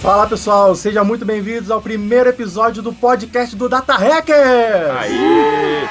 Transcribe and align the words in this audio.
Fala 0.00 0.26
pessoal, 0.26 0.74
sejam 0.74 1.02
muito 1.02 1.24
bem-vindos 1.24 1.70
ao 1.70 1.80
primeiro 1.80 2.28
episódio 2.28 2.82
do 2.82 2.92
podcast 2.92 3.56
do 3.56 3.70
Data 3.70 3.94
Hacker! 3.94 4.94
Aí! 4.98 5.88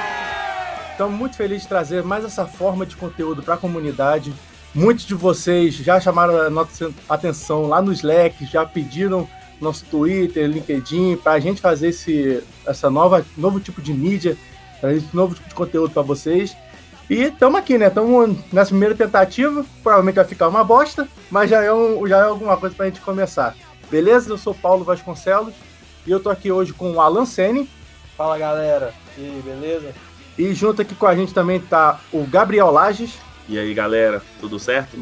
Estamos 0.91 1.18
muito 1.18 1.36
felizes 1.36 1.64
de 1.64 1.70
trazer 1.70 2.04
mais 2.04 2.23
essa 2.23 2.45
forma 2.45 2.86
de 2.86 2.95
conteúdo 2.95 3.41
para 3.41 3.55
a 3.55 3.57
comunidade. 3.57 4.32
Muitos 4.73 5.05
de 5.05 5.16
vocês 5.16 5.73
já 5.73 6.00
chamaram 6.00 6.39
a 6.39 6.50
nossa 6.50 6.91
atenção 7.10 7.68
lá 7.68 7.82
no 7.82 7.91
Slack, 7.91 8.46
já 8.46 8.64
pediram 8.66 9.28
nosso 9.60 9.84
Twitter, 9.86 10.48
LinkedIn, 10.48 11.18
para 11.18 11.34
a 11.34 11.39
gente 11.39 11.60
fazer 11.60 11.89
esse 11.89 12.44
essa 12.68 12.89
nova, 12.89 13.25
novo 13.36 13.60
tipo 13.60 13.82
de 13.82 13.94
mídia, 13.94 14.38
esse 14.84 15.07
novo 15.14 15.34
tipo 15.34 15.50
de 15.50 15.55
conteúdo 15.55 15.91
para 15.91 16.04
vocês. 16.04 16.55
E 17.09 17.23
estamos 17.23 17.59
aqui, 17.59 17.77
né? 17.77 17.88
Estamos 17.88 18.38
nessa 18.52 18.70
primeira 18.70 18.95
tentativa. 18.95 19.66
Provavelmente 19.81 20.16
vai 20.16 20.25
ficar 20.25 20.48
uma 20.48 20.63
bosta, 20.63 21.07
mas 21.30 21.49
já 21.49 21.61
é, 21.61 21.71
um, 21.71 22.07
já 22.07 22.17
é 22.20 22.23
alguma 22.23 22.55
coisa 22.57 22.75
para 22.75 22.85
a 22.85 22.89
gente 22.89 23.02
começar. 23.02 23.55
Beleza? 23.91 24.30
Eu 24.30 24.38
sou 24.38 24.53
Paulo 24.53 24.85
Vasconcelos 24.85 25.53
e 26.08 26.11
eu 26.11 26.20
tô 26.20 26.30
aqui 26.30 26.52
hoje 26.52 26.73
com 26.73 26.94
o 26.94 27.02
Alan 27.02 27.25
Sene. 27.25 27.70
Fala 28.17 28.38
galera, 28.38 28.94
e 29.17 29.21
aí, 29.21 29.41
beleza? 29.44 29.94
E 30.38 30.53
junto 30.53 30.81
aqui 30.81 30.95
com 30.95 31.05
a 31.05 31.16
gente 31.16 31.34
também 31.34 31.59
tá 31.59 31.99
o 32.11 32.23
Gabriel 32.25 32.71
Lages. 32.71 33.17
E 33.49 33.59
aí, 33.59 33.73
galera, 33.73 34.22
tudo 34.39 34.58
certo? 34.58 34.97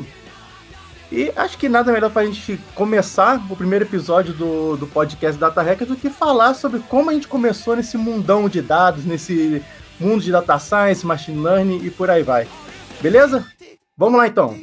E 1.11 1.31
acho 1.35 1.57
que 1.57 1.70
nada 1.70 1.91
melhor 1.91 2.09
para 2.09 2.21
a 2.23 2.25
gente 2.25 2.57
começar 2.73 3.41
o 3.49 3.55
primeiro 3.55 3.85
episódio 3.85 4.33
do, 4.33 4.77
do 4.77 4.87
podcast 4.87 5.39
Data 5.39 5.61
Hacker 5.61 5.85
do 5.85 5.95
que 5.95 6.09
falar 6.09 6.53
sobre 6.53 6.79
como 6.79 7.09
a 7.09 7.13
gente 7.13 7.27
começou 7.27 7.75
nesse 7.75 7.97
mundão 7.97 8.47
de 8.47 8.61
dados, 8.61 9.03
nesse 9.03 9.61
mundo 10.01 10.23
de 10.23 10.31
data 10.31 10.57
science, 10.57 11.05
machine 11.05 11.41
learning 11.41 11.85
e 11.85 11.91
por 11.91 12.09
aí 12.09 12.23
vai. 12.23 12.47
Beleza? 12.99 13.45
Vamos 13.95 14.17
lá 14.17 14.27
então. 14.27 14.59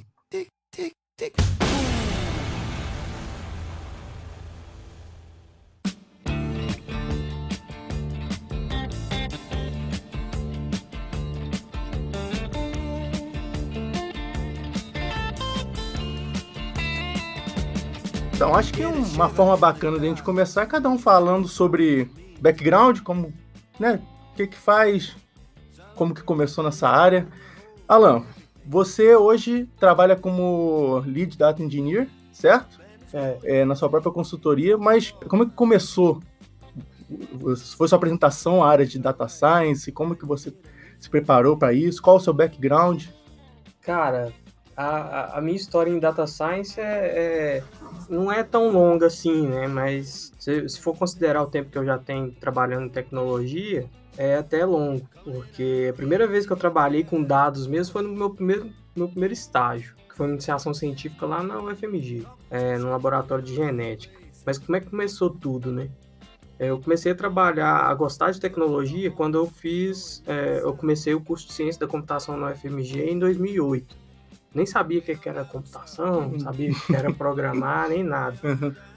Então, 18.38 18.54
acho 18.54 18.73
que 18.73 18.85
uma 18.85 19.29
forma 19.29 19.57
bacana 19.57 19.98
de 19.98 20.07
a 20.07 20.09
gente 20.09 20.23
começar 20.23 20.63
é 20.63 20.66
cada 20.66 20.88
um 20.88 20.96
falando 20.96 21.48
sobre 21.48 22.09
background, 22.41 23.01
como, 23.01 23.35
né, 23.80 24.01
o 24.32 24.37
que 24.37 24.46
que 24.46 24.57
faz, 24.57 25.16
como 25.99 26.15
que 26.15 26.23
começou 26.23 26.65
nessa 26.65 26.88
área. 26.88 27.29
Alan, 27.88 28.24
você 28.65 29.16
hoje 29.16 29.68
trabalha 29.79 30.16
como 30.16 31.01
Lead 31.07 31.37
Data 31.37 31.63
Engineer, 31.63 32.09
certo? 32.32 32.80
É, 33.13 33.38
É, 33.43 33.65
na 33.65 33.74
sua 33.74 33.88
própria 33.91 34.13
consultoria, 34.13 34.79
mas 34.79 35.10
como 35.29 35.43
é 35.43 35.46
que 35.46 35.52
começou? 35.52 36.21
Foi 37.76 37.88
sua 37.88 37.96
apresentação 37.96 38.63
à 38.63 38.69
área 38.69 38.87
de 38.87 38.99
Data 38.99 39.26
Science? 39.29 39.91
Como 39.93 40.15
que 40.15 40.26
você 40.26 40.52
se 41.01 41.09
preparou 41.09 41.57
para 41.57 41.73
isso? 41.73 42.02
Qual 42.02 42.16
o 42.16 42.21
seu 42.21 42.32
background? 42.35 43.07
cara, 43.80 44.32
a, 44.76 44.87
a- 44.87 45.38
a 45.38 45.41
minha 45.41 45.57
história 45.57 45.91
em 45.91 45.99
Data 45.99 46.26
Science 46.26 46.79
é, 46.80 47.63
é- 47.63 47.65
não 48.09 48.30
é 48.30 48.43
tão 48.45 48.71
longa 48.71 49.07
assim, 49.07 49.46
né? 49.49 49.66
Mas 49.66 50.32
se, 50.38 50.69
se 50.69 50.80
for 50.80 50.96
considerar 50.96 51.43
o 51.43 51.46
tempo 51.46 51.71
que 51.71 51.79
eu 51.79 51.85
já 51.85 51.99
tenho 51.99 52.30
trabalhando 52.32 52.87
em 52.87 52.91
tecnologia, 52.91 53.88
é 54.19 54.35
até 54.35 54.66
longo. 54.66 55.09
Porque 55.23 55.88
a 55.91 55.95
primeira 55.95 56.27
vez 56.27 56.45
que 56.45 56.52
eu 56.52 56.57
trabalhei 56.57 57.05
com 57.05 57.23
dados 57.23 57.69
mesmo 57.69 57.93
foi 57.93 58.02
no 58.02 58.11
meu 58.11 58.30
primeiro, 58.30 58.71
meu 58.95 59.09
primeiro 59.09 59.33
estágio, 59.33 59.95
que 60.09 60.16
foi 60.16 60.29
iniciação 60.29 60.75
científica 60.75 61.25
lá 61.25 61.43
na 61.43 61.63
UFMG, 61.63 62.27
é, 62.51 62.77
no 62.77 62.91
laboratório 62.91 63.45
de 63.45 63.55
genética. 63.55 64.19
Mas 64.44 64.59
como 64.59 64.76
é 64.76 64.81
que 64.81 64.91
começou 64.91 65.31
tudo, 65.31 65.70
né? 65.70 65.88
É, 66.59 66.70
Eu 66.70 66.81
comecei 66.81 67.12
a 67.12 67.15
trabalhar, 67.15 67.76
a 67.76 67.94
gostar 67.94 68.32
de 68.32 68.41
tecnologia 68.41 69.10
quando 69.10 69.38
eu 69.38 69.47
fiz, 69.47 70.22
é, 70.26 70.60
eu 70.62 70.75
comecei 70.75 71.15
o 71.15 71.21
curso 71.21 71.47
de 71.47 71.53
ciência 71.53 71.78
da 71.78 71.87
computação 71.87 72.37
na 72.37 72.50
UFMG 72.50 73.09
em 73.09 73.19
2008. 73.19 73.97
Nem 74.53 74.66
sabia 74.66 74.98
o 74.98 75.03
que 75.03 75.15
que 75.15 75.28
era 75.28 75.44
computação, 75.44 76.31
não 76.31 76.41
sabia 76.41 76.72
o 76.72 76.75
que 76.75 76.97
era 76.97 77.12
programar, 77.12 77.91
nem 77.91 78.03
nada. 78.03 78.37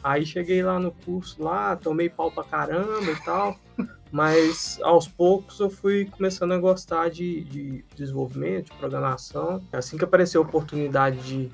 Aí 0.02 0.26
cheguei 0.26 0.64
lá 0.64 0.80
no 0.80 0.92
curso 0.92 1.44
lá, 1.44 1.76
tomei 1.76 2.10
pau 2.10 2.32
pra 2.32 2.44
caramba 2.44 3.12
e 3.12 3.24
tal, 3.24 3.60
mas 4.12 4.80
aos 4.84 5.08
poucos 5.08 5.60
eu 5.60 5.70
fui 5.70 6.06
começando 6.06 6.52
a 6.52 6.58
gostar 6.58 7.10
de, 7.10 7.44
de 7.46 7.86
desenvolvimento, 7.96 8.72
de 8.72 8.78
programação. 8.78 9.62
Assim 9.72 9.98
que 9.98 10.04
apareceu 10.04 10.42
a 10.42 10.46
oportunidade 10.46 11.18
de, 11.20 11.52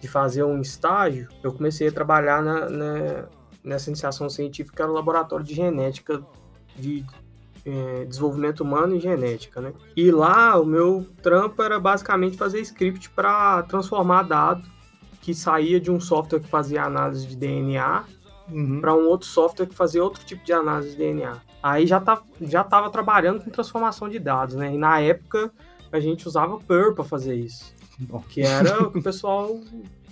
de 0.00 0.08
fazer 0.08 0.44
um 0.44 0.60
estágio, 0.60 1.28
eu 1.42 1.52
comecei 1.52 1.88
a 1.88 1.92
trabalhar 1.92 2.42
na, 2.42 2.68
na- 2.70 3.24
nessa 3.64 3.90
iniciação 3.90 4.28
científica 4.30 4.86
no 4.86 4.92
laboratório 4.92 5.44
de 5.44 5.52
genética 5.54 6.22
de 6.76 7.04
eh, 7.64 8.04
desenvolvimento 8.08 8.60
humano 8.60 8.94
e 8.94 9.00
genética, 9.00 9.60
né? 9.60 9.72
E 9.96 10.12
lá 10.12 10.56
o 10.60 10.64
meu 10.64 11.04
trampo 11.20 11.60
era 11.60 11.80
basicamente 11.80 12.36
fazer 12.36 12.60
script 12.60 13.10
para 13.10 13.64
transformar 13.64 14.22
dado 14.22 14.62
que 15.20 15.34
saía 15.34 15.80
de 15.80 15.90
um 15.90 15.98
software 15.98 16.38
que 16.38 16.48
fazia 16.48 16.84
análise 16.84 17.26
de 17.26 17.34
DNA 17.36 18.04
Uhum. 18.48 18.80
para 18.80 18.94
um 18.94 19.08
outro 19.08 19.26
software 19.26 19.66
que 19.66 19.74
fazia 19.74 20.00
outro 20.04 20.24
tipo 20.24 20.44
de 20.44 20.52
análise 20.52 20.90
de 20.92 20.98
DNA. 20.98 21.42
Aí 21.66 21.84
já 21.84 21.98
tá, 21.98 22.22
já 22.40 22.60
estava 22.60 22.88
trabalhando 22.90 23.42
com 23.42 23.50
transformação 23.50 24.08
de 24.08 24.20
dados, 24.20 24.54
né? 24.54 24.72
E 24.72 24.78
na 24.78 25.00
época 25.00 25.50
a 25.90 25.98
gente 25.98 26.28
usava 26.28 26.60
Perl 26.60 26.94
para 26.94 27.02
fazer 27.02 27.34
isso, 27.34 27.74
Bom. 27.98 28.22
que 28.28 28.40
era 28.40 28.84
o 28.84 28.90
que 28.92 28.98
o 29.00 29.02
pessoal 29.02 29.58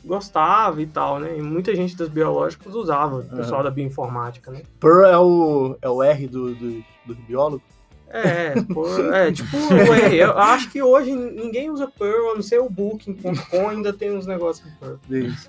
gostava 0.04 0.82
e 0.82 0.86
tal, 0.86 1.20
né? 1.20 1.38
E 1.38 1.40
muita 1.40 1.72
gente 1.72 1.96
das 1.96 2.08
biológicas 2.08 2.74
usava, 2.74 3.18
o 3.18 3.36
pessoal 3.36 3.62
da 3.62 3.70
bioinformática, 3.70 4.50
né? 4.50 4.62
Pearl 4.80 5.04
é 5.04 5.16
o, 5.16 5.76
é 5.80 5.88
o 5.88 6.02
R 6.02 6.26
do, 6.26 6.56
do, 6.56 6.84
do 7.06 7.14
biólogo? 7.14 7.62
É, 8.08 8.60
pô, 8.72 8.88
é 9.14 9.30
tipo, 9.30 9.56
ué, 9.90 10.12
eu 10.12 10.36
acho 10.36 10.68
que 10.72 10.82
hoje 10.82 11.14
ninguém 11.14 11.70
usa 11.70 11.86
Perl, 11.86 12.32
a 12.32 12.34
não 12.34 12.42
ser 12.42 12.58
o 12.58 12.68
Booking.com 12.68 13.68
ainda 13.68 13.92
tem 13.92 14.10
uns 14.10 14.26
negócios 14.26 14.66
em 14.66 14.74
Perl. 14.74 14.98
Isso. 15.08 15.48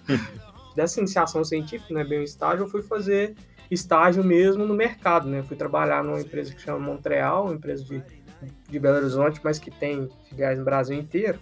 Dessa 0.75 0.99
iniciação 0.99 1.43
científica, 1.43 1.91
né, 1.95 2.03
bem 2.03 2.19
um 2.19 2.23
estágio, 2.23 2.65
eu 2.65 2.69
fui 2.69 2.83
fazer 2.83 3.35
estágio 3.69 4.23
mesmo 4.23 4.65
no 4.65 4.73
mercado, 4.73 5.27
né? 5.27 5.43
Fui 5.43 5.55
trabalhar 5.55 6.03
numa 6.03 6.19
empresa 6.19 6.53
que 6.53 6.61
chama 6.61 6.79
Montreal, 6.79 7.45
uma 7.45 7.55
empresa 7.55 7.83
de, 7.83 8.03
de 8.69 8.79
Belo 8.79 8.97
Horizonte, 8.97 9.39
mas 9.43 9.59
que 9.59 9.71
tem 9.71 10.09
filiais 10.29 10.57
no 10.57 10.65
Brasil 10.65 10.97
inteiro. 10.97 11.39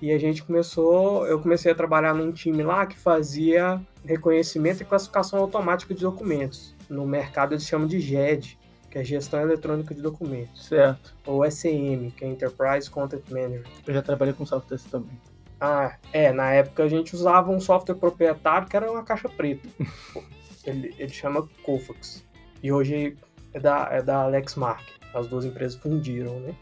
E 0.00 0.10
a 0.10 0.18
gente 0.18 0.42
começou, 0.42 1.26
eu 1.28 1.40
comecei 1.40 1.70
a 1.70 1.74
trabalhar 1.74 2.12
num 2.12 2.32
time 2.32 2.62
lá 2.64 2.84
que 2.86 2.98
fazia 2.98 3.80
reconhecimento 4.04 4.82
e 4.82 4.84
classificação 4.84 5.38
automática 5.38 5.94
de 5.94 6.00
documentos. 6.00 6.74
No 6.88 7.06
mercado 7.06 7.54
eles 7.54 7.64
chamam 7.64 7.86
de 7.86 8.00
GED, 8.00 8.58
que 8.90 8.98
é 8.98 9.04
Gestão 9.04 9.40
Eletrônica 9.40 9.94
de 9.94 10.02
Documentos, 10.02 10.66
Certo. 10.66 11.14
ou 11.24 11.48
SM, 11.48 12.10
que 12.16 12.24
é 12.24 12.26
Enterprise 12.26 12.90
Content 12.90 13.22
Manager. 13.30 13.64
Eu 13.86 13.94
já 13.94 14.02
trabalhei 14.02 14.34
com 14.34 14.44
software 14.44 14.76
desse 14.76 14.88
também. 14.88 15.18
Ah, 15.60 15.96
é, 16.12 16.32
na 16.32 16.52
época 16.52 16.82
a 16.82 16.88
gente 16.88 17.14
usava 17.14 17.52
um 17.52 17.60
software 17.60 17.94
proprietário 17.94 18.66
que 18.66 18.76
era 18.76 18.90
uma 18.90 19.04
caixa 19.04 19.28
preta. 19.28 19.68
ele, 20.64 20.94
ele 20.98 21.12
chama 21.12 21.48
Kofax. 21.62 22.24
E 22.62 22.72
hoje 22.72 23.16
é 23.52 23.60
da, 23.60 23.88
é 23.90 24.02
da 24.02 24.26
Lexmark. 24.26 24.84
As 25.14 25.26
duas 25.26 25.44
empresas 25.44 25.76
fundiram, 25.76 26.40
né? 26.40 26.54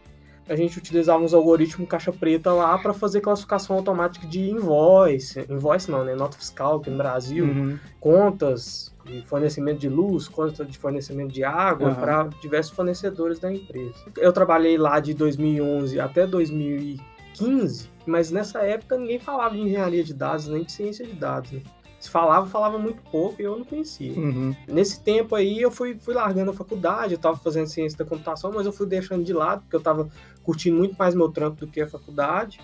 A 0.49 0.56
gente 0.56 0.78
utilizava 0.78 1.22
uns 1.22 1.33
algoritmos 1.33 1.88
caixa 1.88 2.12
preta 2.12 2.53
lá 2.53 2.77
para 2.77 2.93
fazer 2.93 3.21
classificação 3.21 3.77
automática 3.77 4.27
de 4.27 4.50
invoice. 4.50 5.47
Invoice 5.49 5.88
não, 5.88 6.05
né? 6.05 6.16
Nota 6.16 6.37
fiscal 6.37 6.78
aqui 6.78 6.91
no 6.91 6.97
Brasil. 6.97 7.44
Uhum. 7.44 7.78
Contas 8.00 8.93
de 9.05 9.22
fornecimento 9.22 9.78
de 9.78 9.88
luz, 9.88 10.27
contas 10.27 10.67
de 10.67 10.77
fornecimento 10.77 11.32
de 11.32 11.44
água 11.44 11.91
Aham. 11.91 12.00
para 12.00 12.28
diversos 12.43 12.75
fornecedores 12.75 13.38
da 13.38 13.53
empresa. 13.53 13.94
Eu 14.17 14.32
trabalhei 14.32 14.77
lá 14.77 14.99
de 14.99 15.15
2011 15.15 16.00
até 16.00 16.27
2015, 16.27 17.88
mas 18.05 18.32
nessa 18.32 18.61
época 18.62 18.99
ninguém 18.99 19.20
falava 19.20 19.55
de 19.55 19.61
engenharia 19.61 20.03
de 20.03 20.12
dados 20.12 20.49
nem 20.49 20.64
de 20.64 20.73
ciência 20.73 21.06
de 21.06 21.12
dados. 21.12 21.53
Né? 21.53 21.62
Se 22.00 22.08
falava, 22.08 22.47
falava 22.47 22.79
muito 22.79 23.02
pouco 23.11 23.43
e 23.43 23.44
eu 23.44 23.58
não 23.58 23.64
conhecia. 23.64 24.19
Uhum. 24.19 24.56
Nesse 24.67 25.02
tempo 25.02 25.35
aí 25.35 25.61
eu 25.61 25.70
fui, 25.70 25.99
fui 26.00 26.14
largando 26.14 26.50
a 26.50 26.55
faculdade, 26.55 27.12
eu 27.12 27.19
tava 27.19 27.37
fazendo 27.37 27.67
ciência 27.67 27.99
da 27.99 28.06
computação, 28.06 28.50
mas 28.55 28.64
eu 28.64 28.73
fui 28.73 28.87
deixando 28.87 29.23
de 29.23 29.35
lado, 29.35 29.61
porque 29.61 29.76
eu 29.76 29.82
tava 29.82 30.08
curtindo 30.43 30.79
muito 30.79 30.97
mais 30.99 31.14
meu 31.14 31.29
trampo 31.29 31.61
do 31.61 31.70
que 31.70 31.79
a 31.79 31.87
faculdade. 31.87 32.58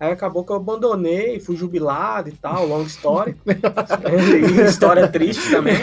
Aí 0.00 0.12
acabou 0.12 0.44
que 0.44 0.52
eu 0.52 0.56
abandonei, 0.56 1.40
fui 1.40 1.56
jubilado 1.56 2.28
e 2.28 2.32
tal, 2.32 2.66
longa 2.66 2.86
história. 2.86 3.36
E 3.48 4.62
história 4.62 5.08
triste 5.08 5.50
também. 5.50 5.76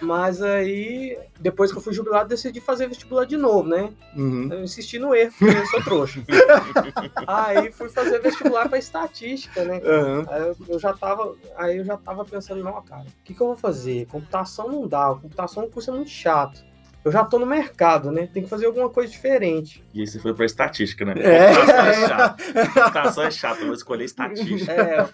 Mas 0.00 0.40
aí, 0.40 1.18
depois 1.40 1.72
que 1.72 1.78
eu 1.78 1.82
fui 1.82 1.92
jubilado, 1.92 2.28
decidi 2.28 2.60
fazer 2.60 2.86
vestibular 2.86 3.24
de 3.24 3.36
novo, 3.36 3.68
né? 3.68 3.90
Uhum. 4.16 4.48
Eu 4.52 4.62
insisti 4.62 4.98
no 4.98 5.14
erro, 5.14 5.32
porque 5.38 5.56
eu 5.56 5.66
sou 5.66 5.82
trouxa. 5.82 6.22
aí 7.26 7.72
fui 7.72 7.88
fazer 7.88 8.20
vestibular 8.20 8.68
para 8.68 8.78
estatística, 8.78 9.64
né? 9.64 9.80
Uhum. 9.84 10.24
Aí 10.28 10.42
eu, 10.42 10.56
eu 10.68 10.78
já 10.78 10.92
tava, 10.92 11.34
aí 11.56 11.78
eu 11.78 11.84
já 11.84 11.96
tava 11.96 12.24
pensando, 12.24 12.62
não, 12.62 12.80
cara, 12.82 13.02
o 13.02 13.24
que, 13.24 13.34
que 13.34 13.40
eu 13.40 13.48
vou 13.48 13.56
fazer? 13.56 14.06
Computação 14.06 14.68
não 14.68 14.86
dá, 14.86 15.08
computação 15.08 15.64
é 15.64 15.66
um 15.66 15.70
curso 15.70 15.92
muito 15.92 16.10
chato. 16.10 16.64
Eu 17.04 17.12
já 17.12 17.22
tô 17.22 17.38
no 17.38 17.44
mercado, 17.44 18.10
né? 18.10 18.26
Tem 18.32 18.42
que 18.42 18.48
fazer 18.48 18.64
alguma 18.64 18.88
coisa 18.88 19.12
diferente. 19.12 19.84
E 19.92 20.00
aí 20.00 20.06
você 20.06 20.18
foi 20.18 20.32
pra 20.32 20.46
estatística, 20.46 21.04
né? 21.04 21.14
É. 21.18 21.54
Computação 21.54 21.86
é 21.86 22.08
chato. 22.08 22.44
Computação 22.74 23.24
é 23.24 23.30
chato, 23.30 23.60
eu 23.60 23.66
vou 23.66 23.74
escolher 23.74 24.04
estatística. 24.04 24.72
É, 24.72 25.06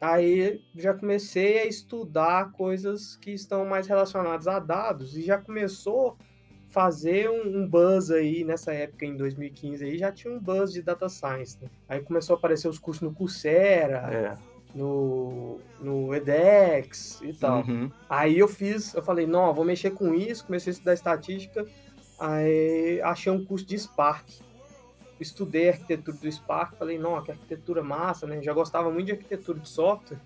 aí 0.00 0.60
já 0.74 0.92
comecei 0.94 1.60
a 1.60 1.66
estudar 1.66 2.50
coisas 2.52 3.16
que 3.16 3.30
estão 3.30 3.64
mais 3.64 3.86
relacionadas 3.86 4.48
a 4.48 4.58
dados 4.58 5.16
e 5.16 5.22
já 5.22 5.38
começou 5.38 6.16
a 6.20 6.72
fazer 6.72 7.30
um, 7.30 7.60
um 7.60 7.68
buzz 7.68 8.10
aí 8.10 8.44
nessa 8.44 8.72
época 8.72 9.06
em 9.06 9.16
2015 9.16 9.84
aí 9.84 9.96
já 9.96 10.12
tinha 10.12 10.32
um 10.32 10.40
buzz 10.40 10.72
de 10.72 10.82
data 10.82 11.08
science, 11.08 11.56
né? 11.62 11.68
Aí 11.88 12.00
começou 12.00 12.34
a 12.34 12.38
aparecer 12.38 12.68
os 12.68 12.78
cursos 12.78 13.02
no 13.02 13.14
Coursera, 13.14 14.08
É. 14.12 14.47
no, 14.74 15.58
no 15.80 16.14
edX 16.14 17.20
e 17.22 17.32
tal. 17.32 17.62
Uhum. 17.62 17.90
Aí 18.08 18.38
eu 18.38 18.48
fiz, 18.48 18.94
eu 18.94 19.02
falei, 19.02 19.26
não, 19.26 19.52
vou 19.52 19.64
mexer 19.64 19.90
com 19.90 20.14
isso, 20.14 20.46
comecei 20.46 20.70
a 20.70 20.74
estudar 20.74 20.94
estatística, 20.94 21.66
aí 22.18 23.00
achei 23.02 23.32
um 23.32 23.44
curso 23.44 23.66
de 23.66 23.78
Spark. 23.78 24.28
Estudei 25.20 25.68
a 25.68 25.72
arquitetura 25.72 26.16
do 26.16 26.30
Spark, 26.30 26.76
falei, 26.78 26.96
não, 26.96 27.20
que 27.22 27.32
arquitetura 27.32 27.82
massa, 27.82 28.24
né? 28.24 28.40
Já 28.40 28.52
gostava 28.52 28.88
muito 28.90 29.06
de 29.06 29.12
arquitetura 29.12 29.58
de 29.58 29.68
software, 29.68 30.18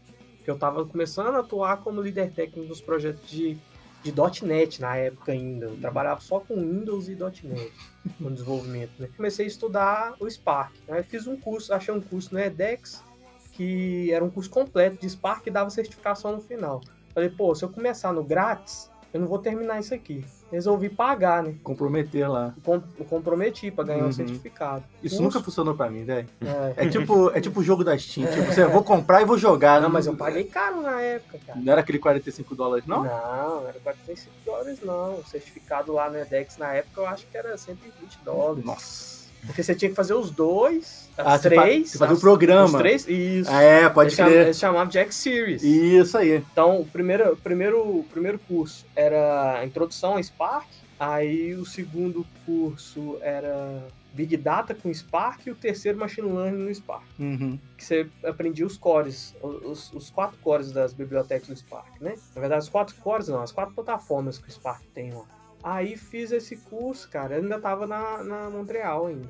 que 0.45 0.51
eu 0.51 0.55
estava 0.55 0.85
começando 0.85 1.35
a 1.37 1.39
atuar 1.39 1.79
como 1.79 2.03
líder 2.03 2.31
técnico 2.33 2.69
dos 2.69 2.83
projetos 2.83 3.31
de, 3.31 3.57
de 4.03 4.13
.NET 4.45 4.83
na 4.83 4.97
época 4.97 5.33
ainda. 5.33 5.67
Eu 5.67 5.77
trabalhava 5.79 6.21
só 6.21 6.41
com 6.41 6.57
Windows 6.57 7.09
e 7.09 7.15
.NET 7.15 7.73
no 8.21 8.31
desenvolvimento, 8.31 8.93
né? 8.99 9.09
Comecei 9.17 9.47
a 9.47 9.49
estudar 9.49 10.15
o 10.21 10.29
Spark. 10.29 10.75
Aí 10.87 11.03
fiz 11.03 11.27
um 11.27 11.39
curso, 11.39 11.73
achei 11.73 11.95
um 11.95 12.01
curso 12.01 12.35
no 12.35 12.41
edX, 12.41 13.03
que 13.53 14.11
era 14.13 14.25
um 14.25 14.31
curso 14.31 14.51
completo 14.51 14.99
de 15.01 15.09
Spark 15.09 15.47
e 15.47 15.51
dava 15.51 15.71
certificação 15.71 16.33
no 16.33 16.41
final. 16.41 16.81
Falei, 17.15 17.29
pô, 17.29 17.55
se 17.55 17.65
eu 17.65 17.69
começar 17.69 18.13
no 18.13 18.25
grátis, 18.25 18.91
eu 19.13 19.21
não 19.21 19.29
vou 19.29 19.39
terminar 19.39 19.79
isso 19.79 19.93
aqui. 19.95 20.25
Resolvi 20.51 20.89
pagar, 20.91 21.43
né? 21.43 21.55
Comprometer 21.63 22.31
lá. 22.31 22.55
Com- 22.63 22.81
comprometi 23.09 23.71
para 23.71 23.85
ganhar 23.85 24.03
Uhum. 24.03 24.09
um 24.09 24.13
certificado. 24.13 24.83
Isso 25.03 25.17
Curso- 25.17 25.23
nunca 25.23 25.41
funcionou 25.45 25.75
pra 25.75 25.89
mim, 25.91 26.05
velho. 26.05 26.29
É. 26.77 26.87
É 26.87 26.89
tipo, 26.89 27.31
é 27.31 27.41
tipo 27.41 27.61
o 27.61 27.63
jogo 27.63 27.83
da 27.85 27.97
Steam. 27.99 28.27
Tipo, 28.31 28.47
você, 28.53 28.65
vou 28.67 28.83
comprar 28.83 29.23
e 29.23 29.25
vou 29.25 29.37
jogar. 29.39 29.81
Não, 29.81 29.89
mas 29.91 30.07
eu 30.07 30.15
paguei 30.17 30.45
caro 30.45 30.81
na 30.83 31.01
época, 31.01 31.39
cara. 31.47 31.59
Não 31.59 31.73
era 31.73 31.81
aquele 31.83 31.99
45 31.99 32.55
dólares, 32.55 32.87
não? 32.87 33.03
Não, 33.05 33.61
não 33.61 33.69
era 33.69 33.79
45 33.81 34.35
dólares, 34.45 34.79
não. 34.83 35.15
O 35.21 35.25
certificado 35.27 35.93
lá 35.93 36.11
no 36.11 36.19
EDEX 36.19 36.57
na 36.59 36.73
época 36.75 37.01
eu 37.03 37.07
acho 37.07 37.27
que 37.27 37.37
era 37.37 37.57
120 37.57 38.19
dólares. 38.25 38.65
Nossa. 38.65 39.22
Porque 39.47 39.63
você 39.63 39.75
tinha 39.75 39.89
que 39.91 39.95
fazer 39.97 40.15
os 40.15 40.31
dois, 40.31 41.11
Ah, 41.19 41.35
as 41.35 41.43
fa- 41.43 41.49
três. 41.49 41.91
você 41.91 41.99
fazia 41.99 42.15
o 42.17 42.21
programa. 42.21 42.65
Os 42.67 42.73
três? 42.75 43.09
Isso. 43.09 43.51
Ah, 43.51 43.61
é, 43.63 43.89
pode 43.89 44.09
eles, 44.15 44.17
crer. 44.17 44.43
eles 44.47 44.59
chamavam 44.59 44.87
de 44.89 44.99
X-Series. 44.99 45.63
Isso 45.63 46.17
aí. 46.17 46.37
Então, 46.53 46.81
o 46.81 46.87
primeiro, 46.87 47.37
primeiro, 47.37 48.05
primeiro 48.13 48.39
curso 48.39 48.87
era 48.95 49.65
Introdução 49.65 50.17
a 50.17 50.23
Spark, 50.23 50.67
aí 50.99 51.55
o 51.55 51.67
segundo 51.67 52.25
curso 52.47 53.19
era 53.21 53.83
Big 54.15 54.37
Data 54.37 54.75
com 54.75 54.93
Spark 54.95 55.47
e 55.47 55.51
o 55.51 55.55
terceiro 55.57 55.99
Machine 55.99 56.31
Learning 56.31 56.65
no 56.65 56.73
Spark, 56.75 57.03
Uhum. 57.19 57.59
que 57.77 57.85
você 57.85 58.07
aprendia 58.25 58.65
os 58.67 58.77
cores, 58.77 59.35
os, 59.43 59.93
os 59.93 60.11
quatro 60.11 60.39
cores 60.43 60.71
das 60.71 60.93
bibliotecas 60.93 61.49
do 61.49 61.57
Spark, 61.57 62.01
né? 62.01 62.15
Na 62.35 62.41
verdade, 62.41 62.63
os 62.63 62.69
quatro 62.69 62.95
cores 62.97 63.27
não, 63.29 63.43
as 63.43 63.51
quatro 63.51 63.75
plataformas 63.75 64.39
que 64.39 64.49
o 64.49 64.53
Spark 64.53 64.83
tem 64.95 65.11
lá. 65.13 65.25
Aí 65.63 65.97
fiz 65.97 66.33
esse 66.33 66.57
curso, 66.57 67.09
cara, 67.09 67.37
eu 67.37 67.43
ainda 67.43 67.59
tava 67.61 67.87
na, 67.87 68.23
na 68.25 68.51
Montreal 68.51 69.07
ainda. 69.07 69.29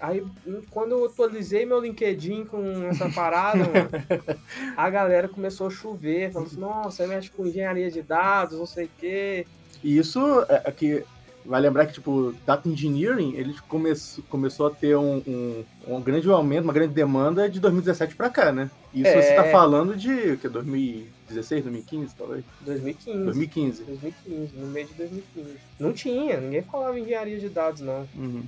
Aí, 0.00 0.24
quando 0.70 0.92
eu 0.92 1.06
atualizei 1.06 1.64
meu 1.64 1.80
LinkedIn 1.80 2.44
com 2.44 2.84
essa 2.88 3.08
parada, 3.10 3.58
mano, 3.58 3.90
a 4.76 4.90
galera 4.90 5.28
começou 5.28 5.68
a 5.68 5.70
chover, 5.70 6.32
falando 6.32 6.48
assim, 6.48 6.60
nossa, 6.60 7.06
mexe 7.06 7.30
com 7.30 7.46
engenharia 7.46 7.90
de 7.90 8.02
dados, 8.02 8.58
não 8.58 8.66
sei 8.66 8.86
o 8.86 8.90
quê. 8.98 9.46
E 9.82 9.96
isso 9.96 10.20
é 10.48 10.62
é 10.64 10.72
que 10.72 11.04
vai 11.44 11.60
lembrar 11.60 11.86
que, 11.86 11.92
tipo, 11.92 12.34
Data 12.46 12.68
Engineering, 12.68 13.34
ele 13.36 13.54
come 13.68 13.92
começou 14.28 14.66
a 14.66 14.70
ter 14.70 14.96
um, 14.96 15.22
um, 15.26 15.64
um 15.86 16.00
grande 16.00 16.28
aumento, 16.30 16.64
uma 16.64 16.72
grande 16.72 16.94
demanda 16.94 17.48
de 17.48 17.60
2017 17.60 18.14
pra 18.16 18.30
cá, 18.30 18.50
né? 18.50 18.70
Isso 18.92 19.08
É. 19.08 19.22
você 19.22 19.34
tá 19.34 19.44
falando 19.44 19.94
de 19.94 20.32
o 20.32 20.38
que, 20.38 20.48
2016, 21.28 21.62
2015, 21.64 22.14
talvez? 22.16 22.44
2015. 22.60 23.24
2015. 23.24 23.84
2015, 23.84 24.56
no 24.56 24.66
meio 24.68 24.86
de 24.86 24.94
2015. 24.94 25.56
Não 25.80 25.92
tinha, 25.92 26.40
ninguém 26.40 26.62
falava 26.62 26.98
em 26.98 27.02
engenharia 27.02 27.38
de 27.38 27.48
dados, 27.48 27.80
não. 27.80 28.06
Uhum. 28.14 28.42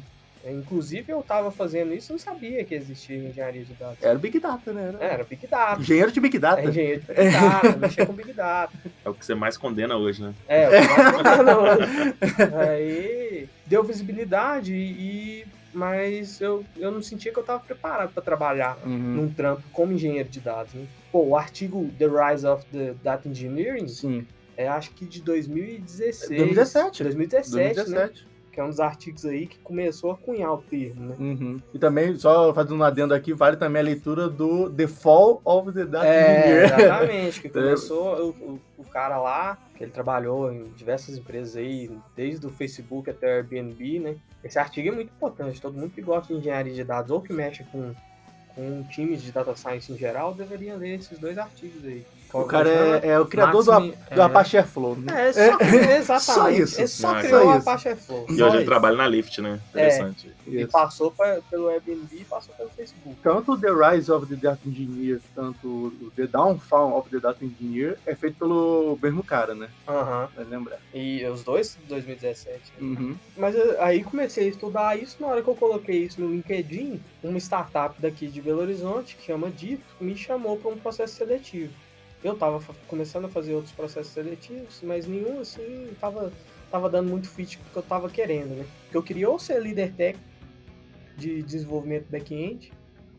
É, 0.45 0.53
Inclusive, 0.53 1.11
eu 1.13 1.23
tava 1.25 1.51
fazendo 1.51 1.93
isso 1.93 2.13
e 2.13 2.15
não 2.15 2.19
sabia 2.21 2.63
que 2.65 2.73
existia 2.75 3.17
engenharia 3.17 3.65
de 3.65 3.73
dados. 3.75 3.99
Era 4.01 4.15
o 4.15 4.19
Big 4.21 4.39
Data, 4.39 4.73
né? 4.73 4.93
Era... 4.95 5.05
É, 5.05 5.13
Era 5.15 5.25
Big 5.25 5.45
Data. 5.47 5.81
Engenheiro 5.81 6.13
de 6.13 6.21
Big 6.21 6.39
Data. 6.39 6.61
É 6.61 6.65
engenheiro 6.67 7.01
de 7.01 7.07
Big 7.09 7.31
Data, 7.33 7.77
mexer 7.79 8.07
com 8.07 8.13
Big 8.13 8.33
Data. 8.33 8.73
É 9.05 9.09
o 9.09 9.15
que 9.15 9.27
você 9.27 9.35
mais 9.35 9.57
condena 9.57 9.97
hoje, 9.97 10.23
né? 10.23 10.33
É, 10.47 10.67
eu 10.67 10.87
tava 10.89 11.25
falando. 11.25 11.81
Aí 12.61 13.49
deu 13.67 13.83
visibilidade 13.83 14.73
e. 14.73 15.45
Mas 15.75 16.41
eu, 16.41 16.65
eu 16.79 16.91
não 16.91 17.03
sentia 17.03 17.31
que 17.31 17.39
eu 17.39 17.43
tava 17.43 17.61
preparado 17.61 18.11
para 18.15 18.23
trabalhar 18.23 18.79
Uhum. 18.87 18.91
num 18.97 19.29
trampo 19.31 19.63
como 19.73 19.93
engenheiro 19.93 20.29
de 20.29 20.41
dados. 20.41 20.73
Né? 20.73 20.87
Pô, 21.17 21.25
o 21.29 21.35
artigo 21.35 21.89
The 21.99 22.05
Rise 22.07 22.47
of 22.47 22.67
the 22.67 22.95
Data 23.03 23.27
Engineering 23.27 23.89
Sim. 23.89 24.27
é 24.55 24.69
acho 24.69 24.91
que 24.91 25.07
de 25.07 25.23
2016. 25.23 26.29
2017. 26.29 27.03
2017, 27.05 27.57
né? 27.57 27.75
2017. 27.75 28.27
Que 28.53 28.61
é 28.61 28.65
um 28.65 28.69
dos 28.69 28.81
artigos 28.81 29.25
aí 29.25 29.47
que 29.47 29.59
começou 29.61 30.11
a 30.11 30.17
cunhar 30.19 30.53
o 30.53 30.59
termo, 30.59 31.07
né? 31.07 31.17
Uhum. 31.19 31.59
E 31.73 31.79
também, 31.79 32.15
só 32.17 32.53
fazendo 32.53 32.75
um 32.77 32.83
adendo 32.83 33.15
aqui, 33.15 33.33
vale 33.33 33.57
também 33.57 33.81
a 33.81 33.85
leitura 33.87 34.29
do 34.29 34.69
The 34.69 34.87
Fall 34.87 35.41
of 35.43 35.73
the 35.73 35.87
Data 35.87 36.07
É, 36.07 36.39
Engineer. 36.39 36.65
exatamente. 36.65 37.41
Que 37.41 37.49
começou 37.51 38.17
o, 38.19 38.29
o, 38.31 38.61
o 38.77 38.85
cara 38.85 39.19
lá, 39.19 39.57
que 39.75 39.85
ele 39.85 39.91
trabalhou 39.91 40.53
em 40.53 40.65
diversas 40.77 41.17
empresas 41.17 41.57
aí, 41.57 41.91
desde 42.15 42.47
o 42.47 42.51
Facebook 42.51 43.09
até 43.09 43.27
o 43.27 43.37
Airbnb, 43.37 44.01
né? 44.01 44.17
Esse 44.45 44.59
artigo 44.59 44.89
é 44.89 44.93
muito 44.93 45.09
importante. 45.09 45.63
Todo 45.63 45.79
mundo 45.79 45.93
que 45.95 46.03
gosta 46.03 46.31
de 46.35 46.39
engenharia 46.41 46.75
de 46.75 46.85
dados 46.85 47.11
ou 47.11 47.23
que 47.23 47.33
mexe 47.33 47.65
com, 47.73 47.95
com 48.57 48.83
times 48.85 49.23
de 49.23 49.31
data 49.31 49.55
science 49.55 49.93
em 49.93 49.99
geral 49.99 50.35
deveria 50.35 50.75
ler 50.75 50.99
esses 50.99 51.19
dois 51.19 51.37
artigos 51.37 51.85
aí. 51.85 52.07
O 52.43 52.45
cara 52.47 52.69
é, 53.03 53.09
é 53.09 53.21
o 53.21 53.27
criador 53.27 53.65
do, 53.65 53.71
Maximi- 53.73 53.95
do 54.15 54.21
é. 54.21 54.25
Apache 54.25 54.57
Airflow, 54.57 54.97
né? 54.97 55.29
É, 55.29 55.33
só, 55.33 55.41
exatamente. 55.61 56.23
Só 56.25 56.51
isso. 56.51 56.81
Ele 56.81 56.89
só 56.89 57.15
Ah, 57.17 57.21
criou 57.23 57.41
só 57.43 57.47
o. 57.47 57.51
Apache 57.53 57.89
Airflow. 57.89 58.27
E 58.29 58.43
hoje 58.43 58.57
ele 58.57 58.65
trabalha 58.65 58.97
na 58.97 59.07
Lyft, 59.07 59.41
né? 59.41 59.61
Interessante. 59.71 60.31
E 60.47 60.63
Isso. 60.63 60.71
passou 60.71 61.11
pra- 61.11 61.41
pelo 61.51 61.69
Airbnb 61.69 62.07
e 62.13 62.25
passou 62.25 62.55
pelo 62.55 62.71
Facebook. 62.71 63.17
Tanto 63.23 63.53
o 63.53 63.59
The 63.61 63.69
Rise 63.71 64.13
of 64.13 64.27
the 64.27 64.37
Data 64.37 64.61
Engineer, 64.65 65.21
tanto 65.35 65.67
o 65.67 66.13
The 66.15 66.27
Downfall 66.29 66.97
of 66.99 67.11
the 67.11 67.19
Data 67.19 67.45
Engineer 67.45 67.99
é 68.07 68.15
feito 68.15 68.39
pelo 68.39 68.97
mesmo 69.03 69.25
cara, 69.25 69.55
né? 69.55 69.69
Aham. 69.89 70.29
Vai 70.37 70.45
lembrar. 70.45 70.79
E 70.95 71.25
os 71.27 71.43
dois 71.43 71.77
de 71.81 71.89
2017. 71.89 72.61
né? 72.79 72.81
Uhum. 72.81 73.17
Mas 73.37 73.55
eu- 73.57 73.83
aí 73.83 74.05
comecei 74.05 74.47
a 74.47 74.49
estudar 74.51 74.97
isso, 74.99 75.17
na 75.21 75.27
hora 75.27 75.43
que 75.43 75.49
eu 75.49 75.55
coloquei 75.57 76.05
isso 76.05 76.21
no 76.21 76.31
LinkedIn, 76.31 77.01
uma 77.25 77.39
startup 77.39 78.01
daqui 78.01 78.29
de 78.29 78.41
Belo 78.41 78.61
Horizonte, 78.61 79.17
que 79.17 79.25
chama 79.27 79.51
Dito, 79.51 79.83
me 80.01 80.17
chamou 80.17 80.57
para 80.57 80.71
um 80.71 80.77
processo 80.79 81.17
seletivo. 81.17 81.73
Eu 82.25 82.33
estava 82.33 82.61
começando 82.89 83.27
a 83.27 83.29
fazer 83.29 83.55
outros 83.55 83.73
processos 83.73 84.13
seletivos, 84.13 84.81
mas 84.83 85.07
nenhum 85.07 85.41
assim 85.41 85.95
tava, 86.01 86.33
tava 86.71 86.89
dando 86.89 87.11
muito 87.11 87.29
fit 87.29 87.59
que 87.59 87.77
eu 87.77 87.81
estava 87.81 88.09
querendo, 88.09 88.57
né? 88.57 88.67
Porque 88.85 88.97
eu 88.97 89.03
queria 89.03 89.29
ou 89.29 89.39
ser 89.39 89.63
líder 89.63 89.93
técnico 89.93 90.37
de 91.17 91.43
desenvolvimento 91.43 92.09
back-end, 92.11 92.73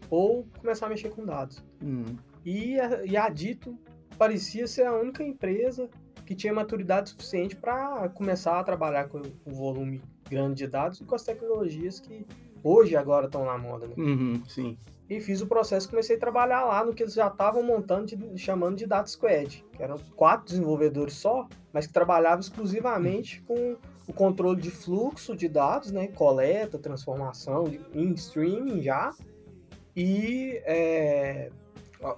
ou 0.10 0.46
começar 0.60 0.86
a 0.86 0.89
mexer 0.89 1.10
com 1.10 1.25
dados. 1.25 1.63
Uhum. 1.82 2.16
E 2.46 2.80
a, 2.80 3.06
e 3.06 3.18
a 3.18 3.27
Dito 3.30 3.77
parecia 4.18 4.68
ser 4.68 4.86
a 4.86 4.94
única 4.94 5.24
empresa 5.24 5.89
que 6.25 6.36
tinha 6.36 6.54
maturidade 6.54 7.10
suficiente 7.10 7.56
para 7.56 8.10
começar 8.10 8.60
a 8.60 8.63
trabalhar 8.63 9.08
com 9.08 9.22
o 9.46 9.51
volume 9.51 10.01
grande 10.30 10.56
de 10.56 10.68
dados 10.68 11.00
e 11.00 11.06
com 11.06 11.16
as 11.16 11.24
tecnologias 11.24 12.00
que 12.00 12.25
hoje 12.68 12.96
agora 12.96 13.26
estão 13.28 13.46
na 13.46 13.58
moda. 13.58 13.88
Né? 13.88 13.94
Uhum. 13.98 14.44
Sim. 14.48 14.78
E 15.10 15.22
fiz 15.22 15.42
o 15.42 15.48
processo, 15.48 15.90
comecei 15.90 16.18
a 16.18 16.20
trabalhar 16.20 16.66
lá 16.66 16.84
no 16.84 16.94
que 16.94 17.02
eles 17.02 17.14
já 17.14 17.28
estavam 17.28 17.64
montando, 17.64 18.06
de- 18.08 18.38
chamando 18.38 18.76
de 18.76 18.86
Data 18.86 19.08
Squad, 19.08 19.64
que 19.72 19.82
eram 19.82 19.96
quatro 20.18 20.48
desenvolvedores 20.48 21.14
só, 21.14 21.48
mas 21.72 21.88
que 21.88 21.94
trabalhavam 21.94 22.42
exclusivamente 22.42 23.42
com 23.44 23.78
o 24.06 24.12
controle 24.14 24.62
de 24.62 24.70
fluxo 24.70 25.34
de 25.36 25.48
dados, 25.48 25.92
né, 25.92 26.08
coleta, 26.08 26.78
transformação 26.78 27.66
em 27.94 28.12
streaming 28.14 28.82
já, 28.82 29.14
e 29.96 30.62
é, 30.66 31.50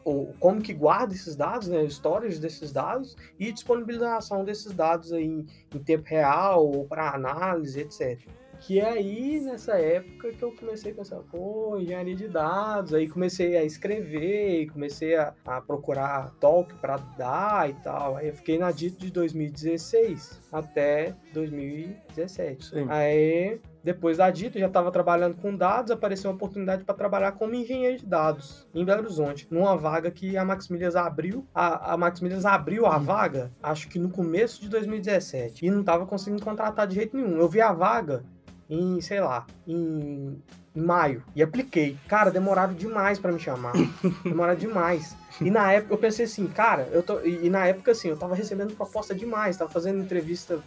o, 0.04 0.34
como 0.40 0.62
que 0.62 0.74
guarda 0.74 1.14
esses 1.14 1.36
dados, 1.36 1.68
né, 1.68 1.80
o 1.80 1.86
storage 1.90 2.40
desses 2.40 2.72
dados 2.72 3.16
e 3.40 3.52
disponibilização 3.52 4.44
desses 4.44 4.74
dados 4.74 5.14
aí 5.14 5.26
em, 5.26 5.46
em 5.74 5.80
tempo 5.80 6.06
real 6.08 6.66
ou 6.66 6.86
para 6.86 7.14
análise, 7.14 7.80
etc. 7.80 8.20
Que 8.62 8.80
é 8.80 8.90
aí, 8.90 9.40
nessa 9.40 9.78
época, 9.78 10.32
que 10.32 10.44
eu 10.44 10.52
comecei 10.56 10.92
a 10.92 10.96
pensar, 10.96 11.18
pô, 11.32 11.78
engenharia 11.78 12.16
de 12.16 12.28
dados, 12.28 12.94
aí 12.94 13.08
comecei 13.08 13.56
a 13.56 13.64
escrever, 13.64 14.70
comecei 14.72 15.16
a, 15.16 15.34
a 15.46 15.62
procurar 15.62 16.32
talk 16.40 16.74
para 16.76 16.98
dar 17.18 17.70
e 17.70 17.74
tal. 17.76 18.18
Aí 18.18 18.28
eu 18.28 18.34
fiquei 18.34 18.58
na 18.58 18.72
Dito 18.72 19.00
de 19.00 19.12
2016 19.12 20.42
até 20.52 21.16
2017. 21.34 22.66
Sim. 22.66 22.86
Aí 22.90 23.60
depois 23.84 24.18
da 24.18 24.30
Dita, 24.30 24.60
já 24.60 24.68
estava 24.68 24.92
trabalhando 24.92 25.38
com 25.38 25.56
dados, 25.56 25.92
apareceu 25.92 26.30
uma 26.30 26.36
oportunidade 26.36 26.84
para 26.84 26.96
trabalhar 26.96 27.32
como 27.34 27.56
engenheiro 27.56 27.98
de 27.98 28.06
dados 28.06 28.68
em 28.74 28.84
Belo 28.84 29.04
Horizonte, 29.04 29.48
numa 29.50 29.76
vaga 29.78 30.12
que 30.12 30.38
a 30.38 30.44
Maximilias 30.44 30.96
abriu. 30.96 31.48
A, 31.56 31.94
a 31.94 31.98
Maximilias 31.98 32.46
abriu 32.46 32.86
a 32.86 32.98
vaga, 32.98 33.52
acho 33.64 33.88
que 33.88 33.98
no 33.98 34.10
começo 34.10 34.62
de 34.62 34.70
2017, 34.70 35.66
e 35.66 35.72
não 35.72 35.80
estava 35.80 36.06
conseguindo 36.06 36.44
contratar 36.44 36.88
de 36.88 36.96
jeito 36.96 37.16
nenhum. 37.16 37.38
Eu 37.38 37.48
vi 37.48 37.62
a 37.62 37.72
vaga 37.72 38.24
em, 38.70 39.02
sei 39.02 39.20
lá, 39.20 39.46
em, 39.68 40.42
maio 40.76 41.24
e 41.36 41.42
apliquei. 41.42 41.98
Cara, 42.08 42.32
demoraram 42.32 42.74
demais 42.74 43.20
para 43.20 43.32
me 43.32 43.40
chamar. 43.40 43.74
demoraram 44.24 44.60
demais. 44.60 45.16
E 45.42 45.50
na 45.50 45.72
época 45.72 45.94
eu 45.94 45.98
pensei 45.98 46.26
assim, 46.26 46.48
cara, 46.48 46.88
eu 46.92 47.02
tô. 47.02 47.20
E, 47.22 47.48
e 47.48 47.50
na 47.50 47.66
época 47.66 47.92
assim, 47.92 48.10
eu 48.10 48.18
tava 48.18 48.36
recebendo 48.36 48.76
proposta 48.76 49.16
demais, 49.16 49.58
tava 49.58 49.72
fazendo 49.72 50.02
entrevista 50.02 50.60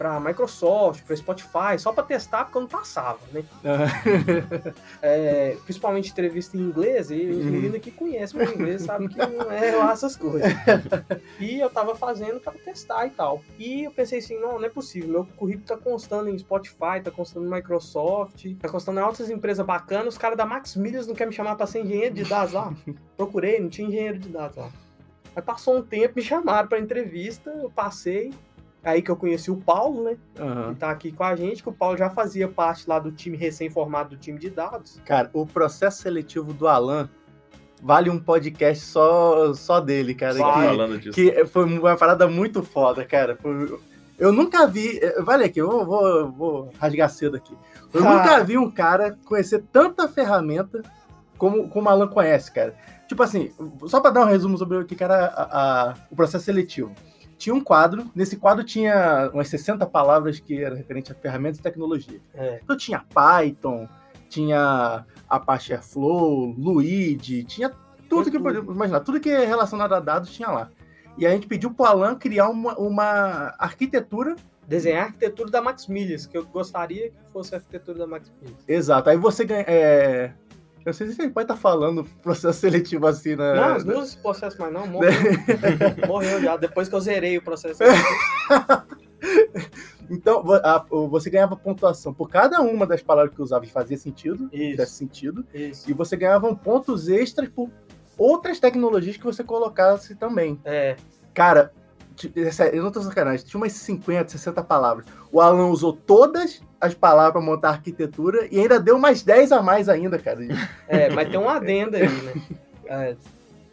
para 0.00 0.18
Microsoft, 0.18 1.04
para 1.04 1.14
Spotify, 1.14 1.78
só 1.78 1.92
para 1.92 2.04
testar 2.04 2.44
porque 2.44 2.56
eu 2.56 2.62
não 2.62 2.68
passava, 2.68 3.18
né? 3.34 3.44
é, 5.02 5.58
principalmente 5.62 6.10
entrevista 6.10 6.56
em 6.56 6.60
inglês, 6.60 7.10
e 7.10 7.26
os 7.26 7.44
uhum. 7.44 7.50
meninos 7.50 7.80
que 7.80 7.90
conhecem 7.90 8.40
o 8.40 8.50
inglês 8.50 8.80
sabem 8.80 9.08
que 9.08 9.18
não 9.18 9.52
é 9.52 9.76
lá 9.76 9.92
essas 9.92 10.16
coisas. 10.16 10.50
e 11.38 11.60
eu 11.60 11.68
tava 11.68 11.94
fazendo 11.94 12.40
para 12.40 12.54
testar 12.54 13.08
e 13.08 13.10
tal. 13.10 13.44
E 13.58 13.84
eu 13.84 13.90
pensei 13.90 14.20
assim, 14.20 14.40
não, 14.40 14.58
não 14.58 14.64
é 14.64 14.70
possível, 14.70 15.10
meu 15.10 15.26
currículo 15.36 15.66
tá 15.66 15.76
constando 15.76 16.30
em 16.30 16.38
Spotify, 16.38 17.02
tá 17.04 17.10
constando 17.10 17.46
em 17.46 17.50
Microsoft, 17.50 18.46
tá 18.58 18.70
constando 18.70 19.00
em 19.00 19.02
outras 19.02 19.28
empresas 19.28 19.66
bacanas, 19.66 20.14
os 20.14 20.18
caras 20.18 20.38
da 20.38 20.46
Max 20.46 20.76
Milhas 20.76 21.06
não 21.06 21.14
querem 21.14 21.28
me 21.28 21.36
chamar 21.36 21.56
para 21.56 21.66
ser 21.66 21.84
engenheiro 21.84 22.14
de 22.14 22.24
dados 22.24 22.54
lá. 22.54 22.72
Procurei, 23.18 23.60
não 23.60 23.68
tinha 23.68 23.86
engenheiro 23.86 24.18
de 24.18 24.30
dados 24.30 24.56
lá. 24.56 24.70
Aí 25.36 25.42
passou 25.42 25.76
um 25.76 25.82
tempo, 25.82 26.14
me 26.16 26.22
chamaram 26.22 26.68
para 26.68 26.78
entrevista, 26.78 27.50
eu 27.50 27.70
passei, 27.70 28.32
Aí 28.82 29.02
que 29.02 29.10
eu 29.10 29.16
conheci 29.16 29.50
o 29.50 29.56
Paulo, 29.56 30.04
né? 30.04 30.16
Uhum. 30.38 30.72
Que 30.72 30.80
tá 30.80 30.90
aqui 30.90 31.12
com 31.12 31.22
a 31.22 31.36
gente, 31.36 31.62
que 31.62 31.68
o 31.68 31.72
Paulo 31.72 31.96
já 31.98 32.08
fazia 32.08 32.48
parte 32.48 32.88
lá 32.88 32.98
do 32.98 33.12
time 33.12 33.36
recém-formado 33.36 34.10
do 34.10 34.16
time 34.16 34.38
de 34.38 34.48
dados. 34.48 35.00
Cara, 35.04 35.28
o 35.34 35.44
processo 35.44 36.00
seletivo 36.00 36.54
do 36.54 36.66
Alan 36.66 37.08
vale 37.82 38.08
um 38.08 38.18
podcast 38.18 38.84
só, 38.84 39.52
só 39.52 39.80
dele, 39.80 40.14
cara. 40.14 40.34
Só 40.34 40.52
que, 40.52 40.66
falando 40.66 40.98
disso. 40.98 41.14
Que 41.14 41.44
foi 41.44 41.64
uma 41.64 41.96
parada 41.96 42.26
muito 42.26 42.62
foda, 42.62 43.04
cara. 43.04 43.36
Foi, 43.36 43.78
eu 44.18 44.32
nunca 44.32 44.66
vi. 44.66 44.98
Vale 45.18 45.44
aqui, 45.44 45.60
eu 45.60 45.68
vou, 45.68 45.84
vou, 45.84 46.32
vou 46.32 46.72
rasgar 46.78 47.10
cedo 47.10 47.36
aqui. 47.36 47.54
Eu 47.92 48.06
ah. 48.06 48.14
nunca 48.14 48.42
vi 48.42 48.56
um 48.56 48.70
cara 48.70 49.18
conhecer 49.26 49.62
tanta 49.70 50.08
ferramenta 50.08 50.80
como, 51.36 51.68
como 51.68 51.86
o 51.86 51.90
Alan 51.90 52.08
conhece, 52.08 52.50
cara. 52.50 52.74
Tipo 53.06 53.22
assim, 53.22 53.52
só 53.86 54.00
para 54.00 54.12
dar 54.12 54.22
um 54.22 54.28
resumo 54.28 54.56
sobre 54.56 54.78
o 54.78 54.86
que 54.86 55.02
era 55.02 55.26
a, 55.26 55.90
a, 55.90 55.94
o 56.10 56.16
processo 56.16 56.44
seletivo 56.46 56.94
tinha 57.40 57.54
um 57.54 57.60
quadro. 57.60 58.08
Nesse 58.14 58.36
quadro 58.36 58.62
tinha 58.62 59.30
umas 59.32 59.48
60 59.48 59.86
palavras 59.86 60.38
que 60.38 60.62
eram 60.62 60.76
referentes 60.76 61.10
a 61.10 61.14
ferramentas 61.14 61.58
e 61.58 61.62
tecnologia. 61.62 62.20
É. 62.34 62.60
Então 62.62 62.76
tinha 62.76 63.02
Python, 63.14 63.88
tinha 64.28 65.06
Apache 65.28 65.72
Airflow, 65.72 66.54
Luigi, 66.56 67.42
tinha 67.44 67.72
tudo 68.08 68.30
que 68.30 68.36
eu 68.36 68.72
imaginar, 68.72 69.00
tudo 69.00 69.18
que 69.18 69.30
é 69.30 69.46
relacionado 69.46 69.94
a 69.94 70.00
dados 70.00 70.30
tinha 70.30 70.50
lá. 70.50 70.70
E 71.16 71.26
a 71.26 71.30
gente 71.30 71.46
pediu 71.46 71.72
pro 71.72 71.86
Alan 71.86 72.14
criar 72.14 72.48
uma, 72.50 72.78
uma 72.78 73.54
arquitetura 73.58 74.36
desenhar 74.68 75.02
a 75.02 75.06
arquitetura 75.06 75.50
da 75.50 75.60
Max 75.60 75.88
Milhas, 75.88 76.26
que 76.26 76.38
eu 76.38 76.44
gostaria 76.44 77.10
que 77.10 77.32
fosse 77.32 77.52
a 77.54 77.58
arquitetura 77.58 77.98
da 77.98 78.06
Max 78.06 78.32
Milhas. 78.40 78.62
Exato. 78.68 79.10
Aí 79.10 79.16
você 79.16 79.44
ganha. 79.44 79.64
É... 79.66 80.32
Eu 80.80 80.86
não 80.86 80.92
sei 80.92 81.08
se 81.08 81.20
ele 81.22 81.30
pode 81.30 81.44
estar 81.44 81.54
tá 81.54 81.60
falando 81.60 82.04
processo 82.22 82.60
seletivo 82.60 83.06
assim, 83.06 83.36
né? 83.36 83.54
Não, 83.54 83.78
não 83.78 83.96
usa 83.98 84.06
esse 84.06 84.18
processo 84.18 84.58
mais 84.60 84.72
não, 84.72 84.86
morreu. 84.86 85.12
morreu 86.08 86.40
já, 86.40 86.56
depois 86.56 86.88
que 86.88 86.94
eu 86.94 87.00
zerei 87.00 87.36
o 87.38 87.42
processo 87.42 87.82
Então, 90.10 90.42
a, 90.64 90.84
você 91.08 91.30
ganhava 91.30 91.54
pontuação 91.54 92.12
por 92.12 92.28
cada 92.28 92.60
uma 92.60 92.84
das 92.84 93.00
palavras 93.00 93.32
que 93.32 93.40
usava 93.40 93.64
e 93.64 93.68
fazia 93.68 93.96
sentido, 93.96 94.50
Isso. 94.52 94.70
fizesse 94.72 94.92
sentido. 94.94 95.46
Isso. 95.54 95.88
E 95.88 95.92
você 95.92 96.16
ganhava 96.16 96.52
pontos 96.56 97.08
extras 97.08 97.48
por 97.48 97.70
outras 98.18 98.58
tecnologias 98.58 99.16
que 99.16 99.24
você 99.24 99.44
colocasse 99.44 100.16
também. 100.16 100.60
É. 100.64 100.96
Cara, 101.32 101.72
eu 102.72 102.82
não 102.82 102.90
tô 102.90 103.02
sacanagem, 103.02 103.46
tinha 103.46 103.60
umas 103.60 103.72
50, 103.72 104.30
60 104.30 104.62
palavras. 104.62 105.06
O 105.32 105.40
Alan 105.40 105.66
usou 105.66 105.92
todas 105.92 106.62
as 106.80 106.94
palavras 106.94 107.32
para 107.32 107.40
montar 107.40 107.68
a 107.68 107.72
arquitetura 107.72 108.48
e 108.50 108.58
ainda 108.58 108.80
deu 108.80 108.98
mais 108.98 109.22
10 109.22 109.52
a 109.52 109.62
mais 109.62 109.88
ainda, 109.88 110.18
cara. 110.18 110.40
É, 110.88 111.10
mas 111.10 111.28
tem 111.28 111.38
um 111.38 111.48
adendo 111.48 111.96
aí, 111.96 112.08
né? 112.08 112.32
É, 112.92 113.14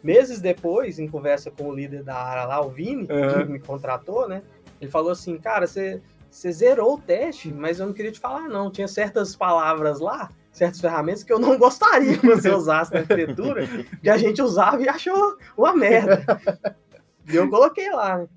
meses 0.00 0.40
depois, 0.40 1.00
em 1.00 1.08
conversa 1.08 1.50
com 1.50 1.64
o 1.64 1.74
líder 1.74 2.04
da 2.04 2.14
área 2.14 2.44
lá, 2.44 2.64
o 2.64 2.70
Vini, 2.70 3.08
uhum. 3.10 3.46
que 3.46 3.52
me 3.52 3.58
contratou, 3.58 4.28
né? 4.28 4.42
Ele 4.80 4.88
falou 4.88 5.10
assim, 5.10 5.36
cara, 5.38 5.66
você, 5.66 6.00
você 6.30 6.52
zerou 6.52 6.94
o 6.94 7.00
teste, 7.00 7.52
mas 7.52 7.80
eu 7.80 7.86
não 7.86 7.92
queria 7.92 8.12
te 8.12 8.20
falar, 8.20 8.48
não. 8.48 8.70
Tinha 8.70 8.86
certas 8.86 9.34
palavras 9.34 9.98
lá, 9.98 10.30
certas 10.52 10.80
ferramentas 10.80 11.24
que 11.24 11.32
eu 11.32 11.40
não 11.40 11.58
gostaria 11.58 12.16
que 12.16 12.26
você 12.26 12.48
usasse 12.48 12.94
na 12.94 13.00
arquitetura, 13.00 13.66
que 14.00 14.08
a 14.08 14.16
gente 14.16 14.40
usava 14.40 14.80
e 14.80 14.88
achou 14.88 15.36
uma 15.56 15.74
merda. 15.74 16.24
E 17.30 17.36
eu 17.36 17.48
coloquei 17.50 17.90
lá, 17.90 18.18
né? 18.18 18.28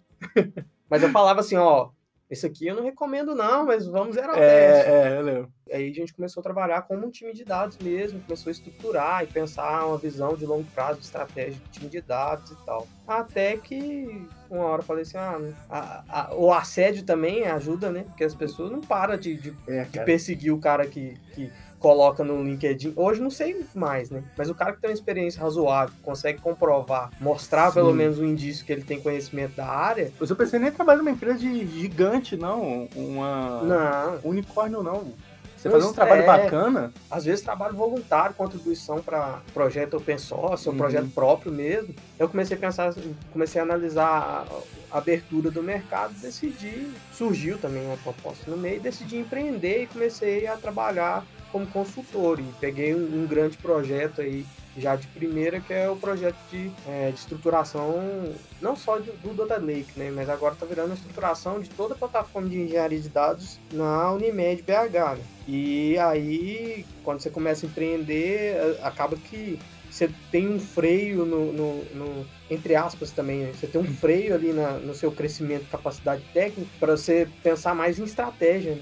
Mas 0.90 1.04
eu 1.04 1.10
falava 1.10 1.40
assim, 1.40 1.56
ó, 1.56 1.90
esse 2.32 2.46
aqui 2.46 2.66
eu 2.66 2.76
não 2.76 2.84
recomendo 2.84 3.36
não, 3.36 3.66
mas 3.66 3.86
vamos 3.86 4.16
zerar 4.16 4.36
o 4.36 4.40
é, 4.40 4.72
teste. 4.72 4.90
É, 4.90 5.18
eu 5.18 5.22
lembro. 5.22 5.54
Aí 5.70 5.90
a 5.90 5.94
gente 5.94 6.14
começou 6.14 6.40
a 6.40 6.44
trabalhar 6.44 6.82
como 6.84 7.06
um 7.06 7.10
time 7.10 7.34
de 7.34 7.44
dados 7.44 7.78
mesmo, 7.78 8.22
começou 8.22 8.50
a 8.50 8.52
estruturar 8.52 9.24
e 9.24 9.28
pensar 9.28 9.86
uma 9.86 9.98
visão 9.98 10.34
de 10.38 10.46
longo 10.46 10.64
prazo, 10.74 11.00
de 11.00 11.06
estratégia 11.06 11.60
de 11.60 11.70
time 11.72 11.90
de 11.90 12.00
dados 12.00 12.52
e 12.52 12.56
tal. 12.66 12.88
Até 13.06 13.58
que 13.58 14.26
uma 14.50 14.64
hora 14.64 14.82
eu 14.82 14.86
falei 14.86 15.02
assim, 15.02 15.18
ah, 15.18 15.42
a, 15.70 16.04
a, 16.08 16.36
o 16.36 16.54
assédio 16.54 17.04
também 17.04 17.46
ajuda, 17.46 17.92
né? 17.92 18.04
Porque 18.04 18.24
as 18.24 18.34
pessoas 18.34 18.72
não 18.72 18.80
param 18.80 19.18
de, 19.18 19.36
de, 19.36 19.54
é, 19.68 19.84
de 19.84 20.00
perseguir 20.06 20.54
o 20.54 20.60
cara 20.60 20.88
que, 20.88 21.16
que 21.34 21.52
coloca 21.82 22.24
no 22.24 22.42
LinkedIn. 22.44 22.94
Hoje 22.96 23.20
não 23.20 23.32
sei 23.32 23.66
mais, 23.74 24.10
né? 24.10 24.24
Mas 24.38 24.50
o 24.50 24.56
cara 24.56 24.72
que 24.72 24.80
tem 24.80 24.92
uma 24.92 24.94
experiência 24.94 25.42
razoável, 25.42 25.94
consegue 26.04 26.40
comprovar, 26.40 27.10
mostrar 27.20 27.70
Sim. 27.70 27.74
pelo 27.74 27.94
menos 27.94 28.20
um 28.20 28.26
indício 28.26 28.64
que 28.64 28.72
ele 28.72 28.84
tem 28.84 29.02
conhecimento 29.02 29.56
da 29.56 29.68
área. 29.68 30.14
Eu 30.20 30.36
pensei 30.36 30.60
nem 30.60 30.72
trabalhar 30.72 31.00
numa 31.00 31.12
empresa 31.12 31.40
de 31.40 31.68
gigante, 31.68 32.38
não. 32.38 32.88
Uma. 32.96 33.64
Não. 33.64 34.20
Unicórnio, 34.24 34.84
não. 34.84 35.12
Você 35.58 35.70
fazer 35.70 35.86
um 35.86 35.94
trabalho 35.94 36.24
é, 36.24 36.26
bacana. 36.26 36.94
Às 37.10 37.26
vezes 37.26 37.44
trabalho 37.44 37.76
voluntário, 37.76 38.34
contribuição 38.34 39.00
para 39.00 39.42
projeto 39.54 39.98
open 39.98 40.18
source, 40.18 40.68
ou 40.68 40.74
uhum. 40.74 40.80
projeto 40.80 41.10
próprio 41.10 41.52
mesmo. 41.52 41.94
Eu 42.18 42.28
comecei 42.28 42.58
a 42.58 42.60
pensar, 42.60 42.94
comecei 43.32 43.62
a 43.62 43.64
analisar 43.64 44.48
a 44.92 44.98
abertura 44.98 45.52
do 45.52 45.62
mercado, 45.62 46.14
decidi, 46.16 46.88
surgiu 47.14 47.60
também 47.60 47.86
uma 47.86 47.98
proposta 47.98 48.50
no 48.50 48.58
meio, 48.58 48.80
decidi 48.82 49.18
empreender 49.18 49.84
e 49.84 49.88
comecei 49.88 50.48
a 50.48 50.58
trabalhar 50.58 51.24
como 51.52 51.68
consultor 51.68 52.40
e 52.40 52.44
peguei 52.60 52.96
um, 52.96 53.24
um 53.24 53.28
grande 53.28 53.58
projeto 53.58 54.22
aí 54.22 54.46
já 54.78 54.96
de 54.96 55.06
primeira, 55.08 55.60
que 55.60 55.74
é 55.74 55.90
o 55.90 55.96
projeto 55.96 56.38
de, 56.50 56.72
é, 56.88 57.12
de 57.12 57.20
estruturação, 57.20 58.34
não 58.62 58.76
só 58.76 58.98
do, 59.00 59.12
do 59.18 59.34
Data 59.34 59.62
Lake, 59.62 59.92
né, 59.98 60.12
mas 60.12 60.30
agora 60.30 60.54
está 60.54 60.66
virando 60.66 60.92
a 60.92 60.94
estruturação 60.94 61.60
de 61.60 61.70
toda 61.70 61.94
a 61.94 61.98
plataforma 61.98 62.48
de 62.48 62.58
engenharia 62.58 63.00
de 63.00 63.10
dados 63.10 63.60
na 63.72 64.12
Unimed 64.14 64.62
BH. 64.62 65.18
Né? 65.18 65.24
E 65.48 65.98
aí, 65.98 66.86
quando 67.04 67.20
você 67.20 67.30
começa 67.30 67.66
a 67.66 67.70
empreender, 67.70 68.78
acaba 68.82 69.18
que 69.18 69.60
você 69.90 70.10
tem 70.32 70.48
um 70.48 70.60
freio 70.60 71.26
no, 71.26 71.52
no, 71.52 71.84
no 71.94 72.26
entre 72.50 72.76
aspas 72.76 73.12
também, 73.12 73.40
né? 73.40 73.52
você 73.54 73.68
tem 73.68 73.82
um 73.82 73.94
freio 73.96 74.34
ali 74.34 74.54
na, 74.54 74.74
no 74.74 74.94
seu 74.94 75.12
crescimento, 75.12 75.66
capacidade 75.70 76.24
técnica, 76.34 76.72
para 76.80 76.96
você 76.96 77.28
pensar 77.44 77.76
mais 77.76 78.00
em 78.00 78.04
estratégia. 78.06 78.76
Né? 78.76 78.82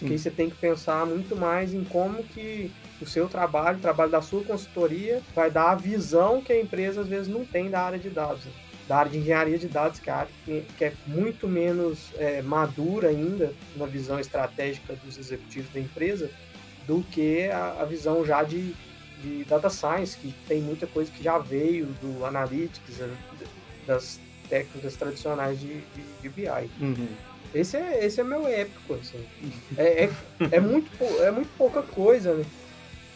Porque 0.00 0.18
você 0.18 0.30
tem 0.30 0.48
que 0.48 0.56
pensar 0.56 1.06
muito 1.06 1.36
mais 1.36 1.74
em 1.74 1.84
como 1.84 2.22
que 2.24 2.72
o 3.00 3.06
seu 3.06 3.28
trabalho, 3.28 3.78
o 3.78 3.80
trabalho 3.80 4.10
da 4.10 4.22
sua 4.22 4.42
consultoria, 4.42 5.22
vai 5.34 5.50
dar 5.50 5.70
a 5.70 5.74
visão 5.74 6.42
que 6.42 6.52
a 6.52 6.60
empresa 6.60 7.02
às 7.02 7.06
vezes 7.06 7.28
não 7.28 7.44
tem 7.44 7.70
da 7.70 7.80
área 7.80 7.98
de 7.98 8.10
dados. 8.10 8.44
Né? 8.44 8.52
Da 8.88 8.96
área 8.98 9.10
de 9.10 9.18
engenharia 9.18 9.58
de 9.58 9.68
dados, 9.68 10.00
que 10.00 10.10
é, 10.10 10.12
área 10.12 10.32
que 10.76 10.84
é 10.84 10.92
muito 11.06 11.46
menos 11.46 12.10
é, 12.16 12.42
madura 12.42 13.08
ainda 13.08 13.52
na 13.76 13.86
visão 13.86 14.18
estratégica 14.18 14.94
dos 14.96 15.16
executivos 15.16 15.72
da 15.72 15.78
empresa, 15.78 16.30
do 16.86 17.02
que 17.04 17.48
a, 17.50 17.76
a 17.80 17.84
visão 17.84 18.24
já 18.24 18.42
de, 18.42 18.74
de 19.22 19.44
data 19.44 19.70
science, 19.70 20.16
que 20.16 20.34
tem 20.48 20.60
muita 20.60 20.86
coisa 20.86 21.10
que 21.10 21.22
já 21.22 21.38
veio 21.38 21.86
do 22.02 22.24
analytics, 22.24 22.98
né? 22.98 23.16
das 23.86 24.20
técnicas 24.48 24.96
tradicionais 24.96 25.60
de, 25.60 25.80
de, 25.80 26.02
de 26.22 26.28
BI. 26.28 26.70
Uhum. 26.80 27.08
Esse 27.54 27.76
é, 27.76 28.04
esse 28.04 28.20
é 28.20 28.24
meu 28.24 28.46
épico, 28.46 28.94
assim. 28.94 29.24
É, 29.76 30.04
é, 30.04 30.10
é, 30.52 30.60
muito, 30.60 30.90
é 31.20 31.30
muito 31.30 31.50
pouca 31.56 31.82
coisa, 31.82 32.34
né? 32.34 32.44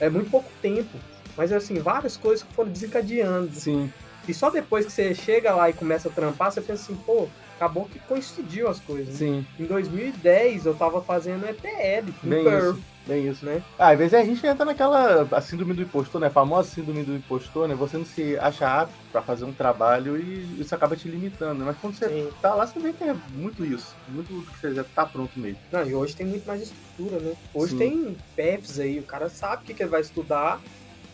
É 0.00 0.08
muito 0.08 0.30
pouco 0.30 0.50
tempo. 0.60 0.98
Mas, 1.36 1.52
assim, 1.52 1.78
várias 1.78 2.16
coisas 2.16 2.46
que 2.46 2.52
foram 2.54 2.70
desencadeando. 2.70 3.52
Sim. 3.52 3.92
E 4.26 4.32
só 4.32 4.50
depois 4.50 4.86
que 4.86 4.92
você 4.92 5.14
chega 5.14 5.54
lá 5.54 5.68
e 5.68 5.72
começa 5.72 6.08
a 6.08 6.12
trampar, 6.12 6.50
você 6.50 6.60
pensa 6.60 6.84
assim, 6.84 7.00
pô, 7.04 7.28
acabou 7.56 7.86
que 7.86 7.98
coincidiu 8.00 8.68
as 8.68 8.80
coisas. 8.80 9.08
Né? 9.08 9.14
Sim. 9.18 9.46
Em 9.58 9.64
2010 9.64 10.66
eu 10.66 10.74
tava 10.74 11.02
fazendo 11.02 11.46
ETL 11.46 12.08
em 12.24 12.28
Bem 12.28 12.44
Perl, 12.44 12.72
isso. 12.72 12.82
Bem 13.06 13.28
isso, 13.28 13.44
né? 13.44 13.62
Ah, 13.78 13.90
às 13.90 13.98
vezes 13.98 14.14
a 14.14 14.24
gente 14.24 14.46
entra 14.46 14.64
naquela 14.64 15.28
a 15.30 15.40
síndrome 15.40 15.74
do 15.74 15.82
impostor, 15.82 16.20
né? 16.20 16.28
A 16.28 16.30
famosa 16.30 16.70
síndrome 16.70 17.02
do 17.02 17.14
impostor, 17.14 17.68
né? 17.68 17.74
Você 17.74 17.98
não 17.98 18.04
se 18.04 18.36
acha 18.38 18.66
apto 18.66 18.94
pra 19.12 19.20
fazer 19.20 19.44
um 19.44 19.52
trabalho 19.52 20.16
e 20.16 20.60
isso 20.60 20.74
acaba 20.74 20.96
te 20.96 21.06
limitando. 21.06 21.60
né? 21.60 21.66
Mas 21.66 21.76
quando 21.78 21.94
você 21.96 22.08
Sim. 22.08 22.30
tá 22.40 22.54
lá, 22.54 22.66
você 22.66 22.78
vê 22.78 22.92
que 22.94 23.04
é 23.04 23.14
muito 23.34 23.64
isso. 23.64 23.94
Muito 24.08 24.50
que 24.52 24.58
você 24.58 24.74
já 24.74 24.84
tá 24.84 25.04
pronto 25.04 25.38
mesmo. 25.38 25.58
Não, 25.70 25.86
e 25.86 25.94
hoje 25.94 26.16
tem 26.16 26.26
muito 26.26 26.46
mais 26.46 26.62
estrutura, 26.62 27.20
né? 27.20 27.34
Hoje 27.52 27.72
Sim. 27.72 27.78
tem 27.78 28.16
PEFs 28.34 28.78
aí, 28.80 28.98
o 28.98 29.02
cara 29.02 29.28
sabe 29.28 29.62
o 29.62 29.66
que, 29.66 29.74
que 29.74 29.82
ele 29.82 29.90
vai 29.90 30.00
estudar, 30.00 30.60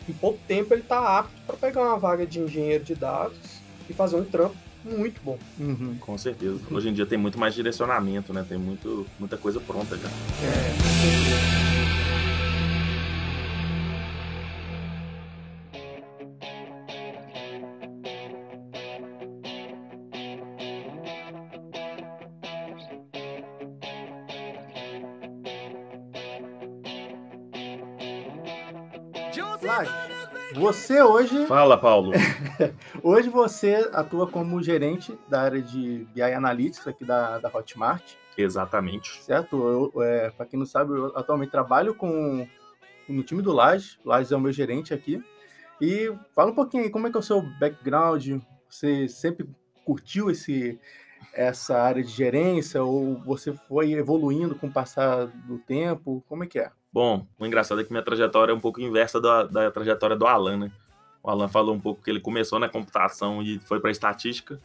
em 0.09 0.12
pouco 0.12 0.38
tempo 0.47 0.73
ele 0.73 0.82
tá 0.82 1.18
apto 1.18 1.35
para 1.44 1.56
pegar 1.56 1.82
uma 1.82 1.99
vaga 1.99 2.25
de 2.25 2.38
engenheiro 2.38 2.85
de 2.85 2.94
dados 2.94 3.37
e 3.88 3.92
fazer 3.92 4.14
um 4.16 4.25
trampo 4.25 4.56
muito 4.85 5.20
bom. 5.23 5.38
Uhum. 5.59 5.97
Com 6.00 6.16
certeza. 6.16 6.59
Hoje 6.70 6.88
em 6.88 6.92
dia 6.92 7.04
tem 7.04 7.18
muito 7.18 7.38
mais 7.38 7.52
direcionamento, 7.54 8.32
né? 8.32 8.44
Tem 8.49 8.56
muito, 8.56 9.06
muita 9.18 9.37
coisa 9.37 9.61
pronta 9.61 9.97
já. 9.97 10.09
É, 10.09 10.73
com 10.76 10.88
certeza. 10.88 11.59
Você 30.60 31.02
hoje, 31.02 31.46
Fala, 31.46 31.76
Paulo. 31.78 32.12
hoje 33.02 33.28
você 33.28 33.88
atua 33.92 34.26
como 34.26 34.62
gerente 34.62 35.18
da 35.28 35.40
área 35.40 35.62
de 35.62 36.06
BI 36.14 36.22
Analytics 36.22 36.86
aqui 36.86 37.04
da, 37.04 37.38
da 37.38 37.48
Hotmart, 37.48 38.14
Exatamente. 38.36 39.22
certo? 39.22 39.92
É, 40.02 40.30
para 40.30 40.46
quem 40.46 40.58
não 40.58 40.66
sabe, 40.66 40.92
eu 40.92 41.16
atualmente 41.16 41.50
trabalho 41.50 41.94
com 41.94 42.46
no 43.08 43.22
time 43.22 43.42
do 43.42 43.52
Laje. 43.52 43.98
Laje 44.04 44.32
é 44.32 44.36
o 44.36 44.40
meu 44.40 44.52
gerente 44.52 44.94
aqui. 44.94 45.22
E 45.80 46.12
fala 46.34 46.50
um 46.50 46.54
pouquinho 46.54 46.84
aí, 46.84 46.90
como 46.90 47.06
é 47.06 47.10
que 47.10 47.16
é 47.16 47.20
o 47.20 47.22
seu 47.22 47.42
background? 47.58 48.40
Você 48.68 49.08
sempre 49.08 49.48
curtiu 49.84 50.30
esse 50.30 50.78
essa 51.34 51.78
área 51.78 52.02
de 52.02 52.10
gerência 52.10 52.82
ou 52.82 53.18
você 53.22 53.52
foi 53.52 53.92
evoluindo 53.92 54.54
com 54.54 54.66
o 54.66 54.72
passar 54.72 55.26
do 55.26 55.58
tempo? 55.58 56.24
Como 56.28 56.44
é 56.44 56.46
que 56.46 56.58
é? 56.58 56.70
Bom, 56.92 57.26
o 57.38 57.47
engraçado 57.47 57.80
é 57.80 57.85
que 57.85 57.92
minha 57.92 58.02
trajetória 58.02 58.52
é 58.52 58.54
um 58.54 58.61
pouco 58.61 58.80
inversa 58.80 59.20
da, 59.20 59.44
da 59.44 59.70
trajetória 59.70 60.16
do 60.16 60.26
Alan, 60.26 60.56
né? 60.56 60.73
O 61.23 61.30
Alan 61.30 61.49
falou 61.49 61.75
um 61.75 61.80
pouco 61.80 62.02
que 62.02 62.11
ele 62.11 62.20
começou 62.20 62.59
na 62.59 62.68
computação 62.68 63.42
e 63.42 63.59
foi 63.61 63.78
para 63.78 63.90
estatística. 63.90 64.61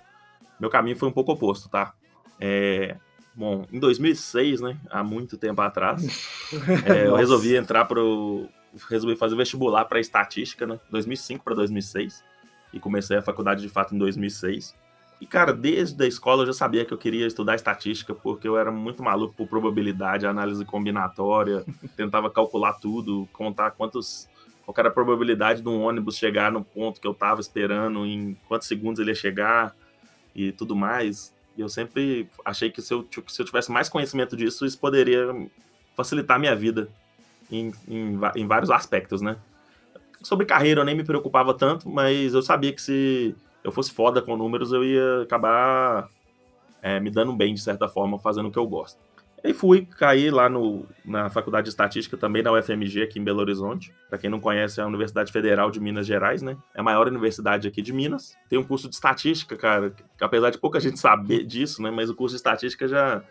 Meu 0.60 0.70
caminho 0.70 0.98
foi 0.98 1.08
um 1.08 1.12
pouco 1.12 1.34
oposto, 1.34 1.70
tá? 1.70 1.94
É, 2.40 2.96
bom, 3.36 3.66
em 3.72 3.80
2006, 3.80 4.62
né? 4.62 4.78
Há 4.90 5.04
muito 5.04 5.38
tempo 5.38 5.62
atrás, 5.62 6.04
é, 6.86 7.08
eu 7.08 7.16
resolvi 7.16 7.56
entrar 7.56 7.86
pro. 7.86 8.48
Resolvi 8.90 9.16
fazer 9.16 9.36
vestibular 9.36 9.86
para 9.86 10.00
estatística, 10.00 10.66
né? 10.66 10.80
2005 10.90 11.44
para 11.44 11.56
2006. 11.56 12.24
E 12.74 12.80
comecei 12.80 13.16
a 13.16 13.22
faculdade 13.22 13.62
de 13.62 13.70
fato 13.70 13.96
em 13.96 13.98
2006. 13.98 14.76
E, 15.20 15.26
cara, 15.26 15.54
desde 15.54 16.04
a 16.04 16.08
escola 16.08 16.44
eu 16.44 16.48
já 16.48 16.54
sabia 16.54 16.84
que 16.84 16.94
eu 16.94 16.98
queria 16.98 17.26
estudar 17.26 17.56
estatística, 17.56 18.14
porque 18.14 18.48
eu 18.48 18.58
era 18.58 18.72
muito 18.72 19.02
maluco 19.02 19.34
por 19.34 19.48
probabilidade, 19.48 20.26
análise 20.26 20.64
combinatória, 20.66 21.64
tentava 21.96 22.30
calcular 22.30 22.74
tudo, 22.74 23.28
contar 23.32 23.72
quantos. 23.72 24.28
Qual 24.66 24.76
era 24.80 24.90
a 24.90 24.92
probabilidade 24.92 25.62
de 25.62 25.70
um 25.70 25.84
ônibus 25.84 26.18
chegar 26.18 26.52
no 26.52 26.64
ponto 26.64 27.00
que 27.00 27.06
eu 27.06 27.14
tava 27.14 27.40
esperando, 27.40 28.04
em 28.04 28.36
quantos 28.48 28.68
segundos 28.68 29.00
ele 29.00 29.12
ia 29.12 29.16
chegar 29.16 29.76
e 30.36 30.52
tudo 30.52 30.76
mais. 30.76 31.32
E 31.56 31.62
eu 31.62 31.70
sempre 31.70 32.28
achei 32.44 32.72
que 32.72 32.82
se 32.82 32.92
eu, 32.92 33.08
se 33.28 33.42
eu 33.42 33.46
tivesse 33.46 33.72
mais 33.72 33.88
conhecimento 33.88 34.36
disso, 34.36 34.66
isso 34.66 34.80
poderia 34.80 35.28
facilitar 35.96 36.38
a 36.38 36.40
minha 36.40 36.56
vida 36.56 36.90
em, 37.52 37.72
em, 37.88 38.20
em 38.36 38.48
vários 38.48 38.72
aspectos, 38.72 39.22
né? 39.22 39.38
Sobre 40.22 40.46
carreira 40.46 40.82
eu 40.82 40.86
nem 40.86 40.96
me 40.96 41.04
preocupava 41.04 41.54
tanto, 41.54 41.88
mas 41.88 42.34
eu 42.34 42.42
sabia 42.42 42.74
que 42.74 42.82
se 42.82 43.36
eu 43.66 43.72
fosse 43.72 43.92
foda 43.92 44.22
com 44.22 44.38
números, 44.38 44.72
eu 44.72 44.84
ia 44.84 45.24
acabar 45.24 46.08
é, 46.84 47.00
me 47.00 47.10
dando 47.10 47.34
bem, 47.34 47.52
de 47.52 47.60
certa 47.60 47.88
forma, 47.88 48.20
fazendo 48.20 48.48
o 48.48 48.52
que 48.52 48.60
eu 48.60 48.68
gosto. 48.68 49.00
E 49.44 49.54
fui, 49.54 49.88
caí 49.98 50.30
lá 50.30 50.48
no, 50.48 50.86
na 51.04 51.32
Faculdade 51.32 51.66
de 51.66 51.70
Estatística, 51.70 52.16
também 52.16 52.44
na 52.44 52.52
UFMG, 52.52 53.02
aqui 53.02 53.20
em 53.20 53.24
Belo 53.24 53.40
Horizonte. 53.40 53.92
Para 54.08 54.20
quem 54.20 54.30
não 54.30 54.40
conhece, 54.40 54.80
é 54.80 54.84
a 54.84 54.88
Universidade 54.88 55.32
Federal 55.32 55.72
de 55.72 55.80
Minas 55.80 56.06
Gerais, 56.06 56.44
né? 56.44 56.56
É 56.76 56.80
a 56.80 56.84
maior 56.84 57.08
universidade 57.08 57.68
aqui 57.68 57.82
de 57.82 57.92
Minas. 57.92 58.36
Tem 58.50 58.58
um 58.58 58.64
curso 58.64 58.88
de 58.88 58.96
estatística, 58.96 59.56
cara, 59.56 59.90
que 59.90 60.24
apesar 60.24 60.52
de 60.52 60.60
pouca 60.60 60.80
gente 60.80 61.00
saber 61.00 61.44
disso, 61.44 61.82
né? 61.82 61.90
Mas 61.90 62.10
o 62.10 62.16
curso 62.16 62.34
de 62.34 62.38
estatística 62.38 62.88
já 62.88 63.24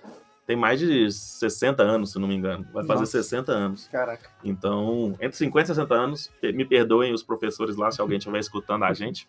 tem 0.46 0.56
mais 0.56 0.78
de 0.78 1.10
60 1.10 1.82
anos, 1.82 2.12
se 2.12 2.18
não 2.18 2.28
me 2.28 2.34
engano. 2.34 2.66
Vai 2.72 2.84
fazer 2.84 3.00
Nossa. 3.00 3.22
60 3.22 3.52
anos. 3.52 3.88
Caraca. 3.88 4.30
Então, 4.44 5.14
entre 5.20 5.36
50 5.36 5.64
e 5.64 5.74
60 5.74 5.94
anos, 5.94 6.30
me 6.42 6.64
perdoem 6.64 7.12
os 7.12 7.22
professores 7.22 7.76
lá 7.76 7.90
se 7.90 8.00
alguém 8.00 8.18
estiver 8.18 8.38
escutando 8.38 8.84
a 8.84 8.92
gente, 8.94 9.26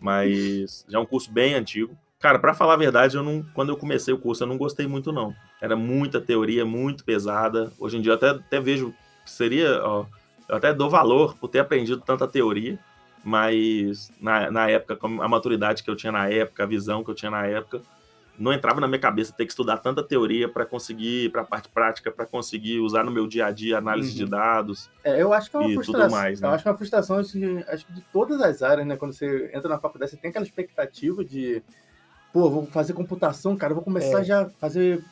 mas 0.00 0.84
já 0.88 0.98
é 0.98 1.00
um 1.00 1.06
curso 1.06 1.32
bem 1.32 1.54
antigo. 1.54 1.96
Cara, 2.20 2.38
pra 2.38 2.54
falar 2.54 2.74
a 2.74 2.78
verdade, 2.78 3.16
eu 3.16 3.22
não, 3.22 3.44
quando 3.54 3.70
eu 3.70 3.76
comecei 3.76 4.12
o 4.12 4.18
curso, 4.18 4.44
eu 4.44 4.46
não 4.46 4.56
gostei 4.56 4.86
muito 4.86 5.12
não. 5.12 5.34
Era 5.60 5.76
muita 5.76 6.20
teoria, 6.20 6.64
muito 6.64 7.04
pesada. 7.04 7.72
Hoje 7.78 7.98
em 7.98 8.00
dia 8.00 8.12
eu 8.12 8.16
até, 8.16 8.30
até 8.30 8.60
vejo 8.60 8.94
que 9.24 9.30
seria, 9.30 9.82
ó, 9.82 10.06
eu 10.48 10.56
até 10.56 10.72
dou 10.72 10.88
valor 10.88 11.36
por 11.36 11.48
ter 11.48 11.58
aprendido 11.58 12.00
tanta 12.00 12.28
teoria, 12.28 12.78
mas 13.22 14.10
na, 14.20 14.50
na 14.50 14.68
época, 14.68 14.98
a 15.02 15.28
maturidade 15.28 15.82
que 15.82 15.90
eu 15.90 15.96
tinha 15.96 16.12
na 16.12 16.28
época, 16.28 16.62
a 16.62 16.66
visão 16.66 17.02
que 17.02 17.10
eu 17.10 17.14
tinha 17.14 17.30
na 17.30 17.46
época, 17.46 17.82
não 18.38 18.52
entrava 18.52 18.80
na 18.80 18.88
minha 18.88 18.98
cabeça 18.98 19.32
ter 19.32 19.44
que 19.46 19.52
estudar 19.52 19.78
tanta 19.78 20.02
teoria 20.02 20.48
para 20.48 20.66
conseguir, 20.66 21.30
para 21.30 21.42
a 21.42 21.44
parte 21.44 21.68
prática, 21.68 22.10
para 22.10 22.26
conseguir 22.26 22.80
usar 22.80 23.04
no 23.04 23.10
meu 23.10 23.26
dia 23.26 23.46
a 23.46 23.50
dia 23.52 23.78
análise 23.78 24.10
Uhum. 24.10 24.24
de 24.24 24.30
dados. 24.30 24.90
É, 25.04 25.22
eu 25.22 25.32
acho 25.32 25.50
que 25.50 25.56
é 25.56 25.60
uma 25.60 25.68
tudo 25.68 25.84
frustração. 25.84 26.10
mais, 26.18 26.40
né? 26.40 26.48
Eu 26.48 26.52
acho 26.52 26.62
que 26.64 26.68
é 26.68 26.72
uma 26.72 26.76
frustração 26.78 27.16
assim, 27.18 27.58
acho 27.68 27.86
que 27.86 27.92
de 27.92 28.00
todas 28.12 28.40
as 28.40 28.62
áreas, 28.62 28.86
né? 28.86 28.96
Quando 28.96 29.12
você 29.12 29.50
entra 29.54 29.68
na 29.68 29.78
faculdade, 29.78 30.10
você 30.10 30.16
tem 30.16 30.30
aquela 30.30 30.44
expectativa 30.44 31.24
de, 31.24 31.62
pô, 32.32 32.50
vou 32.50 32.66
fazer 32.66 32.92
computação, 32.92 33.56
cara, 33.56 33.70
eu 33.72 33.76
vou 33.76 33.84
começar 33.84 34.20
É. 34.20 34.24
já 34.24 34.42
a 34.42 34.50
fazer 34.50 35.02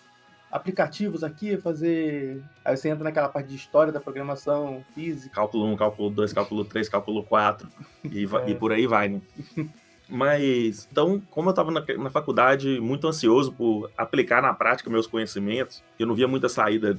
aplicativos 0.50 1.24
aqui, 1.24 1.56
fazer. 1.56 2.42
Aí 2.64 2.76
você 2.76 2.88
entra 2.90 3.04
naquela 3.04 3.28
parte 3.28 3.48
de 3.48 3.56
história 3.56 3.92
da 3.92 4.00
programação, 4.00 4.84
física. 4.94 5.34
Cálculo 5.34 5.64
1, 5.72 5.76
cálculo 5.76 6.10
2, 6.10 6.32
cálculo 6.32 6.64
3, 6.64 6.88
cálculo 6.88 7.22
4 7.22 7.68
e, 8.04 8.24
É. 8.24 8.50
e 8.50 8.54
por 8.54 8.72
aí 8.72 8.86
vai, 8.86 9.08
né? 9.08 9.20
Mas, 10.14 10.86
então, 10.92 11.22
como 11.30 11.48
eu 11.48 11.52
estava 11.52 11.70
na, 11.70 11.82
na 11.96 12.10
faculdade 12.10 12.78
muito 12.78 13.08
ansioso 13.08 13.50
por 13.50 13.90
aplicar 13.96 14.42
na 14.42 14.52
prática 14.52 14.90
meus 14.90 15.06
conhecimentos, 15.06 15.82
eu 15.98 16.06
não 16.06 16.14
via 16.14 16.28
muita 16.28 16.50
saída 16.50 16.98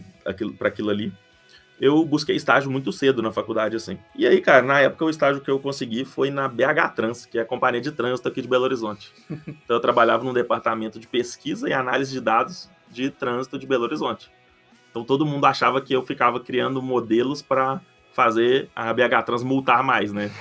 para 0.58 0.68
aquilo 0.68 0.90
ali, 0.90 1.14
eu 1.80 2.04
busquei 2.04 2.36
estágio 2.36 2.72
muito 2.72 2.92
cedo 2.92 3.22
na 3.22 3.32
faculdade, 3.32 3.76
assim. 3.76 4.00
E 4.16 4.26
aí, 4.26 4.42
cara, 4.42 4.64
na 4.64 4.80
época 4.80 5.06
o 5.06 5.12
estágio 5.12 5.42
que 5.42 5.52
eu 5.52 5.60
consegui 5.60 6.06
foi 6.06 6.32
na 6.32 6.48
BH 6.48 6.96
Trans, 6.96 7.26
que 7.28 7.38
é 7.38 7.42
a 7.42 7.46
companhia 7.46 7.82
de 7.82 7.92
trânsito 7.92 8.28
aqui 8.28 8.42
de 8.42 8.48
Belo 8.48 8.64
Horizonte. 8.64 9.12
Então 9.64 9.78
eu 9.78 9.80
trabalhava 9.80 10.24
num 10.24 10.34
departamento 10.34 11.00
de 11.00 11.08
pesquisa 11.08 11.70
e 11.70 11.74
análise 11.74 12.12
de 12.12 12.20
dados 12.20 12.68
de 12.90 13.12
trânsito 13.12 13.60
de 13.60 13.68
Belo 13.68 13.84
Horizonte. 13.84 14.32
Então 14.90 15.04
todo 15.04 15.24
mundo 15.24 15.46
achava 15.46 15.80
que 15.82 15.94
eu 15.94 16.02
ficava 16.02 16.40
criando 16.40 16.82
modelos 16.82 17.44
para 17.44 17.80
fazer 18.14 18.70
a 18.76 18.94
BH 18.94 19.24
Trans 19.26 19.44
multar 19.44 19.84
mais, 19.84 20.14
né? 20.14 20.32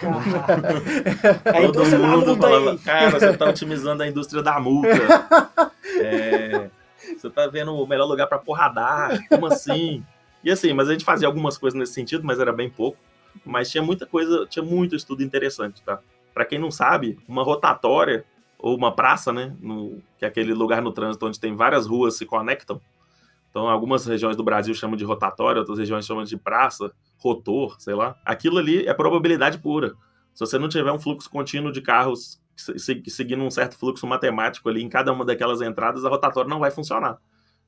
Aí 1.53 1.67
Todo 1.67 1.85
então 1.85 1.99
mundo 1.99 2.27
multa 2.27 2.43
falava, 2.43 2.71
aí. 2.73 2.79
cara, 2.79 3.11
você 3.11 3.37
tá 3.37 3.49
otimizando 3.49 4.03
a 4.03 4.07
indústria 4.07 4.43
da 4.43 4.61
multa. 4.61 4.89
É, 5.95 6.71
você 7.17 7.29
tá 7.29 7.47
vendo 7.47 7.75
o 7.75 7.87
melhor 7.87 8.07
lugar 8.07 8.27
pra 8.27 8.39
porradar, 8.39 9.21
como 9.29 9.47
assim? 9.47 10.03
E 10.43 10.51
assim, 10.51 10.73
mas 10.73 10.89
a 10.89 10.93
gente 10.93 11.05
fazia 11.05 11.29
algumas 11.29 11.59
coisas 11.59 11.79
nesse 11.79 11.93
sentido, 11.93 12.25
mas 12.25 12.41
era 12.41 12.53
bem 12.53 12.71
pouco. 12.71 12.97
Mas 13.45 13.71
tinha 13.71 13.83
muita 13.83 14.07
coisa, 14.07 14.47
tinha 14.47 14.65
muito 14.65 14.97
estudo 14.97 15.23
interessante, 15.23 15.83
tá? 15.83 16.01
Pra 16.33 16.45
quem 16.45 16.59
não 16.59 16.71
sabe, 16.71 17.19
uma 17.29 17.45
rotatória, 17.45 18.25
ou 18.59 18.77
uma 18.77 18.91
praça, 18.91 19.33
né? 19.33 19.55
No, 19.61 20.01
que 20.19 20.25
é 20.25 20.29
aquele 20.29 20.55
lugar 20.55 20.81
no 20.81 20.93
trânsito 20.93 21.27
onde 21.27 21.39
tem 21.39 21.55
várias 21.55 21.87
ruas 21.87 22.17
se 22.17 22.25
conectam. 22.25 22.81
Então, 23.53 23.69
algumas 23.69 24.07
regiões 24.07 24.35
do 24.35 24.43
Brasil 24.43 24.75
chamam 24.75 24.97
de 24.97 25.05
rotatória, 25.05 25.61
outras 25.61 25.79
regiões 25.79 26.07
chamam 26.07 26.25
de 26.25 26.39
praça, 26.39 26.91
rotor, 27.19 27.77
sei 27.79 27.95
lá. 27.95 28.17
Aquilo 28.25 28.57
ali 28.57 28.87
é 28.87 28.95
probabilidade 28.95 29.59
pura. 29.59 29.93
Se 30.33 30.41
você 30.41 30.59
não 30.59 30.71
tiver 30.71 30.91
um 30.91 30.99
fluxo 30.99 31.29
contínuo 31.29 31.71
de 31.71 31.83
carros 31.83 32.41
se- 32.57 32.79
se- 32.79 33.03
seguindo 33.09 33.43
um 33.45 33.51
certo 33.51 33.77
fluxo 33.79 34.07
matemático 34.07 34.71
ali 34.71 34.83
em 34.83 34.89
cada 34.89 35.13
uma 35.13 35.23
daquelas 35.23 35.61
entradas, 35.61 36.03
a 36.03 36.09
rotatória 36.09 36.49
não 36.49 36.61
vai 36.61 36.71
funcionar. 36.71 37.19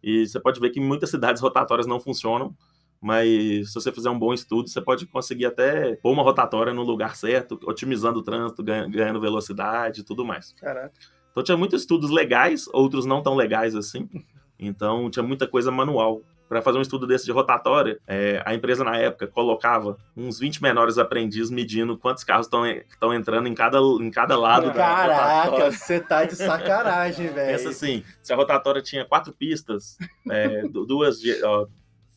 E 0.03 0.27
você 0.27 0.41
pode 0.41 0.59
ver 0.59 0.71
que 0.71 0.81
em 0.81 0.83
muitas 0.87 1.11
cidades 1.11 1.43
rotatórias 1.43 1.87
não 1.87 2.01
funcionam, 2.01 2.57
mas 2.99 3.69
se 3.69 3.75
você 3.75 3.93
fizer 3.93 4.09
um 4.09 4.19
bom 4.19 4.33
estudo, 4.33 4.69
você 4.71 4.81
pode 4.81 5.05
conseguir 5.07 5.45
até 5.45 5.97
pôr 5.97 6.13
uma 6.13 6.23
rotatória 6.23 6.73
no 6.73 6.83
lugar 6.83 7.15
certo, 7.17 7.61
otimizando 7.67 8.21
o 8.21 8.23
trânsito, 8.23 8.63
ganha- 8.63 8.89
ganhando 8.89 9.21
velocidade 9.21 10.01
e 10.01 10.05
tudo 10.05 10.25
mais. 10.25 10.53
Caraca. 10.55 10.95
Então 11.31 11.43
tinha 11.43 11.57
muitos 11.59 11.83
estudos 11.83 12.11
legais, 12.11 12.67
outros 12.73 13.05
não 13.05 13.23
tão 13.23 13.35
legais 13.35 13.75
assim. 13.75 14.09
Então 14.59 15.11
tinha 15.11 15.23
muita 15.23 15.47
coisa 15.47 15.71
manual 15.71 16.23
para 16.49 16.63
fazer 16.63 16.79
um 16.79 16.83
estudo 16.83 17.07
desse 17.07 17.25
de 17.25 17.33
rotatória, 17.33 17.99
é, 18.07 18.43
a 18.45 18.55
empresa 18.55 18.85
na 18.85 18.97
época 18.97 19.27
colocava 19.27 19.97
uns 20.17 20.39
20 20.39 20.63
menores 20.63 20.99
aprendizes 20.99 21.51
medindo 21.51 21.97
quantos 21.97 22.23
carros 22.23 22.47
estão 22.47 23.15
entrando 23.15 23.49
em 23.49 23.55
cada, 23.55 23.79
em 23.79 24.11
cada 24.11 24.39
lado 24.39 24.73
Caraca, 24.73 25.73
você 25.73 26.01
tá 26.01 26.25
de 26.25 26.37
sacanagem, 26.37 27.29
velho. 27.29 27.57
Pensa 27.57 27.71
assim, 27.71 28.05
se 28.23 28.33
a 28.33 28.37
rotatória 28.37 28.83
tinha 28.83 29.05
quatro 29.05 29.33
pistas, 29.33 29.97
é, 30.31 30.63
duas, 30.69 31.19
ó, 31.43 31.67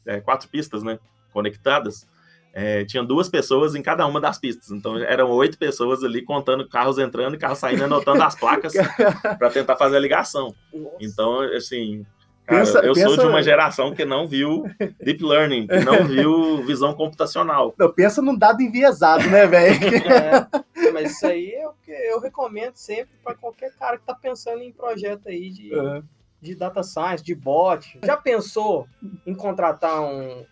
é, 0.05 0.19
quatro 0.19 0.49
pistas, 0.49 0.83
né, 0.83 0.99
conectadas, 1.31 2.07
é, 2.53 2.83
tinha 2.85 3.03
duas 3.03 3.29
pessoas 3.29 3.75
em 3.75 3.81
cada 3.81 4.05
uma 4.05 4.19
das 4.19 4.37
pistas. 4.37 4.71
Então 4.71 4.97
eram 4.97 5.29
oito 5.31 5.57
pessoas 5.57 6.03
ali 6.03 6.21
contando 6.21 6.67
carros 6.67 6.97
entrando 6.97 7.35
e 7.35 7.37
carros 7.37 7.59
saindo, 7.59 7.85
anotando 7.85 8.21
as 8.23 8.35
placas 8.35 8.73
para 9.37 9.49
tentar 9.49 9.77
fazer 9.77 9.97
a 9.97 9.99
ligação. 9.99 10.53
Então, 10.99 11.41
assim, 11.55 12.05
Cara, 12.47 12.61
pensa, 12.61 12.79
eu 12.79 12.93
pensa... 12.93 13.09
sou 13.09 13.17
de 13.17 13.25
uma 13.25 13.43
geração 13.43 13.93
que 13.93 14.05
não 14.05 14.25
viu 14.25 14.63
deep 15.03 15.21
learning, 15.21 15.67
que 15.67 15.83
não 15.83 16.05
viu 16.07 16.63
visão 16.65 16.93
computacional. 16.93 17.75
Não, 17.77 17.91
pensa 17.91 18.21
num 18.21 18.37
dado 18.37 18.61
enviesado, 18.61 19.29
né, 19.29 19.45
velho? 19.45 19.77
É, 20.87 20.91
mas 20.91 21.11
isso 21.11 21.27
aí 21.27 21.51
é 21.51 21.67
o 21.67 21.73
que 21.83 21.91
eu 21.91 22.21
recomendo 22.21 22.75
sempre 22.75 23.13
para 23.21 23.35
qualquer 23.35 23.73
cara 23.75 23.97
que 23.97 24.03
está 24.03 24.13
pensando 24.13 24.61
em 24.61 24.71
projeto 24.71 25.27
aí 25.27 25.49
de, 25.49 25.75
uhum. 25.75 26.01
de 26.41 26.55
data 26.55 26.81
science, 26.81 27.23
de 27.23 27.35
bot. 27.35 27.99
Já 28.03 28.15
pensou 28.15 28.87
em 29.25 29.35
contratar 29.35 29.99
um 30.01 30.45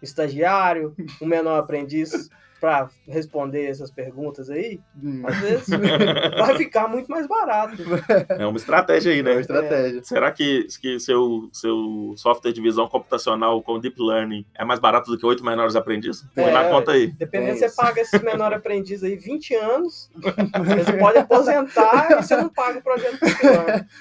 estagiário, 0.00 0.94
um 1.20 1.26
menor 1.26 1.58
aprendiz 1.58 2.30
para 2.64 2.88
responder 3.06 3.66
essas 3.66 3.90
perguntas 3.90 4.48
aí, 4.48 4.80
hum. 4.96 5.22
às 5.26 5.38
vezes 5.38 5.68
vai 6.38 6.56
ficar 6.56 6.88
muito 6.88 7.10
mais 7.10 7.26
barato. 7.26 7.74
É 8.30 8.46
uma 8.46 8.56
estratégia 8.56 9.12
aí, 9.12 9.22
né? 9.22 9.32
É 9.32 9.34
uma 9.34 9.40
estratégia. 9.40 9.98
É. 9.98 10.02
Será 10.02 10.32
que, 10.32 10.66
que 10.80 10.98
seu, 10.98 11.48
seu 11.52 12.14
software 12.16 12.52
de 12.52 12.60
visão 12.60 12.86
computacional 12.88 13.62
com 13.62 13.78
Deep 13.78 14.00
Learning 14.00 14.46
é 14.54 14.64
mais 14.64 14.80
barato 14.80 15.10
do 15.10 15.18
que 15.18 15.26
oito 15.26 15.44
menores 15.44 15.76
aprendizes? 15.76 16.24
Põe 16.34 16.44
é, 16.44 16.52
na 16.52 16.64
conta 16.64 16.92
aí. 16.92 17.08
Dependendo, 17.08 17.62
é 17.62 17.68
você 17.68 17.76
paga 17.76 18.00
esses 18.00 18.22
menores 18.22 18.56
aprendizes 18.58 19.04
aí 19.04 19.16
20 19.16 19.54
anos, 19.56 20.10
você 20.14 20.92
pode 20.98 21.18
aposentar 21.18 22.12
e 22.12 22.22
você 22.22 22.36
não 22.36 22.48
paga 22.48 22.78
o 22.78 22.82
projeto 22.82 23.18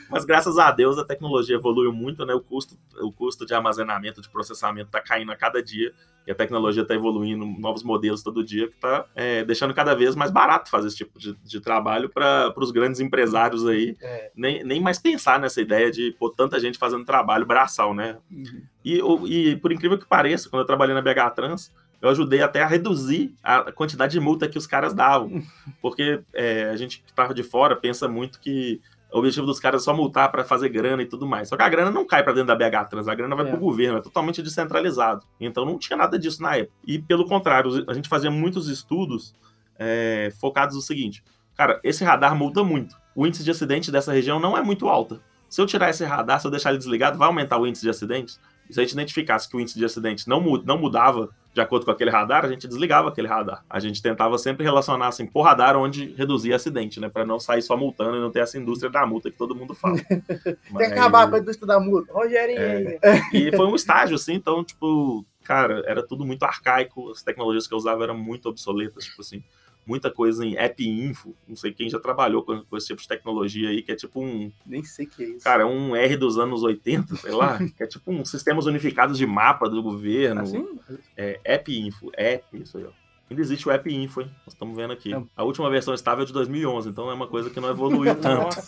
Mas 0.09 0.25
graças 0.25 0.57
a 0.57 0.71
Deus 0.71 0.97
a 0.97 1.05
tecnologia 1.05 1.55
evoluiu 1.55 1.91
muito, 1.91 2.25
né? 2.25 2.33
O 2.33 2.41
custo, 2.41 2.77
o 3.01 3.11
custo 3.11 3.45
de 3.45 3.53
armazenamento, 3.53 4.21
de 4.21 4.29
processamento 4.29 4.87
está 4.87 5.01
caindo 5.01 5.31
a 5.31 5.35
cada 5.35 5.61
dia 5.61 5.91
e 6.25 6.31
a 6.31 6.35
tecnologia 6.35 6.83
está 6.83 6.95
evoluindo, 6.95 7.45
novos 7.45 7.83
modelos 7.83 8.23
todo 8.23 8.43
dia, 8.43 8.52
que 8.67 8.75
está 8.75 9.05
é, 9.15 9.43
deixando 9.43 9.73
cada 9.73 9.93
vez 9.95 10.15
mais 10.15 10.31
barato 10.31 10.69
fazer 10.69 10.87
esse 10.87 10.97
tipo 10.97 11.19
de, 11.19 11.35
de 11.43 11.59
trabalho 11.59 12.09
para 12.09 12.53
os 12.57 12.71
grandes 12.71 12.99
empresários 12.99 13.67
aí, 13.67 13.95
é. 14.01 14.31
nem, 14.35 14.63
nem 14.63 14.81
mais 14.81 14.99
pensar 14.99 15.39
nessa 15.39 15.61
ideia 15.61 15.91
de 15.91 16.15
pô, 16.19 16.29
tanta 16.29 16.59
gente 16.59 16.77
fazendo 16.77 17.05
trabalho 17.05 17.45
braçal, 17.45 17.93
né? 17.93 18.17
Uhum. 18.31 18.61
E, 18.83 19.01
e 19.27 19.55
por 19.57 19.71
incrível 19.71 19.97
que 19.97 20.05
pareça, 20.05 20.49
quando 20.49 20.61
eu 20.61 20.67
trabalhei 20.67 20.93
na 20.93 21.01
BH 21.01 21.35
Trans, 21.35 21.71
eu 22.03 22.09
ajudei 22.09 22.41
até 22.41 22.61
a 22.61 22.67
reduzir 22.67 23.33
a 23.41 23.71
quantidade 23.71 24.11
de 24.11 24.19
multa 24.19 24.49
que 24.49 24.57
os 24.57 24.67
caras 24.67 24.93
davam, 24.93 25.41
porque 25.81 26.19
é, 26.33 26.65
a 26.65 26.75
gente 26.75 26.99
que 26.99 27.09
estava 27.09 27.33
de 27.33 27.43
fora 27.43 27.77
pensa 27.77 28.09
muito 28.09 28.41
que 28.41 28.81
o 29.13 29.19
objetivo 29.19 29.45
dos 29.45 29.59
caras 29.59 29.81
é 29.81 29.85
só 29.85 29.93
multar 29.93 30.31
para 30.31 30.43
fazer 30.43 30.69
grana 30.69 31.03
e 31.03 31.05
tudo 31.05 31.25
mais. 31.25 31.47
Só 31.47 31.55
que 31.55 31.61
a 31.61 31.69
grana 31.69 31.91
não 31.91 32.05
cai 32.05 32.23
para 32.23 32.33
dentro 32.33 32.47
da 32.47 32.55
BH 32.55 32.89
Trans, 32.89 33.07
a 33.07 33.15
grana 33.15 33.35
vai 33.35 33.45
é. 33.45 33.49
para 33.49 33.57
o 33.57 33.59
governo, 33.59 33.99
é 33.99 34.01
totalmente 34.01 34.41
descentralizado. 34.41 35.25
Então 35.39 35.65
não 35.65 35.77
tinha 35.77 35.95
nada 35.95 36.17
disso 36.17 36.41
na 36.41 36.55
época. 36.55 36.73
E 36.85 36.99
pelo 36.99 37.25
contrário, 37.25 37.85
a 37.87 37.93
gente 37.93 38.09
fazia 38.09 38.31
muitos 38.31 38.67
estudos 38.67 39.35
é, 39.77 40.33
focados 40.39 40.75
no 40.75 40.81
seguinte: 40.81 41.23
cara, 41.55 41.79
esse 41.83 42.03
radar 42.03 42.35
multa 42.35 42.63
muito. 42.63 42.95
O 43.15 43.27
índice 43.27 43.43
de 43.43 43.51
acidente 43.51 43.91
dessa 43.91 44.11
região 44.11 44.39
não 44.39 44.57
é 44.57 44.63
muito 44.63 44.89
alto. 44.89 45.21
Se 45.47 45.61
eu 45.61 45.67
tirar 45.67 45.91
esse 45.91 46.03
radar, 46.03 46.39
se 46.39 46.47
eu 46.47 46.51
deixar 46.51 46.69
ele 46.69 46.79
desligado, 46.79 47.17
vai 47.17 47.27
aumentar 47.27 47.59
o 47.59 47.67
índice 47.67 47.83
de 47.83 47.89
acidentes? 47.89 48.39
se 48.69 48.79
a 48.79 48.83
gente 48.83 48.93
identificasse 48.93 49.47
que 49.47 49.55
o 49.55 49.59
índice 49.59 49.77
de 49.77 49.85
acidentes 49.85 50.25
não, 50.25 50.41
não 50.63 50.77
mudava 50.77 51.29
de 51.53 51.61
acordo 51.61 51.85
com 51.85 51.91
aquele 51.91 52.09
radar, 52.09 52.45
a 52.45 52.49
gente 52.49 52.67
desligava 52.67 53.09
aquele 53.09 53.27
radar. 53.27 53.63
A 53.69 53.79
gente 53.79 54.01
tentava 54.01 54.37
sempre 54.37 54.63
relacionar 54.63 55.07
assim, 55.07 55.25
por 55.25 55.43
radar 55.43 55.77
onde 55.77 56.13
reduzia 56.15 56.55
acidente, 56.55 56.99
né? 56.99 57.09
Para 57.09 57.25
não 57.25 57.39
sair 57.39 57.61
só 57.61 57.77
multando 57.77 58.17
e 58.17 58.19
não 58.19 58.31
ter 58.31 58.39
essa 58.39 58.57
indústria 58.57 58.91
da 58.91 59.05
multa 59.05 59.29
que 59.29 59.37
todo 59.37 59.55
mundo 59.55 59.75
fala. 59.75 59.97
Tem 60.09 60.57
que 60.77 60.83
acabar 60.83 61.29
com 61.29 61.35
a 61.35 61.39
indústria 61.39 61.67
da 61.67 61.79
multa. 61.79 62.11
Rogerinho. 62.11 62.59
É, 62.59 62.99
e 63.33 63.55
foi 63.55 63.67
um 63.67 63.75
estágio, 63.75 64.15
assim, 64.15 64.33
então, 64.33 64.63
tipo, 64.63 65.23
cara, 65.43 65.83
era 65.85 66.01
tudo 66.01 66.25
muito 66.25 66.43
arcaico, 66.43 67.11
as 67.11 67.21
tecnologias 67.21 67.67
que 67.67 67.73
eu 67.73 67.77
usava 67.77 68.03
eram 68.03 68.17
muito 68.17 68.49
obsoletas, 68.49 69.05
tipo 69.05 69.21
assim 69.21 69.43
muita 69.85 70.11
coisa 70.11 70.45
em 70.45 70.57
app 70.57 70.87
info. 70.87 71.35
Não 71.47 71.55
sei 71.55 71.73
quem 71.73 71.89
já 71.89 71.99
trabalhou 71.99 72.43
com, 72.43 72.63
com, 72.63 72.77
esse 72.77 72.87
tipo 72.87 73.01
de 73.01 73.07
tecnologia 73.07 73.69
aí, 73.69 73.81
que 73.81 73.91
é 73.91 73.95
tipo 73.95 74.21
um. 74.21 74.51
Nem 74.65 74.83
sei 74.83 75.05
que 75.05 75.23
é 75.23 75.27
isso. 75.29 75.43
Cara, 75.43 75.67
um 75.67 75.95
R 75.95 76.17
dos 76.17 76.37
anos 76.37 76.63
80, 76.63 77.15
sei 77.15 77.31
lá. 77.31 77.57
que 77.57 77.73
é 77.83 77.87
tipo 77.87 78.11
um 78.11 78.23
sistemas 78.25 78.65
unificados 78.65 79.17
de 79.17 79.25
mapa 79.25 79.69
do 79.69 79.81
governo. 79.81 80.41
Assim? 80.41 80.67
É, 81.15 81.39
app 81.43 81.77
info. 81.77 82.11
App, 82.15 82.45
isso 82.53 82.77
aí, 82.77 82.85
ó. 82.85 83.03
Ainda 83.29 83.41
existe 83.41 83.67
o 83.67 83.71
App 83.71 83.91
Info, 83.91 84.21
hein? 84.21 84.29
Nós 84.45 84.53
estamos 84.53 84.75
vendo 84.75 84.93
aqui. 84.93 85.13
É. 85.13 85.23
A 85.35 85.43
última 85.43 85.69
versão 85.69 85.93
estável 85.93 86.23
é 86.23 86.27
de 86.27 86.33
2011, 86.33 86.89
então 86.89 87.09
é 87.09 87.13
uma 87.13 87.27
coisa 87.27 87.49
que 87.49 87.59
não 87.59 87.69
evoluiu 87.69 88.13
tanto. 88.19 88.57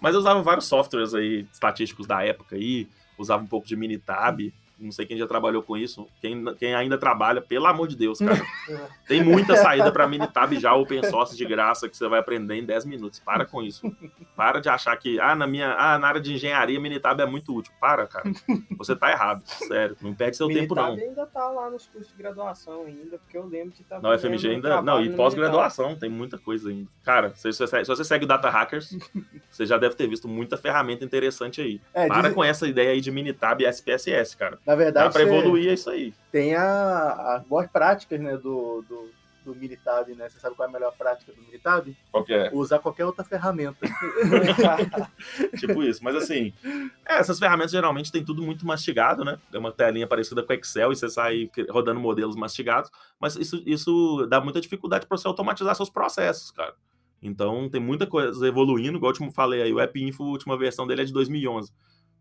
Mas 0.00 0.14
eu 0.14 0.20
usava 0.20 0.40
vários 0.40 0.66
softwares 0.66 1.14
aí, 1.14 1.46
estatísticos 1.52 2.06
da 2.06 2.22
época 2.22 2.54
aí, 2.54 2.86
usava 3.18 3.42
um 3.42 3.46
pouco 3.46 3.66
de 3.66 3.74
Minitab, 3.74 4.52
não 4.78 4.90
sei 4.90 5.06
quem 5.06 5.16
já 5.16 5.26
trabalhou 5.26 5.62
com 5.62 5.76
isso. 5.76 6.06
Quem, 6.20 6.44
quem 6.56 6.74
ainda 6.74 6.98
trabalha, 6.98 7.40
pelo 7.40 7.66
amor 7.66 7.88
de 7.88 7.96
Deus, 7.96 8.18
cara. 8.18 8.44
Tem 9.06 9.22
muita 9.22 9.56
saída 9.56 9.90
para 9.92 10.06
Minitab 10.08 10.58
já 10.58 10.74
open 10.74 11.02
source 11.04 11.36
de 11.36 11.44
graça 11.44 11.88
que 11.88 11.96
você 11.96 12.08
vai 12.08 12.18
aprender 12.18 12.54
em 12.54 12.64
10 12.64 12.84
minutos. 12.84 13.18
Para 13.20 13.44
com 13.44 13.62
isso. 13.62 13.90
Para 14.36 14.60
de 14.60 14.68
achar 14.68 14.96
que, 14.96 15.20
ah, 15.20 15.34
na 15.34 15.46
minha, 15.46 15.74
ah, 15.74 15.98
na 15.98 16.08
área 16.08 16.20
de 16.20 16.34
engenharia, 16.34 16.80
Minitab 16.80 17.20
é 17.20 17.26
muito 17.26 17.54
útil. 17.54 17.72
Para, 17.80 18.06
cara. 18.06 18.30
Você 18.76 18.96
tá 18.96 19.10
errado. 19.10 19.42
Sério. 19.46 19.96
Não 20.00 20.14
perde 20.14 20.36
seu 20.36 20.48
Minitab 20.48 20.68
tempo, 20.68 20.74
não. 20.74 21.08
ainda 21.08 21.26
tá 21.26 21.48
lá 21.50 21.70
nos 21.70 21.86
cursos 21.86 22.10
de 22.10 22.18
graduação 22.18 22.84
ainda, 22.84 23.18
porque 23.18 23.36
eu 23.36 23.46
lembro 23.46 23.72
que 23.72 23.84
tá. 23.84 24.00
Não, 24.00 24.18
FMG 24.18 24.48
ainda. 24.48 24.82
Não, 24.82 25.00
e 25.00 25.14
pós-graduação, 25.14 25.96
tem 25.96 26.10
muita 26.10 26.36
coisa 26.38 26.68
ainda. 26.70 26.88
Cara, 27.04 27.34
se 27.34 27.52
você, 27.52 27.66
se 27.66 27.84
você 27.84 28.04
segue 28.04 28.24
o 28.24 28.28
Data 28.28 28.50
Hackers, 28.50 28.96
você 29.50 29.64
já 29.64 29.78
deve 29.78 29.94
ter 29.94 30.08
visto 30.08 30.26
muita 30.26 30.56
ferramenta 30.56 31.04
interessante 31.04 31.60
aí. 31.60 31.80
É, 31.92 32.06
Para 32.08 32.28
diz... 32.28 32.34
com 32.34 32.42
essa 32.42 32.66
ideia 32.66 32.90
aí 32.90 33.00
de 33.00 33.10
Minitab 33.10 33.62
e 33.62 33.66
SPSS, 33.66 34.36
cara. 34.36 34.58
Na 34.66 34.74
verdade, 34.74 35.06
Dá 35.06 35.12
para 35.12 35.22
evoluir 35.22 35.68
é 35.68 35.74
isso 35.74 35.90
aí. 35.90 36.14
Tem 36.32 36.54
a, 36.54 37.36
as 37.36 37.44
boas 37.44 37.68
práticas, 37.70 38.18
né, 38.18 38.36
do, 38.36 38.82
do, 38.88 39.10
do 39.44 39.54
Militab, 39.54 40.12
né? 40.14 40.28
Você 40.28 40.40
sabe 40.40 40.56
qual 40.56 40.66
é 40.66 40.70
a 40.70 40.72
melhor 40.72 40.92
prática 40.96 41.32
do 41.32 41.42
Militab? 41.42 41.94
Qual 42.10 42.24
é? 42.30 42.50
Usar 42.52 42.78
qualquer 42.78 43.04
outra 43.04 43.22
ferramenta. 43.22 43.76
tipo 45.58 45.82
isso. 45.82 46.02
Mas 46.02 46.16
assim, 46.16 46.52
é, 47.06 47.18
essas 47.18 47.38
ferramentas 47.38 47.72
geralmente 47.72 48.10
tem 48.10 48.24
tudo 48.24 48.42
muito 48.42 48.66
mastigado, 48.66 49.22
né? 49.22 49.38
É 49.52 49.58
uma 49.58 49.70
telinha 49.70 50.06
parecida 50.06 50.42
com 50.42 50.52
Excel 50.54 50.92
e 50.92 50.96
você 50.96 51.10
sai 51.10 51.50
rodando 51.68 52.00
modelos 52.00 52.34
mastigados. 52.34 52.90
Mas 53.20 53.36
isso, 53.36 53.62
isso 53.66 54.26
dá 54.30 54.40
muita 54.40 54.62
dificuldade 54.62 55.06
para 55.06 55.18
você 55.18 55.28
automatizar 55.28 55.74
seus 55.74 55.90
processos, 55.90 56.50
cara. 56.50 56.74
Então 57.22 57.68
tem 57.68 57.80
muita 57.80 58.06
coisa 58.06 58.46
evoluindo, 58.46 58.96
igual 58.96 59.12
eu 59.12 59.16
te 59.16 59.34
falei 59.34 59.62
aí, 59.62 59.72
o 59.72 59.80
App 59.80 60.02
Info, 60.02 60.22
a 60.22 60.28
última 60.28 60.58
versão 60.58 60.86
dele 60.86 61.02
é 61.02 61.04
de 61.04 61.12
2011 61.12 61.72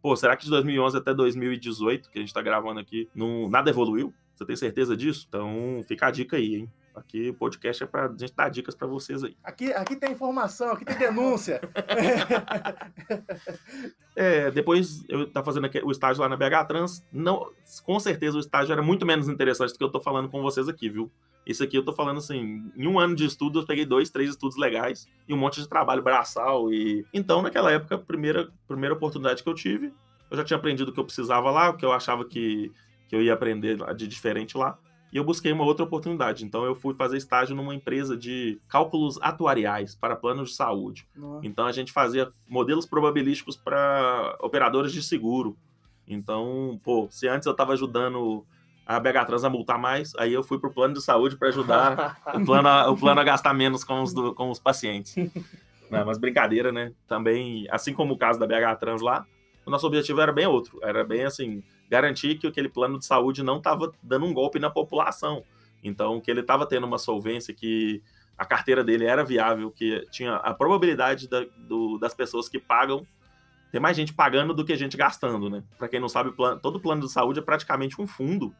pô, 0.03 0.17
será 0.17 0.35
que 0.35 0.43
de 0.43 0.49
2011 0.49 0.97
até 0.97 1.13
2018, 1.13 2.09
que 2.09 2.19
a 2.19 2.21
gente 2.21 2.33
tá 2.33 2.41
gravando 2.41 2.77
aqui, 2.77 3.09
não, 3.15 3.49
nada 3.49 3.69
evoluiu? 3.69 4.13
Você 4.35 4.45
tem 4.45 4.55
certeza 4.57 4.97
disso? 4.97 5.25
Então 5.29 5.81
fica 5.87 6.07
a 6.07 6.11
dica 6.11 6.35
aí, 6.35 6.55
hein? 6.55 6.71
Aqui 6.93 7.29
o 7.29 7.33
podcast 7.33 7.81
é 7.81 7.87
pra 7.87 8.09
gente 8.09 8.35
dar 8.35 8.49
dicas 8.49 8.75
para 8.75 8.85
vocês 8.85 9.23
aí. 9.23 9.35
Aqui, 9.41 9.71
aqui 9.71 9.95
tem 9.95 10.11
informação, 10.11 10.73
aqui 10.73 10.83
tem 10.83 10.97
denúncia. 10.97 11.61
é, 14.15 14.51
depois 14.51 15.03
eu 15.07 15.31
tava 15.31 15.45
fazendo 15.45 15.69
o 15.85 15.91
estágio 15.91 16.21
lá 16.21 16.27
na 16.27 16.35
BH 16.35 16.67
Trans, 16.67 17.03
não, 17.11 17.49
com 17.83 17.99
certeza 17.99 18.35
o 18.35 18.41
estágio 18.41 18.73
era 18.73 18.81
muito 18.81 19.05
menos 19.05 19.29
interessante 19.29 19.71
do 19.71 19.77
que 19.77 19.83
eu 19.83 19.91
tô 19.91 20.01
falando 20.01 20.29
com 20.29 20.41
vocês 20.41 20.67
aqui, 20.67 20.89
viu? 20.89 21.09
Isso 21.45 21.63
aqui 21.63 21.77
eu 21.77 21.84
tô 21.84 21.91
falando 21.91 22.17
assim, 22.17 22.71
em 22.75 22.88
um 22.88 22.97
ano 22.99 23.15
de 23.15 23.25
estudo 23.25 23.60
eu 23.60 23.65
peguei 23.65 23.86
dois, 23.86 24.10
três 24.10 24.29
estudos 24.29 24.58
legais 24.58 25.08
e 25.27 25.34
um 25.34 25.38
monte 25.38 25.62
de 25.62 25.67
trabalho 25.67 26.01
braçal 26.01 26.71
e 26.71 27.06
então 27.13 27.41
naquela 27.41 27.71
época, 27.71 27.95
a 27.95 27.97
primeira 27.97 28.49
primeira 28.67 28.95
oportunidade 28.95 29.43
que 29.43 29.49
eu 29.49 29.53
tive, 29.53 29.93
eu 30.32 30.38
já 30.38 30.43
tinha 30.43 30.58
aprendido 30.58 30.89
o 30.89 30.93
que 30.93 30.99
eu 30.99 31.06
precisava 31.06 31.51
lá, 31.51 31.69
o 31.69 31.77
que 31.77 31.86
eu 31.86 31.91
achava 31.91 32.25
que, 32.25 32.71
que 33.08 33.15
eu 33.15 33.21
ia 33.21 33.34
aprender 33.34 33.77
de 33.93 34.08
diferente 34.08 34.58
lá. 34.58 34.77
E 35.12 35.17
eu 35.17 35.23
busquei 35.23 35.51
uma 35.51 35.63
outra 35.63 35.86
oportunidade. 35.86 36.43
Então 36.43 36.65
eu 36.65 36.73
fui 36.73 36.95
fazer 36.95 37.17
estágio 37.17 37.56
numa 37.56 37.75
empresa 37.75 38.17
de 38.17 38.60
cálculos 38.67 39.19
atuariais 39.21 39.93
para 39.93 40.15
planos 40.15 40.49
de 40.49 40.56
saúde. 40.56 41.08
Nossa. 41.15 41.45
Então 41.45 41.67
a 41.67 41.71
gente 41.71 41.91
fazia 41.91 42.34
modelos 42.49 42.88
probabilísticos 42.88 43.56
para 43.56 44.36
operadoras 44.41 44.91
de 44.91 45.03
seguro. 45.03 45.56
Então, 46.08 46.82
pô, 46.84 47.08
se 47.12 47.27
antes 47.27 47.45
eu 47.45 47.51
estava 47.51 47.73
ajudando 47.73 48.43
a 48.86 49.00
BH 49.00 49.26
Trans 49.26 49.43
a 49.43 49.50
multar 49.50 49.80
mais, 49.80 50.13
aí 50.17 50.34
eu 50.34 50.43
fui 50.43 50.60
pro 50.60 50.72
plano 50.72 50.93
de 50.93 51.02
saúde 51.02 51.38
para 51.38 51.48
ajudar 51.48 52.22
o, 52.34 52.46
plano 52.46 52.67
a, 52.67 52.89
o 52.91 52.98
plano 52.98 53.22
a 53.22 53.24
gastar 53.24 53.54
menos 53.54 53.84
com 53.84 54.02
os, 54.02 54.13
do, 54.13 54.34
com 54.34 54.50
os 54.50 54.60
pacientes. 54.60 55.15
Não, 55.89 56.06
mas 56.06 56.17
brincadeira, 56.17 56.72
né? 56.72 56.91
Também, 57.08 57.67
assim 57.69 57.93
como 57.93 58.13
o 58.13 58.17
caso 58.17 58.39
da 58.39 58.48
BH 58.48 58.80
Trans 58.80 59.02
lá, 59.02 59.26
o 59.65 59.72
nosso 59.72 59.88
objetivo 59.88 60.19
era 60.19 60.32
bem 60.32 60.48
outro. 60.48 60.80
Era 60.82 61.04
bem 61.04 61.24
assim, 61.24 61.63
garantir 61.89 62.36
que 62.36 62.48
aquele 62.48 62.67
plano 62.67 63.00
de 63.00 63.06
saúde 63.06 63.43
não 63.43 63.58
estava 63.58 63.91
dando 64.02 64.26
um 64.26 64.34
golpe 64.34 64.60
na 64.60 64.69
população. 64.69 65.43
Então, 65.84 66.19
que 66.19 66.32
ele 66.32 66.41
estava 66.41 66.65
tendo 66.65 66.86
uma 66.86 66.98
solvência, 66.98 67.54
que 67.54 68.02
a 68.38 68.46
carteira 68.46 68.84
dele 68.84 69.06
era 69.06 69.24
viável, 69.24 69.69
que 69.69 70.06
tinha 70.12 70.36
a 70.36 70.54
probabilidade 70.54 71.30
da, 71.30 71.46
do, 71.58 71.98
das 71.98 72.13
pessoas 72.13 72.50
que 72.50 72.60
pagam 72.60 73.06
tem 73.72 73.82
mais 73.82 73.98
gente 73.98 74.13
pagando 74.13 74.54
do 74.54 74.63
que 74.63 74.76
gente 74.76 74.96
gastando, 74.96 75.50
né? 75.50 75.63
Para 75.80 75.88
quem 75.88 76.00
não 76.00 76.08
sabe, 76.08 76.32
plano, 76.32 76.60
todo 76.60 76.80
plano 76.80 77.02
de 77.02 77.12
saúde 77.12 77.39
é 77.39 77.41
praticamente 77.41 78.00
um 78.00 78.06
fundo 78.06 78.54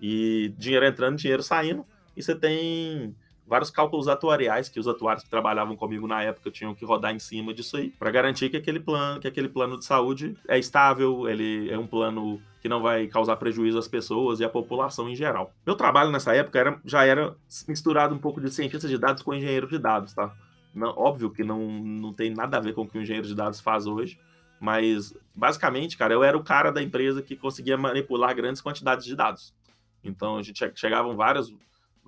e 0.00 0.52
dinheiro 0.56 0.86
entrando, 0.86 1.16
dinheiro 1.16 1.42
saindo, 1.42 1.84
e 2.16 2.22
você 2.22 2.34
tem 2.34 3.14
vários 3.46 3.70
cálculos 3.70 4.08
atuariais 4.08 4.68
que 4.68 4.78
os 4.78 4.86
atuários 4.86 5.24
que 5.24 5.30
trabalhavam 5.30 5.74
comigo 5.74 6.06
na 6.06 6.22
época 6.22 6.50
tinham 6.50 6.74
que 6.74 6.84
rodar 6.84 7.14
em 7.14 7.18
cima 7.18 7.54
disso 7.54 7.78
aí, 7.78 7.90
para 7.90 8.10
garantir 8.10 8.50
que 8.50 8.56
aquele 8.56 8.78
plano, 8.78 9.20
que 9.20 9.26
aquele 9.26 9.48
plano 9.48 9.78
de 9.78 9.84
saúde 9.84 10.36
é 10.46 10.58
estável, 10.58 11.28
ele 11.28 11.70
é 11.70 11.78
um 11.78 11.86
plano 11.86 12.40
que 12.60 12.68
não 12.68 12.82
vai 12.82 13.06
causar 13.06 13.36
prejuízo 13.36 13.78
às 13.78 13.88
pessoas 13.88 14.40
e 14.40 14.44
à 14.44 14.48
população 14.48 15.08
em 15.08 15.16
geral. 15.16 15.52
Meu 15.64 15.74
trabalho 15.74 16.10
nessa 16.10 16.34
época 16.34 16.58
era, 16.58 16.80
já 16.84 17.04
era 17.04 17.34
misturado 17.66 18.14
um 18.14 18.18
pouco 18.18 18.40
de 18.40 18.50
cientista 18.52 18.86
de 18.86 18.98
dados 18.98 19.22
com 19.22 19.32
engenheiro 19.32 19.66
de 19.66 19.78
dados, 19.78 20.12
tá? 20.12 20.34
Não, 20.74 20.88
óbvio 20.96 21.30
que 21.30 21.42
não, 21.42 21.66
não 21.66 22.12
tem 22.12 22.30
nada 22.30 22.58
a 22.58 22.60
ver 22.60 22.74
com 22.74 22.82
o 22.82 22.88
que 22.88 22.98
o 22.98 23.02
engenheiro 23.02 23.26
de 23.26 23.34
dados 23.34 23.60
faz 23.60 23.86
hoje, 23.86 24.18
mas 24.60 25.14
basicamente, 25.34 25.96
cara, 25.96 26.12
eu 26.12 26.22
era 26.22 26.36
o 26.36 26.42
cara 26.42 26.70
da 26.70 26.82
empresa 26.82 27.22
que 27.22 27.36
conseguia 27.36 27.78
manipular 27.78 28.34
grandes 28.34 28.60
quantidades 28.60 29.04
de 29.04 29.16
dados. 29.16 29.54
Então 30.02 30.36
a 30.36 30.42
gente 30.42 30.62
chegavam 30.74 31.16
várias 31.16 31.52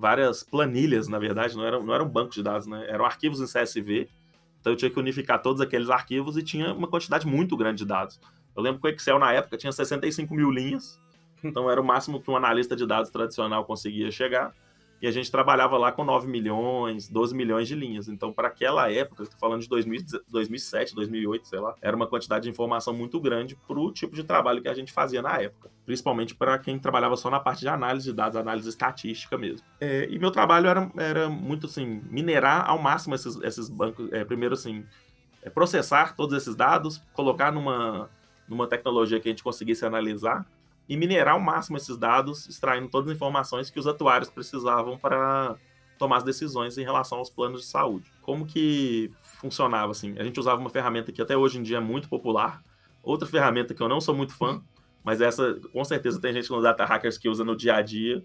várias 0.01 0.43
planilhas, 0.43 1.09
na 1.09 1.19
verdade, 1.19 1.55
não 1.55 1.65
eram, 1.65 1.83
não 1.83 1.95
eram 1.95 2.09
bancos 2.09 2.35
de 2.35 2.43
dados, 2.43 2.67
né? 2.67 2.87
Eram 2.89 3.05
arquivos 3.05 3.39
em 3.41 3.45
CSV. 3.45 4.09
Então 4.59 4.73
eu 4.73 4.77
tinha 4.77 4.91
que 4.91 4.99
unificar 4.99 5.43
todos 5.43 5.61
aqueles 5.61 5.91
arquivos 5.91 6.39
e 6.39 6.43
tinha 6.43 6.73
uma 6.73 6.89
quantidade 6.89 7.27
muito 7.27 7.55
grande 7.57 7.79
de 7.79 7.87
dados. 7.87 8.19
Eu 8.57 8.63
lembro 8.63 8.81
que 8.81 8.89
o 8.89 8.91
Excel 8.91 9.19
na 9.19 9.33
época 9.33 9.59
tinha 9.59 9.71
65 9.71 10.35
mil 10.35 10.51
linhas, 10.51 10.99
então 11.45 11.71
era 11.71 11.81
o 11.81 11.85
máximo 11.85 12.21
que 12.21 12.31
um 12.31 12.37
analista 12.37 12.75
de 12.75 12.87
dados 12.87 13.11
tradicional 13.11 13.65
conseguia 13.65 14.11
chegar. 14.11 14.55
E 15.01 15.07
a 15.07 15.11
gente 15.11 15.31
trabalhava 15.31 15.79
lá 15.79 15.91
com 15.91 16.05
9 16.05 16.29
milhões, 16.29 17.09
12 17.09 17.35
milhões 17.35 17.67
de 17.67 17.75
linhas. 17.75 18.07
Então, 18.09 18.33
para 18.33 18.49
aquela 18.49 18.91
época, 18.93 19.23
estou 19.23 19.39
falando 19.39 19.63
de 19.63 19.69
2000, 19.69 20.01
2007, 20.29 20.95
2008, 20.95 21.49
sei 21.49 21.59
lá, 21.59 21.75
era 21.81 21.97
uma 21.97 22.07
quantidade 22.07 22.45
de 22.45 22.51
informação 22.51 22.93
muito 22.93 23.19
grande 23.19 23.57
para 23.67 23.79
o 23.79 23.91
tipo 23.91 24.15
de 24.15 24.23
trabalho 24.23 24.61
que 24.61 24.69
a 24.69 24.75
gente 24.75 24.93
fazia 24.93 25.23
na 25.23 25.39
época. 25.39 25.71
Principalmente 25.87 26.35
para 26.35 26.59
quem 26.59 26.79
trabalhava 26.79 27.17
só 27.17 27.31
na 27.31 27.41
parte 27.41 27.61
de 27.61 27.69
análise 27.69 28.11
de 28.11 28.13
dados, 28.13 28.37
análise 28.37 28.69
estatística 28.69 29.39
mesmo. 29.39 29.67
É, 29.81 30.07
e 30.11 30.19
meu 30.19 30.31
trabalho 30.31 30.69
era, 30.69 30.93
era 30.97 31.29
muito 31.31 31.67
assim, 31.67 32.03
minerar 32.11 32.69
ao 32.69 32.79
máximo 32.79 33.15
esses, 33.15 33.37
esses 33.43 33.71
bancos. 33.71 34.13
É, 34.13 34.23
primeiro, 34.23 34.53
assim, 34.53 34.85
é 35.43 35.49
processar 35.49 36.15
todos 36.15 36.37
esses 36.37 36.55
dados, 36.55 37.03
colocar 37.15 37.51
numa, 37.51 38.11
numa 38.47 38.67
tecnologia 38.67 39.19
que 39.19 39.29
a 39.29 39.33
gente 39.33 39.43
conseguisse 39.43 39.87
analisar 39.87 40.47
e 40.91 40.97
minerar 40.97 41.35
ao 41.35 41.41
máximo 41.41 41.77
esses 41.77 41.97
dados, 41.97 42.49
extraindo 42.49 42.89
todas 42.89 43.11
as 43.11 43.15
informações 43.15 43.71
que 43.71 43.79
os 43.79 43.87
atuários 43.87 44.29
precisavam 44.29 44.99
para 44.99 45.57
tomar 45.97 46.17
as 46.17 46.25
decisões 46.25 46.77
em 46.77 46.83
relação 46.83 47.19
aos 47.19 47.31
planos 47.31 47.61
de 47.61 47.69
saúde. 47.69 48.11
Como 48.23 48.45
que 48.45 49.09
funcionava 49.41 49.93
assim? 49.93 50.19
A 50.19 50.25
gente 50.25 50.41
usava 50.41 50.61
uma 50.61 50.69
ferramenta 50.69 51.13
que 51.13 51.23
até 51.23 51.37
hoje 51.37 51.61
em 51.61 51.63
dia 51.63 51.77
é 51.77 51.81
muito 51.81 52.09
popular, 52.09 52.61
outra 53.05 53.29
ferramenta 53.29 53.73
que 53.73 53.81
eu 53.81 53.89
não 53.89 54.01
sou 54.01 54.17
muito 54.17 54.35
fã, 54.35 54.61
mas 55.05 55.21
essa 55.21 55.55
com 55.73 55.85
certeza 55.85 56.21
tem 56.21 56.33
gente 56.33 56.51
no 56.51 56.61
Data 56.61 56.85
Hackers 56.85 57.17
que 57.17 57.29
usa 57.29 57.45
no 57.45 57.57
dia 57.57 57.77
a 57.77 57.83
dia, 57.83 58.25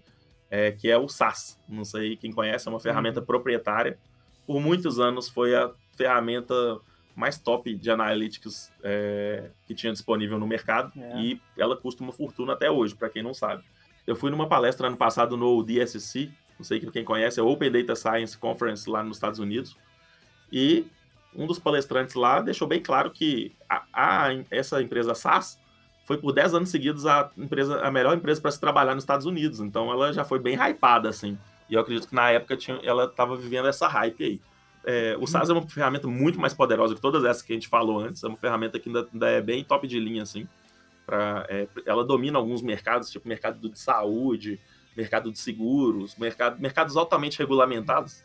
é, 0.50 0.72
que 0.72 0.90
é 0.90 0.98
o 0.98 1.08
SAS. 1.08 1.62
Não 1.68 1.84
sei 1.84 2.16
quem 2.16 2.32
conhece, 2.32 2.66
é 2.66 2.70
uma 2.70 2.80
ferramenta 2.80 3.20
uhum. 3.20 3.26
proprietária. 3.26 3.96
Por 4.44 4.60
muitos 4.60 4.98
anos 4.98 5.28
foi 5.28 5.54
a 5.54 5.70
ferramenta 5.96 6.80
mais 7.16 7.38
top 7.38 7.74
de 7.74 7.90
analytics 7.90 8.70
é, 8.84 9.50
que 9.66 9.74
tinha 9.74 9.90
disponível 9.90 10.38
no 10.38 10.46
mercado 10.46 10.92
é. 10.96 11.18
e 11.18 11.40
ela 11.56 11.74
custa 11.74 12.02
uma 12.02 12.12
fortuna 12.12 12.52
até 12.52 12.70
hoje, 12.70 12.94
para 12.94 13.08
quem 13.08 13.22
não 13.22 13.32
sabe. 13.32 13.64
Eu 14.06 14.14
fui 14.14 14.30
numa 14.30 14.46
palestra 14.46 14.86
ano 14.86 14.98
passado 14.98 15.36
no 15.36 15.62
DSC, 15.62 16.30
não 16.58 16.64
sei 16.64 16.78
quem 16.78 17.02
conhece, 17.02 17.40
é 17.40 17.42
Open 17.42 17.72
Data 17.72 17.96
Science 17.96 18.36
Conference 18.36 18.88
lá 18.88 19.02
nos 19.02 19.16
Estados 19.16 19.38
Unidos, 19.38 19.76
e 20.52 20.86
um 21.34 21.46
dos 21.46 21.58
palestrantes 21.58 22.14
lá 22.14 22.40
deixou 22.40 22.68
bem 22.68 22.82
claro 22.82 23.10
que 23.10 23.56
a, 23.68 23.84
a 23.92 24.28
essa 24.50 24.80
empresa 24.82 25.14
SaaS 25.14 25.58
foi 26.04 26.18
por 26.18 26.32
10 26.32 26.54
anos 26.54 26.68
seguidos 26.68 27.04
a, 27.06 27.30
empresa, 27.36 27.80
a 27.80 27.90
melhor 27.90 28.14
empresa 28.14 28.40
para 28.40 28.50
se 28.50 28.60
trabalhar 28.60 28.94
nos 28.94 29.04
Estados 29.04 29.26
Unidos, 29.26 29.58
então 29.60 29.90
ela 29.90 30.12
já 30.12 30.22
foi 30.22 30.38
bem 30.38 30.54
hypada, 30.54 31.08
assim. 31.08 31.36
E 31.68 31.74
eu 31.74 31.80
acredito 31.80 32.08
que 32.08 32.14
na 32.14 32.30
época 32.30 32.56
tinha, 32.56 32.78
ela 32.82 33.06
estava 33.06 33.34
vivendo 33.36 33.66
essa 33.66 33.88
hype 33.88 34.22
aí. 34.22 34.40
É, 34.88 35.16
o 35.18 35.26
SAS 35.26 35.50
é 35.50 35.52
uma 35.52 35.68
ferramenta 35.68 36.06
muito 36.06 36.38
mais 36.38 36.54
poderosa 36.54 36.94
que 36.94 37.00
todas 37.00 37.24
essas 37.24 37.42
que 37.42 37.52
a 37.52 37.56
gente 37.56 37.66
falou 37.66 37.98
antes. 37.98 38.22
É 38.22 38.28
uma 38.28 38.36
ferramenta 38.36 38.78
que 38.78 38.88
ainda, 38.88 39.08
ainda 39.12 39.28
é 39.28 39.40
bem 39.40 39.64
top 39.64 39.86
de 39.88 39.98
linha, 39.98 40.22
assim. 40.22 40.46
Pra, 41.04 41.44
é, 41.48 41.66
ela 41.84 42.04
domina 42.04 42.38
alguns 42.38 42.62
mercados, 42.62 43.10
tipo 43.10 43.28
mercado 43.28 43.68
de 43.68 43.78
saúde, 43.78 44.60
mercado 44.96 45.32
de 45.32 45.38
seguros, 45.40 46.14
mercado, 46.16 46.60
mercados 46.60 46.96
altamente 46.96 47.38
regulamentados. 47.38 48.24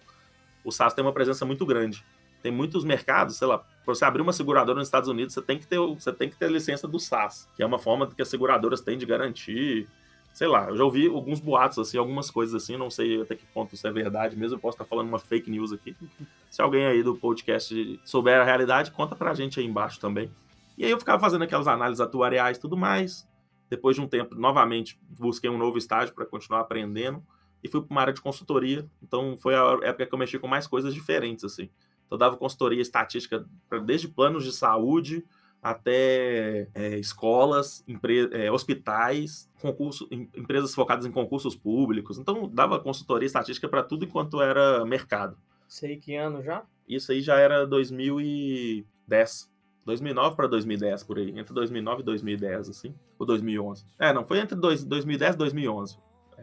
O 0.63 0.71
SAS 0.71 0.93
tem 0.93 1.03
uma 1.03 1.11
presença 1.11 1.43
muito 1.45 1.65
grande. 1.65 2.05
Tem 2.43 2.51
muitos 2.51 2.83
mercados, 2.83 3.37
sei 3.37 3.47
lá, 3.47 3.57
para 3.57 3.95
você 3.95 4.05
abrir 4.05 4.21
uma 4.21 4.33
seguradora 4.33 4.77
nos 4.77 4.87
Estados 4.87 5.09
Unidos, 5.09 5.33
você 5.33 5.41
tem 5.41 5.57
que 5.57 5.67
ter, 5.67 5.79
você 5.79 6.13
tem 6.13 6.29
que 6.29 6.35
ter 6.35 6.45
a 6.45 6.49
licença 6.49 6.87
do 6.87 6.99
SAS, 6.99 7.47
que 7.55 7.63
é 7.63 7.65
uma 7.65 7.79
forma 7.79 8.07
que 8.07 8.21
as 8.21 8.27
seguradoras 8.27 8.81
têm 8.81 8.97
de 8.97 9.05
garantir 9.05 9.87
sei 10.33 10.47
lá, 10.47 10.69
eu 10.69 10.77
já 10.77 10.83
ouvi 10.83 11.07
alguns 11.07 11.39
boatos, 11.39 11.77
assim, 11.79 11.97
algumas 11.97 12.31
coisas 12.31 12.55
assim, 12.55 12.77
não 12.77 12.89
sei 12.89 13.21
até 13.21 13.35
que 13.35 13.45
ponto 13.47 13.75
isso 13.75 13.85
é 13.87 13.91
verdade 13.91 14.35
mesmo, 14.35 14.55
eu 14.55 14.59
posso 14.59 14.75
estar 14.75 14.85
falando 14.85 15.07
uma 15.07 15.19
fake 15.19 15.49
news 15.49 15.71
aqui. 15.71 15.95
Se 16.49 16.61
alguém 16.61 16.85
aí 16.85 17.03
do 17.03 17.15
podcast 17.15 17.99
souber 18.03 18.39
a 18.39 18.43
realidade, 18.43 18.91
conta 18.91 19.15
pra 19.15 19.33
gente 19.33 19.59
aí 19.59 19.65
embaixo 19.65 19.99
também. 19.99 20.29
E 20.77 20.85
aí 20.85 20.91
eu 20.91 20.99
ficava 20.99 21.19
fazendo 21.19 21.43
aquelas 21.43 21.67
análises 21.67 22.01
atuariais 22.01 22.57
e 22.57 22.59
tudo 22.61 22.75
mais. 22.75 23.27
Depois 23.69 23.95
de 23.95 24.01
um 24.01 24.07
tempo, 24.07 24.35
novamente, 24.35 24.99
busquei 25.09 25.49
um 25.49 25.57
novo 25.57 25.77
estágio 25.77 26.13
para 26.13 26.25
continuar 26.25 26.59
aprendendo 26.59 27.23
e 27.63 27.69
fui 27.69 27.81
para 27.81 27.91
uma 27.91 28.01
área 28.01 28.13
de 28.13 28.21
consultoria. 28.21 28.85
Então 29.01 29.37
foi 29.37 29.55
a 29.55 29.77
época 29.83 30.05
que 30.05 30.13
eu 30.13 30.19
mexi 30.19 30.39
com 30.39 30.47
mais 30.47 30.67
coisas 30.67 30.93
diferentes, 30.93 31.43
assim. 31.45 31.69
Então, 32.05 32.15
eu 32.15 32.17
dava 32.17 32.35
consultoria 32.35 32.81
estatística 32.81 33.45
desde 33.85 34.09
planos 34.09 34.43
de 34.43 34.51
saúde, 34.51 35.23
até 35.61 36.67
é, 36.73 36.97
escolas, 36.97 37.85
é, 38.31 38.51
hospitais, 38.51 39.47
concurso, 39.61 40.07
em, 40.09 40.27
empresas 40.35 40.73
focadas 40.73 41.05
em 41.05 41.11
concursos 41.11 41.55
públicos. 41.55 42.17
Então, 42.17 42.49
dava 42.51 42.79
consultoria 42.79 43.27
estatística 43.27 43.69
para 43.69 43.83
tudo 43.83 44.05
enquanto 44.05 44.41
era 44.41 44.83
mercado. 44.85 45.37
Sei 45.67 45.97
que 45.97 46.15
ano 46.15 46.41
já? 46.41 46.63
Isso 46.87 47.11
aí 47.11 47.21
já 47.21 47.37
era 47.37 47.65
2010. 47.67 49.51
2009 49.85 50.35
para 50.35 50.47
2010, 50.47 51.03
por 51.03 51.17
aí. 51.17 51.29
Entre 51.37 51.53
2009 51.53 52.01
e 52.01 52.05
2010, 52.05 52.69
assim. 52.69 52.95
Ou 53.17 53.25
2011. 53.25 53.85
É, 53.97 54.11
não, 54.13 54.25
foi 54.25 54.39
entre 54.39 54.55
dois, 54.55 54.83
2010 54.83 55.35
e 55.35 55.37
2011. 55.37 55.97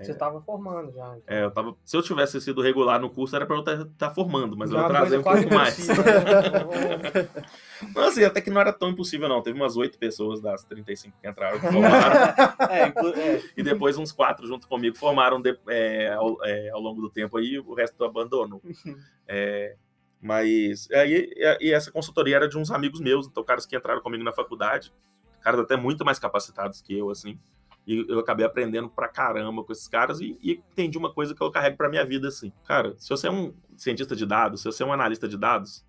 Você 0.05 0.13
estava 0.13 0.41
formando 0.41 0.93
já. 0.93 1.17
Então. 1.17 1.37
É, 1.37 1.45
eu 1.45 1.51
tava, 1.51 1.75
se 1.85 1.97
eu 1.97 2.03
tivesse 2.03 2.41
sido 2.41 2.63
regular 2.63 3.01
no 3.01 3.11
curso, 3.11 3.35
era 3.35 3.47
para 3.47 3.57
eu 3.57 3.61
estar 3.61 3.85
tá 3.99 4.11
formando, 4.11 4.57
mas 4.57 4.71
já, 4.71 4.81
eu 4.81 4.89
trazei 4.89 5.19
um 5.19 5.23
pouco 5.23 5.55
mais. 5.55 5.89
Né? 5.89 5.95
não, 7.95 8.03
assim, 8.05 8.25
até 8.25 8.41
que 8.41 8.51
não 8.51 8.61
era 8.61 8.73
tão 8.73 8.91
impossível, 8.91 9.29
não. 9.29 9.43
Teve 9.43 9.59
umas 9.59 9.77
oito 9.77 9.99
pessoas 9.99 10.41
das 10.41 10.65
35 10.65 11.17
que 11.21 11.29
entraram 11.29 11.59
que 11.59 11.67
formaram. 11.73 12.17
é, 12.71 12.83
é. 12.83 13.43
E 13.57 13.63
depois 13.63 13.99
uns 13.99 14.13
quatro 14.13 14.47
junto 14.47 14.69
comigo 14.69 14.97
formaram 14.97 15.41
de, 15.41 15.59
é, 15.69 16.13
ao, 16.13 16.45
é, 16.45 16.71
ao, 16.71 16.81
longo 16.81 17.01
do 17.01 17.11
tempo 17.11 17.37
aí, 17.37 17.59
o 17.59 17.75
resto 17.75 18.03
abandonou. 18.05 18.63
É, 19.31 19.77
mas 20.23 20.89
aí 20.91 21.31
e 21.61 21.71
essa 21.71 21.93
consultoria 21.93 22.37
era 22.37 22.49
de 22.49 22.57
uns 22.57 22.71
amigos 22.71 22.99
meus, 22.99 23.27
então 23.27 23.45
caras 23.45 23.67
que 23.67 23.77
entraram 23.77 24.01
comigo 24.01 24.25
na 24.25 24.33
faculdade, 24.33 24.91
caras 25.43 25.61
até 25.61 25.77
muito 25.77 26.03
mais 26.03 26.19
capacitados 26.19 26.81
que 26.81 26.97
eu, 26.97 27.11
assim. 27.11 27.39
E 27.89 28.05
eu 28.07 28.19
acabei 28.19 28.45
aprendendo 28.45 28.91
pra 28.91 29.09
caramba 29.09 29.65
com 29.65 29.73
esses 29.73 29.89
caras 29.89 30.21
e, 30.21 30.39
e 30.43 30.63
entendi 30.73 30.99
uma 30.99 31.11
coisa 31.11 31.35
que 31.35 31.43
eu 31.43 31.51
carrego 31.51 31.79
pra 31.79 31.89
minha 31.89 32.05
vida 32.05 32.29
assim. 32.29 32.53
Cara, 32.67 32.95
se 32.99 33.09
você 33.09 33.29
é 33.29 33.31
um 33.31 33.55
cientista 33.79 34.15
de 34.15 34.27
dados, 34.27 34.61
se 34.61 34.67
você 34.67 34.83
é 34.83 34.87
um 34.87 34.93
analista 34.93 35.27
de 35.27 35.39
dados, 35.39 35.87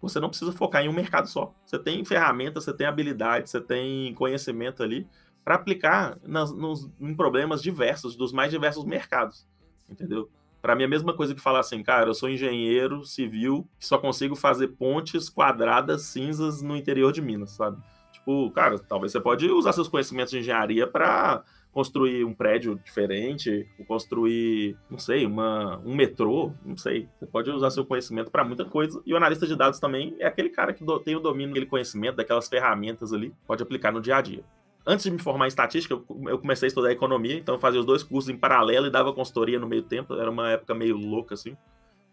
você 0.00 0.20
não 0.20 0.28
precisa 0.28 0.52
focar 0.52 0.80
em 0.80 0.88
um 0.88 0.92
mercado 0.92 1.26
só. 1.26 1.52
Você 1.66 1.76
tem 1.76 2.04
ferramentas, 2.04 2.62
você 2.62 2.72
tem 2.72 2.86
habilidade, 2.86 3.50
você 3.50 3.60
tem 3.60 4.14
conhecimento 4.14 4.80
ali 4.80 5.08
para 5.44 5.56
aplicar 5.56 6.16
nas, 6.22 6.52
nos, 6.52 6.88
em 7.00 7.12
problemas 7.16 7.60
diversos, 7.60 8.14
dos 8.14 8.32
mais 8.32 8.52
diversos 8.52 8.84
mercados. 8.84 9.44
Entendeu? 9.90 10.30
Para 10.62 10.76
mim 10.76 10.84
é 10.84 10.86
a 10.86 10.90
mesma 10.90 11.12
coisa 11.16 11.34
que 11.34 11.40
falar 11.40 11.58
assim, 11.58 11.82
cara, 11.82 12.10
eu 12.10 12.14
sou 12.14 12.30
engenheiro 12.30 13.04
civil 13.04 13.68
que 13.76 13.86
só 13.86 13.98
consigo 13.98 14.36
fazer 14.36 14.68
pontes 14.68 15.28
quadradas 15.28 16.02
cinzas 16.02 16.62
no 16.62 16.76
interior 16.76 17.12
de 17.12 17.20
Minas, 17.20 17.50
sabe? 17.50 17.82
Tipo, 18.28 18.50
cara, 18.50 18.78
talvez 18.78 19.10
você 19.10 19.18
pode 19.18 19.50
usar 19.50 19.72
seus 19.72 19.88
conhecimentos 19.88 20.30
de 20.30 20.38
engenharia 20.40 20.86
para 20.86 21.42
construir 21.72 22.24
um 22.24 22.34
prédio 22.34 22.78
diferente, 22.84 23.66
construir, 23.86 24.76
não 24.90 24.98
sei, 24.98 25.24
uma, 25.24 25.78
um 25.78 25.96
metrô, 25.96 26.52
não 26.62 26.76
sei. 26.76 27.08
Você 27.18 27.24
pode 27.24 27.50
usar 27.50 27.70
seu 27.70 27.86
conhecimento 27.86 28.30
para 28.30 28.44
muita 28.44 28.66
coisa. 28.66 29.00
E 29.06 29.14
o 29.14 29.16
analista 29.16 29.46
de 29.46 29.56
dados 29.56 29.80
também 29.80 30.14
é 30.18 30.26
aquele 30.26 30.50
cara 30.50 30.74
que 30.74 30.84
do, 30.84 31.00
tem 31.00 31.16
o 31.16 31.20
domínio 31.20 31.52
aquele 31.52 31.64
conhecimento, 31.64 32.16
daquelas 32.16 32.48
ferramentas 32.48 33.14
ali, 33.14 33.34
pode 33.46 33.62
aplicar 33.62 33.90
no 33.92 34.00
dia 34.00 34.16
a 34.16 34.20
dia. 34.20 34.44
Antes 34.86 35.04
de 35.04 35.10
me 35.10 35.18
formar 35.18 35.46
em 35.46 35.48
estatística, 35.48 35.94
eu 35.94 36.38
comecei 36.38 36.66
a 36.66 36.68
estudar 36.68 36.92
economia, 36.92 37.34
então 37.34 37.54
eu 37.54 37.58
fazia 37.58 37.80
os 37.80 37.86
dois 37.86 38.02
cursos 38.02 38.28
em 38.28 38.36
paralelo 38.36 38.88
e 38.88 38.90
dava 38.90 39.10
consultoria 39.14 39.58
no 39.58 39.66
meio 39.66 39.82
tempo. 39.82 40.12
Era 40.12 40.30
uma 40.30 40.50
época 40.50 40.74
meio 40.74 40.98
louca, 40.98 41.32
assim 41.32 41.56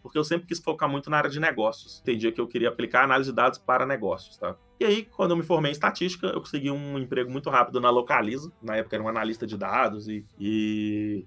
porque 0.05 0.19
eu 0.19 0.23
sempre 0.23 0.45
quis 0.45 0.59
focar 0.59 0.87
muito 0.87 1.09
na 1.09 1.17
área 1.17 1.31
de 1.31 1.39
negócios. 1.39 1.99
Entendia 1.99 2.31
que 2.31 2.39
eu 2.39 2.47
queria 2.47 2.69
aplicar 2.69 3.03
análise 3.03 3.31
de 3.31 3.35
dados 3.35 3.57
para 3.57 3.87
negócios, 3.87 4.37
tá? 4.37 4.55
E 4.79 4.85
aí, 4.85 5.03
quando 5.03 5.31
eu 5.31 5.35
me 5.35 5.41
formei 5.41 5.71
em 5.71 5.73
estatística, 5.73 6.27
eu 6.27 6.39
consegui 6.39 6.69
um 6.69 6.99
emprego 6.99 7.31
muito 7.31 7.49
rápido 7.49 7.81
na 7.81 7.89
Localiza. 7.89 8.51
Na 8.61 8.75
época 8.75 8.95
era 8.95 9.03
um 9.03 9.07
analista 9.07 9.47
de 9.47 9.57
dados 9.57 10.07
e, 10.07 10.23
e 10.39 11.25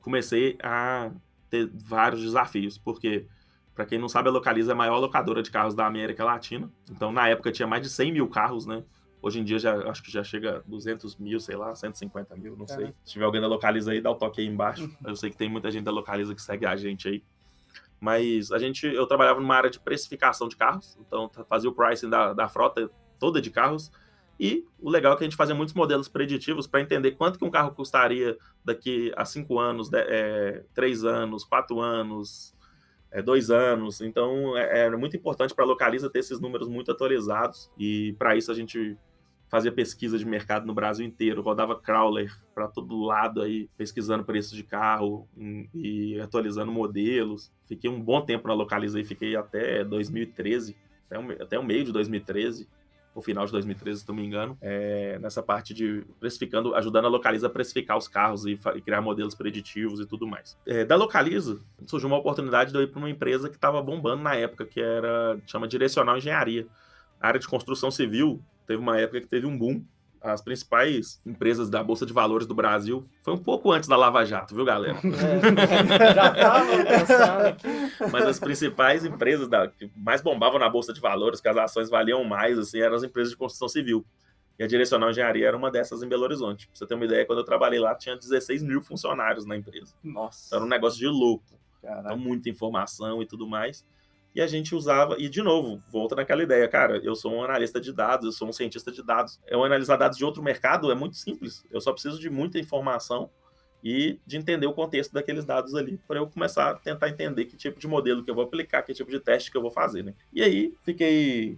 comecei 0.00 0.56
a 0.62 1.10
ter 1.50 1.70
vários 1.74 2.22
desafios, 2.22 2.78
porque 2.78 3.26
Para 3.74 3.84
quem 3.84 3.98
não 3.98 4.08
sabe, 4.08 4.30
a 4.30 4.32
Localiza 4.32 4.72
é 4.72 4.74
a 4.74 4.76
maior 4.76 4.98
locadora 4.98 5.42
de 5.42 5.50
carros 5.50 5.74
da 5.74 5.86
América 5.86 6.24
Latina. 6.24 6.72
Então, 6.90 7.12
na 7.12 7.28
época, 7.28 7.52
tinha 7.52 7.68
mais 7.68 7.82
de 7.82 7.90
100 7.90 8.12
mil 8.12 8.28
carros, 8.28 8.64
né? 8.64 8.82
Hoje 9.20 9.40
em 9.40 9.44
dia, 9.44 9.58
já, 9.58 9.76
acho 9.90 10.02
que 10.02 10.10
já 10.10 10.24
chega 10.24 10.56
a 10.56 10.60
200 10.60 11.16
mil, 11.18 11.38
sei 11.38 11.54
lá, 11.56 11.74
150 11.74 12.34
mil, 12.36 12.56
não 12.56 12.66
sei. 12.66 12.94
Se 13.04 13.12
tiver 13.12 13.26
alguém 13.26 13.42
da 13.42 13.46
Localiza 13.46 13.92
aí, 13.92 14.00
dá 14.00 14.10
o 14.10 14.14
toque 14.14 14.40
aí 14.40 14.46
embaixo. 14.46 14.90
Eu 15.04 15.14
sei 15.14 15.28
que 15.28 15.36
tem 15.36 15.50
muita 15.50 15.70
gente 15.70 15.84
da 15.84 15.90
Localiza 15.90 16.34
que 16.34 16.40
segue 16.40 16.64
a 16.64 16.74
gente 16.76 17.06
aí. 17.08 17.22
Mas 18.00 18.52
a 18.52 18.58
gente, 18.58 18.86
eu 18.86 19.06
trabalhava 19.06 19.40
numa 19.40 19.54
área 19.54 19.70
de 19.70 19.80
precificação 19.80 20.48
de 20.48 20.56
carros, 20.56 20.98
então 21.00 21.30
fazia 21.48 21.70
o 21.70 21.72
pricing 21.72 22.10
da, 22.10 22.32
da 22.32 22.48
frota 22.48 22.90
toda 23.18 23.40
de 23.40 23.50
carros. 23.50 23.90
E 24.38 24.66
o 24.78 24.90
legal 24.90 25.14
é 25.14 25.16
que 25.16 25.24
a 25.24 25.26
gente 25.26 25.36
fazia 25.36 25.54
muitos 25.54 25.74
modelos 25.74 26.08
preditivos 26.08 26.66
para 26.66 26.80
entender 26.80 27.12
quanto 27.12 27.38
que 27.38 27.44
um 27.44 27.50
carro 27.50 27.72
custaria 27.72 28.36
daqui 28.64 29.10
a 29.16 29.24
cinco 29.24 29.58
anos, 29.58 29.90
é, 29.92 30.62
três 30.74 31.04
anos, 31.04 31.42
quatro 31.42 31.80
anos, 31.80 32.54
é, 33.10 33.22
dois 33.22 33.50
anos. 33.50 34.02
Então 34.02 34.56
é, 34.56 34.86
é 34.86 34.90
muito 34.90 35.16
importante 35.16 35.54
para 35.54 35.64
a 35.64 35.68
Localiza 35.68 36.10
ter 36.10 36.18
esses 36.18 36.38
números 36.38 36.68
muito 36.68 36.90
atualizados. 36.90 37.70
E 37.78 38.14
para 38.18 38.36
isso 38.36 38.52
a 38.52 38.54
gente 38.54 38.96
fazia 39.48 39.70
pesquisa 39.70 40.18
de 40.18 40.24
mercado 40.24 40.66
no 40.66 40.74
Brasil 40.74 41.06
inteiro, 41.06 41.42
rodava 41.42 41.78
crawler 41.78 42.32
para 42.54 42.68
todo 42.68 43.02
lado 43.02 43.42
aí, 43.42 43.68
pesquisando 43.76 44.24
preços 44.24 44.52
de 44.52 44.64
carro 44.64 45.28
e 45.74 46.20
atualizando 46.20 46.72
modelos. 46.72 47.52
Fiquei 47.64 47.88
um 47.88 48.00
bom 48.00 48.20
tempo 48.20 48.48
na 48.48 48.54
Localiza 48.54 49.00
e 49.00 49.04
fiquei 49.04 49.36
até 49.36 49.84
2013, 49.84 50.76
até 51.06 51.18
o, 51.18 51.42
até 51.42 51.58
o 51.58 51.64
meio 51.64 51.84
de 51.84 51.92
2013 51.92 52.68
o 53.16 53.22
final 53.22 53.46
de 53.46 53.52
2013, 53.52 54.00
se 54.00 54.08
não 54.08 54.14
me 54.14 54.26
engano, 54.26 54.58
é, 54.60 55.18
nessa 55.18 55.42
parte 55.42 55.72
de 55.72 56.04
precificando, 56.20 56.74
ajudando 56.74 57.06
a 57.06 57.08
Localiza 57.08 57.46
a 57.46 57.50
precificar 57.50 57.96
os 57.96 58.06
carros 58.06 58.44
e, 58.44 58.60
e 58.74 58.80
criar 58.82 59.00
modelos 59.00 59.34
preditivos 59.34 60.00
e 60.00 60.06
tudo 60.06 60.26
mais. 60.26 60.58
É, 60.66 60.84
da 60.84 60.96
Localiza, 60.96 61.58
surgiu 61.86 62.08
uma 62.08 62.18
oportunidade 62.18 62.72
de 62.72 62.76
eu 62.76 62.82
ir 62.82 62.88
para 62.88 62.98
uma 62.98 63.08
empresa 63.08 63.48
que 63.48 63.56
estava 63.56 63.80
bombando 63.80 64.22
na 64.22 64.34
época, 64.34 64.66
que 64.66 64.78
era, 64.78 65.38
chama 65.46 65.66
Direcional 65.66 66.18
Engenharia. 66.18 66.66
A 67.18 67.28
área 67.28 67.40
de 67.40 67.48
construção 67.48 67.90
civil 67.90 68.42
teve 68.66 68.80
uma 68.80 68.98
época 68.98 69.20
que 69.20 69.26
teve 69.26 69.46
um 69.46 69.56
boom 69.56 69.84
as 70.32 70.42
principais 70.42 71.20
empresas 71.24 71.70
da 71.70 71.82
Bolsa 71.82 72.04
de 72.04 72.12
Valores 72.12 72.46
do 72.46 72.54
Brasil. 72.54 73.08
Foi 73.22 73.34
um 73.34 73.38
pouco 73.38 73.70
antes 73.70 73.88
da 73.88 73.96
Lava 73.96 74.24
Jato, 74.24 74.54
viu, 74.54 74.64
galera? 74.64 74.96
É, 75.96 76.14
já 76.14 76.30
tava 76.34 77.48
aqui. 77.48 77.66
Mas 78.10 78.24
as 78.24 78.38
principais 78.38 79.04
empresas 79.04 79.48
da, 79.48 79.68
que 79.68 79.90
mais 79.96 80.20
bombavam 80.20 80.58
na 80.58 80.68
Bolsa 80.68 80.92
de 80.92 81.00
Valores, 81.00 81.40
que 81.40 81.48
as 81.48 81.56
ações 81.56 81.88
valiam 81.88 82.22
mais, 82.24 82.58
assim, 82.58 82.80
eram 82.80 82.96
as 82.96 83.02
empresas 83.02 83.30
de 83.30 83.36
construção 83.36 83.68
civil. 83.68 84.04
E 84.58 84.64
a 84.64 84.66
Direcional 84.66 85.10
Engenharia 85.10 85.46
era 85.48 85.56
uma 85.56 85.70
dessas 85.70 86.02
em 86.02 86.08
Belo 86.08 86.24
Horizonte. 86.24 86.66
Pra 86.66 86.76
você 86.76 86.86
ter 86.86 86.94
uma 86.94 87.04
ideia, 87.04 87.24
quando 87.26 87.40
eu 87.40 87.44
trabalhei 87.44 87.78
lá, 87.78 87.94
tinha 87.94 88.16
16 88.16 88.62
mil 88.62 88.82
funcionários 88.82 89.44
na 89.46 89.56
empresa. 89.56 89.94
Nossa. 90.02 90.46
Então, 90.46 90.58
era 90.58 90.66
um 90.66 90.68
negócio 90.68 90.98
de 90.98 91.06
louco. 91.06 91.58
Então, 91.82 92.16
muita 92.16 92.48
informação 92.48 93.22
e 93.22 93.26
tudo 93.26 93.46
mais 93.46 93.84
e 94.36 94.40
a 94.42 94.46
gente 94.46 94.74
usava, 94.74 95.16
e 95.18 95.30
de 95.30 95.40
novo, 95.40 95.82
volta 95.90 96.14
naquela 96.14 96.42
ideia, 96.42 96.68
cara, 96.68 96.98
eu 96.98 97.14
sou 97.16 97.32
um 97.32 97.42
analista 97.42 97.80
de 97.80 97.90
dados, 97.90 98.26
eu 98.26 98.32
sou 98.32 98.46
um 98.46 98.52
cientista 98.52 98.92
de 98.92 99.02
dados. 99.02 99.40
Eu 99.46 99.64
analisar 99.64 99.96
dados 99.96 100.18
de 100.18 100.26
outro 100.26 100.42
mercado 100.42 100.92
é 100.92 100.94
muito 100.94 101.16
simples, 101.16 101.64
eu 101.70 101.80
só 101.80 101.90
preciso 101.90 102.20
de 102.20 102.28
muita 102.28 102.58
informação 102.58 103.30
e 103.82 104.20
de 104.26 104.36
entender 104.36 104.66
o 104.66 104.74
contexto 104.74 105.14
daqueles 105.14 105.46
dados 105.46 105.74
ali, 105.74 105.98
para 106.06 106.18
eu 106.18 106.26
começar 106.26 106.68
a 106.68 106.74
tentar 106.74 107.08
entender 107.08 107.46
que 107.46 107.56
tipo 107.56 107.80
de 107.80 107.88
modelo 107.88 108.22
que 108.22 108.30
eu 108.30 108.34
vou 108.34 108.44
aplicar, 108.44 108.82
que 108.82 108.92
tipo 108.92 109.10
de 109.10 109.20
teste 109.20 109.50
que 109.50 109.56
eu 109.56 109.62
vou 109.62 109.70
fazer, 109.70 110.04
né? 110.04 110.12
E 110.30 110.42
aí, 110.42 110.74
fiquei... 110.82 111.56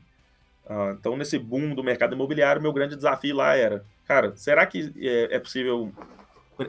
Ah, 0.65 0.95
então, 0.97 1.17
nesse 1.17 1.37
boom 1.37 1.75
do 1.75 1.83
mercado 1.83 2.15
imobiliário, 2.15 2.63
meu 2.63 2.73
grande 2.73 2.95
desafio 2.95 3.35
lá 3.35 3.57
era, 3.57 3.85
cara, 4.07 4.37
será 4.37 4.65
que 4.65 4.93
é, 5.01 5.35
é 5.35 5.39
possível 5.41 5.93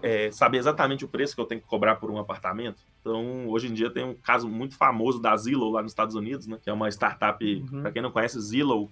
é, 0.02 0.32
saber 0.32 0.58
exatamente 0.58 1.04
o 1.04 1.08
preço 1.08 1.36
que 1.36 1.42
eu 1.42 1.46
tenho 1.46 1.62
que 1.62 1.68
cobrar 1.68 1.96
por 1.96 2.12
um 2.12 2.18
apartamento. 2.18 2.82
Então, 3.02 3.48
hoje 3.48 3.68
em 3.68 3.74
dia 3.74 3.90
tem 3.90 4.04
um 4.04 4.14
caso 4.14 4.48
muito 4.48 4.76
famoso 4.76 5.20
da 5.20 5.36
Zillow 5.36 5.72
lá 5.72 5.82
nos 5.82 5.92
Estados 5.92 6.16
Unidos, 6.16 6.48
né? 6.48 6.58
Que 6.62 6.70
é 6.70 6.74
uma 6.74 6.90
startup, 6.90 7.44
uhum. 7.44 7.82
para 7.82 7.92
quem 7.92 8.02
não 8.02 8.12
conhece, 8.12 8.40
Zillow, 8.40 8.90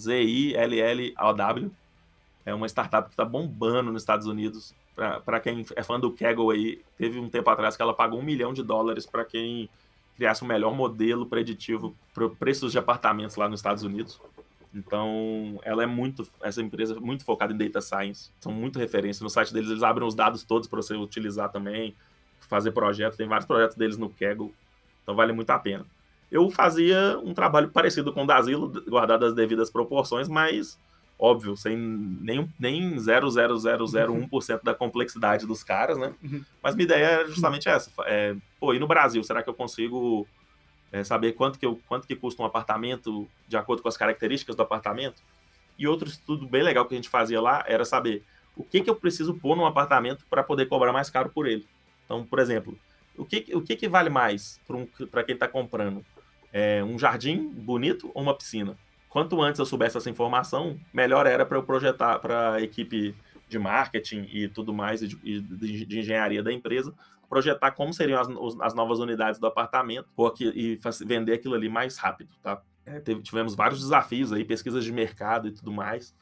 Z-I-L-L-O-W. 0.00 1.70
É 2.46 2.54
uma 2.54 2.66
startup 2.66 3.08
que 3.08 3.12
está 3.12 3.24
bombando 3.24 3.92
nos 3.92 4.02
Estados 4.02 4.26
Unidos. 4.26 4.74
Para 5.24 5.38
quem 5.38 5.64
é 5.76 5.82
fã 5.82 6.00
do 6.00 6.10
Kaggle 6.10 6.50
aí, 6.50 6.82
teve 6.96 7.18
um 7.18 7.28
tempo 7.28 7.48
atrás 7.50 7.76
que 7.76 7.82
ela 7.82 7.94
pagou 7.94 8.18
um 8.18 8.22
milhão 8.22 8.52
de 8.52 8.62
dólares 8.62 9.06
para 9.06 9.24
quem 9.24 9.68
criasse 10.16 10.42
o 10.42 10.44
um 10.44 10.48
melhor 10.48 10.74
modelo 10.74 11.26
preditivo 11.26 11.94
para 12.12 12.28
preços 12.28 12.72
de 12.72 12.78
apartamentos 12.78 13.36
lá 13.36 13.48
nos 13.48 13.60
Estados 13.60 13.84
Unidos. 13.84 14.20
Então, 14.74 15.58
ela 15.62 15.82
é 15.82 15.86
muito, 15.86 16.26
essa 16.42 16.60
empresa 16.60 16.96
é 16.96 17.00
muito 17.00 17.24
focada 17.24 17.52
em 17.52 17.56
data 17.56 17.80
science. 17.80 18.30
São 18.40 18.52
muito 18.52 18.78
referência. 18.78 19.22
No 19.24 19.30
site 19.30 19.52
deles, 19.52 19.70
eles 19.70 19.82
abrem 19.82 20.06
os 20.06 20.14
dados 20.14 20.44
todos 20.44 20.68
para 20.68 20.80
você 20.80 20.94
utilizar 20.94 21.50
também, 21.50 21.94
fazer 22.40 22.72
projetos. 22.72 23.16
Tem 23.16 23.26
vários 23.26 23.46
projetos 23.46 23.76
deles 23.76 23.96
no 23.96 24.10
Kaggle. 24.10 24.54
Então, 25.02 25.14
vale 25.14 25.32
muito 25.32 25.50
a 25.50 25.58
pena. 25.58 25.86
Eu 26.30 26.50
fazia 26.50 27.18
um 27.24 27.32
trabalho 27.32 27.70
parecido 27.70 28.12
com 28.12 28.24
o 28.24 28.26
da 28.26 28.36
Asilo, 28.36 28.68
guardado 28.86 29.24
as 29.24 29.34
devidas 29.34 29.70
proporções, 29.70 30.28
mas, 30.28 30.78
óbvio, 31.18 31.56
sem 31.56 31.74
nem, 31.76 32.46
nem 32.58 32.96
0,0001% 32.96 34.62
da 34.62 34.74
complexidade 34.74 35.46
dos 35.46 35.62
caras, 35.62 35.96
né? 35.96 36.14
Uhum. 36.22 36.44
Mas 36.62 36.74
minha 36.74 36.84
ideia 36.84 37.22
é 37.22 37.26
justamente 37.26 37.68
essa. 37.68 37.90
É, 38.04 38.36
pô, 38.60 38.74
e 38.74 38.78
no 38.78 38.86
Brasil, 38.86 39.24
será 39.24 39.42
que 39.42 39.48
eu 39.48 39.54
consigo 39.54 40.28
é, 40.92 41.04
saber 41.04 41.32
quanto 41.32 41.58
que, 41.58 41.66
eu, 41.66 41.80
quanto 41.86 42.06
que 42.06 42.16
custa 42.16 42.42
um 42.42 42.46
apartamento 42.46 43.28
de 43.46 43.56
acordo 43.56 43.82
com 43.82 43.88
as 43.88 43.96
características 43.96 44.56
do 44.56 44.62
apartamento. 44.62 45.22
E 45.78 45.86
outro 45.86 46.08
estudo 46.08 46.46
bem 46.46 46.62
legal 46.62 46.86
que 46.86 46.94
a 46.94 46.96
gente 46.96 47.08
fazia 47.08 47.40
lá 47.40 47.64
era 47.66 47.84
saber 47.84 48.24
o 48.56 48.64
que, 48.64 48.80
que 48.80 48.90
eu 48.90 48.96
preciso 48.96 49.34
pôr 49.34 49.56
num 49.56 49.66
apartamento 49.66 50.24
para 50.28 50.42
poder 50.42 50.66
cobrar 50.66 50.92
mais 50.92 51.08
caro 51.08 51.30
por 51.30 51.46
ele. 51.46 51.66
Então, 52.04 52.24
por 52.24 52.38
exemplo, 52.38 52.76
o 53.16 53.24
que, 53.24 53.46
o 53.54 53.60
que, 53.60 53.76
que 53.76 53.88
vale 53.88 54.10
mais 54.10 54.60
para 54.66 54.76
um, 54.76 54.86
quem 54.86 55.34
está 55.34 55.46
comprando? 55.46 56.04
É 56.52 56.82
um 56.82 56.98
jardim 56.98 57.48
bonito 57.48 58.10
ou 58.14 58.22
uma 58.22 58.34
piscina? 58.34 58.76
Quanto 59.08 59.40
antes 59.40 59.58
eu 59.58 59.66
soubesse 59.66 59.96
essa 59.96 60.10
informação, 60.10 60.78
melhor 60.92 61.26
era 61.26 61.44
para 61.46 61.56
eu 61.56 61.62
projetar 61.62 62.18
para 62.18 62.54
a 62.54 62.62
equipe 62.62 63.14
de 63.48 63.58
marketing 63.58 64.28
e 64.32 64.48
tudo 64.48 64.72
mais, 64.72 65.02
e 65.02 65.08
de, 65.08 65.40
de, 65.40 65.84
de 65.86 65.98
engenharia 65.98 66.42
da 66.42 66.52
empresa, 66.52 66.92
projetar 67.28 67.72
como 67.72 67.92
seriam 67.92 68.20
as, 68.20 68.28
as 68.60 68.74
novas 68.74 68.98
unidades 68.98 69.38
do 69.38 69.46
apartamento 69.46 70.08
e 70.54 70.78
vender 71.04 71.34
aquilo 71.34 71.54
ali 71.54 71.68
mais 71.68 71.98
rápido, 71.98 72.30
tá? 72.42 72.62
É, 72.86 73.00
tivemos 73.00 73.54
vários 73.54 73.80
desafios 73.80 74.32
aí, 74.32 74.44
pesquisas 74.44 74.82
de 74.82 74.90
mercado 74.90 75.48
e 75.48 75.52
tudo 75.52 75.70
mais, 75.70 76.16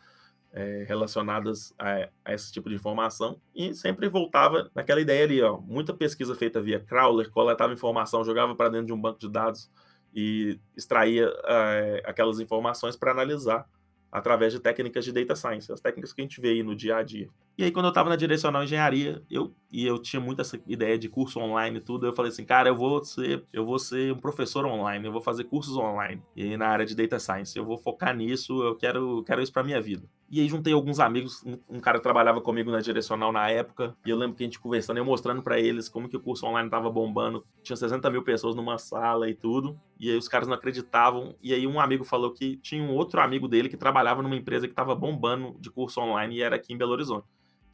é, 0.52 0.84
relacionadas 0.88 1.72
a, 1.78 2.08
a, 2.24 2.34
esse 2.34 2.52
tipo 2.52 2.68
de 2.68 2.74
informação, 2.74 3.40
e 3.54 3.72
sempre 3.72 4.08
voltava 4.08 4.70
naquela 4.74 5.00
ideia 5.00 5.24
ali, 5.24 5.40
ó, 5.42 5.58
muita 5.58 5.94
pesquisa 5.94 6.34
feita 6.34 6.60
via 6.60 6.80
crawler, 6.80 7.30
coletava 7.30 7.72
informação, 7.72 8.24
jogava 8.24 8.54
para 8.56 8.70
dentro 8.70 8.86
de 8.86 8.92
um 8.92 9.00
banco 9.00 9.20
de 9.20 9.28
dados 9.28 9.70
e 10.12 10.58
extraía 10.76 11.30
é, 11.44 12.02
aquelas 12.04 12.40
informações 12.40 12.96
para 12.96 13.12
analisar 13.12 13.68
através 14.10 14.52
de 14.52 14.58
técnicas 14.58 15.04
de 15.04 15.12
data 15.12 15.36
science, 15.36 15.70
as 15.70 15.80
técnicas 15.80 16.12
que 16.12 16.22
a 16.22 16.24
gente 16.24 16.40
vê 16.40 16.48
aí 16.48 16.62
no 16.62 16.74
dia 16.74 16.96
a 16.96 17.02
dia. 17.02 17.28
E 17.58 17.64
aí, 17.64 17.70
quando 17.70 17.86
eu 17.86 17.90
estava 17.90 18.10
na 18.10 18.16
direcional 18.16 18.62
engenharia, 18.62 19.22
eu 19.30 19.54
e 19.72 19.84
eu 19.84 19.98
tinha 19.98 20.20
muito 20.20 20.40
essa 20.40 20.60
ideia 20.66 20.98
de 20.98 21.08
curso 21.08 21.40
online 21.40 21.78
e 21.78 21.80
tudo, 21.80 22.06
eu 22.06 22.12
falei 22.12 22.30
assim, 22.30 22.44
cara, 22.44 22.68
eu 22.68 22.76
vou 22.76 23.02
ser, 23.04 23.44
eu 23.52 23.64
vou 23.64 23.78
ser 23.78 24.12
um 24.12 24.18
professor 24.18 24.64
online, 24.64 25.04
eu 25.04 25.12
vou 25.12 25.20
fazer 25.20 25.44
cursos 25.44 25.76
online 25.76 26.22
e 26.34 26.56
na 26.56 26.68
área 26.68 26.86
de 26.86 26.94
data 26.94 27.18
science, 27.18 27.58
eu 27.58 27.64
vou 27.64 27.76
focar 27.76 28.16
nisso, 28.16 28.62
eu 28.62 28.76
quero, 28.76 29.22
quero 29.24 29.42
isso 29.42 29.52
para 29.52 29.64
minha 29.64 29.80
vida. 29.80 30.08
E 30.30 30.40
aí 30.40 30.48
juntei 30.48 30.72
alguns 30.72 30.98
amigos, 31.00 31.42
um, 31.44 31.76
um 31.76 31.80
cara 31.80 32.00
trabalhava 32.00 32.40
comigo 32.40 32.70
na 32.70 32.80
direcional 32.80 33.32
na 33.32 33.50
época, 33.50 33.96
e 34.06 34.10
eu 34.10 34.16
lembro 34.16 34.36
que 34.36 34.44
a 34.44 34.46
gente 34.46 34.58
conversando, 34.58 34.98
eu 34.98 35.04
mostrando 35.04 35.42
para 35.42 35.58
eles 35.58 35.88
como 35.88 36.08
que 36.08 36.16
o 36.16 36.20
curso 36.20 36.46
online 36.46 36.70
tava 36.70 36.88
bombando, 36.90 37.44
tinha 37.62 37.76
60 37.76 38.08
mil 38.10 38.22
pessoas 38.22 38.54
numa 38.54 38.78
sala 38.78 39.28
e 39.28 39.34
tudo, 39.34 39.78
e 39.98 40.10
aí 40.10 40.16
os 40.16 40.28
caras 40.28 40.48
não 40.48 40.54
acreditavam, 40.54 41.34
e 41.42 41.52
aí 41.52 41.66
um 41.66 41.80
amigo 41.80 42.04
falou 42.04 42.32
que 42.32 42.56
tinha 42.58 42.82
um 42.82 42.94
outro 42.94 43.20
amigo 43.20 43.48
dele 43.48 43.68
que 43.68 43.76
trabalhava 43.76 44.22
numa 44.22 44.36
empresa 44.36 44.68
que 44.68 44.74
tava 44.74 44.94
bombando 44.94 45.56
de 45.60 45.70
curso 45.70 46.00
online 46.00 46.36
e 46.36 46.42
era 46.42 46.56
aqui 46.56 46.72
em 46.72 46.78
Belo 46.78 46.92
Horizonte 46.92 47.26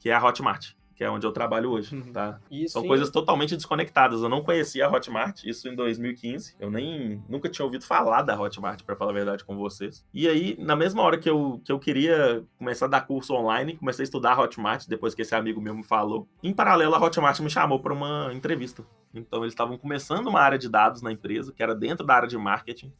que 0.03 0.11
é 0.11 0.15
a 0.15 0.21
Hotmart, 0.21 0.73
que 0.97 1.05
é 1.05 1.09
onde 1.09 1.25
eu 1.25 1.31
trabalho 1.31 1.71
hoje, 1.71 1.95
uhum. 1.95 2.12
tá? 2.12 2.41
Isso 2.51 2.73
São 2.73 2.85
coisas 2.85 3.09
totalmente 3.09 3.55
desconectadas. 3.55 4.21
Eu 4.21 4.29
não 4.29 4.43
conhecia 4.43 4.85
a 4.85 4.91
Hotmart, 4.91 5.45
isso 5.45 5.69
em 5.69 5.77
2015. 5.77 6.57
Eu 6.59 6.73
nem 6.73 7.23
nunca 7.29 7.49
tinha 7.49 7.65
ouvido 7.65 7.85
falar 7.85 8.23
da 8.23 8.38
Hotmart, 8.38 8.83
para 8.83 8.97
falar 8.97 9.12
a 9.12 9.15
verdade 9.15 9.45
com 9.45 9.57
vocês. 9.57 10.05
E 10.12 10.27
aí, 10.27 10.57
na 10.59 10.75
mesma 10.75 11.03
hora 11.03 11.17
que 11.17 11.31
eu, 11.31 11.62
que 11.65 11.71
eu 11.71 11.79
queria 11.79 12.45
começar 12.59 12.87
a 12.87 12.88
dar 12.88 13.03
curso 13.03 13.33
online, 13.33 13.77
comecei 13.77 14.03
a 14.03 14.07
estudar 14.07 14.33
a 14.33 14.41
Hotmart, 14.41 14.88
depois 14.88 15.15
que 15.15 15.23
esse 15.23 15.37
amigo 15.37 15.61
meu 15.61 15.77
me 15.77 15.85
falou. 15.85 16.27
Em 16.43 16.53
paralelo, 16.53 16.97
a 16.97 17.01
Hotmart 17.01 17.38
me 17.38 17.49
chamou 17.49 17.79
para 17.79 17.93
uma 17.93 18.31
entrevista. 18.35 18.85
Então, 19.15 19.45
eles 19.45 19.53
estavam 19.53 19.79
começando 19.79 20.27
uma 20.27 20.41
área 20.41 20.59
de 20.59 20.69
dados 20.69 21.01
na 21.01 21.12
empresa, 21.12 21.53
que 21.53 21.62
era 21.62 21.77
dentro 21.77 22.05
da 22.05 22.17
área 22.17 22.29
de 22.29 22.37
marketing. 22.37 22.93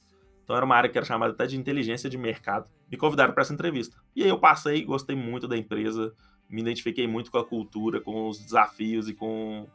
Então 0.45 0.57
era 0.57 0.67
uma 0.67 0.77
área 0.77 0.91
que 0.91 0.99
era 0.99 1.07
chamada 1.07 1.33
até 1.33 1.47
de 1.47 1.57
inteligência 1.57 2.11
de 2.11 2.19
mercado. 2.19 2.69
Me 2.91 2.97
convidaram 2.97 3.33
para 3.33 3.43
essa 3.43 3.55
entrevista. 3.55 3.97
E 4.15 4.23
aí 4.23 4.29
eu 4.29 4.39
passei, 4.39 4.85
gostei 4.85 5.17
muito 5.17 5.49
da 5.49 5.57
empresa, 5.57 6.13
me 6.53 6.61
identifiquei 6.61 7.07
muito 7.07 7.31
com 7.31 7.39
a 7.39 7.45
cultura, 7.45 8.01
com 8.01 8.29
os 8.29 8.39
desafios 8.39 9.09
e 9.09 9.15
com 9.15 9.67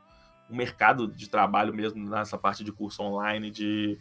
o 0.50 0.56
mercado 0.56 1.08
de 1.08 1.30
trabalho 1.30 1.74
mesmo 1.74 2.08
nessa 2.10 2.38
parte 2.38 2.64
de 2.64 2.72
curso 2.72 3.04
online, 3.04 3.52
de 3.52 3.98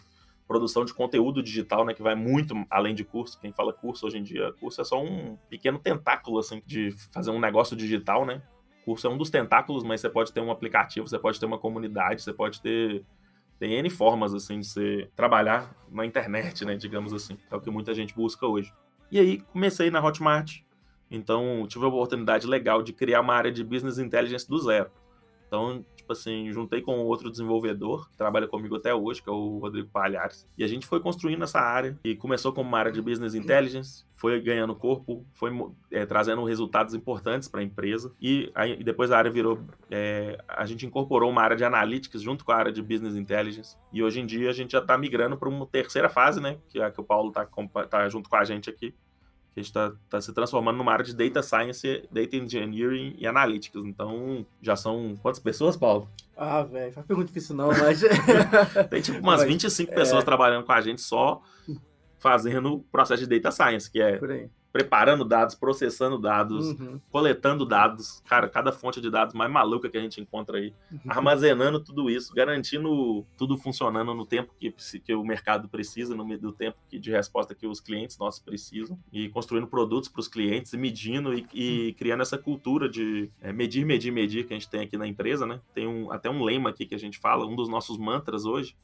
produção 0.46 0.84
de 0.84 0.94
conteúdo 0.94 1.42
digital, 1.42 1.84
né, 1.84 1.92
que 1.92 2.02
vai 2.02 2.14
muito 2.14 2.54
além 2.70 2.94
de 2.94 3.02
curso. 3.02 3.40
Quem 3.40 3.52
fala 3.52 3.72
curso 3.72 4.06
hoje 4.06 4.18
em 4.18 4.22
dia, 4.22 4.52
curso 4.60 4.80
é 4.80 4.84
só 4.84 5.02
um 5.02 5.36
pequeno 5.48 5.78
tentáculo 5.78 6.38
assim 6.38 6.62
de 6.64 6.92
fazer 7.12 7.32
um 7.32 7.40
negócio 7.40 7.76
digital, 7.76 8.24
né? 8.24 8.42
Curso 8.84 9.08
é 9.08 9.10
um 9.10 9.18
dos 9.18 9.30
tentáculos, 9.30 9.82
mas 9.82 10.00
você 10.00 10.08
pode 10.08 10.32
ter 10.32 10.40
um 10.40 10.50
aplicativo, 10.52 11.08
você 11.08 11.18
pode 11.18 11.40
ter 11.40 11.46
uma 11.46 11.58
comunidade, 11.58 12.22
você 12.22 12.32
pode 12.32 12.60
ter 12.60 13.04
Tem 13.58 13.72
N 13.72 13.88
formas, 13.88 14.34
assim, 14.34 14.60
de 14.60 14.66
você 14.66 15.10
trabalhar 15.16 15.74
na 15.90 16.04
internet, 16.04 16.64
né, 16.64 16.76
digamos 16.76 17.12
assim. 17.12 17.38
É 17.50 17.56
o 17.56 17.60
que 17.60 17.70
muita 17.70 17.94
gente 17.94 18.14
busca 18.14 18.46
hoje. 18.46 18.72
E 19.10 19.18
aí, 19.18 19.38
comecei 19.38 19.90
na 19.90 20.04
Hotmart. 20.04 20.60
Então, 21.10 21.66
tive 21.68 21.84
a 21.84 21.88
oportunidade 21.88 22.46
legal 22.46 22.82
de 22.82 22.92
criar 22.92 23.20
uma 23.20 23.34
área 23.34 23.52
de 23.52 23.62
Business 23.62 23.98
Intelligence 23.98 24.48
do 24.48 24.58
zero. 24.58 24.90
Então, 25.46 25.84
tipo 25.94 26.12
assim, 26.12 26.52
juntei 26.52 26.80
com 26.80 26.98
outro 27.04 27.30
desenvolvedor 27.30 28.10
que 28.10 28.16
trabalha 28.16 28.48
comigo 28.48 28.76
até 28.76 28.94
hoje, 28.94 29.22
que 29.22 29.28
é 29.28 29.32
o 29.32 29.58
Rodrigo 29.58 29.88
Palhares. 29.88 30.46
E 30.58 30.64
a 30.64 30.66
gente 30.66 30.86
foi 30.86 31.00
construindo 31.00 31.42
essa 31.44 31.60
área 31.60 31.98
e 32.04 32.16
começou 32.16 32.52
como 32.52 32.68
uma 32.68 32.78
área 32.78 32.92
de 32.92 33.00
Business 33.00 33.34
Intelligence, 33.34 34.04
foi 34.12 34.40
ganhando 34.40 34.74
corpo, 34.74 35.24
foi 35.34 35.52
é, 35.90 36.04
trazendo 36.04 36.42
resultados 36.44 36.94
importantes 36.94 37.48
para 37.48 37.60
a 37.60 37.64
empresa. 37.64 38.12
E 38.20 38.50
aí, 38.54 38.82
depois 38.82 39.10
a 39.10 39.18
área 39.18 39.30
virou. 39.30 39.60
É, 39.90 40.38
a 40.48 40.66
gente 40.66 40.86
incorporou 40.86 41.30
uma 41.30 41.42
área 41.42 41.56
de 41.56 41.64
Analytics 41.64 42.22
junto 42.22 42.44
com 42.44 42.52
a 42.52 42.56
área 42.56 42.72
de 42.72 42.82
Business 42.82 43.14
Intelligence. 43.14 43.76
E 43.92 44.02
hoje 44.02 44.20
em 44.20 44.26
dia 44.26 44.50
a 44.50 44.52
gente 44.52 44.72
já 44.72 44.80
está 44.80 44.98
migrando 44.98 45.36
para 45.36 45.48
uma 45.48 45.66
terceira 45.66 46.08
fase, 46.08 46.40
né? 46.40 46.58
Que 46.68 46.80
é 46.80 46.84
a 46.84 46.90
que 46.90 47.00
o 47.00 47.04
Paulo 47.04 47.28
está 47.28 47.46
tá 47.86 48.08
junto 48.08 48.28
com 48.28 48.36
a 48.36 48.44
gente 48.44 48.70
aqui, 48.70 48.94
a 49.56 49.62
gente 49.62 49.68
está 49.68 49.92
tá 50.08 50.20
se 50.20 50.32
transformando 50.34 50.76
numa 50.76 50.92
área 50.92 51.04
de 51.04 51.14
Data 51.14 51.42
Science, 51.42 52.06
Data 52.10 52.36
Engineering 52.36 53.16
e 53.18 53.26
Analytics. 53.26 53.84
Então, 53.84 54.44
já 54.60 54.76
são 54.76 55.16
quantas 55.22 55.40
pessoas, 55.40 55.76
Paulo? 55.76 56.08
Ah, 56.36 56.62
velho, 56.62 56.92
faz 56.92 57.06
pergunta 57.06 57.28
difícil 57.28 57.56
não, 57.56 57.68
mas... 57.68 58.02
Tem 58.90 59.00
tipo 59.00 59.18
umas 59.18 59.40
mas, 59.40 59.48
25 59.48 59.94
pessoas 59.94 60.22
é... 60.22 60.24
trabalhando 60.24 60.64
com 60.64 60.72
a 60.72 60.80
gente 60.80 61.00
só 61.00 61.42
fazendo 62.18 62.74
o 62.74 62.80
processo 62.80 63.26
de 63.26 63.38
Data 63.38 63.50
Science, 63.50 63.90
que 63.90 64.00
é 64.00 64.18
preparando 64.76 65.24
dados, 65.24 65.54
processando 65.54 66.18
dados, 66.18 66.78
uhum. 66.78 67.00
coletando 67.10 67.64
dados, 67.64 68.22
cara, 68.26 68.46
cada 68.46 68.70
fonte 68.70 69.00
de 69.00 69.10
dados 69.10 69.34
mais 69.34 69.50
maluca 69.50 69.88
que 69.88 69.96
a 69.96 70.00
gente 70.02 70.20
encontra 70.20 70.58
aí, 70.58 70.74
uhum. 70.92 70.98
armazenando 71.08 71.80
tudo 71.80 72.10
isso, 72.10 72.34
garantindo 72.34 73.24
tudo 73.38 73.56
funcionando 73.56 74.12
no 74.12 74.26
tempo 74.26 74.52
que, 74.60 74.74
que 75.00 75.14
o 75.14 75.24
mercado 75.24 75.66
precisa, 75.66 76.14
no 76.14 76.26
do 76.36 76.52
tempo 76.52 76.76
que, 76.90 76.98
de 76.98 77.10
resposta 77.10 77.54
que 77.54 77.66
os 77.66 77.80
clientes 77.80 78.18
nossos 78.18 78.38
precisam, 78.38 78.98
e 79.10 79.30
construindo 79.30 79.66
produtos 79.66 80.10
para 80.10 80.20
os 80.20 80.28
clientes, 80.28 80.74
e 80.74 80.76
medindo 80.76 81.32
e, 81.32 81.46
e, 81.54 81.94
criando 81.94 82.20
essa 82.20 82.36
cultura 82.36 82.86
de 82.86 83.30
é, 83.40 83.54
medir, 83.54 83.86
medir, 83.86 84.10
medir 84.10 84.46
que 84.46 84.52
a 84.52 84.58
gente 84.58 84.68
tem 84.68 84.82
aqui 84.82 84.98
na 84.98 85.06
empresa, 85.06 85.46
né? 85.46 85.58
Tem 85.72 85.86
um, 85.86 86.12
até 86.12 86.28
um 86.28 86.44
lema 86.44 86.68
aqui 86.68 86.84
que 86.84 86.94
a 86.94 86.98
gente 86.98 87.18
fala, 87.18 87.46
um 87.46 87.56
dos 87.56 87.70
nossos 87.70 87.96
mantras 87.96 88.44
hoje, 88.44 88.76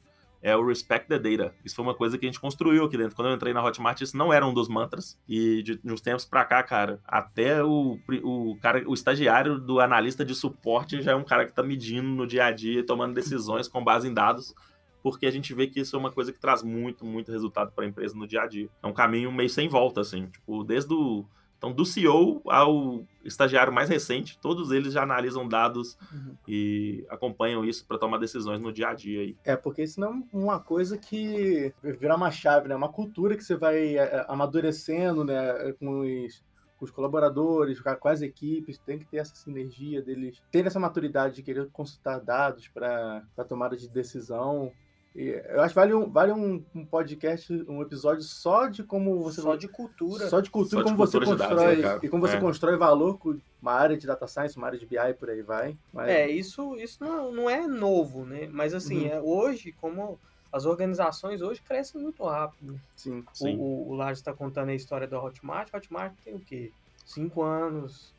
é 0.43 0.55
o 0.55 0.67
Respect 0.67 1.07
the 1.07 1.17
Data. 1.17 1.55
Isso 1.63 1.73
foi 1.73 1.83
uma 1.83 1.95
coisa 1.95 2.17
que 2.17 2.25
a 2.25 2.29
gente 2.29 2.39
construiu 2.39 2.83
aqui 2.83 2.97
dentro. 2.97 3.15
Quando 3.15 3.29
eu 3.29 3.35
entrei 3.35 3.53
na 3.53 3.63
Hotmart, 3.63 4.01
isso 4.01 4.17
não 4.17 4.31
era 4.31 4.45
um 4.45 4.53
dos 4.53 4.67
mantras. 4.67 5.17
E 5.27 5.63
de, 5.63 5.77
de 5.77 5.91
uns 5.91 6.01
tempos 6.01 6.25
pra 6.25 6.43
cá, 6.43 6.61
cara, 6.61 6.99
até 7.07 7.63
o, 7.63 7.97
o 8.21 8.57
cara, 8.61 8.83
o 8.85 8.93
estagiário 8.93 9.57
do 9.57 9.79
analista 9.79 10.25
de 10.25 10.35
suporte 10.35 11.01
já 11.01 11.13
é 11.13 11.15
um 11.15 11.23
cara 11.23 11.45
que 11.45 11.53
tá 11.53 11.63
medindo 11.63 12.09
no 12.09 12.27
dia 12.27 12.45
a 12.45 12.51
dia, 12.51 12.85
tomando 12.85 13.13
decisões 13.15 13.69
com 13.69 13.81
base 13.81 14.07
em 14.07 14.13
dados 14.13 14.53
porque 15.01 15.25
a 15.25 15.31
gente 15.31 15.53
vê 15.53 15.67
que 15.67 15.81
isso 15.81 15.97
é 15.97 15.99
uma 15.99 16.13
coisa 16.13 16.31
que 16.31 16.39
traz 16.39 16.63
muito, 16.63 17.05
muito 17.05 17.29
resultado 17.29 17.73
para 17.73 17.83
a 17.83 17.87
empresa 17.87 18.15
no 18.15 18.25
dia 18.25 18.41
a 18.41 18.47
dia. 18.47 18.69
É 18.81 18.87
um 18.87 18.93
caminho 18.93 19.33
meio 19.33 19.49
sem 19.49 19.67
volta, 19.67 19.99
assim. 19.99 20.27
Tipo, 20.27 20.63
desde 20.63 20.93
o 20.93 21.25
então, 21.63 21.71
do 21.71 21.85
CEO 21.85 22.41
ao 22.45 23.05
estagiário 23.23 23.71
mais 23.71 23.87
recente, 23.87 24.37
todos 24.37 24.69
eles 24.69 24.91
já 24.91 25.01
analisam 25.01 25.47
dados 25.47 25.97
uhum. 26.11 26.35
e 26.45 27.05
acompanham 27.09 27.63
isso 27.63 27.85
para 27.87 27.97
tomar 27.97 28.17
decisões 28.17 28.59
no 28.59 28.73
dia 28.73 28.89
a 28.89 28.93
dia. 28.93 29.21
Aí. 29.21 29.37
É, 29.45 29.55
porque 29.55 29.87
senão 29.87 30.27
é 30.33 30.35
uma 30.35 30.59
coisa 30.59 30.97
que 30.97 31.73
virar 31.81 32.17
uma 32.17 32.29
chave, 32.31 32.67
né? 32.67 32.75
Uma 32.75 32.91
cultura 32.91 33.37
que 33.37 33.43
você 33.45 33.55
vai 33.55 33.97
é, 33.97 34.01
é, 34.01 34.25
amadurecendo, 34.27 35.23
né? 35.23 35.71
Com 35.79 36.01
os, 36.01 36.43
com 36.77 36.83
os 36.83 36.91
colaboradores, 36.91 37.79
com 37.79 38.09
as 38.09 38.21
equipes, 38.21 38.77
tem 38.79 38.99
que 38.99 39.05
ter 39.05 39.17
essa 39.19 39.33
sinergia 39.33 40.01
deles, 40.01 40.43
ter 40.51 40.67
essa 40.67 40.81
maturidade 40.81 41.35
de 41.35 41.43
querer 41.43 41.69
consultar 41.71 42.19
dados 42.19 42.67
para 42.67 43.23
tomada 43.47 43.77
de 43.77 43.87
decisão. 43.87 44.69
E 45.15 45.29
eu 45.49 45.61
acho 45.61 45.73
que 45.73 45.79
vale 45.79 45.93
um, 45.93 46.09
vale 46.09 46.31
um, 46.31 46.63
um, 46.73 46.85
podcast, 46.85 47.53
um 47.67 47.81
episódio 47.83 48.23
só 48.23 48.67
de 48.67 48.83
como 48.83 49.21
você. 49.21 49.41
Só 49.41 49.55
de 49.55 49.67
cultura. 49.67 50.27
Só 50.27 50.41
de 50.41 50.49
cultura, 50.49 50.81
só 50.81 50.83
como 50.83 50.97
cultura 50.97 51.25
você 51.25 51.31
constrói. 51.31 51.81
Dados, 51.81 52.01
né, 52.01 52.07
e 52.07 52.09
como 52.09 52.27
você 52.27 52.37
é. 52.37 52.39
constrói 52.39 52.77
valor 52.77 53.19
com 53.19 53.37
uma 53.61 53.73
área 53.73 53.95
de 53.95 54.07
data 54.07 54.25
science, 54.25 54.57
uma 54.57 54.65
área 54.65 54.79
de 54.79 54.87
BI 54.87 55.13
por 55.19 55.29
aí 55.29 55.43
vai. 55.43 55.77
Mas... 55.93 56.09
É, 56.09 56.27
isso, 56.27 56.75
isso 56.77 57.03
não, 57.03 57.31
não 57.31 57.49
é 57.49 57.67
novo, 57.67 58.25
né? 58.25 58.49
Mas 58.51 58.73
assim, 58.73 59.03
uhum. 59.03 59.13
é, 59.13 59.21
hoje, 59.21 59.71
como 59.79 60.19
as 60.51 60.65
organizações 60.65 61.41
hoje 61.41 61.61
crescem 61.61 62.01
muito 62.01 62.23
rápido. 62.23 62.79
Sim. 62.95 63.19
O, 63.19 63.37
sim. 63.37 63.57
o, 63.57 63.89
o 63.89 63.93
Lars 63.95 64.17
está 64.17 64.33
contando 64.33 64.69
a 64.69 64.75
história 64.75 65.07
da 65.07 65.21
Hotmart. 65.21 65.71
Hotmart 65.71 66.13
tem 66.23 66.33
o 66.33 66.39
quê? 66.39 66.71
Cinco 67.05 67.43
anos 67.43 68.13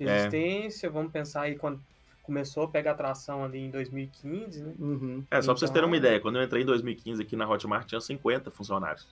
de 0.00 0.08
é. 0.08 0.16
existência. 0.16 0.88
É. 0.88 0.90
Vamos 0.90 1.12
pensar 1.12 1.42
aí 1.42 1.54
quando 1.54 1.80
começou 2.30 2.62
a 2.62 2.68
pegar 2.68 2.94
tração 2.94 3.42
ali 3.42 3.58
em 3.58 3.70
2015, 3.70 4.62
né? 4.62 4.72
Uhum. 4.78 5.24
É, 5.28 5.34
só 5.34 5.40
então... 5.40 5.54
pra 5.54 5.58
vocês 5.58 5.70
terem 5.72 5.88
uma 5.88 5.96
ideia, 5.96 6.20
quando 6.20 6.36
eu 6.36 6.44
entrei 6.44 6.62
em 6.62 6.66
2015 6.66 7.20
aqui 7.20 7.34
na 7.34 7.48
Hotmart, 7.48 7.88
tinha 7.88 8.00
50 8.00 8.52
funcionários. 8.52 9.08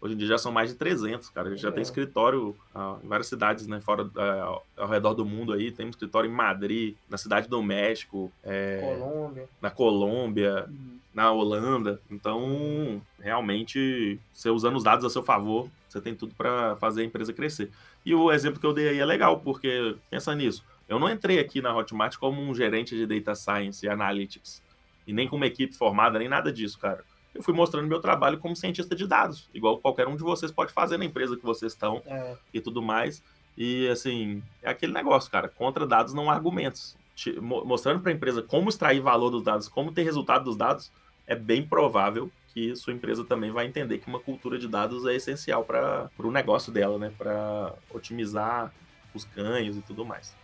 Hoje 0.00 0.14
em 0.14 0.16
dia 0.16 0.26
já 0.26 0.38
são 0.38 0.50
mais 0.50 0.70
de 0.70 0.76
300, 0.76 1.28
cara. 1.30 1.46
A 1.48 1.50
gente 1.50 1.62
já 1.62 1.70
tem 1.70 1.80
é. 1.80 1.82
escritório 1.82 2.54
ah, 2.74 2.96
em 3.02 3.06
várias 3.06 3.28
cidades, 3.28 3.66
né? 3.68 3.80
Fora, 3.80 4.08
ah, 4.16 4.60
ao 4.76 4.88
redor 4.88 5.14
do 5.14 5.24
mundo 5.24 5.52
aí. 5.52 5.70
Tem 5.72 5.86
um 5.86 5.90
escritório 5.90 6.28
em 6.28 6.32
Madrid, 6.32 6.94
na 7.08 7.16
cidade 7.16 7.48
do 7.48 7.62
México. 7.62 8.30
É, 8.44 8.80
Colômbia. 8.80 9.48
Na 9.60 9.70
Colômbia, 9.70 10.66
uhum. 10.68 10.98
na 11.14 11.32
Holanda. 11.32 12.00
Então, 12.10 13.00
realmente, 13.20 14.20
você 14.32 14.50
usando 14.50 14.76
os 14.76 14.84
dados 14.84 15.04
a 15.04 15.10
seu 15.10 15.22
favor, 15.22 15.68
você 15.88 16.00
tem 16.00 16.14
tudo 16.14 16.34
para 16.34 16.76
fazer 16.76 17.02
a 17.02 17.04
empresa 17.04 17.32
crescer. 17.32 17.70
E 18.06 18.14
o 18.14 18.30
exemplo 18.30 18.60
que 18.60 18.66
eu 18.66 18.72
dei 18.72 18.88
aí 18.88 18.98
é 18.98 19.04
legal, 19.04 19.40
porque 19.40 19.96
pensa 20.10 20.32
nisso. 20.34 20.64
Eu 20.88 20.98
não 20.98 21.10
entrei 21.10 21.38
aqui 21.38 21.60
na 21.60 21.76
Hotmart 21.76 22.16
como 22.16 22.40
um 22.40 22.54
gerente 22.54 22.96
de 22.96 23.06
Data 23.06 23.34
Science 23.34 23.84
e 23.84 23.88
Analytics, 23.88 24.62
e 25.06 25.12
nem 25.12 25.28
com 25.28 25.36
uma 25.36 25.46
equipe 25.46 25.74
formada, 25.74 26.18
nem 26.18 26.28
nada 26.28 26.52
disso, 26.52 26.78
cara. 26.78 27.04
Eu 27.34 27.42
fui 27.42 27.54
mostrando 27.54 27.86
meu 27.86 28.00
trabalho 28.00 28.38
como 28.38 28.56
cientista 28.56 28.96
de 28.96 29.06
dados, 29.06 29.48
igual 29.52 29.78
qualquer 29.78 30.08
um 30.08 30.16
de 30.16 30.22
vocês 30.22 30.50
pode 30.50 30.72
fazer 30.72 30.96
na 30.96 31.04
empresa 31.04 31.36
que 31.36 31.44
vocês 31.44 31.72
estão 31.72 32.02
é. 32.06 32.36
e 32.52 32.60
tudo 32.60 32.80
mais. 32.82 33.22
E, 33.56 33.88
assim, 33.88 34.42
é 34.62 34.70
aquele 34.70 34.92
negócio, 34.92 35.30
cara. 35.30 35.48
Contra 35.48 35.86
dados 35.86 36.14
não 36.14 36.30
há 36.30 36.34
argumentos. 36.34 36.96
Mostrando 37.40 38.00
para 38.00 38.12
a 38.12 38.14
empresa 38.14 38.40
como 38.40 38.68
extrair 38.68 39.00
valor 39.00 39.30
dos 39.30 39.42
dados, 39.42 39.68
como 39.68 39.92
ter 39.92 40.04
resultado 40.04 40.44
dos 40.44 40.56
dados, 40.56 40.92
é 41.26 41.34
bem 41.34 41.66
provável 41.66 42.30
que 42.54 42.74
sua 42.76 42.92
empresa 42.92 43.24
também 43.24 43.50
vai 43.50 43.66
entender 43.66 43.98
que 43.98 44.06
uma 44.06 44.20
cultura 44.20 44.58
de 44.58 44.68
dados 44.68 45.04
é 45.06 45.14
essencial 45.14 45.64
para 45.64 46.08
o 46.18 46.30
negócio 46.30 46.72
dela, 46.72 46.98
né? 46.98 47.12
Para 47.18 47.74
otimizar 47.90 48.72
os 49.12 49.24
ganhos 49.24 49.76
e 49.76 49.82
tudo 49.82 50.04
mais. 50.04 50.34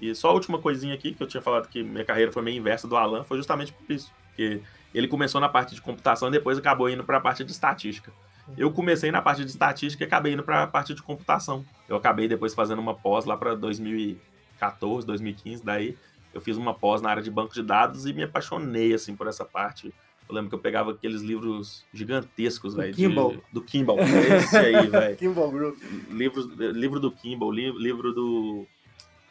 E 0.00 0.14
só 0.14 0.30
a 0.30 0.32
última 0.32 0.58
coisinha 0.58 0.94
aqui, 0.94 1.12
que 1.12 1.22
eu 1.22 1.26
tinha 1.26 1.42
falado 1.42 1.68
que 1.68 1.82
minha 1.82 2.04
carreira 2.04 2.32
foi 2.32 2.42
meio 2.42 2.56
inversa 2.56 2.88
do 2.88 2.96
Alan, 2.96 3.22
foi 3.22 3.36
justamente 3.36 3.72
por 3.72 3.92
isso. 3.92 4.12
Porque 4.28 4.60
ele 4.94 5.06
começou 5.06 5.40
na 5.40 5.48
parte 5.48 5.74
de 5.74 5.82
computação 5.82 6.28
e 6.28 6.32
depois 6.32 6.58
acabou 6.58 6.88
indo 6.88 7.04
para 7.04 7.18
a 7.18 7.20
parte 7.20 7.44
de 7.44 7.52
estatística. 7.52 8.12
Eu 8.56 8.72
comecei 8.72 9.10
na 9.10 9.22
parte 9.22 9.44
de 9.44 9.50
estatística 9.50 10.02
e 10.02 10.06
acabei 10.06 10.32
indo 10.32 10.42
para 10.42 10.62
a 10.62 10.66
parte 10.66 10.94
de 10.94 11.02
computação. 11.02 11.64
Eu 11.88 11.96
acabei 11.96 12.26
depois 12.26 12.54
fazendo 12.54 12.80
uma 12.80 12.94
pós 12.94 13.24
lá 13.24 13.36
para 13.36 13.54
2014, 13.54 15.06
2015, 15.06 15.64
daí 15.64 15.96
eu 16.32 16.40
fiz 16.40 16.56
uma 16.56 16.74
pós 16.74 17.00
na 17.02 17.10
área 17.10 17.22
de 17.22 17.30
banco 17.30 17.54
de 17.54 17.62
dados 17.62 18.06
e 18.06 18.12
me 18.12 18.22
apaixonei 18.22 18.92
assim 18.92 19.14
por 19.14 19.26
essa 19.26 19.44
parte. 19.44 19.92
Eu 20.28 20.34
lembro 20.34 20.48
que 20.48 20.54
eu 20.54 20.60
pegava 20.60 20.92
aqueles 20.92 21.22
livros 21.22 21.84
gigantescos, 21.92 22.74
velho. 22.74 22.94
Do 23.52 23.60
Kimball. 23.62 23.98
Esse 23.98 24.56
aí, 24.56 24.86
velho. 24.88 25.16
Kimball 25.16 25.50
Group. 25.50 25.76
Livro 26.08 27.00
do 27.00 27.10
Kimball, 27.10 27.52
livro 27.52 28.12
do 28.12 28.66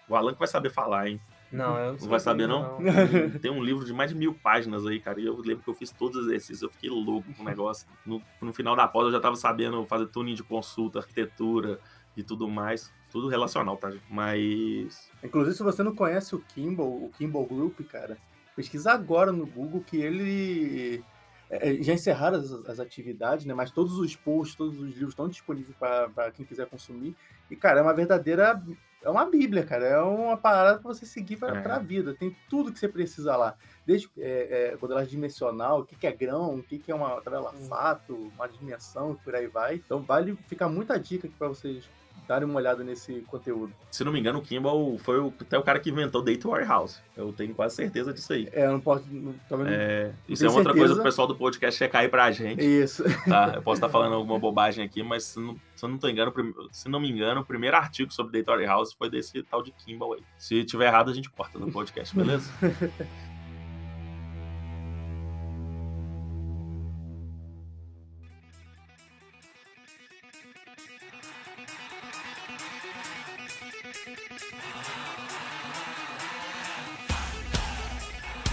o 0.09 0.15
Alan 0.15 0.33
que 0.33 0.39
vai 0.39 0.47
saber 0.47 0.69
falar, 0.69 1.07
hein? 1.07 1.21
Não, 1.51 1.77
eu 1.77 1.93
não, 1.93 1.99
não 1.99 2.07
vai 2.07 2.19
saber, 2.19 2.47
não? 2.47 2.79
não? 2.79 3.39
Tem 3.39 3.49
um 3.49 3.63
livro 3.63 3.83
de 3.83 3.91
mais 3.91 4.11
de 4.11 4.15
mil 4.15 4.33
páginas 4.33 4.85
aí, 4.85 4.99
cara. 4.99 5.19
E 5.19 5.25
eu 5.25 5.37
lembro 5.37 5.63
que 5.63 5.69
eu 5.69 5.73
fiz 5.73 5.91
todos 5.91 6.17
os 6.17 6.27
exercícios, 6.27 6.61
eu 6.61 6.69
fiquei 6.69 6.89
louco 6.89 7.33
com 7.33 7.41
o 7.41 7.45
negócio. 7.45 7.87
No, 8.05 8.21
no 8.39 8.53
final 8.53 8.75
da 8.75 8.87
pós 8.87 9.05
eu 9.05 9.11
já 9.11 9.19
tava 9.19 9.35
sabendo 9.35 9.83
fazer 9.85 10.07
tuning 10.07 10.35
de 10.35 10.43
consulta, 10.43 10.99
arquitetura 10.99 11.79
e 12.15 12.23
tudo 12.23 12.47
mais. 12.47 12.93
Tudo 13.11 13.27
relacional, 13.27 13.77
tá? 13.77 13.91
Mas. 14.09 15.09
Inclusive, 15.23 15.57
se 15.57 15.63
você 15.63 15.81
não 15.81 15.95
conhece 15.95 16.35
o 16.35 16.39
Kimball, 16.39 17.05
o 17.05 17.09
Kimball 17.17 17.45
Group, 17.45 17.79
cara, 17.91 18.17
pesquisa 18.55 18.91
agora 18.91 19.31
no 19.31 19.47
Google 19.47 19.81
que 19.81 19.97
ele. 19.97 21.03
É, 21.49 21.71
é 21.71 21.81
já 21.81 21.93
encerraram 21.93 22.37
as, 22.37 22.51
as, 22.51 22.79
atividades, 22.79 23.47
né? 23.47 23.55
Mas 23.55 23.71
todos 23.71 23.97
os 23.97 24.15
posts, 24.15 24.55
todos 24.55 24.79
os 24.79 24.93
livros 24.93 25.09
estão 25.09 25.27
disponíveis 25.27 25.75
para 25.75 26.31
quem 26.31 26.45
quiser 26.45 26.67
consumir. 26.67 27.15
E, 27.49 27.55
cara, 27.55 27.79
é 27.79 27.81
uma 27.81 27.95
verdadeira 27.95 28.61
é 29.01 29.09
uma 29.09 29.25
bíblia, 29.25 29.65
cara. 29.65 29.85
É 29.85 30.01
uma 30.01 30.37
parada 30.37 30.79
para 30.79 30.93
você 30.93 31.05
seguir 31.05 31.37
para 31.37 31.57
é. 31.57 31.71
a 31.71 31.79
vida. 31.79 32.13
Tem 32.13 32.35
tudo 32.49 32.71
que 32.71 32.79
você 32.79 32.87
precisa 32.87 33.35
lá. 33.35 33.55
Desde 33.85 34.09
é, 34.17 34.71
é, 34.73 34.77
modelagem 34.79 35.07
é 35.07 35.11
dimensional, 35.11 35.81
o 35.81 35.85
que, 35.85 35.95
que 35.95 36.05
é 36.05 36.11
grão, 36.11 36.55
o 36.55 36.63
que, 36.63 36.77
que 36.77 36.91
é 36.91 36.95
uma 36.95 37.21
tabela 37.21 37.53
hum. 37.53 37.67
fato, 37.67 38.31
uma 38.35 38.47
dimensão, 38.47 39.15
por 39.23 39.35
aí 39.35 39.47
vai. 39.47 39.75
Então 39.75 40.01
vale 40.01 40.35
ficar 40.47 40.67
muita 40.67 40.99
dica 40.99 41.27
aqui 41.27 41.35
para 41.37 41.47
vocês 41.47 41.89
darem 42.29 42.47
uma 42.47 42.57
olhada 42.57 42.83
nesse 42.83 43.21
conteúdo. 43.21 43.73
Se 43.89 44.03
não 44.03 44.11
me 44.11 44.19
engano, 44.19 44.37
o 44.37 44.41
Kimball 44.43 44.99
foi 44.99 45.19
o, 45.19 45.33
até 45.41 45.57
o 45.57 45.63
cara 45.63 45.79
que 45.79 45.89
inventou 45.89 46.21
Data 46.21 46.47
Warehouse. 46.47 46.99
Eu 47.17 47.33
tenho 47.33 47.55
quase 47.55 47.75
certeza 47.75 48.13
disso 48.13 48.31
aí. 48.31 48.47
É, 48.51 48.67
eu 48.67 48.73
não 48.73 48.79
posso. 48.79 49.03
Não, 49.11 49.33
é, 49.65 50.11
isso 50.27 50.45
é 50.45 50.49
outra 50.49 50.71
coisa 50.71 50.93
pro 50.93 51.03
pessoal 51.03 51.27
do 51.27 51.35
podcast 51.35 51.75
checar 51.75 52.03
aí 52.03 52.07
pra 52.07 52.29
gente. 52.31 52.63
Isso. 52.63 53.03
Tá? 53.27 53.53
Eu 53.57 53.63
posso 53.63 53.77
estar 53.77 53.89
falando 53.89 54.13
alguma 54.13 54.37
bobagem 54.37 54.85
aqui, 54.85 55.01
mas 55.01 55.23
se 55.23 55.39
não, 55.39 55.55
se 55.75 55.83
eu 55.83 55.89
não, 55.89 55.97
tô 55.97 56.07
engano, 56.07 56.31
se 56.71 56.87
não 56.87 56.99
me 56.99 57.09
engano, 57.09 57.41
o 57.41 57.45
primeiro 57.45 57.75
artigo 57.75 58.13
sobre 58.13 58.37
Data 58.37 58.51
Warehouse 58.51 58.95
foi 58.95 59.09
desse 59.09 59.41
tal 59.43 59.63
de 59.63 59.71
Kimball 59.71 60.13
aí. 60.13 60.23
Se 60.37 60.63
tiver 60.63 60.85
errado, 60.85 61.09
a 61.09 61.13
gente 61.13 61.29
corta 61.29 61.57
no 61.57 61.71
podcast, 61.71 62.15
beleza? 62.15 62.49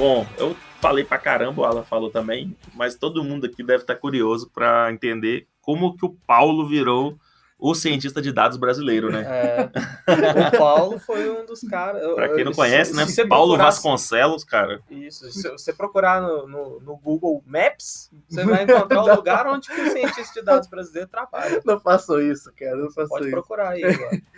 Bom, 0.07 0.25
eu 0.39 0.55
falei 0.81 1.05
pra 1.05 1.19
caramba, 1.19 1.63
o 1.63 1.65
Alan 1.65 1.83
falou 1.83 2.09
também, 2.13 2.57
mas 2.75 2.95
todo 2.95 3.25
mundo 3.25 3.45
aqui 3.45 3.61
deve 3.61 3.83
estar 3.83 3.97
curioso 3.97 4.49
para 4.55 4.93
entender 4.93 5.49
como 5.61 5.97
que 5.97 6.07
o 6.07 6.17
Paulo 6.25 6.65
virou 6.69 7.19
o 7.59 7.75
cientista 7.75 8.23
de 8.23 8.31
dados 8.31 8.57
brasileiro, 8.57 9.11
né? 9.11 9.25
É, 9.27 10.55
o 10.55 10.59
Paulo 10.59 11.01
foi 11.01 11.29
um 11.29 11.45
dos 11.45 11.61
caras. 11.63 12.15
Pra 12.15 12.33
quem 12.33 12.45
não 12.45 12.53
conhece, 12.53 12.93
se, 12.93 12.97
né? 12.97 13.05
Se 13.07 13.27
Paulo 13.27 13.55
procurar, 13.55 13.65
Vasconcelos, 13.65 14.45
cara. 14.45 14.81
Isso. 14.89 15.29
Se 15.33 15.51
você 15.51 15.73
procurar 15.73 16.23
no, 16.23 16.47
no, 16.47 16.81
no 16.81 16.97
Google 16.99 17.43
Maps, 17.45 18.09
você 18.29 18.45
vai 18.45 18.63
encontrar 18.63 19.03
o 19.03 19.17
lugar 19.17 19.45
onde 19.49 19.69
o 19.73 19.91
cientista 19.91 20.35
de 20.35 20.43
dados 20.43 20.69
brasileiro 20.69 21.09
trabalha. 21.09 21.61
Não 21.65 21.81
façam 21.81 22.21
isso, 22.21 22.53
cara. 22.57 22.77
Não 22.77 22.93
façam 22.93 23.09
Pode 23.09 23.25
isso. 23.25 23.33
procurar 23.33 23.71
aí. 23.71 23.83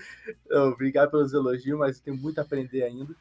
Obrigado 0.72 1.10
pelos 1.10 1.34
elogios, 1.34 1.78
mas 1.78 2.00
tem 2.00 2.14
muito 2.14 2.38
a 2.38 2.42
aprender 2.42 2.84
ainda. 2.84 3.14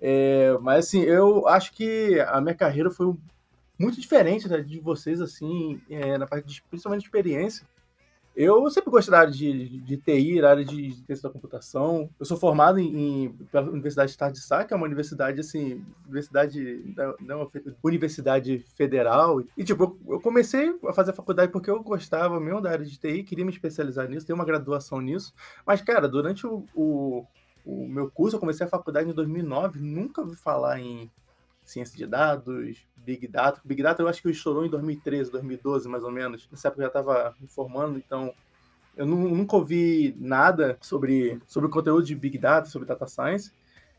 É, 0.00 0.56
mas 0.62 0.86
assim, 0.86 1.02
eu 1.02 1.46
acho 1.46 1.72
que 1.72 2.18
a 2.28 2.40
minha 2.40 2.54
carreira 2.54 2.90
foi 2.90 3.14
muito 3.78 4.00
diferente 4.00 4.48
né, 4.48 4.60
de 4.60 4.78
vocês, 4.80 5.20
assim, 5.20 5.80
é, 5.90 6.16
na 6.16 6.26
parte 6.26 6.46
de, 6.46 6.62
principalmente 6.62 7.02
de 7.02 7.06
experiência. 7.06 7.66
Eu 8.34 8.70
sempre 8.70 8.90
gostei 8.90 9.10
da 9.10 9.20
área 9.20 9.32
de, 9.32 9.80
de, 9.80 9.96
TI, 9.96 10.40
da 10.40 10.50
área 10.50 10.64
de 10.64 10.92
ciência 11.04 11.28
da 11.28 11.30
computação. 11.30 12.08
Eu 12.18 12.24
sou 12.24 12.36
formado 12.36 12.78
em, 12.78 13.24
em, 13.24 13.32
pela 13.50 13.68
Universidade 13.68 14.06
de 14.06 14.12
Estado 14.12 14.32
de 14.32 14.40
Sá, 14.40 14.64
que 14.64 14.72
é 14.72 14.76
uma 14.76 14.86
universidade, 14.86 15.40
assim, 15.40 15.84
universidade, 16.04 16.94
não, 17.20 17.50
universidade 17.82 18.64
federal. 18.76 19.42
E, 19.56 19.64
tipo, 19.64 19.98
eu 20.06 20.20
comecei 20.20 20.72
a 20.86 20.92
fazer 20.92 21.10
a 21.10 21.14
faculdade 21.14 21.50
porque 21.50 21.68
eu 21.68 21.82
gostava 21.82 22.38
mesmo 22.38 22.60
da 22.60 22.70
área 22.70 22.86
de 22.86 22.98
TI, 22.98 23.24
queria 23.24 23.44
me 23.44 23.50
especializar 23.50 24.08
nisso, 24.08 24.26
ter 24.26 24.32
uma 24.32 24.44
graduação 24.44 25.00
nisso. 25.00 25.34
Mas, 25.66 25.82
cara, 25.82 26.08
durante 26.08 26.46
o 26.46 27.26
o 27.64 27.86
meu 27.86 28.10
curso, 28.10 28.36
eu 28.36 28.40
comecei 28.40 28.66
a 28.66 28.68
faculdade 28.68 29.08
em 29.08 29.14
2009, 29.14 29.80
nunca 29.80 30.20
ouvi 30.20 30.36
falar 30.36 30.80
em 30.80 31.10
ciência 31.64 31.96
de 31.96 32.06
dados, 32.06 32.84
Big 32.96 33.26
Data. 33.28 33.60
Big 33.64 33.82
Data 33.82 34.02
eu 34.02 34.08
acho 34.08 34.22
que 34.22 34.30
estourou 34.30 34.64
em 34.64 34.70
2013, 34.70 35.30
2012, 35.30 35.88
mais 35.88 36.04
ou 36.04 36.10
menos. 36.10 36.48
Nessa 36.50 36.68
época 36.68 36.82
eu 36.82 36.84
já 36.84 36.88
estava 36.88 37.34
me 37.40 37.46
formando, 37.46 37.98
então 37.98 38.34
eu 38.96 39.06
nunca 39.06 39.56
ouvi 39.56 40.14
nada 40.18 40.76
sobre, 40.80 41.40
sobre 41.46 41.68
o 41.68 41.72
conteúdo 41.72 42.04
de 42.04 42.14
Big 42.14 42.36
Data, 42.38 42.68
sobre 42.68 42.86
Data 42.88 43.06
Science. 43.06 43.52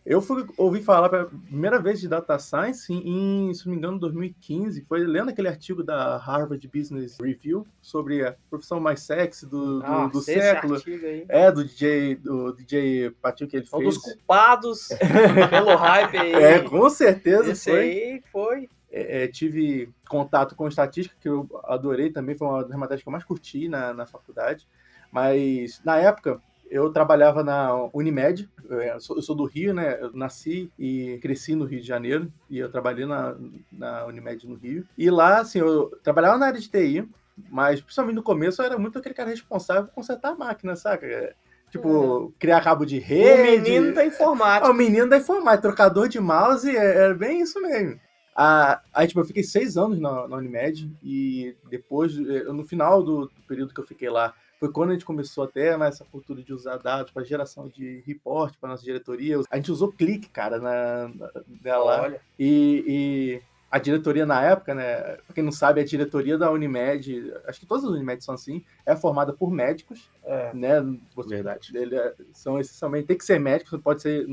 Eu 0.04 0.20
fui 0.20 0.46
ouvir 0.58 0.82
falar 0.82 1.10
pela 1.10 1.26
primeira 1.26 1.80
vez 1.80 2.00
de 2.00 2.08
data 2.08 2.38
science 2.40 2.92
em, 2.92 3.54
se 3.54 3.66
não 3.66 3.72
me 3.72 3.78
engano, 3.78 4.00
2015. 4.00 4.82
Foi 4.86 5.06
lendo 5.06 5.30
aquele 5.30 5.48
artigo 5.48 5.84
da 5.84 6.18
Harvard 6.18 6.68
Business 6.68 7.18
Review 7.22 7.68
sobre 7.80 8.26
a 8.26 8.36
profissão 8.50 8.80
mais 8.80 9.02
sexy 9.02 9.46
do, 9.46 9.80
do, 9.80 9.86
ah, 9.86 10.08
do 10.08 10.20
século. 10.20 10.82
É, 11.30 11.52
do 11.52 11.64
DJ, 11.64 12.16
do 12.16 12.52
DJ 12.52 13.12
Patinho 13.22 13.48
que 13.48 13.58
ele 13.58 13.66
um 13.72 13.78
fez. 13.78 13.82
Um 13.84 13.90
dos 13.90 13.98
culpados 14.00 14.88
pelo 15.52 15.76
hype 15.76 16.18
aí. 16.18 16.34
É, 16.34 16.60
com 16.62 16.90
certeza 16.90 17.52
Esse 17.52 17.70
foi. 17.70 17.80
aí 17.80 18.24
foi. 18.32 18.70
É, 18.92 19.24
é, 19.24 19.28
tive 19.28 19.94
contato 20.10 20.56
com 20.56 20.68
estatística, 20.68 21.16
que 21.22 21.30
eu 21.30 21.48
adorei 21.64 22.12
também, 22.12 22.36
foi 22.36 22.48
uma 22.48 22.64
das 22.64 22.78
matérias 22.78 23.04
que 23.04 23.08
eu 23.08 23.12
mais 23.12 23.24
curti 23.24 23.70
na, 23.70 23.94
na 23.94 24.06
faculdade. 24.08 24.68
Mas, 25.12 25.82
na 25.86 25.98
época, 25.98 26.42
eu 26.72 26.90
trabalhava 26.90 27.44
na 27.44 27.90
Unimed, 27.94 28.50
eu 28.70 29.00
sou, 29.02 29.18
eu 29.18 29.22
sou, 29.22 29.36
do 29.36 29.44
Rio, 29.44 29.74
né? 29.74 29.98
Eu 30.02 30.14
nasci 30.14 30.72
e 30.80 31.20
cresci 31.22 31.54
no 31.54 31.66
Rio 31.66 31.82
de 31.82 31.88
Janeiro, 31.88 32.32
e 32.50 32.58
eu 32.58 32.72
trabalhei 32.72 33.06
na, 33.06 33.36
na 33.70 34.06
Unimed 34.06 34.48
no 34.48 34.56
Rio. 34.56 34.88
E 34.98 35.10
lá, 35.10 35.42
assim, 35.42 35.60
eu 35.60 35.92
trabalhava 36.02 36.38
na 36.38 36.46
área 36.48 36.62
de 36.62 36.70
TI, 36.70 37.08
mas 37.50 37.82
principalmente 37.82 38.16
no 38.16 38.24
começo 38.24 38.62
eu 38.62 38.66
era 38.66 38.78
muito 38.78 38.98
aquele 38.98 39.14
cara 39.14 39.30
responsável 39.30 39.84
por 39.84 39.96
consertar 39.96 40.30
a 40.30 40.36
máquina, 40.36 40.76
saca? 40.78 41.36
Tipo, 41.70 42.32
é. 42.34 42.40
criar 42.40 42.64
cabo 42.64 42.86
de 42.86 43.00
rede. 43.00 43.42
O 43.42 43.62
menino 43.64 43.94
da 43.94 44.06
informática. 44.06 44.68
É, 44.68 44.72
o 44.72 44.74
menino 44.74 45.10
da 45.10 45.18
informática, 45.18 45.62
trocador 45.62 46.08
de 46.08 46.22
mouse, 46.22 46.70
é, 46.70 47.10
é 47.10 47.14
bem 47.14 47.42
isso 47.42 47.62
mesmo. 47.62 48.00
Ah, 48.34 48.82
aí, 48.94 49.08
tipo, 49.08 49.20
eu 49.20 49.26
fiquei 49.26 49.44
seis 49.44 49.76
anos 49.76 50.00
na, 50.00 50.26
na 50.26 50.38
Unimed 50.38 50.90
e 51.04 51.54
depois, 51.70 52.16
no 52.16 52.66
final 52.66 53.04
do, 53.04 53.26
do 53.26 53.42
período 53.46 53.74
que 53.74 53.80
eu 53.82 53.86
fiquei 53.86 54.10
lá, 54.10 54.34
foi 54.62 54.72
quando 54.72 54.92
a 54.92 54.94
gente 54.94 55.06
começou 55.06 55.44
a 55.44 55.48
ter 55.48 55.76
né, 55.76 55.88
essa 55.88 56.06
cultura 56.06 56.44
de 56.44 56.54
usar 56.54 56.78
dados 56.78 57.12
para 57.12 57.24
geração 57.24 57.68
de 57.68 58.04
report 58.06 58.54
para 58.62 58.70
nossa 58.70 58.84
diretoria. 58.84 59.42
A 59.50 59.56
gente 59.56 59.72
usou 59.72 59.92
clique, 59.92 60.30
cara, 60.30 60.60
na, 60.60 61.12
na, 61.64 61.78
lá. 61.80 62.02
Olha. 62.04 62.22
E, 62.38 62.86
e 62.88 63.42
a 63.72 63.80
diretoria 63.80 64.24
na 64.24 64.40
época, 64.44 64.76
né? 64.76 65.02
Pra 65.26 65.34
quem 65.34 65.44
não 65.44 65.52
sabe, 65.52 65.82
a 65.82 65.84
diretoria 65.84 66.38
da 66.38 66.52
Unimed, 66.52 67.34
acho 67.48 67.60
que 67.60 67.66
todas 67.66 67.86
as 67.86 67.90
Unimed 67.90 68.24
são 68.24 68.36
assim, 68.36 68.64
é 68.86 68.96
formada 68.96 69.34
por 69.34 69.50
médicos, 69.50 70.12
é. 70.24 70.54
né? 70.54 70.76
Verdade. 71.26 71.76
Ele 71.76 71.96
é, 71.96 72.14
são 72.32 72.60
essencialmente, 72.60 73.08
tem 73.08 73.18
que 73.18 73.26
ser 73.26 73.40
médico, 73.40 73.80
pode 73.80 74.04
ser, 74.04 74.28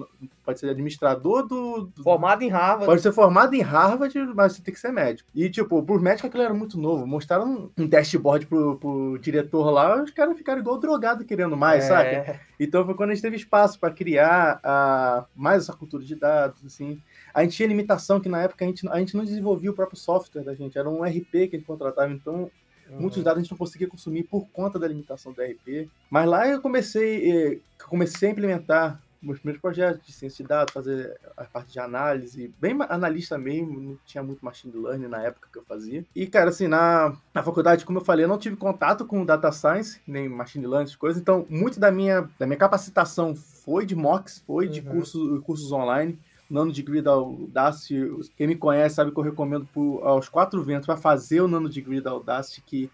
pode 0.49 0.61
ser 0.61 0.71
administrador 0.71 1.47
do, 1.47 1.91
do, 1.95 2.03
Formado 2.03 2.43
em 2.43 2.49
Harvard. 2.49 2.87
Pode 2.87 3.03
ser 3.03 3.13
formado 3.13 3.53
em 3.53 3.61
Harvard, 3.61 4.19
mas 4.35 4.55
você 4.55 4.63
tem 4.63 4.73
que 4.73 4.81
ser 4.81 4.91
médico. 4.91 5.29
E, 5.35 5.51
tipo, 5.51 5.83
por 5.83 6.01
médico 6.01 6.27
aquilo 6.27 6.43
era 6.43 6.55
muito 6.55 6.81
novo. 6.81 7.07
Mostraram 7.07 7.71
um 7.77 7.87
dashboard 7.87 8.47
pro, 8.47 8.79
pro 8.79 9.19
diretor 9.19 9.69
lá, 9.71 10.03
os 10.03 10.11
caras 10.11 10.39
ficaram 10.39 10.61
igual 10.61 10.79
drogado 10.79 11.23
querendo 11.27 11.55
mais, 11.55 11.85
é. 11.85 11.89
sabe? 11.89 12.41
Então 12.59 12.83
foi 12.83 12.95
quando 12.95 13.11
a 13.11 13.15
gente 13.15 13.23
teve 13.23 13.37
espaço 13.37 13.79
para 13.79 13.93
criar 13.93 14.59
a, 14.65 15.27
mais 15.37 15.65
essa 15.65 15.75
cultura 15.75 16.03
de 16.03 16.15
dados, 16.15 16.65
assim 16.65 16.99
a 17.35 17.43
gente 17.43 17.57
tinha 17.57 17.69
limitação 17.69 18.19
que 18.19 18.29
na 18.29 18.43
época 18.43 18.65
a 18.65 18.69
gente, 18.69 18.89
a 18.89 18.99
gente 18.99 19.15
não 19.15 19.25
desenvolvia 19.25 19.71
o 19.71 19.75
próprio 19.75 19.99
software 19.99 20.43
da 20.43 20.55
gente, 20.55 20.79
era 20.79 20.89
um 20.89 21.05
RP 21.05 21.31
que 21.31 21.51
a 21.53 21.59
gente 21.59 21.67
contratava, 21.67 22.11
então 22.11 22.51
uhum. 22.91 23.01
muitos 23.01 23.23
dados 23.23 23.39
a 23.39 23.43
gente 23.43 23.51
não 23.51 23.59
conseguia 23.59 23.87
consumir 23.87 24.25
por 24.25 24.49
conta 24.49 24.79
da 24.79 24.89
limitação 24.89 25.33
do 25.33 25.43
RP. 25.43 25.89
Mas 26.11 26.27
lá 26.27 26.49
eu 26.49 26.61
comecei, 26.61 27.31
eh, 27.31 27.59
comecei 27.87 28.31
a 28.31 28.33
implementar 28.33 29.03
meus 29.21 29.39
primeiros 29.39 29.61
projetos 29.61 30.07
de 30.07 30.13
ciência 30.13 30.45
de 30.45 30.49
dados, 30.49 30.73
fazer 30.73 31.19
a 31.37 31.45
parte 31.45 31.73
de 31.73 31.81
análise, 31.81 32.53
bem 32.61 32.77
analista 32.89 33.37
mesmo, 33.37 33.81
não 33.81 33.99
tinha 34.05 34.23
muito 34.23 34.45
machine 34.45 34.73
learning 34.77 35.09
na 35.09 35.23
época 35.23 35.49
que 35.53 35.59
eu 35.59 35.65
fazia. 35.65 36.05
E, 36.15 36.27
cara, 36.27 36.51
assim, 36.51 36.69
na, 36.69 37.17
na 37.35 37.43
faculdade, 37.43 37.85
como 37.85 37.99
eu 37.99 38.05
falei, 38.05 38.25
eu 38.25 38.29
não 38.29 38.39
tive 38.39 38.57
contato 38.57 39.05
com 39.05 39.25
data 39.25 39.51
science, 39.53 40.01
nem 40.07 40.29
machine 40.29 40.67
learning, 40.67 40.93
coisas, 40.97 41.21
então 41.21 41.47
muito 41.49 41.81
da 41.81 41.91
minha, 41.91 42.29
da 42.39 42.47
minha 42.47 42.59
capacitação 42.59 43.35
foi 43.35 43.85
de 43.85 43.95
mocks, 43.95 44.43
foi 44.47 44.69
de 44.69 44.81
uhum. 44.81 44.97
cursos, 44.97 45.41
cursos 45.45 45.73
online 45.73 46.19
nano 46.49 46.73
degree 46.73 47.03
da 47.03 47.11
Audacity. 47.11 48.31
Quem 48.37 48.47
me 48.47 48.57
conhece 48.57 48.95
sabe 48.95 49.11
que 49.11 49.19
eu 49.19 49.23
recomendo 49.23 49.69
por, 49.73 50.01
aos 50.03 50.29
quatro 50.29 50.63
ventos 50.63 50.87
para 50.87 50.97
fazer 50.97 51.41
o 51.41 51.49
nano 51.49 51.69
degree 51.69 52.01
da 52.01 52.11
Audacity, 52.11 52.63
que 52.63 52.91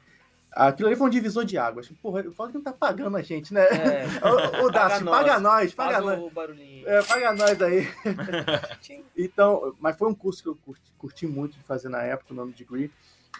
aquilo 0.54 0.88
ali 0.88 0.96
foi 0.96 1.06
um 1.06 1.10
divisor 1.10 1.44
de 1.44 1.58
águas. 1.58 1.88
Porra, 2.02 2.20
eu 2.20 2.32
falo 2.32 2.50
que 2.50 2.56
não 2.56 2.62
tá 2.62 2.72
pagando 2.72 3.16
a 3.16 3.22
gente, 3.22 3.52
né? 3.52 3.62
É. 3.62 4.06
o, 4.24 4.64
Audacity, 4.64 5.04
paga, 5.04 5.40
nós, 5.40 5.74
paga 5.74 6.00
nós. 6.00 6.20
O 6.20 6.30
barulhinho. 6.30 6.88
É, 6.88 7.02
paga 7.02 7.32
nós 7.32 7.60
aí. 7.60 7.88
então, 9.16 9.74
mas 9.80 9.96
foi 9.96 10.08
um 10.08 10.14
curso 10.14 10.42
que 10.42 10.48
eu 10.48 10.56
curti, 10.56 10.92
curti, 10.98 11.26
muito 11.26 11.58
de 11.58 11.64
fazer 11.64 11.88
na 11.88 12.02
época, 12.02 12.32
o 12.32 12.36
nano 12.36 12.52
degree. 12.52 12.90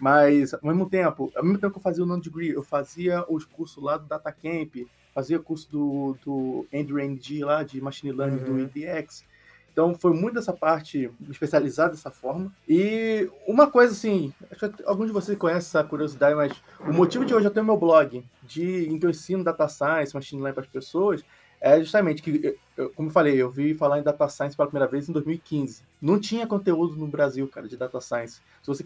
Mas, 0.00 0.52
ao 0.52 0.60
mesmo 0.62 0.88
tempo, 0.90 1.32
ao 1.36 1.44
mesmo 1.44 1.58
tempo 1.58 1.72
que 1.72 1.78
eu 1.78 1.82
fazia 1.82 2.02
o 2.02 2.06
nano 2.06 2.22
degree, 2.22 2.50
eu 2.50 2.62
fazia 2.62 3.24
os 3.28 3.44
cursos 3.44 3.82
lá 3.82 3.96
do 3.96 4.06
DataCamp, 4.06 4.86
fazia 5.14 5.38
curso 5.38 5.70
do, 5.70 6.16
do 6.24 6.66
Andrew 6.74 6.98
NG 6.98 7.44
lá, 7.44 7.62
de 7.62 7.80
Machine 7.80 8.12
Learning 8.12 8.38
uhum. 8.38 8.56
do 8.56 8.60
EDX. 8.60 9.24
Então 9.74 9.92
foi 9.92 10.14
muito 10.14 10.34
dessa 10.34 10.52
parte 10.52 11.10
especializada 11.28 11.90
dessa 11.90 12.08
forma. 12.08 12.50
E 12.66 13.28
uma 13.44 13.68
coisa 13.68 13.92
assim, 13.92 14.32
acho 14.48 14.70
que 14.70 14.84
alguns 14.84 15.08
de 15.08 15.12
vocês 15.12 15.36
conhecem 15.36 15.66
essa 15.68 15.82
curiosidade, 15.82 16.36
mas 16.36 16.52
o 16.78 16.92
motivo 16.92 17.24
de 17.24 17.34
hoje 17.34 17.48
eu 17.48 17.50
tenho 17.50 17.66
meu 17.66 17.76
blog, 17.76 18.24
de, 18.44 18.88
em 18.88 18.96
que 19.00 19.04
eu 19.04 19.10
ensino 19.10 19.42
data 19.42 19.66
science, 19.66 20.14
machine 20.14 20.40
learning 20.40 20.54
para 20.54 20.62
as 20.62 20.70
pessoas, 20.70 21.24
é 21.60 21.80
justamente 21.80 22.22
que, 22.22 22.56
como 22.94 23.08
eu 23.08 23.12
falei, 23.12 23.42
eu 23.42 23.50
vi 23.50 23.74
falar 23.74 23.98
em 23.98 24.02
data 24.02 24.28
science 24.28 24.56
pela 24.56 24.68
primeira 24.68 24.88
vez 24.88 25.08
em 25.08 25.12
2015. 25.12 25.82
Não 26.00 26.20
tinha 26.20 26.46
conteúdo 26.46 26.94
no 26.94 27.08
Brasil, 27.08 27.48
cara, 27.48 27.66
de 27.66 27.76
data 27.76 28.00
science. 28.00 28.42
Se 28.62 28.68
você 28.68 28.84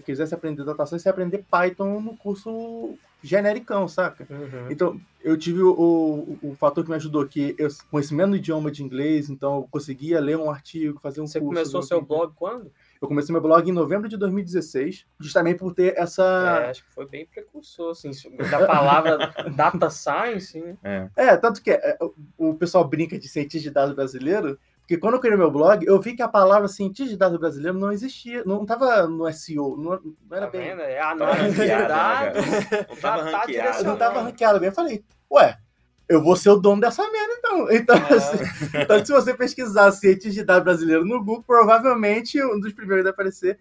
quisesse 0.00 0.34
aprender 0.34 0.64
data 0.64 0.86
science, 0.86 1.02
você 1.02 1.08
ia 1.08 1.12
aprender 1.12 1.44
Python 1.50 2.00
no 2.00 2.16
curso 2.16 2.96
genericão, 3.22 3.86
saca? 3.86 4.26
Uhum. 4.30 4.70
Então, 4.70 5.00
eu 5.22 5.36
tive 5.36 5.62
o, 5.62 5.72
o, 5.72 6.38
o, 6.50 6.54
fator 6.54 6.82
que 6.82 6.90
me 6.90 6.96
ajudou, 6.96 7.26
que 7.26 7.54
eu 7.58 7.68
conhecimento 7.90 8.30
do 8.30 8.36
idioma 8.36 8.70
de 8.70 8.82
inglês, 8.82 9.28
então 9.28 9.56
eu 9.56 9.68
conseguia 9.70 10.18
ler 10.18 10.38
um 10.38 10.50
artigo, 10.50 10.98
fazer 10.98 11.20
um 11.20 11.26
você 11.26 11.38
curso. 11.38 11.54
Você 11.54 11.70
começou 11.72 11.82
seu 11.82 12.00
blog 12.00 12.32
quando? 12.34 12.72
Eu 13.00 13.08
comecei 13.08 13.32
meu 13.32 13.40
blog 13.40 13.68
em 13.68 13.72
novembro 13.72 14.08
de 14.08 14.16
2016, 14.16 15.06
justamente 15.18 15.58
por 15.58 15.74
ter 15.74 15.94
essa. 15.96 16.62
É, 16.64 16.70
acho 16.70 16.84
que 16.84 16.92
foi 16.92 17.06
bem 17.06 17.26
precursor, 17.26 17.90
assim, 17.90 18.10
da 18.50 18.66
palavra 18.66 19.32
data 19.56 19.90
science, 19.90 20.58
né? 20.58 21.10
É, 21.16 21.26
é 21.26 21.36
tanto 21.36 21.62
que 21.62 21.70
é, 21.70 21.98
o 22.36 22.54
pessoal 22.54 22.86
brinca 22.86 23.18
de 23.18 23.28
cientista 23.28 23.68
de 23.68 23.74
dados 23.74 23.94
brasileiro, 23.94 24.58
porque 24.90 24.98
quando 24.98 25.14
eu 25.14 25.20
criei 25.20 25.36
meu 25.36 25.52
blog, 25.52 25.86
eu 25.86 26.00
vi 26.00 26.16
que 26.16 26.22
a 26.22 26.26
palavra 26.26 26.66
cientista 26.66 27.12
de 27.12 27.16
dados 27.16 27.38
brasileiro 27.38 27.78
não 27.78 27.92
existia, 27.92 28.42
não 28.44 28.62
estava 28.62 29.06
no 29.06 29.32
SEO, 29.32 29.76
não, 29.76 30.00
não 30.28 30.36
era 30.36 30.46
tá 30.46 30.50
bem. 30.50 30.70
Vendo? 30.70 30.82
É 30.82 31.00
análise 31.00 31.60
de 31.60 31.68
dados. 31.68 32.44
Não 32.44 32.94
estava 32.96 33.30
tá 33.30 33.38
ranqueado. 33.38 33.84
Não 33.84 33.92
estava 33.92 34.20
ranqueado 34.22 34.58
bem. 34.58 34.68
Eu 34.70 34.74
falei, 34.74 35.04
ué, 35.30 35.56
eu 36.08 36.20
vou 36.20 36.34
ser 36.34 36.50
o 36.50 36.56
dono 36.56 36.80
dessa 36.80 37.08
merda, 37.08 37.34
então. 37.38 37.70
Então, 37.70 37.96
É. 37.96 38.14
assim, 38.14 38.38
então 38.82 39.06
se 39.06 39.12
você 39.12 39.32
pesquisar 39.32 39.92
cientista 39.92 40.30
de 40.30 40.42
dados 40.42 40.64
brasileiro 40.64 41.04
no 41.04 41.20
Google, 41.22 41.44
provavelmente 41.46 42.42
um 42.42 42.58
dos 42.58 42.72
primeiros 42.72 43.04
vai 43.04 43.12
aparecer. 43.12 43.60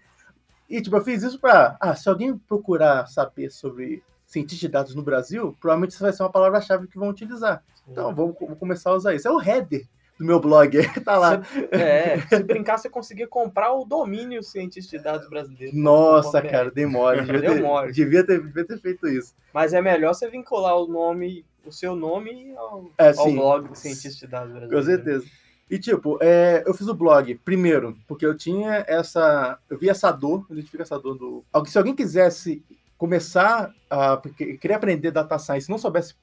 E, 0.68 0.82
tipo, 0.82 0.96
eu 0.96 1.04
fiz 1.04 1.22
isso 1.22 1.40
para. 1.40 1.78
Ah, 1.80 1.94
se 1.94 2.10
alguém 2.10 2.36
procurar 2.36 3.06
saber 3.06 3.52
sobre 3.52 4.02
cientista 4.26 4.66
de 4.66 4.72
dados 4.72 4.96
no 4.96 5.04
Brasil, 5.04 5.56
provavelmente 5.62 5.92
isso 5.92 6.02
vai 6.02 6.12
ser 6.12 6.24
uma 6.24 6.32
palavra-chave 6.32 6.88
que 6.88 6.98
vão 6.98 7.10
utilizar. 7.10 7.64
Então, 7.88 8.16
vou, 8.16 8.36
vou 8.40 8.56
começar 8.56 8.90
a 8.90 8.96
usar 8.96 9.14
isso. 9.14 9.28
É 9.28 9.32
o 9.32 9.40
header 9.40 9.88
do 10.20 10.26
meu 10.26 10.40
blog. 10.40 10.78
tá 11.04 11.18
lá. 11.18 11.42
é, 11.72 12.20
se 12.20 12.44
brincar, 12.44 12.78
você 12.78 12.90
conseguia 12.90 13.26
comprar 13.26 13.74
o 13.74 13.86
domínio 13.86 14.44
cientista 14.44 14.98
de 14.98 15.04
dados 15.04 15.30
brasileiro. 15.30 15.76
Nossa, 15.76 16.42
cara, 16.42 16.70
demora. 16.70 17.24
Devia 17.24 17.54
ter, 17.54 17.62
mole. 17.62 17.92
Devia 17.94 18.24
ter, 18.26 18.44
devia 18.44 18.66
ter 18.66 18.80
feito 18.80 19.08
isso. 19.08 19.34
Mas 19.54 19.74
é 19.74 19.82
melhor 19.82 20.14
você 20.14 20.30
vincular 20.30 20.76
o 20.76 20.88
nome, 20.88 21.46
o 21.66 21.72
seu 21.72 21.96
nome 21.96 22.54
ao, 22.58 22.92
É, 22.98 23.14
ao 23.18 23.32
blog 23.32 23.70
do 23.70 23.76
cientista 23.76 24.26
de 24.26 24.32
dados 24.32 24.52
brasileiro. 24.52 24.76
Com 24.76 24.92
certeza. 24.92 25.26
E, 25.70 25.78
tipo, 25.78 26.18
é, 26.20 26.64
eu 26.66 26.74
fiz 26.74 26.88
o 26.88 26.96
blog, 26.96 27.36
primeiro, 27.46 27.96
porque 28.08 28.26
eu 28.26 28.36
tinha 28.36 28.84
essa. 28.88 29.58
Eu 29.70 29.78
vi 29.78 29.88
essa 29.88 30.12
dor, 30.12 30.46
eu 30.50 30.56
identifico 30.56 30.82
essa 30.82 31.00
dor 31.00 31.16
do. 31.16 31.46
Se 31.68 31.78
alguém 31.78 31.96
quisesse 31.96 32.64
começar 33.00 33.74
a 33.90 34.22
querer 34.60 34.74
aprender 34.74 35.10
data 35.10 35.40
science 35.40 35.70
não 35.70 35.78
soubesse, 35.78 36.14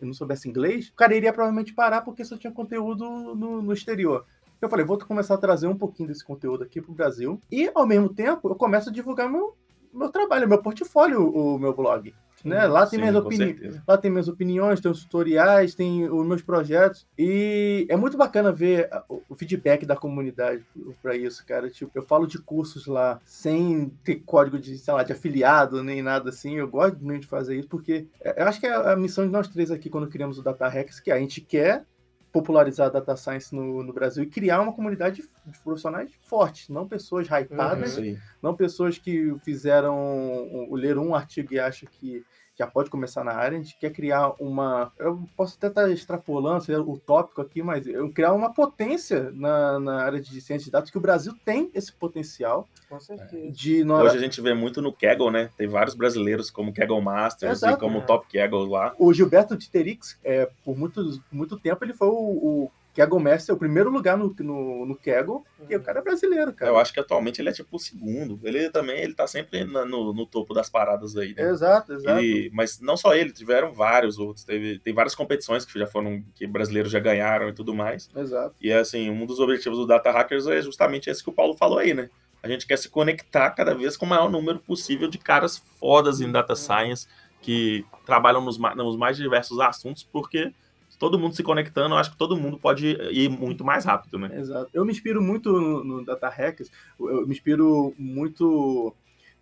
não 0.00 0.14
soubesse 0.14 0.48
inglês, 0.48 0.86
o 0.86 0.94
cara 0.94 1.14
iria 1.14 1.32
provavelmente 1.32 1.74
parar 1.74 2.02
porque 2.02 2.24
só 2.24 2.38
tinha 2.38 2.52
conteúdo 2.52 3.04
no, 3.34 3.60
no 3.60 3.72
exterior. 3.72 4.24
Eu 4.62 4.68
falei, 4.68 4.86
vou 4.86 4.96
começar 4.96 5.34
a 5.34 5.38
trazer 5.38 5.66
um 5.66 5.76
pouquinho 5.76 6.08
desse 6.08 6.24
conteúdo 6.24 6.62
aqui 6.62 6.80
pro 6.80 6.92
Brasil 6.92 7.40
e, 7.50 7.68
ao 7.74 7.84
mesmo 7.84 8.08
tempo, 8.08 8.48
eu 8.48 8.54
começo 8.54 8.90
a 8.90 8.92
divulgar 8.92 9.28
meu, 9.28 9.56
meu 9.92 10.08
trabalho, 10.08 10.48
meu 10.48 10.62
portfólio, 10.62 11.28
o 11.28 11.58
meu 11.58 11.74
blog. 11.74 12.14
Né? 12.44 12.66
Lá 12.66 12.86
tem 12.86 12.98
Sim, 12.98 13.10
minhas 13.10 13.36
certeza. 13.36 13.82
Lá 13.86 13.98
tem 13.98 14.10
minhas 14.10 14.28
opiniões, 14.28 14.80
tem 14.80 14.90
os 14.90 15.02
tutoriais, 15.04 15.74
tem 15.74 16.08
os 16.08 16.26
meus 16.26 16.42
projetos. 16.42 17.06
E 17.18 17.86
é 17.88 17.96
muito 17.96 18.16
bacana 18.16 18.50
ver 18.52 18.88
o 19.28 19.34
feedback 19.34 19.84
da 19.84 19.96
comunidade 19.96 20.64
para 21.02 21.16
isso, 21.16 21.44
cara. 21.46 21.68
Tipo, 21.68 21.90
eu 21.94 22.02
falo 22.02 22.26
de 22.26 22.38
cursos 22.38 22.86
lá 22.86 23.20
sem 23.24 23.90
ter 24.04 24.16
código 24.16 24.58
de, 24.58 24.78
sei 24.78 24.94
lá, 24.94 25.02
de 25.02 25.12
afiliado 25.12 25.82
nem 25.82 26.02
nada 26.02 26.30
assim. 26.30 26.56
Eu 26.56 26.68
gosto 26.68 26.98
muito 27.02 27.22
de 27.22 27.28
fazer 27.28 27.56
isso 27.58 27.68
porque 27.68 28.06
é- 28.20 28.42
eu 28.42 28.46
acho 28.46 28.60
que 28.60 28.66
é 28.66 28.74
a 28.74 28.96
missão 28.96 29.24
de 29.26 29.32
nós 29.32 29.48
três 29.48 29.70
aqui 29.70 29.90
quando 29.90 30.08
criamos 30.08 30.38
o 30.38 30.42
Data 30.42 30.68
Hacks, 30.68 31.00
que 31.00 31.10
a 31.10 31.18
gente 31.18 31.40
quer 31.40 31.84
popularizar 32.32 32.86
a 32.86 32.90
data 32.90 33.16
science 33.16 33.54
no, 33.54 33.82
no 33.82 33.92
Brasil 33.92 34.22
e 34.22 34.26
criar 34.26 34.60
uma 34.60 34.72
comunidade 34.72 35.22
de 35.46 35.58
profissionais 35.58 36.10
fortes, 36.22 36.68
não 36.68 36.86
pessoas 36.86 37.26
hypadas, 37.28 37.98
aí. 37.98 38.18
não 38.42 38.54
pessoas 38.54 38.98
que 38.98 39.34
fizeram 39.44 40.68
leram 40.70 41.08
um 41.08 41.14
artigo 41.14 41.52
e 41.52 41.58
acham 41.58 41.88
que 41.90 42.24
já 42.60 42.66
pode 42.66 42.90
começar 42.90 43.24
na 43.24 43.32
área. 43.32 43.58
A 43.58 43.62
gente 43.62 43.76
quer 43.78 43.90
criar 43.90 44.32
uma. 44.38 44.92
Eu 44.98 45.22
posso 45.36 45.56
até 45.56 45.68
estar 45.68 45.90
extrapolando 45.90 46.62
seria 46.62 46.82
o 46.82 46.98
tópico 46.98 47.40
aqui, 47.40 47.62
mas 47.62 47.86
eu 47.86 48.10
criar 48.12 48.34
uma 48.34 48.52
potência 48.52 49.30
na, 49.34 49.80
na 49.80 50.02
área 50.02 50.20
de 50.20 50.40
ciência 50.42 50.66
de 50.66 50.70
dados, 50.70 50.90
que 50.90 50.98
o 50.98 51.00
Brasil 51.00 51.32
tem 51.44 51.70
esse 51.74 51.90
potencial 51.92 52.68
Com 52.88 53.00
certeza. 53.00 53.50
de. 53.50 53.82
nós- 53.82 54.04
Hoje 54.04 54.18
a 54.18 54.20
gente 54.20 54.40
vê 54.42 54.52
muito 54.52 54.82
no 54.82 54.92
Kaggle, 54.92 55.30
né? 55.30 55.50
Tem 55.56 55.66
vários 55.66 55.94
brasileiros 55.94 56.50
como 56.50 56.72
Kaggle 56.74 57.00
Masters 57.00 57.52
Exato. 57.58 57.74
e 57.74 57.80
como 57.80 57.98
É. 57.98 58.02
Top 58.02 58.26
Kaggle 58.30 58.68
lá. 58.68 58.94
O 58.98 59.12
Gilberto 59.14 59.56
Titerix, 59.56 60.18
é, 60.22 60.48
por 60.64 60.76
muito, 60.76 61.20
muito 61.32 61.58
tempo, 61.58 61.82
ele 61.84 61.94
foi 61.94 62.08
o, 62.08 62.12
o 62.12 62.70
Kaggle 62.94 63.20
Master, 63.20 63.54
o 63.54 63.58
primeiro 63.58 63.88
lugar 63.90 64.16
no, 64.16 64.34
no, 64.40 64.86
no 64.86 64.96
Kaggle, 64.96 65.44
e 65.68 65.76
o 65.76 65.80
cara 65.82 66.00
é 66.00 66.02
brasileiro, 66.02 66.52
cara. 66.52 66.70
Eu 66.70 66.76
acho 66.78 66.92
que 66.92 66.98
atualmente 67.00 67.40
ele 67.40 67.48
é 67.48 67.52
tipo 67.52 67.76
o 67.76 67.78
segundo. 67.78 68.38
Ele 68.42 68.68
também 68.70 69.00
ele 69.00 69.14
tá 69.14 69.26
sempre 69.26 69.64
na- 69.64 69.84
no, 69.84 70.12
no 70.12 70.26
topo 70.26 70.52
das 70.52 70.68
paradas 70.68 71.16
aí, 71.16 71.34
né? 71.34 71.48
Exato, 71.50 71.92
exato. 71.92 72.20
E- 72.20 72.50
mas 72.52 72.80
não 72.80 72.96
só 72.96 73.14
ele, 73.14 73.32
tiveram 73.32 73.72
vários 73.72 74.18
outros. 74.18 74.44
Teve, 74.44 74.78
tem 74.80 74.92
várias 74.92 75.14
competições 75.14 75.64
que 75.64 75.78
já 75.78 75.86
foram, 75.86 76.22
que 76.34 76.46
brasileiros 76.46 76.90
já 76.90 76.98
ganharam 76.98 77.48
e 77.48 77.52
tudo 77.52 77.74
mais. 77.74 78.10
Exato. 78.16 78.54
E 78.60 78.72
assim, 78.72 79.08
um 79.10 79.24
dos 79.24 79.38
objetivos 79.38 79.78
do 79.78 79.86
Data 79.86 80.10
Hackers 80.10 80.46
é 80.48 80.60
justamente 80.60 81.08
esse 81.08 81.22
que 81.22 81.30
o 81.30 81.32
Paulo 81.32 81.54
falou 81.54 81.78
aí, 81.78 81.94
né? 81.94 82.10
A 82.42 82.48
gente 82.48 82.66
quer 82.66 82.78
se 82.78 82.88
conectar 82.88 83.50
cada 83.50 83.74
vez 83.74 83.96
com 83.96 84.06
o 84.06 84.08
maior 84.08 84.30
número 84.30 84.58
possível 84.58 85.08
de 85.08 85.18
caras 85.18 85.58
fodas 85.78 86.20
em 86.20 86.32
data 86.32 86.56
science 86.56 87.06
que 87.42 87.84
trabalham 88.04 88.40
nos, 88.40 88.58
nos 88.58 88.96
mais 88.96 89.16
diversos 89.16 89.60
assuntos, 89.60 90.02
porque 90.02 90.52
todo 91.00 91.18
mundo 91.18 91.34
se 91.34 91.42
conectando, 91.42 91.94
eu 91.94 91.98
acho 91.98 92.10
que 92.10 92.18
todo 92.18 92.36
mundo 92.36 92.58
pode 92.58 92.86
ir 93.10 93.30
muito 93.30 93.64
mais 93.64 93.86
rápido, 93.86 94.18
né? 94.18 94.38
Exato. 94.38 94.70
Eu 94.72 94.84
me 94.84 94.92
inspiro 94.92 95.22
muito 95.22 95.50
no, 95.50 95.82
no 95.82 96.04
Data 96.04 96.28
Hackers, 96.28 96.70
eu 97.00 97.26
me 97.26 97.32
inspiro 97.32 97.94
muito 97.98 98.94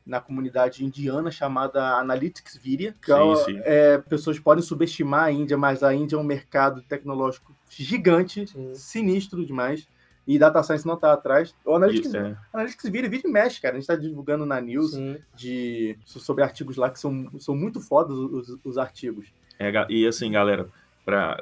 na 0.06 0.20
comunidade 0.20 0.84
indiana 0.84 1.32
chamada 1.32 1.98
Analytics 1.98 2.56
Viria, 2.56 2.94
que 3.02 3.12
Sim, 3.12 3.32
é, 3.32 3.36
sim. 3.36 3.60
é, 3.64 3.98
pessoas 3.98 4.38
podem 4.38 4.62
subestimar 4.62 5.24
a 5.24 5.32
Índia, 5.32 5.58
mas 5.58 5.82
a 5.82 5.92
Índia 5.92 6.14
é 6.14 6.18
um 6.18 6.22
mercado 6.22 6.80
tecnológico 6.82 7.52
gigante, 7.68 8.46
Sim. 8.46 8.74
sinistro 8.74 9.44
demais. 9.44 9.86
E 10.26 10.38
Data 10.38 10.62
Science 10.62 10.86
não 10.86 10.94
está 10.94 11.12
atrás. 11.12 11.54
O 11.64 11.74
Analytics, 11.74 12.08
Isso, 12.08 12.16
é. 12.16 12.36
Analytics 12.52 12.90
Viria 12.90 13.10
vídeo 13.10 13.30
mexe, 13.30 13.60
cara. 13.60 13.74
A 13.74 13.80
gente 13.80 13.90
está 13.90 13.96
divulgando 13.96 14.46
na 14.46 14.60
news 14.60 14.92
Sim. 14.92 15.18
de, 15.34 15.98
sobre 16.04 16.44
artigos 16.44 16.76
lá 16.76 16.88
que 16.88 17.00
são, 17.00 17.30
são 17.38 17.56
muito 17.56 17.80
fodas 17.80 18.16
os, 18.16 18.58
os 18.62 18.78
artigos. 18.78 19.32
É, 19.58 19.72
e 19.88 20.06
assim, 20.06 20.30
galera, 20.30 20.68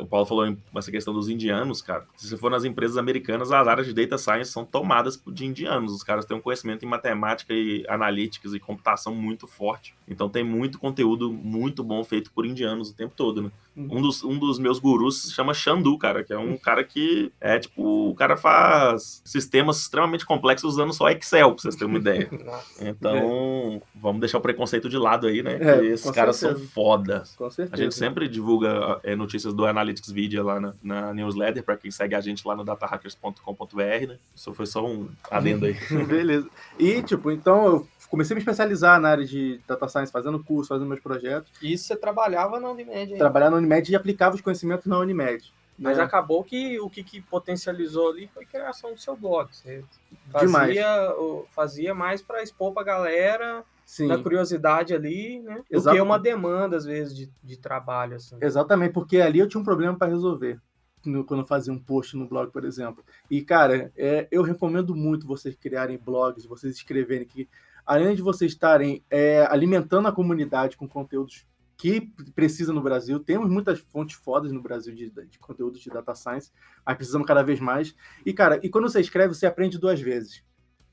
o 0.00 0.06
Paulo 0.06 0.26
falou 0.26 0.56
essa 0.76 0.90
questão 0.90 1.12
dos 1.12 1.28
indianos, 1.28 1.82
cara. 1.82 2.06
Se 2.16 2.28
você 2.28 2.36
for 2.36 2.50
nas 2.50 2.64
empresas 2.64 2.96
americanas, 2.96 3.50
as 3.50 3.66
áreas 3.66 3.86
de 3.86 3.92
data 3.92 4.16
science 4.16 4.50
são 4.50 4.64
tomadas 4.64 5.20
de 5.26 5.44
indianos. 5.44 5.92
Os 5.92 6.02
caras 6.02 6.24
têm 6.24 6.36
um 6.36 6.40
conhecimento 6.40 6.84
em 6.84 6.88
matemática 6.88 7.52
e 7.52 7.84
analytics 7.88 8.52
e 8.52 8.60
computação 8.60 9.14
muito 9.14 9.46
forte. 9.46 9.94
Então 10.06 10.28
tem 10.28 10.44
muito 10.44 10.78
conteúdo 10.78 11.32
muito 11.32 11.82
bom 11.82 12.04
feito 12.04 12.30
por 12.32 12.46
indianos 12.46 12.90
o 12.90 12.94
tempo 12.94 13.14
todo, 13.16 13.42
né? 13.42 13.50
Um 13.76 14.00
dos, 14.00 14.24
um 14.24 14.38
dos 14.38 14.58
meus 14.58 14.78
gurus 14.78 15.22
se 15.24 15.32
chama 15.32 15.52
Xandu, 15.52 15.98
cara, 15.98 16.24
que 16.24 16.32
é 16.32 16.38
um 16.38 16.56
cara 16.56 16.82
que 16.82 17.30
é 17.38 17.58
tipo, 17.58 18.08
o 18.10 18.14
cara 18.14 18.36
faz 18.36 19.20
sistemas 19.24 19.80
extremamente 19.80 20.24
complexos 20.24 20.72
usando 20.72 20.94
só 20.94 21.10
Excel, 21.10 21.52
pra 21.52 21.62
vocês 21.62 21.76
terem 21.76 21.92
uma 21.92 21.98
ideia. 21.98 22.28
Nossa. 22.42 22.88
Então, 22.88 23.82
vamos 23.94 24.20
deixar 24.20 24.38
o 24.38 24.40
preconceito 24.40 24.88
de 24.88 24.96
lado 24.96 25.26
aí, 25.26 25.42
né? 25.42 25.58
É, 25.60 25.84
esses 25.84 26.10
caras 26.10 26.36
certeza. 26.36 26.60
são 26.60 26.68
fodas. 26.68 27.34
Com 27.36 27.44
A 27.44 27.50
certeza. 27.50 27.82
gente 27.82 27.94
sempre 27.94 28.28
divulga 28.28 28.98
é, 29.02 29.14
notícias 29.14 29.52
do 29.52 29.66
Analytics 29.66 30.10
Video 30.10 30.42
lá 30.42 30.58
na, 30.58 30.74
na 30.82 31.14
newsletter, 31.14 31.62
para 31.62 31.76
quem 31.76 31.90
segue 31.90 32.14
a 32.14 32.20
gente 32.20 32.46
lá 32.48 32.56
no 32.56 32.64
datahackers.com.br, 32.64 34.06
né? 34.08 34.18
Isso 34.34 34.54
foi 34.54 34.66
só 34.66 34.84
um 34.84 35.08
adendo 35.30 35.66
aí. 35.66 35.76
Beleza. 36.06 36.48
E, 36.78 37.02
tipo, 37.02 37.30
então 37.30 37.66
eu 37.66 37.88
comecei 38.08 38.34
a 38.34 38.36
me 38.36 38.40
especializar 38.40 39.00
na 39.00 39.10
área 39.10 39.24
de 39.24 39.60
data 39.66 39.88
science, 39.88 40.12
fazendo 40.12 40.42
curso, 40.42 40.68
fazendo 40.68 40.88
meus 40.88 41.00
projetos. 41.00 41.50
Isso 41.62 41.84
você 41.84 41.96
trabalhava 41.96 42.58
na 42.60 42.70
Unimed 42.70 42.96
ainda. 42.96 43.18
Trabalhar 43.18 43.50
na 43.50 43.56
Unimed 43.56 43.90
e 43.90 43.96
aplicava 43.96 44.34
os 44.34 44.40
conhecimentos 44.40 44.86
na 44.86 44.98
Unimed. 44.98 45.52
Mas 45.78 45.98
né? 45.98 46.04
acabou 46.04 46.42
que 46.42 46.80
o 46.80 46.88
que, 46.88 47.04
que 47.04 47.20
potencializou 47.20 48.10
ali 48.10 48.28
foi 48.32 48.44
a 48.44 48.46
criação 48.46 48.94
do 48.94 49.00
seu 49.00 49.14
blog. 49.16 49.48
Você 49.52 49.84
fazia, 50.30 51.14
fazia 51.50 51.94
mais 51.94 52.22
para 52.22 52.42
expor 52.42 52.72
pra 52.72 52.82
galera, 52.82 53.62
Sim, 53.84 54.06
na 54.06 54.18
curiosidade 54.18 54.94
ali, 54.94 55.40
né? 55.40 55.62
Do 55.70 55.76
Exato. 55.76 55.94
que 55.94 56.02
uma 56.02 56.18
demanda, 56.18 56.76
às 56.76 56.84
vezes, 56.84 57.14
de, 57.14 57.30
de 57.42 57.56
trabalho, 57.56 58.16
assim. 58.16 58.36
exatamente, 58.40 58.92
porque 58.92 59.20
ali 59.20 59.38
eu 59.38 59.48
tinha 59.48 59.60
um 59.60 59.64
problema 59.64 59.96
para 59.96 60.08
resolver. 60.08 60.58
quando 61.02 61.40
eu 61.40 61.46
fazia 61.46 61.72
um 61.72 61.78
post 61.78 62.16
no 62.16 62.26
blog, 62.26 62.50
por 62.50 62.64
exemplo. 62.64 63.04
E, 63.30 63.42
cara, 63.42 63.92
é, 63.96 64.26
eu 64.30 64.42
recomendo 64.42 64.94
muito 64.94 65.26
vocês 65.26 65.54
criarem 65.54 65.98
blogs, 65.98 66.46
vocês 66.46 66.74
escreverem 66.74 67.26
que, 67.26 67.48
além 67.86 68.16
de 68.16 68.22
vocês 68.22 68.52
estarem 68.52 69.04
é, 69.08 69.46
alimentando 69.48 70.08
a 70.08 70.12
comunidade 70.12 70.76
com 70.76 70.88
conteúdos 70.88 71.46
que 71.76 72.00
precisa 72.34 72.72
no 72.72 72.80
Brasil, 72.80 73.20
temos 73.20 73.50
muitas 73.50 73.78
fontes 73.78 74.16
fodas 74.16 74.50
no 74.50 74.62
Brasil 74.62 74.94
de, 74.94 75.10
de 75.10 75.38
conteúdo 75.38 75.78
de 75.78 75.90
data 75.90 76.14
science, 76.14 76.50
mas 76.84 76.96
precisamos 76.96 77.26
cada 77.26 77.42
vez 77.42 77.60
mais. 77.60 77.94
E, 78.24 78.32
cara, 78.32 78.58
e 78.62 78.68
quando 78.68 78.88
você 78.88 79.00
escreve, 79.00 79.34
você 79.34 79.46
aprende 79.46 79.78
duas 79.78 80.00
vezes. 80.00 80.42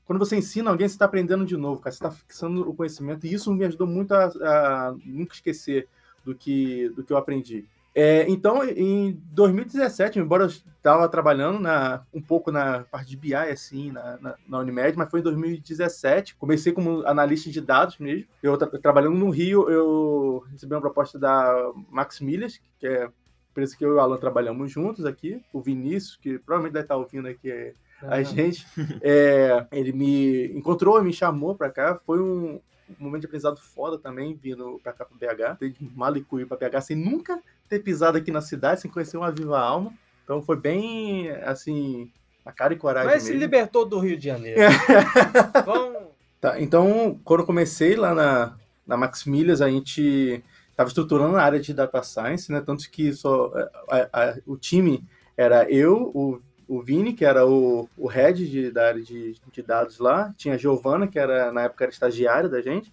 Quando 0.04 0.18
você 0.18 0.36
ensina 0.36 0.70
alguém, 0.70 0.86
você 0.86 0.94
está 0.94 1.06
aprendendo 1.06 1.46
de 1.46 1.56
novo, 1.56 1.80
cara. 1.80 1.90
Você 1.90 2.04
está 2.04 2.10
fixando 2.10 2.68
o 2.68 2.74
conhecimento. 2.74 3.26
E 3.26 3.32
isso 3.32 3.50
me 3.52 3.64
ajudou 3.64 3.86
muito 3.86 4.12
a, 4.12 4.26
a 4.26 4.94
nunca 5.04 5.34
esquecer 5.34 5.88
do 6.22 6.34
que, 6.34 6.90
do 6.90 7.02
que 7.02 7.12
eu 7.12 7.16
aprendi. 7.16 7.66
É, 7.94 8.28
então, 8.28 8.64
em 8.64 9.12
2017, 9.30 10.18
embora 10.18 10.44
eu 10.44 10.48
estava 10.48 11.08
trabalhando 11.08 11.60
na, 11.60 12.02
um 12.12 12.20
pouco 12.20 12.50
na 12.50 12.80
parte 12.80 13.08
de 13.08 13.16
BI, 13.16 13.34
assim, 13.34 13.92
na, 13.92 14.18
na, 14.20 14.34
na 14.48 14.58
Unimed, 14.58 14.98
mas 14.98 15.08
foi 15.08 15.20
em 15.20 15.22
2017, 15.22 16.34
comecei 16.34 16.72
como 16.72 17.06
analista 17.06 17.48
de 17.50 17.60
dados 17.60 17.98
mesmo. 17.98 18.26
Eu 18.42 18.58
tra 18.58 18.66
trabalhando 18.66 19.16
no 19.16 19.30
Rio, 19.30 19.70
eu 19.70 20.44
recebi 20.50 20.74
uma 20.74 20.80
proposta 20.80 21.18
da 21.18 21.54
Max 21.88 22.20
Milhas, 22.20 22.60
que 22.80 22.86
é 22.86 23.08
empresa 23.52 23.76
que 23.76 23.84
eu 23.84 23.90
e 23.90 23.94
o 23.94 24.00
Alan 24.00 24.16
trabalhamos 24.16 24.72
juntos 24.72 25.06
aqui, 25.06 25.40
o 25.52 25.60
Vinícius, 25.60 26.16
que 26.16 26.40
provavelmente 26.40 26.72
deve 26.72 26.84
estar 26.86 26.96
ouvindo 26.96 27.28
aqui 27.28 27.48
é, 27.48 27.74
a 28.02 28.20
gente. 28.22 28.66
É, 29.00 29.66
ele 29.70 29.92
me 29.92 30.46
encontrou, 30.56 31.02
me 31.02 31.12
chamou 31.12 31.54
para 31.54 31.70
cá, 31.70 31.94
foi 31.94 32.20
um, 32.20 32.60
um 33.00 33.04
momento 33.04 33.22
de 33.22 33.26
aprendizado 33.26 33.60
foda 33.60 33.98
também, 33.98 34.34
vindo 34.34 34.80
pra 34.82 34.92
cá 34.92 35.04
pro 35.04 35.16
BH. 35.16 35.58
De 35.60 35.90
Malicuí 35.94 36.44
pra 36.46 36.56
BH 36.56 36.80
sem 36.82 36.96
nunca 36.96 37.40
ter 37.68 37.78
pisado 37.80 38.18
aqui 38.18 38.30
na 38.30 38.40
cidade, 38.40 38.80
sem 38.80 38.90
conhecer 38.90 39.16
uma 39.16 39.30
viva 39.32 39.58
alma. 39.58 39.92
Então 40.24 40.40
foi 40.42 40.56
bem, 40.56 41.30
assim, 41.42 42.10
a 42.44 42.52
cara 42.52 42.72
e 42.72 42.76
coragem 42.76 43.10
Mas 43.10 43.22
se 43.22 43.30
mesmo. 43.30 43.40
libertou 43.42 43.84
do 43.84 43.98
Rio 43.98 44.16
de 44.16 44.24
Janeiro. 44.24 44.60
Vamos. 45.64 46.04
Tá, 46.40 46.60
então, 46.60 47.18
quando 47.24 47.40
eu 47.40 47.46
comecei 47.46 47.96
lá 47.96 48.14
na, 48.14 48.56
na 48.86 48.96
Max 48.96 49.24
Milhas, 49.24 49.62
a 49.62 49.68
gente 49.70 50.42
estava 50.70 50.88
estruturando 50.88 51.36
a 51.36 51.42
área 51.42 51.58
de 51.60 51.72
data 51.72 52.02
science, 52.02 52.50
né? 52.52 52.60
Tanto 52.60 52.88
que 52.90 53.12
só, 53.12 53.50
a- 53.90 54.08
a- 54.12 54.36
o 54.46 54.56
time 54.56 55.02
era 55.36 55.70
eu, 55.70 56.10
o, 56.14 56.38
o 56.68 56.82
Vini, 56.82 57.12
que 57.12 57.24
era 57.24 57.46
o, 57.46 57.88
o 57.96 58.06
head 58.06 58.48
de, 58.48 58.70
da 58.70 58.88
área 58.88 59.02
de, 59.02 59.34
de 59.52 59.62
dados 59.62 59.98
lá, 59.98 60.32
tinha 60.36 60.54
a 60.54 60.58
Giovana, 60.58 61.06
que 61.06 61.18
era 61.18 61.52
na 61.52 61.62
época 61.62 61.84
era 61.84 61.92
estagiária 61.92 62.48
da 62.48 62.60
gente, 62.60 62.92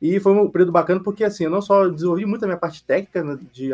e 0.00 0.20
foi 0.20 0.32
um 0.32 0.50
período 0.50 0.72
bacana 0.72 1.00
porque 1.02 1.24
assim, 1.24 1.44
eu 1.44 1.50
não 1.50 1.62
só 1.62 1.88
desenvolvi 1.88 2.26
muito 2.26 2.44
a 2.44 2.46
minha 2.46 2.58
parte 2.58 2.84
técnica 2.84 3.22
né, 3.22 3.38
de, 3.52 3.72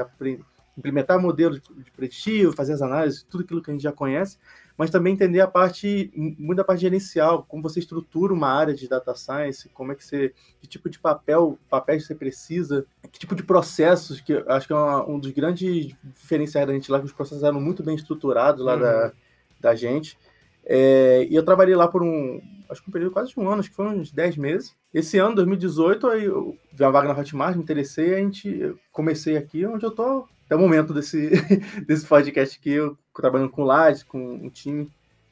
implementar 0.77 1.21
modelos 1.21 1.61
de 1.61 1.91
preditivo, 1.91 2.53
fazer 2.53 2.73
as 2.73 2.83
análises, 2.83 3.23
tudo 3.23 3.45
aquilo 3.45 3.63
que 3.63 3.71
a 3.71 3.75
gente 3.75 3.83
já 3.83 3.93
conhece, 3.93 4.39
mas 4.77 4.91
também 4.91 5.13
entender 5.13 5.41
a 5.41 5.47
parte, 5.47 6.11
muito 6.17 6.57
da 6.57 6.65
parte 6.65 6.81
gerencial, 6.81 7.45
como 7.47 7.63
você 7.63 7.81
estrutura 7.81 8.33
uma 8.33 8.49
área 8.49 8.73
de 8.73 8.89
data 8.89 9.15
science, 9.15 9.69
como 9.69 9.93
é 9.93 9.95
que 9.95 10.05
você, 10.05 10.33
que 10.59 10.67
tipo 10.67 10.89
de 10.89 10.99
papel, 10.99 11.59
papéis 11.69 12.07
você 12.07 12.15
precisa, 12.15 12.87
que 13.13 13.19
tipo 13.19 13.35
de 13.35 13.43
processos, 13.43 14.21
que 14.21 14.43
acho 14.49 14.67
que 14.67 14.73
é 14.73 14.77
uma, 14.77 15.07
um 15.07 15.19
dos 15.19 15.33
grandes 15.33 15.95
diferenciais 16.03 16.67
da 16.67 16.73
gente 16.73 16.91
lá, 16.91 16.99
que 16.99 17.05
os 17.05 17.13
processos 17.13 17.45
eram 17.45 17.61
muito 17.61 17.83
bem 17.83 17.95
estruturados 17.95 18.65
lá 18.65 18.75
uhum. 18.75 18.81
da, 18.81 19.13
da 19.61 19.75
gente. 19.75 20.17
É, 20.65 21.27
e 21.29 21.35
eu 21.35 21.45
trabalhei 21.45 21.75
lá 21.75 21.89
por 21.89 22.03
um, 22.03 22.41
acho 22.69 22.83
que 22.83 22.89
um 22.89 22.93
período 22.93 23.13
quase 23.13 23.33
de 23.33 23.41
um 23.41 23.49
ano, 23.49 23.61
acho 23.61 23.71
que 23.71 23.77
foi 23.77 23.87
uns 23.87 24.13
10 24.13 24.37
meses. 24.37 24.77
Esse 24.93 25.19
ano, 25.19 25.35
2018, 25.37 26.07
aí 26.09 26.25
eu 26.25 26.57
vi 26.73 26.85
a 26.85 26.91
vaga 26.91 27.09
na 27.09 27.19
Hotmart, 27.19 27.57
me 27.57 27.63
interessei, 27.63 28.15
a 28.15 28.19
gente 28.19 28.75
comecei 28.93 29.37
aqui 29.37 29.65
onde 29.67 29.85
eu 29.85 29.91
tô 29.91 30.27
até 30.47 30.57
o 30.57 30.59
momento 30.59 30.93
desse, 30.93 31.31
desse 31.87 32.07
podcast 32.07 32.59
aqui, 32.59 32.73
eu 32.73 32.97
trabalhando 33.15 33.51
com 33.51 33.63
Lages, 33.63 34.03
com 34.03 34.35
um 34.35 34.51
time, 34.51 34.91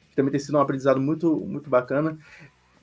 que 0.09 0.15
também 0.15 0.31
tem 0.31 0.39
sido 0.39 0.57
um 0.57 0.61
aprendizado 0.61 0.99
muito, 0.99 1.35
muito 1.41 1.69
bacana. 1.69 2.17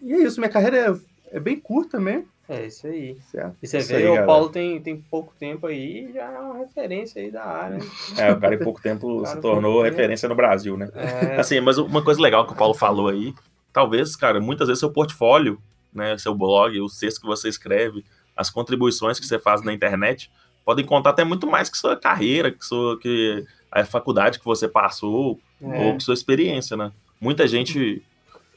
E 0.03 0.13
é 0.13 0.23
isso, 0.23 0.41
minha 0.41 0.51
carreira 0.51 0.77
é, 0.77 1.37
é 1.37 1.41
bem 1.41 1.59
curta 1.59 1.99
mesmo. 1.99 2.29
É 2.49 2.67
isso 2.67 2.87
aí. 2.87 3.17
Certo. 3.31 3.57
E 3.63 3.67
você 3.67 3.79
isso 3.79 3.89
vê, 3.89 3.97
aí, 3.97 4.05
o 4.05 4.09
galera. 4.09 4.27
Paulo 4.27 4.49
tem, 4.49 4.81
tem 4.81 4.97
pouco 4.97 5.35
tempo 5.39 5.67
aí 5.67 6.11
já 6.13 6.25
é 6.25 6.39
uma 6.39 6.59
referência 6.59 7.21
aí 7.21 7.31
da 7.31 7.45
área. 7.45 7.79
É, 8.17 8.33
o 8.33 8.41
cara 8.41 8.55
em 8.55 8.59
pouco 8.59 8.81
tempo 8.81 9.27
se 9.27 9.41
tornou 9.41 9.83
referência 9.83 10.29
no 10.29 10.35
Brasil, 10.35 10.77
né? 10.77 10.89
É... 10.95 11.37
Assim, 11.41 11.61
mas 11.61 11.79
uma 11.79 12.03
coisa 12.03 12.21
legal 12.21 12.47
que 12.47 12.53
o 12.53 12.57
Paulo 12.57 12.75
falou 12.75 13.09
aí, 13.09 13.35
talvez, 13.73 14.15
cara, 14.17 14.41
muitas 14.41 14.69
vezes 14.69 14.81
seu 14.81 14.91
portfólio, 14.91 15.61
né, 15.93 16.17
seu 16.19 16.35
blog, 16.35 16.81
o 16.81 16.87
texto 16.87 17.21
que 17.21 17.27
você 17.27 17.49
escreve, 17.49 18.05
as 18.37 18.51
contribuições 18.51 19.19
que 19.19 19.27
você 19.27 19.39
faz 19.39 19.63
na 19.63 19.73
internet, 19.73 20.31
podem 20.65 20.85
contar 20.85 21.11
até 21.11 21.25
muito 21.25 21.47
mais 21.47 21.69
que 21.69 21.77
sua 21.77 21.97
carreira, 21.97 22.51
que, 22.51 22.65
sua, 22.65 22.99
que 22.99 23.45
a 23.71 23.85
faculdade 23.85 24.39
que 24.39 24.45
você 24.45 24.69
passou, 24.69 25.41
é. 25.61 25.87
ou 25.87 25.97
que 25.97 26.03
sua 26.03 26.15
experiência, 26.15 26.77
né? 26.77 26.93
Muita 27.21 27.47
gente 27.47 28.03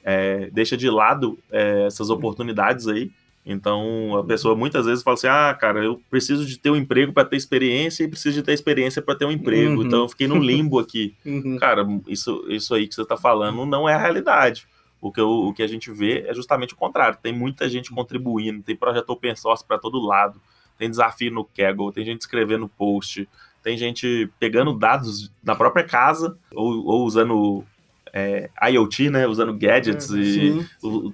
é, 0.03 0.49
deixa 0.51 0.75
de 0.75 0.89
lado 0.89 1.37
é, 1.51 1.85
essas 1.85 2.09
oportunidades 2.09 2.87
aí. 2.87 3.11
Então, 3.51 4.17
a 4.17 4.23
pessoa 4.23 4.55
muitas 4.55 4.85
vezes 4.85 5.03
fala 5.03 5.15
assim: 5.15 5.27
ah, 5.27 5.55
cara, 5.59 5.83
eu 5.83 6.01
preciso 6.09 6.45
de 6.45 6.57
ter 6.57 6.69
um 6.69 6.75
emprego 6.75 7.11
para 7.11 7.25
ter 7.25 7.35
experiência 7.35 8.03
e 8.03 8.07
preciso 8.07 8.35
de 8.35 8.43
ter 8.43 8.53
experiência 8.53 9.01
para 9.01 9.15
ter 9.15 9.25
um 9.25 9.31
emprego. 9.31 9.77
Uhum. 9.77 9.87
Então, 9.87 10.01
eu 10.03 10.09
fiquei 10.09 10.27
no 10.27 10.37
limbo 10.37 10.79
aqui. 10.79 11.15
Uhum. 11.29 11.57
Cara, 11.57 11.85
isso, 12.07 12.43
isso 12.49 12.73
aí 12.73 12.87
que 12.87 12.95
você 12.95 13.03
está 13.03 13.15
falando 13.15 13.65
não 13.65 13.87
é 13.87 13.93
a 13.93 13.99
realidade. 13.99 14.67
O 14.99 15.11
que, 15.11 15.21
eu, 15.21 15.29
o 15.29 15.53
que 15.53 15.61
a 15.61 15.67
gente 15.67 15.91
vê 15.91 16.25
é 16.27 16.33
justamente 16.33 16.73
o 16.73 16.77
contrário. 16.77 17.17
Tem 17.21 17.31
muita 17.31 17.69
gente 17.69 17.91
contribuindo, 17.91 18.63
tem 18.63 18.75
projeto 18.75 19.09
open 19.11 19.35
source 19.35 19.63
para 19.63 19.77
todo 19.77 19.99
lado 19.99 20.41
tem 20.79 20.89
desafio 20.89 21.29
no 21.29 21.43
Kaggle, 21.43 21.91
tem 21.91 22.05
gente 22.05 22.21
escrevendo 22.21 22.69
post, 22.69 23.27
tem 23.61 23.77
gente 23.77 24.31
pegando 24.39 24.73
dados 24.73 25.29
na 25.43 25.53
própria 25.53 25.83
casa 25.83 26.37
ou, 26.55 26.85
ou 26.87 27.05
usando 27.05 27.65
é, 28.13 28.49
IoT, 28.71 29.09
né, 29.09 29.27
usando 29.27 29.53
gadgets 29.53 30.09
é, 30.09 30.17
e 30.17 30.65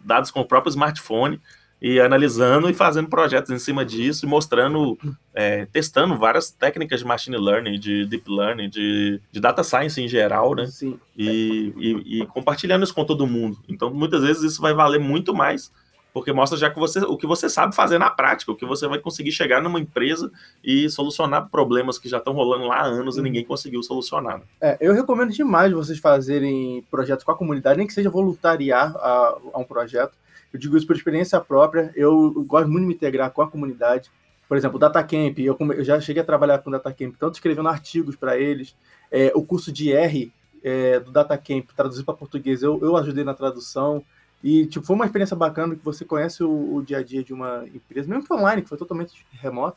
dados 0.04 0.30
com 0.30 0.42
o 0.42 0.46
próprio 0.46 0.70
smartphone 0.70 1.42
e 1.82 2.00
analisando 2.00 2.70
e 2.70 2.74
fazendo 2.74 3.10
projetos 3.10 3.52
em 3.52 3.60
cima 3.60 3.86
disso 3.86 4.26
e 4.26 4.30
mostrando, 4.30 4.98
é, 5.34 5.66
testando 5.66 6.18
várias 6.18 6.52
técnicas 6.52 7.00
de 7.00 7.06
machine 7.06 7.38
learning, 7.38 7.80
de 7.80 8.06
deep 8.06 8.30
learning, 8.30 8.70
de, 8.70 9.22
de 9.32 9.40
data 9.40 9.64
science 9.64 10.02
em 10.02 10.08
geral, 10.08 10.56
né? 10.56 10.66
Sim. 10.68 11.00
E, 11.18 11.74
e, 11.78 12.22
e 12.22 12.26
compartilhando 12.28 12.84
isso 12.84 12.94
com 12.94 13.06
todo 13.06 13.28
mundo. 13.28 13.58
Então, 13.68 13.94
muitas 13.94 14.22
vezes 14.22 14.44
isso 14.44 14.62
vai 14.62 14.74
valer 14.74 15.00
muito 15.00 15.34
mais 15.34 15.72
porque 16.16 16.32
mostra 16.32 16.58
já 16.58 16.70
que 16.70 16.80
você, 16.80 17.00
o 17.00 17.18
que 17.18 17.28
você 17.28 17.50
sabe 17.50 17.76
fazer 17.76 17.98
na 18.00 18.10
prática, 18.10 18.50
o 18.50 18.56
que 18.56 18.66
você 18.66 18.88
vai 18.88 19.00
conseguir 19.00 19.34
chegar 19.34 19.62
numa 19.62 19.82
empresa 19.82 20.32
e 20.64 20.90
solucionar 20.90 21.50
problemas 21.50 22.00
que 22.00 22.08
já 22.08 22.20
estão 22.20 22.32
rolando 22.32 22.68
lá 22.68 22.78
há 22.78 22.86
anos 22.86 23.16
e 23.16 23.20
uhum. 23.20 23.26
ninguém 23.26 23.44
conseguiu 23.44 23.84
solucionar. 23.84 24.42
É, 24.62 24.78
eu 24.80 24.94
recomendo 24.94 25.34
demais 25.34 25.74
vocês 25.74 26.00
fazerem 26.00 26.86
projetos 26.90 27.26
com 27.26 27.32
a 27.32 27.36
comunidade, 27.36 27.78
nem 27.78 27.86
que 27.86 27.92
seja 27.92 28.10
voluntariar 28.10 28.96
a, 28.96 29.38
a 29.56 29.60
um 29.60 29.66
projeto. 29.66 30.14
Eu 30.56 30.60
digo 30.60 30.78
isso 30.78 30.88
por 30.88 30.96
experiência 30.96 31.38
própria, 31.42 31.92
eu 31.98 32.32
gosto 32.48 32.70
muito 32.70 32.84
de 32.84 32.88
me 32.88 32.94
integrar 32.94 33.30
com 33.30 33.42
a 33.42 33.48
comunidade. 33.52 34.10
Por 34.48 34.56
exemplo, 34.56 34.78
o 34.78 34.80
DataCamp, 34.80 35.38
eu, 35.38 35.58
eu 35.60 35.84
já 35.84 36.00
cheguei 36.00 36.22
a 36.22 36.26
trabalhar 36.26 36.60
com 36.60 36.70
o 36.70 36.72
DataCamp, 36.72 37.14
tanto 37.20 37.34
escrevendo 37.34 37.68
artigos 37.68 38.16
para 38.16 38.38
eles, 38.40 38.74
é, 39.12 39.34
o 39.36 39.44
curso 39.44 39.70
de 39.70 39.92
R 39.92 40.32
é, 40.64 41.02
do 41.02 41.12
DataCamp, 41.12 41.68
traduzido 41.76 42.06
para 42.06 42.14
português, 42.14 42.64
eu, 42.64 42.80
eu 42.82 42.96
ajudei 42.96 43.26
na 43.26 43.34
tradução. 43.34 44.02
E, 44.42 44.66
tipo, 44.66 44.86
foi 44.86 44.96
uma 44.96 45.04
experiência 45.04 45.36
bacana 45.36 45.76
que 45.76 45.84
você 45.84 46.06
conhece 46.06 46.42
o, 46.42 46.76
o 46.76 46.82
dia 46.82 47.00
a 47.00 47.04
dia 47.04 47.22
de 47.22 47.34
uma 47.34 47.66
empresa, 47.68 48.08
mesmo 48.08 48.26
que 48.26 48.34
online, 48.34 48.62
que 48.62 48.70
foi 48.70 48.78
totalmente 48.78 49.26
remoto. 49.34 49.76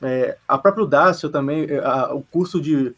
É, 0.00 0.38
a 0.46 0.56
própria 0.56 0.86
Dacio 0.86 1.28
também, 1.28 1.66
é, 1.68 1.84
a, 1.84 2.14
o 2.14 2.22
curso 2.22 2.60
de. 2.60 2.94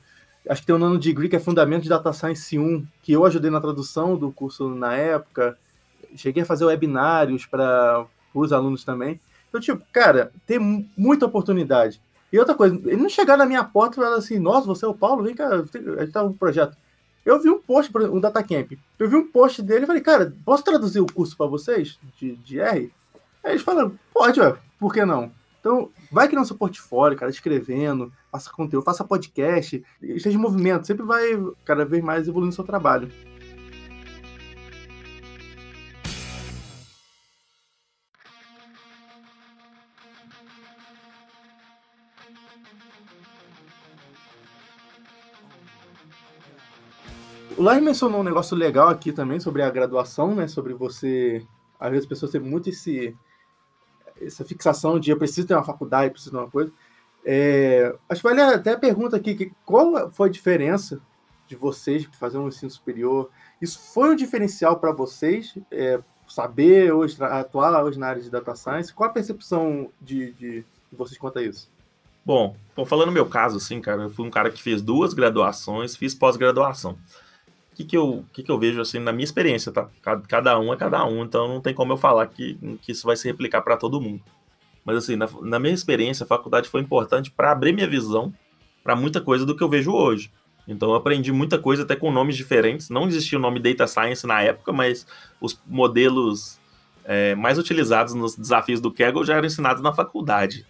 Acho 0.50 0.60
que 0.60 0.66
tem 0.66 0.76
um 0.76 0.78
nome 0.78 0.98
de 0.98 1.14
que 1.14 1.36
é 1.36 1.40
Fundamento 1.40 1.84
de 1.84 1.88
Data 1.88 2.12
Science 2.12 2.58
1, 2.58 2.86
que 3.02 3.12
eu 3.12 3.24
ajudei 3.24 3.50
na 3.50 3.60
tradução 3.60 4.18
do 4.18 4.30
curso 4.30 4.68
na 4.68 4.94
época. 4.94 5.56
Cheguei 6.16 6.42
a 6.42 6.46
fazer 6.46 6.64
webinários 6.64 7.46
para 7.46 8.06
os 8.34 8.52
alunos 8.52 8.84
também. 8.84 9.20
Então, 9.48 9.60
tipo, 9.60 9.82
cara, 9.92 10.32
tem 10.46 10.58
muita 10.96 11.26
oportunidade. 11.26 12.00
E 12.32 12.38
outra 12.38 12.54
coisa, 12.54 12.74
ele 12.84 12.96
não 12.96 13.08
chegar 13.08 13.36
na 13.36 13.46
minha 13.46 13.64
porta 13.64 13.94
e 13.94 14.02
falar 14.02 14.16
assim: 14.16 14.38
Nossa, 14.38 14.66
você 14.66 14.84
é 14.84 14.88
o 14.88 14.94
Paulo, 14.94 15.22
vem 15.22 15.34
cá, 15.34 15.48
a 15.48 15.58
gente 15.58 16.12
tá 16.12 16.22
um 16.22 16.32
projeto. 16.32 16.76
Eu 17.26 17.40
vi 17.40 17.50
um 17.50 17.58
post, 17.60 17.90
um 17.98 18.20
Datacamp. 18.20 18.78
Eu 18.96 19.10
vi 19.10 19.16
um 19.16 19.26
post 19.26 19.60
dele 19.60 19.82
e 19.82 19.86
falei, 19.86 20.00
cara, 20.00 20.32
posso 20.44 20.62
traduzir 20.62 21.00
o 21.00 21.06
curso 21.06 21.36
para 21.36 21.46
vocês 21.46 21.98
de, 22.16 22.36
de 22.36 22.60
R? 22.60 22.92
Aí 23.42 23.52
eles 23.52 23.62
falaram, 23.62 23.98
pode, 24.14 24.38
ué, 24.38 24.56
por 24.78 24.94
que 24.94 25.04
não? 25.04 25.32
Então, 25.58 25.90
vai 26.12 26.28
criando 26.28 26.46
seu 26.46 26.56
portfólio, 26.56 27.18
cara, 27.18 27.28
escrevendo, 27.28 28.12
faça 28.30 28.48
conteúdo, 28.52 28.84
faça 28.84 29.02
podcast, 29.02 29.84
esteja 30.00 30.38
em 30.38 30.40
movimento, 30.40 30.86
sempre 30.86 31.04
vai 31.04 31.30
cada 31.64 31.84
vez 31.84 32.00
mais 32.04 32.28
evoluindo 32.28 32.54
seu 32.54 32.62
trabalho. 32.62 33.10
O 47.56 47.62
Larry 47.62 47.80
mencionou 47.80 48.20
um 48.20 48.24
negócio 48.24 48.54
legal 48.54 48.88
aqui 48.88 49.12
também 49.12 49.40
sobre 49.40 49.62
a 49.62 49.70
graduação, 49.70 50.34
né? 50.34 50.46
Sobre 50.46 50.74
você. 50.74 51.42
Às 51.80 51.90
vezes 51.90 52.04
as 52.04 52.08
pessoas 52.08 52.30
têm 52.30 52.40
muito 52.40 52.68
esse, 52.68 53.16
essa 54.20 54.44
fixação 54.44 55.00
de 55.00 55.10
eu 55.10 55.16
preciso 55.16 55.46
ter 55.46 55.54
uma 55.54 55.64
faculdade, 55.64 56.10
preciso 56.10 56.32
ter 56.32 56.36
uma 56.36 56.50
coisa. 56.50 56.70
É, 57.24 57.96
acho 58.08 58.20
que 58.20 58.28
vale 58.28 58.42
até 58.42 58.72
a 58.72 58.78
pergunta 58.78 59.16
aqui: 59.16 59.34
que 59.34 59.52
qual 59.64 60.10
foi 60.10 60.28
a 60.28 60.32
diferença 60.32 61.00
de 61.46 61.56
vocês 61.56 62.06
fazer 62.18 62.36
um 62.36 62.48
ensino 62.48 62.70
superior? 62.70 63.30
Isso 63.60 63.80
foi 63.94 64.10
um 64.10 64.16
diferencial 64.16 64.78
para 64.78 64.92
vocês? 64.92 65.56
É, 65.70 65.98
saber 66.28 66.92
hoje, 66.92 67.16
atuar 67.22 67.82
hoje 67.82 67.98
na 67.98 68.08
área 68.08 68.20
de 68.20 68.28
data 68.28 68.54
science? 68.54 68.92
Qual 68.92 69.08
a 69.08 69.12
percepção 69.12 69.90
de, 69.98 70.32
de, 70.32 70.60
de 70.60 70.64
vocês 70.96 71.16
quanto 71.16 71.38
a 71.38 71.42
isso? 71.42 71.70
Bom, 72.22 72.54
falando 72.84 73.06
no 73.06 73.12
meu 73.12 73.26
caso, 73.26 73.56
assim, 73.56 73.80
cara, 73.80 74.02
eu 74.02 74.10
fui 74.10 74.26
um 74.26 74.30
cara 74.30 74.50
que 74.50 74.60
fez 74.60 74.82
duas 74.82 75.14
graduações, 75.14 75.96
fiz 75.96 76.14
pós-graduação 76.14 76.98
que, 77.76 77.84
que, 77.84 77.96
eu, 77.96 78.24
que, 78.32 78.42
que 78.42 78.50
eu 78.50 78.58
vejo 78.58 78.80
assim 78.80 78.98
na 78.98 79.12
minha 79.12 79.24
experiência, 79.24 79.70
tá? 79.70 79.86
Cada 80.26 80.58
um 80.58 80.72
é 80.72 80.76
cada 80.78 81.04
um, 81.04 81.22
então 81.22 81.46
não 81.46 81.60
tem 81.60 81.74
como 81.74 81.92
eu 81.92 81.98
falar 81.98 82.26
que, 82.26 82.58
que 82.80 82.92
isso 82.92 83.06
vai 83.06 83.16
se 83.16 83.28
replicar 83.28 83.60
para 83.60 83.76
todo 83.76 84.00
mundo. 84.00 84.22
Mas 84.82 84.96
assim, 84.96 85.14
na, 85.14 85.28
na, 85.42 85.58
minha 85.58 85.74
experiência, 85.74 86.24
a 86.24 86.26
faculdade 86.26 86.70
foi 86.70 86.80
importante 86.80 87.30
para 87.30 87.52
abrir 87.52 87.74
minha 87.74 87.86
visão 87.86 88.32
para 88.82 88.96
muita 88.96 89.20
coisa 89.20 89.44
do 89.44 89.54
que 89.54 89.62
eu 89.62 89.68
vejo 89.68 89.92
hoje. 89.92 90.32
Então 90.66 90.88
eu 90.88 90.94
aprendi 90.94 91.30
muita 91.30 91.58
coisa 91.58 91.82
até 91.82 91.94
com 91.94 92.10
nomes 92.10 92.34
diferentes. 92.34 92.88
Não 92.88 93.06
existia 93.06 93.38
o 93.38 93.42
nome 93.42 93.60
Data 93.60 93.86
Science 93.86 94.26
na 94.26 94.40
época, 94.40 94.72
mas 94.72 95.06
os 95.38 95.60
modelos 95.66 96.58
é, 97.04 97.34
mais 97.34 97.58
utilizados 97.58 98.14
nos 98.14 98.36
desafios 98.36 98.80
do 98.80 98.90
Kaggle 98.90 99.24
já 99.24 99.34
eram 99.34 99.46
ensinados 99.46 99.82
na 99.82 99.92
faculdade. 99.92 100.64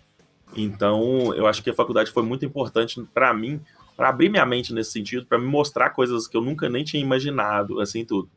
Então 0.57 1.33
eu 1.35 1.47
acho 1.47 1.63
que 1.63 1.71
a 1.71 1.75
faculdade 1.75 2.11
foi 2.11 2.25
muito 2.25 2.45
importante 2.45 3.01
para 3.15 3.33
mim 3.33 3.61
para 3.97 4.09
abrir 4.09 4.29
minha 4.29 4.45
mente 4.45 4.75
nesse 4.75 4.93
sentido, 4.93 5.27
para 5.27 5.39
me 5.39 5.47
mostrar 5.47 5.91
coisas 5.91 6.29
que 6.29 6.37
eu 6.37 6.43
nunca 6.43 6.69
nem 6.69 6.85
tinha 6.85 7.03
imaginado, 7.03 7.81
assim 7.81 8.05
tudo. 8.05 8.29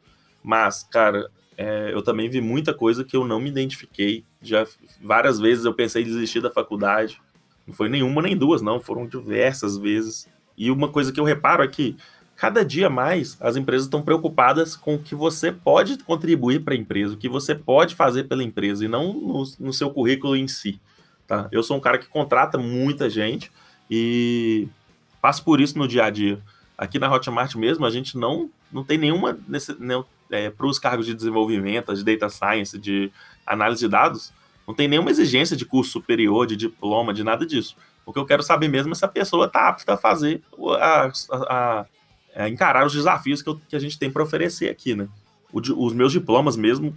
Mas, 0.41 0.83
cara, 0.83 1.29
é, 1.57 1.91
eu 1.93 2.01
também 2.01 2.29
vi 2.29 2.39
muita 2.39 2.73
coisa 2.73 3.03
que 3.03 3.17
eu 3.17 3.25
não 3.25 3.39
me 3.39 3.49
identifiquei. 3.49 4.23
Já 4.41 4.65
várias 5.01 5.39
vezes 5.39 5.65
eu 5.65 5.73
pensei 5.73 6.01
em 6.01 6.05
desistir 6.05 6.39
da 6.39 6.49
faculdade. 6.49 7.21
Não 7.67 7.73
foi 7.73 7.89
nenhuma 7.89 8.21
nem 8.21 8.37
duas, 8.37 8.61
não, 8.61 8.79
foram 8.79 9.05
diversas 9.05 9.77
vezes. 9.77 10.27
E 10.57 10.71
uma 10.71 10.87
coisa 10.87 11.11
que 11.11 11.19
eu 11.19 11.25
reparo 11.25 11.61
é 11.61 11.67
que 11.67 11.97
cada 12.37 12.63
dia 12.63 12.89
mais 12.89 13.37
as 13.41 13.57
empresas 13.57 13.87
estão 13.87 14.01
preocupadas 14.01 14.73
com 14.77 14.95
o 14.95 14.99
que 14.99 15.13
você 15.13 15.51
pode 15.51 16.01
contribuir 16.05 16.63
para 16.63 16.73
a 16.73 16.77
empresa, 16.77 17.13
o 17.13 17.17
que 17.17 17.27
você 17.27 17.53
pode 17.53 17.93
fazer 17.93 18.23
pela 18.23 18.41
empresa 18.41 18.85
e 18.85 18.87
não 18.87 19.11
no, 19.11 19.43
no 19.59 19.73
seu 19.73 19.91
currículo 19.91 20.37
em 20.37 20.47
si. 20.47 20.79
Tá? 21.27 21.49
Eu 21.51 21.61
sou 21.61 21.75
um 21.75 21.81
cara 21.81 21.97
que 21.97 22.07
contrata 22.07 22.57
muita 22.57 23.09
gente 23.09 23.51
e 23.91 24.69
passo 25.21 25.43
por 25.43 25.59
isso 25.59 25.77
no 25.77 25.87
dia 25.87 26.05
a 26.05 26.09
dia. 26.09 26.39
Aqui 26.77 26.97
na 26.97 27.11
Hotmart 27.11 27.55
mesmo, 27.55 27.85
a 27.85 27.89
gente 27.89 28.17
não, 28.17 28.49
não 28.71 28.83
tem 28.83 28.97
nenhuma. 28.97 29.37
Nesse, 29.47 29.75
é, 30.31 30.49
para 30.49 30.67
os 30.67 30.79
cargos 30.79 31.05
de 31.05 31.13
desenvolvimento, 31.13 31.93
de 31.93 32.03
data 32.03 32.29
science, 32.29 32.77
de 32.77 33.11
análise 33.45 33.81
de 33.81 33.87
dados, 33.87 34.31
não 34.67 34.73
tem 34.73 34.87
nenhuma 34.87 35.09
exigência 35.09 35.57
de 35.57 35.65
curso 35.65 35.91
superior, 35.91 36.45
de 36.45 36.55
diploma, 36.55 37.13
de 37.13 37.23
nada 37.23 37.45
disso. 37.45 37.75
O 38.05 38.13
que 38.13 38.19
eu 38.19 38.25
quero 38.25 38.43
saber 38.43 38.67
mesmo 38.67 38.91
é 38.91 38.95
se 38.95 39.03
a 39.03 39.07
pessoa 39.07 39.45
está 39.45 39.67
apta 39.67 39.93
a 39.93 39.97
fazer, 39.97 40.41
a, 40.79 41.11
a, 41.31 41.85
a, 42.35 42.49
encarar 42.49 42.85
os 42.85 42.93
desafios 42.93 43.41
que, 43.41 43.49
eu, 43.49 43.59
que 43.67 43.75
a 43.75 43.79
gente 43.79 43.97
tem 43.97 44.11
para 44.11 44.23
oferecer 44.23 44.69
aqui, 44.69 44.95
né? 44.95 45.07
O, 45.51 45.59
os 45.85 45.93
meus 45.93 46.11
diplomas 46.11 46.55
mesmo, 46.55 46.95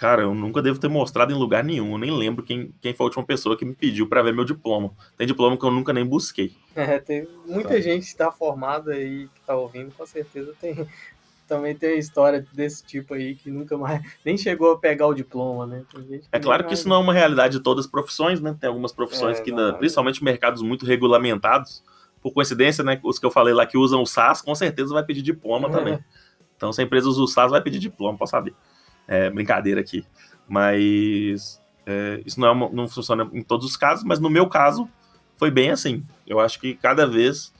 cara, 0.00 0.22
eu 0.22 0.34
nunca 0.34 0.62
devo 0.62 0.80
ter 0.80 0.88
mostrado 0.88 1.30
em 1.30 1.36
lugar 1.36 1.62
nenhum. 1.62 1.92
Eu 1.92 1.98
nem 1.98 2.10
lembro 2.10 2.42
quem, 2.42 2.74
quem 2.80 2.94
foi 2.94 3.04
a 3.04 3.08
última 3.08 3.22
pessoa 3.22 3.54
que 3.54 3.66
me 3.66 3.74
pediu 3.74 4.08
para 4.08 4.22
ver 4.22 4.32
meu 4.32 4.46
diploma. 4.46 4.92
Tem 5.14 5.26
diploma 5.26 5.58
que 5.58 5.64
eu 5.64 5.70
nunca 5.70 5.92
nem 5.92 6.06
busquei. 6.06 6.52
É, 6.74 6.98
tem 6.98 7.28
muita 7.46 7.70
tá. 7.70 7.80
gente 7.80 8.02
que 8.02 8.08
está 8.08 8.32
formada 8.32 8.92
aí, 8.92 9.28
que 9.34 9.40
está 9.40 9.54
ouvindo, 9.54 9.92
com 9.92 10.06
certeza 10.06 10.54
tem 10.58 10.86
também 11.46 11.74
tem 11.74 11.98
história 11.98 12.46
desse 12.52 12.84
tipo 12.84 13.12
aí 13.12 13.34
que 13.34 13.50
nunca 13.50 13.76
mais 13.76 14.00
nem 14.24 14.38
chegou 14.38 14.70
a 14.70 14.78
pegar 14.78 15.08
o 15.08 15.12
diploma, 15.12 15.66
né? 15.66 15.82
é 16.30 16.38
claro 16.38 16.64
que 16.64 16.72
isso 16.72 16.88
não 16.88 16.96
é 16.96 16.98
uma 17.00 17.12
realidade 17.12 17.58
de 17.58 17.62
todas 17.62 17.84
as 17.84 17.90
profissões, 17.90 18.40
né? 18.40 18.56
Tem 18.58 18.68
algumas 18.68 18.92
profissões 18.92 19.40
é, 19.40 19.42
que, 19.42 19.50
ainda, 19.50 19.74
principalmente 19.74 20.22
mercados 20.22 20.62
muito 20.62 20.86
regulamentados, 20.86 21.82
por 22.22 22.32
coincidência, 22.32 22.84
né? 22.84 23.00
Os 23.02 23.18
que 23.18 23.26
eu 23.26 23.32
falei 23.32 23.52
lá 23.52 23.66
que 23.66 23.76
usam 23.76 24.00
o 24.00 24.06
SAS, 24.06 24.40
com 24.40 24.54
certeza 24.54 24.94
vai 24.94 25.02
pedir 25.02 25.22
diploma 25.22 25.68
é. 25.68 25.72
também. 25.72 25.98
Então, 26.56 26.72
se 26.72 26.80
a 26.80 26.84
empresa 26.84 27.08
usa 27.08 27.20
o 27.20 27.26
SAS, 27.26 27.50
vai 27.50 27.60
pedir 27.60 27.80
diploma, 27.80 28.16
posso 28.16 28.30
saber. 28.30 28.54
É, 29.08 29.30
brincadeira 29.30 29.80
aqui. 29.80 30.04
Mas 30.48 31.60
é, 31.86 32.22
isso 32.24 32.38
não, 32.40 32.48
é 32.48 32.50
uma, 32.52 32.68
não 32.70 32.88
funciona 32.88 33.28
em 33.32 33.42
todos 33.42 33.66
os 33.66 33.76
casos, 33.76 34.04
mas 34.04 34.18
no 34.18 34.30
meu 34.30 34.48
caso 34.48 34.88
foi 35.36 35.50
bem 35.50 35.70
assim. 35.70 36.04
Eu 36.26 36.38
acho 36.38 36.60
que 36.60 36.74
cada 36.74 37.06
vez 37.06 37.52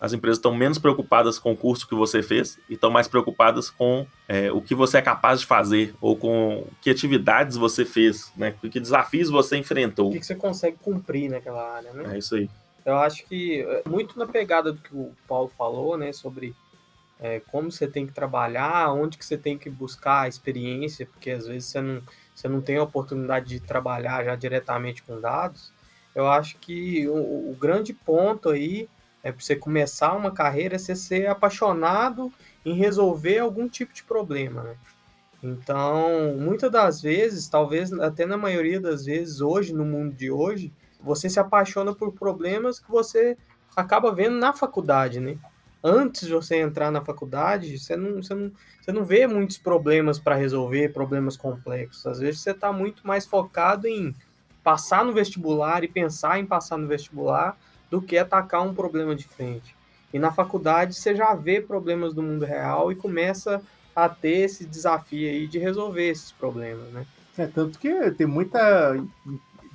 as 0.00 0.12
empresas 0.12 0.38
estão 0.38 0.54
menos 0.54 0.78
preocupadas 0.78 1.38
com 1.38 1.52
o 1.52 1.56
curso 1.56 1.88
que 1.88 1.94
você 1.94 2.22
fez 2.22 2.58
e 2.68 2.74
estão 2.74 2.90
mais 2.90 3.08
preocupadas 3.08 3.68
com 3.68 4.06
é, 4.28 4.50
o 4.52 4.60
que 4.60 4.74
você 4.74 4.98
é 4.98 5.02
capaz 5.02 5.40
de 5.40 5.46
fazer 5.46 5.94
ou 6.00 6.16
com 6.16 6.66
que 6.80 6.90
atividades 6.90 7.56
você 7.56 7.84
fez, 7.84 8.32
né? 8.36 8.54
Que 8.60 8.78
desafios 8.78 9.28
você 9.28 9.56
enfrentou. 9.56 10.10
O 10.10 10.12
que, 10.12 10.22
você 10.24 10.36
consegue 10.36 10.76
cumprir 10.80 11.28
naquela 11.28 11.74
área, 11.74 11.92
né? 11.92 12.14
É 12.14 12.18
isso 12.18 12.36
aí. 12.36 12.48
Eu 12.84 12.96
acho 12.96 13.24
que 13.26 13.62
é, 13.62 13.82
muito 13.88 14.18
na 14.18 14.26
pegada 14.26 14.72
do 14.72 14.80
que 14.80 14.94
o 14.94 15.12
Paulo 15.26 15.50
falou, 15.58 15.98
né? 15.98 16.12
Sobre 16.12 16.54
é, 17.20 17.40
como 17.40 17.70
você 17.70 17.86
tem 17.86 18.06
que 18.06 18.12
trabalhar, 18.12 18.92
onde 18.92 19.18
que 19.18 19.24
você 19.24 19.36
tem 19.36 19.58
que 19.58 19.68
buscar 19.68 20.22
a 20.22 20.28
experiência, 20.28 21.06
porque 21.06 21.30
às 21.30 21.46
vezes 21.46 21.68
você 21.68 21.80
não, 21.80 22.02
você 22.34 22.48
não 22.48 22.60
tem 22.60 22.76
a 22.76 22.82
oportunidade 22.82 23.48
de 23.48 23.60
trabalhar 23.60 24.24
já 24.24 24.36
diretamente 24.36 25.02
com 25.02 25.20
dados. 25.20 25.72
Eu 26.14 26.28
acho 26.28 26.56
que 26.58 27.08
o, 27.08 27.50
o 27.50 27.56
grande 27.58 27.92
ponto 27.92 28.50
aí 28.50 28.88
é 29.22 29.32
para 29.32 29.40
você 29.40 29.56
começar 29.56 30.14
uma 30.14 30.30
carreira, 30.30 30.76
é 30.76 30.78
você 30.78 30.94
ser 30.94 31.26
apaixonado 31.26 32.32
em 32.64 32.74
resolver 32.74 33.38
algum 33.38 33.68
tipo 33.68 33.92
de 33.92 34.04
problema, 34.04 34.62
né? 34.62 34.76
Então, 35.42 36.36
muitas 36.36 36.70
das 36.70 37.00
vezes, 37.00 37.48
talvez 37.48 37.92
até 37.92 38.26
na 38.26 38.36
maioria 38.36 38.80
das 38.80 39.04
vezes 39.04 39.40
hoje, 39.40 39.72
no 39.72 39.84
mundo 39.84 40.14
de 40.14 40.30
hoje, 40.30 40.72
você 41.00 41.30
se 41.30 41.38
apaixona 41.38 41.94
por 41.94 42.12
problemas 42.12 42.80
que 42.80 42.90
você 42.90 43.36
acaba 43.76 44.12
vendo 44.12 44.36
na 44.36 44.52
faculdade, 44.52 45.20
né? 45.20 45.38
Antes 45.82 46.26
de 46.26 46.32
você 46.32 46.56
entrar 46.56 46.90
na 46.90 47.00
faculdade, 47.00 47.78
você 47.78 47.96
não, 47.96 48.22
você 48.22 48.34
não, 48.34 48.50
você 48.80 48.92
não 48.92 49.04
vê 49.04 49.26
muitos 49.26 49.58
problemas 49.58 50.18
para 50.18 50.34
resolver, 50.34 50.92
problemas 50.92 51.36
complexos. 51.36 52.06
Às 52.06 52.18
vezes 52.18 52.40
você 52.40 52.50
está 52.50 52.72
muito 52.72 53.06
mais 53.06 53.24
focado 53.26 53.86
em 53.86 54.14
passar 54.62 55.04
no 55.04 55.12
vestibular 55.12 55.84
e 55.84 55.88
pensar 55.88 56.38
em 56.38 56.46
passar 56.46 56.76
no 56.76 56.88
vestibular 56.88 57.56
do 57.90 58.02
que 58.02 58.18
atacar 58.18 58.62
um 58.62 58.74
problema 58.74 59.14
de 59.14 59.26
frente. 59.26 59.74
E 60.12 60.18
na 60.18 60.32
faculdade 60.32 60.94
você 60.94 61.14
já 61.14 61.34
vê 61.34 61.60
problemas 61.60 62.12
do 62.12 62.22
mundo 62.22 62.44
real 62.44 62.90
e 62.90 62.96
começa 62.96 63.62
a 63.94 64.08
ter 64.08 64.44
esse 64.44 64.64
desafio 64.64 65.28
aí 65.28 65.46
de 65.46 65.58
resolver 65.58 66.08
esses 66.08 66.32
problemas, 66.32 66.88
né? 66.92 67.06
É, 67.36 67.46
tanto 67.46 67.78
que 67.78 68.10
tem 68.12 68.26
muita 68.26 68.96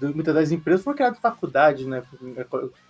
muitas 0.01 0.33
das 0.33 0.51
empresas 0.51 0.83
foram 0.83 0.95
criadas 0.95 1.17
em 1.17 1.21
faculdade, 1.21 1.87
né? 1.87 2.03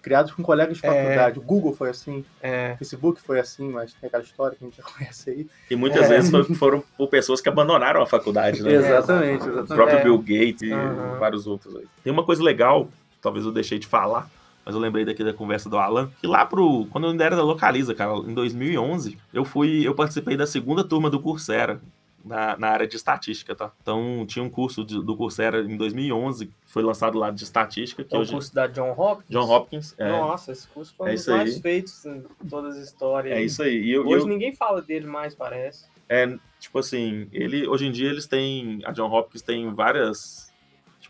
Criados 0.02 0.32
com 0.32 0.44
colegas 0.44 0.78
de 0.78 0.86
é. 0.86 0.90
faculdade. 0.90 1.40
É, 1.40 1.42
o 1.42 1.46
Google 1.46 1.74
foi 1.74 1.90
assim, 1.90 2.26
é. 2.42 2.74
o 2.76 2.78
Facebook 2.78 3.22
foi 3.22 3.40
assim, 3.40 3.70
mas 3.70 3.94
tem 3.94 4.08
aquela 4.08 4.24
história 4.24 4.58
que 4.58 4.64
a 4.64 4.68
gente 4.68 4.78
já 4.78 4.84
conhece 4.92 5.30
aí. 5.30 5.48
E 5.70 5.76
muitas 5.76 6.06
é. 6.06 6.08
vezes 6.08 6.32
foram 6.58 6.84
por 6.98 7.08
pessoas 7.08 7.42
que 7.42 7.50
abandonaram 7.50 8.02
a 8.02 8.06
faculdade, 8.06 8.62
né? 8.62 8.74
exatamente, 8.74 9.44
exatamente. 9.44 9.74
O 9.74 9.76
próprio 9.76 10.04
Bill 10.04 10.18
Gates 10.20 10.62
e 10.62 10.74
uhum. 10.74 11.20
vários 11.20 11.48
outros 11.48 11.76
aí. 11.76 11.86
Tem 12.04 12.12
uma 12.12 12.24
coisa 12.24 12.44
legal, 12.44 12.88
talvez 13.22 13.46
eu 13.46 13.52
deixei 13.52 13.80
de 13.80 13.88
falar, 13.88 14.30
mas 14.66 14.76
eu 14.76 14.82
lembrei 14.82 15.04
daqui 15.04 15.24
da 15.24 15.34
conversa 15.34 15.70
do 15.70 15.78
Alan, 15.78 16.10
que 16.22 16.28
lá 16.28 16.46
pro, 16.46 16.88
quando 16.90 17.06
eu 17.06 17.12
ainda 17.12 17.24
era 17.24 17.36
da 17.36 17.44
Localiza, 17.44 17.94
cara, 17.94 18.14
em 18.18 18.34
2011, 18.34 19.18
eu 19.34 19.44
fui, 19.44 19.86
eu 19.86 19.94
participei 19.94 20.38
da 20.38 20.48
segunda 20.48 20.84
turma 20.84 21.10
do 21.10 21.20
Coursera, 21.20 21.82
na, 22.24 22.58
na 22.58 22.68
área 22.70 22.88
de 22.88 22.96
estatística, 22.96 23.54
tá? 23.56 23.72
Então, 23.82 24.26
tinha 24.28 24.44
um 24.44 24.50
curso 24.50 24.84
de, 24.84 25.02
do 25.02 25.16
Coursera 25.16 25.62
em 25.62 25.76
2011, 25.76 26.50
foi 26.66 26.84
lançado 26.84 27.18
lá 27.18 27.30
de 27.32 27.44
estatística. 27.44 28.04
Que 28.04 28.16
é 28.16 28.18
o 28.18 28.22
hoje... 28.22 28.32
curso 28.32 28.54
da 28.54 28.68
John 28.68 28.94
Hopkins? 28.98 29.30
John 29.30 29.50
Hopkins, 29.50 29.96
é. 29.98 30.10
Nossa, 30.10 30.52
esse 30.52 30.68
curso 30.68 30.94
foi 30.96 31.08
um 31.08 31.10
é 31.10 31.16
dos 31.16 31.28
mais 31.28 31.60
feitos 31.60 32.06
em 32.06 32.24
todas 32.50 32.78
as 32.78 32.84
histórias. 32.84 33.38
É 33.38 33.42
isso 33.42 33.62
aí. 33.62 33.90
Eu, 33.90 34.08
hoje 34.08 34.24
eu... 34.24 34.28
ninguém 34.28 34.54
fala 34.54 34.82
dele 34.82 35.06
mais, 35.06 35.36
parece. 35.36 35.86
É, 36.08 36.38
tipo 36.60 36.80
assim, 36.80 37.28
ele, 37.32 37.68
hoje 37.68 37.88
em 37.88 37.92
dia 37.92 38.10
eles 38.10 38.28
têm, 38.28 38.82
a 38.86 38.92
John 38.92 39.12
Hopkins 39.12 39.42
tem 39.42 39.74
várias 39.74 40.53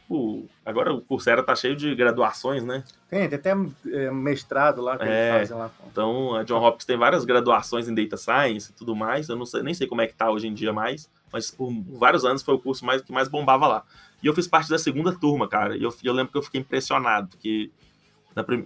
tipo, 0.03 0.47
agora 0.65 0.93
o 0.93 1.01
Coursera 1.01 1.41
tá 1.41 1.55
cheio 1.55 1.75
de 1.75 1.95
graduações, 1.95 2.63
né? 2.63 2.83
Tem, 3.09 3.27
tem 3.27 3.39
até 3.39 3.51
é, 3.91 4.11
mestrado 4.11 4.81
lá 4.81 4.97
que 4.97 5.03
é, 5.03 5.07
eles 5.07 5.49
fazem 5.49 5.57
lá. 5.57 5.71
Então, 5.91 6.35
a 6.35 6.43
John 6.43 6.61
Hopkins 6.61 6.85
tem 6.85 6.97
várias 6.97 7.25
graduações 7.25 7.87
em 7.87 7.95
Data 7.95 8.17
Science 8.17 8.71
e 8.71 8.73
tudo 8.73 8.95
mais. 8.95 9.29
Eu 9.29 9.35
não 9.35 9.45
sei, 9.45 9.63
nem 9.63 9.73
sei 9.73 9.87
como 9.87 10.01
é 10.01 10.07
que 10.07 10.13
tá 10.13 10.29
hoje 10.29 10.47
em 10.47 10.53
dia 10.53 10.71
mais, 10.71 11.09
mas 11.31 11.49
por 11.49 11.71
vários 11.71 12.23
anos 12.25 12.43
foi 12.43 12.53
o 12.53 12.59
curso 12.59 12.85
mais, 12.85 13.01
que 13.01 13.11
mais 13.11 13.27
bombava 13.27 13.67
lá. 13.67 13.83
E 14.21 14.27
eu 14.27 14.33
fiz 14.33 14.47
parte 14.47 14.69
da 14.69 14.77
segunda 14.77 15.13
turma, 15.13 15.47
cara. 15.47 15.75
E 15.75 15.83
eu, 15.83 15.93
eu 16.03 16.13
lembro 16.13 16.31
que 16.31 16.37
eu 16.37 16.43
fiquei 16.43 16.61
impressionado, 16.61 17.29
porque 17.29 17.71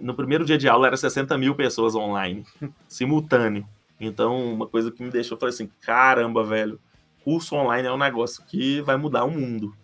no 0.00 0.14
primeiro 0.14 0.44
dia 0.44 0.56
de 0.56 0.68
aula 0.68 0.86
era 0.86 0.96
60 0.96 1.36
mil 1.36 1.54
pessoas 1.54 1.94
online, 1.94 2.44
simultâneo. 2.88 3.66
Então, 4.00 4.52
uma 4.54 4.66
coisa 4.66 4.90
que 4.90 5.02
me 5.02 5.10
deixou, 5.10 5.34
eu 5.34 5.40
falei 5.40 5.52
assim, 5.52 5.68
caramba, 5.80 6.44
velho, 6.44 6.80
curso 7.24 7.56
online 7.56 7.88
é 7.88 7.92
um 7.92 7.98
negócio 7.98 8.44
que 8.46 8.80
vai 8.82 8.96
mudar 8.96 9.24
o 9.24 9.30
mundo. 9.30 9.74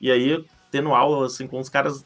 E 0.00 0.10
aí, 0.10 0.42
tendo 0.70 0.94
aula 0.94 1.26
assim 1.26 1.46
com 1.46 1.58
os 1.58 1.68
caras 1.68 2.04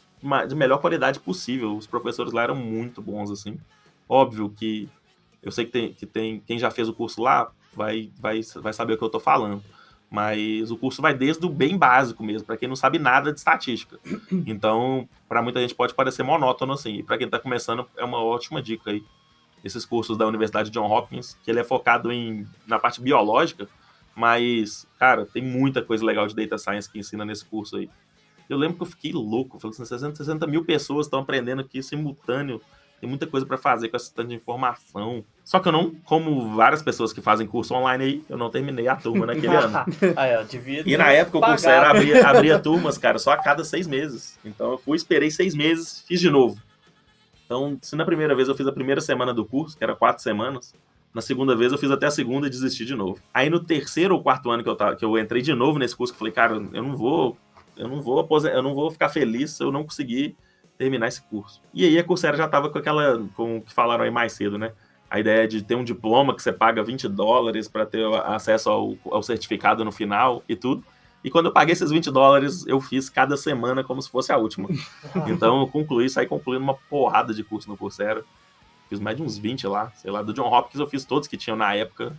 de 0.49 0.55
melhor 0.55 0.79
qualidade 0.79 1.21
possível. 1.21 1.77
Os 1.77 1.87
professores 1.87 2.33
lá 2.33 2.43
eram 2.43 2.55
muito 2.57 3.03
bons 3.03 3.31
assim. 3.31 3.59
Óbvio 4.09 4.51
que 4.51 4.89
eu 5.43 5.51
sei 5.51 5.65
que 5.65 5.73
tem, 5.73 5.93
que 5.93 6.07
tem 6.07 6.41
quem 6.47 6.59
já 6.59 6.71
fez 6.71 6.89
o 6.89 6.95
curso 6.95 7.21
lá 7.23 7.51
vai, 7.75 8.11
vai, 8.21 8.41
vai 8.57 8.73
saber 8.73 8.95
o 8.95 8.99
que 8.99 9.05
eu 9.05 9.11
tô 9.11 9.21
falando. 9.21 9.63
Mas 10.11 10.71
o 10.71 10.77
curso 10.77 11.01
vai 11.01 11.15
desde 11.15 11.45
o 11.47 11.49
bem 11.49 11.79
básico 11.79 12.23
mesmo, 12.23 12.47
para 12.47 12.59
quem 12.59 12.69
não 12.69 12.77
sabe 12.77 12.99
nada 12.99 13.33
de 13.33 13.39
estatística. 13.39 13.99
Então, 14.47 15.09
para 15.29 15.41
muita 15.41 15.61
gente 15.61 15.75
pode 15.75 15.95
parecer 15.95 16.23
monótono 16.23 16.75
assim. 16.75 16.97
E 16.97 17.03
para 17.03 17.17
quem 17.17 17.25
está 17.25 17.39
começando, 17.39 17.89
é 17.97 18.05
uma 18.05 18.23
ótima 18.23 18.61
dica 18.61 18.91
aí. 18.91 19.03
Esses 19.65 19.87
cursos 19.87 20.19
da 20.19 20.27
Universidade 20.27 20.71
John 20.71 20.91
Hopkins, 20.91 21.39
que 21.43 21.51
ele 21.51 21.61
é 21.61 21.65
focado 21.65 22.13
em, 22.13 22.47
na 22.67 22.79
parte 22.79 23.01
biológica, 23.01 23.69
mas, 24.15 24.87
cara, 24.99 25.25
tem 25.25 25.43
muita 25.43 25.81
coisa 25.81 26.05
legal 26.05 26.27
de 26.27 26.35
data 26.35 26.59
science 26.59 26.91
que 26.91 26.99
ensina 26.99 27.25
nesse 27.25 27.45
curso 27.45 27.77
aí. 27.77 27.89
Eu 28.53 28.59
lembro 28.59 28.77
que 28.77 28.83
eu 28.83 28.87
fiquei 28.87 29.13
louco. 29.13 29.59
Falei 29.59 29.75
assim, 29.75 29.85
60, 29.85 30.17
60 30.17 30.47
mil 30.47 30.65
pessoas 30.65 31.07
estão 31.07 31.21
aprendendo 31.21 31.61
aqui 31.61 31.83
simultâneo. 31.83 32.61
Tem 33.01 33.09
muita 33.09 33.27
coisa 33.27 33.45
para 33.45 33.57
fazer 33.57 33.89
com 33.89 33.97
essa 33.97 34.13
tanto 34.15 34.29
de 34.29 34.35
informação. 34.37 35.25
Só 35.43 35.59
que 35.59 35.67
eu 35.67 35.73
não, 35.73 35.91
como 36.05 36.55
várias 36.55 36.83
pessoas 36.83 37.13
que 37.13 37.21
fazem 37.21 37.49
curso 37.49 37.75
online 37.75 38.05
aí, 38.05 38.25
eu 38.29 38.39
não 38.39 38.49
terminei 38.49 38.87
a 38.87 38.95
turma 38.95 39.27
naquele 39.27 39.57
ano. 39.57 39.85
ah, 40.15 40.29
eu 40.29 40.45
devia 40.45 40.85
e 40.87 40.97
na 40.97 41.11
época 41.11 41.39
o 41.39 41.41
curso 41.41 41.69
era 41.69 41.91
abria, 41.91 42.25
abria 42.25 42.59
turmas, 42.61 42.97
cara, 42.99 43.19
só 43.19 43.33
a 43.33 43.37
cada 43.37 43.65
seis 43.65 43.89
meses. 43.89 44.39
Então 44.45 44.71
eu 44.71 44.79
fui, 44.79 44.97
esperei 44.97 45.33
seis 45.33 45.53
meses, 45.53 46.05
fiz 46.07 46.21
de 46.21 46.31
novo. 46.31 46.61
Então, 47.45 47.77
se 47.83 47.97
na 47.97 48.05
primeira 48.05 48.37
vez 48.37 48.49
eu 48.49 48.55
fiz 48.55 48.67
a 48.69 48.73
primeira 48.73 49.01
semana 49.01 49.35
do 49.35 49.45
curso, 49.45 49.77
que 49.77 49.83
era 49.83 49.97
quatro 49.97 50.23
semanas, 50.23 50.73
na 51.13 51.21
segunda 51.21 51.55
vez 51.55 51.73
eu 51.73 51.79
fiz 51.79 51.91
até 51.91 52.07
a 52.07 52.11
segunda 52.11 52.47
e 52.47 52.51
desisti 52.51 52.85
de 52.85 52.95
novo. 52.95 53.21
Aí 53.35 53.51
no 53.51 53.61
terceiro 53.61 54.15
ou 54.15 54.23
quarto 54.23 54.51
ano 54.51 54.63
que 54.63 54.69
eu, 54.69 54.77
tava, 54.77 54.97
que 54.97 55.05
eu 55.05 55.19
entrei 55.19 55.43
de 55.43 55.53
novo 55.55 55.79
nesse 55.79 55.97
curso, 55.97 56.15
eu 56.15 56.19
falei, 56.19 56.33
cara, 56.33 56.55
eu 56.55 56.83
não 56.83 56.97
vou 56.97 57.37
eu 57.77 57.89
não 57.89 58.01
vou 58.01 58.27
eu 58.45 58.63
não 58.63 58.75
vou 58.75 58.91
ficar 58.91 59.09
feliz 59.09 59.53
se 59.53 59.63
eu 59.63 59.73
não 59.73 59.85
conseguir 59.85 60.37
terminar 60.77 61.09
esse 61.09 61.23
curso. 61.23 61.61
E 61.73 61.85
aí 61.85 61.99
a 61.99 62.05
Coursera 62.05 62.37
já 62.37 62.47
estava 62.47 62.69
com 62.69 62.79
aquela, 62.79 63.25
com 63.35 63.59
o 63.59 63.63
que 63.63 63.73
falaram 63.73 64.05
aí 64.05 64.11
mais 64.11 64.33
cedo, 64.33 64.59
né? 64.59 64.73
A 65.09 65.21
ideia 65.21 65.47
de 65.47 65.63
ter 65.63 65.75
um 65.75 65.85
diploma 65.85 66.35
que 66.35 66.43
você 66.43 66.53
paga 66.53 66.83
20 66.83 67.09
dólares 67.09 67.69
para 67.69 67.85
ter 67.85 68.05
acesso 68.25 68.71
ao, 68.71 68.97
ao 69.11 69.23
certificado 69.23 69.85
no 69.85 69.93
final 69.93 70.43
e 70.49 70.57
tudo. 70.57 70.85
E 71.23 71.31
quando 71.31 71.47
eu 71.47 71.53
paguei 71.53 71.73
esses 71.73 71.91
20 71.91 72.11
dólares, 72.11 72.67
eu 72.67 72.81
fiz 72.81 73.09
cada 73.09 73.37
semana 73.37 73.85
como 73.85 74.03
se 74.03 74.11
fosse 74.11 74.33
a 74.33 74.37
última. 74.37 74.69
Então 75.29 75.61
eu 75.61 75.69
concluí, 75.69 76.09
saí 76.09 76.27
concluindo 76.27 76.65
uma 76.65 76.75
porrada 76.75 77.33
de 77.33 77.45
curso 77.45 77.69
no 77.69 77.77
Coursera. 77.77 78.25
Fiz 78.89 78.99
mais 78.99 79.17
de 79.17 79.23
uns 79.23 79.39
20 79.39 79.67
lá, 79.67 79.93
sei 79.95 80.11
lá. 80.11 80.23
Do 80.23 80.35
John 80.35 80.53
Hopkins 80.53 80.81
eu 80.81 80.87
fiz 80.87 81.05
todos 81.05 81.29
que 81.29 81.37
tinham 81.37 81.57
na 81.57 81.75
época. 81.75 82.17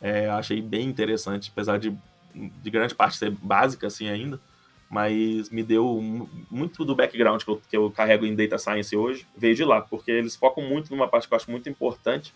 É, 0.00 0.30
achei 0.30 0.62
bem 0.62 0.88
interessante, 0.88 1.50
apesar 1.52 1.78
de, 1.78 1.94
de 2.34 2.70
grande 2.70 2.94
parte 2.94 3.16
ser 3.16 3.30
básica 3.30 3.88
assim 3.88 4.08
ainda 4.08 4.40
mas 4.90 5.50
me 5.50 5.62
deu 5.62 6.02
muito 6.50 6.84
do 6.84 6.94
background 6.94 7.42
que 7.42 7.50
eu, 7.50 7.62
que 7.68 7.76
eu 7.76 7.90
carrego 7.90 8.24
em 8.24 8.34
Data 8.34 8.58
Science 8.58 8.96
hoje, 8.96 9.26
veio 9.36 9.54
de 9.54 9.64
lá, 9.64 9.80
porque 9.80 10.10
eles 10.10 10.34
focam 10.34 10.64
muito 10.64 10.90
numa 10.90 11.08
parte 11.08 11.28
que 11.28 11.34
eu 11.34 11.36
acho 11.36 11.50
muito 11.50 11.68
importante, 11.68 12.34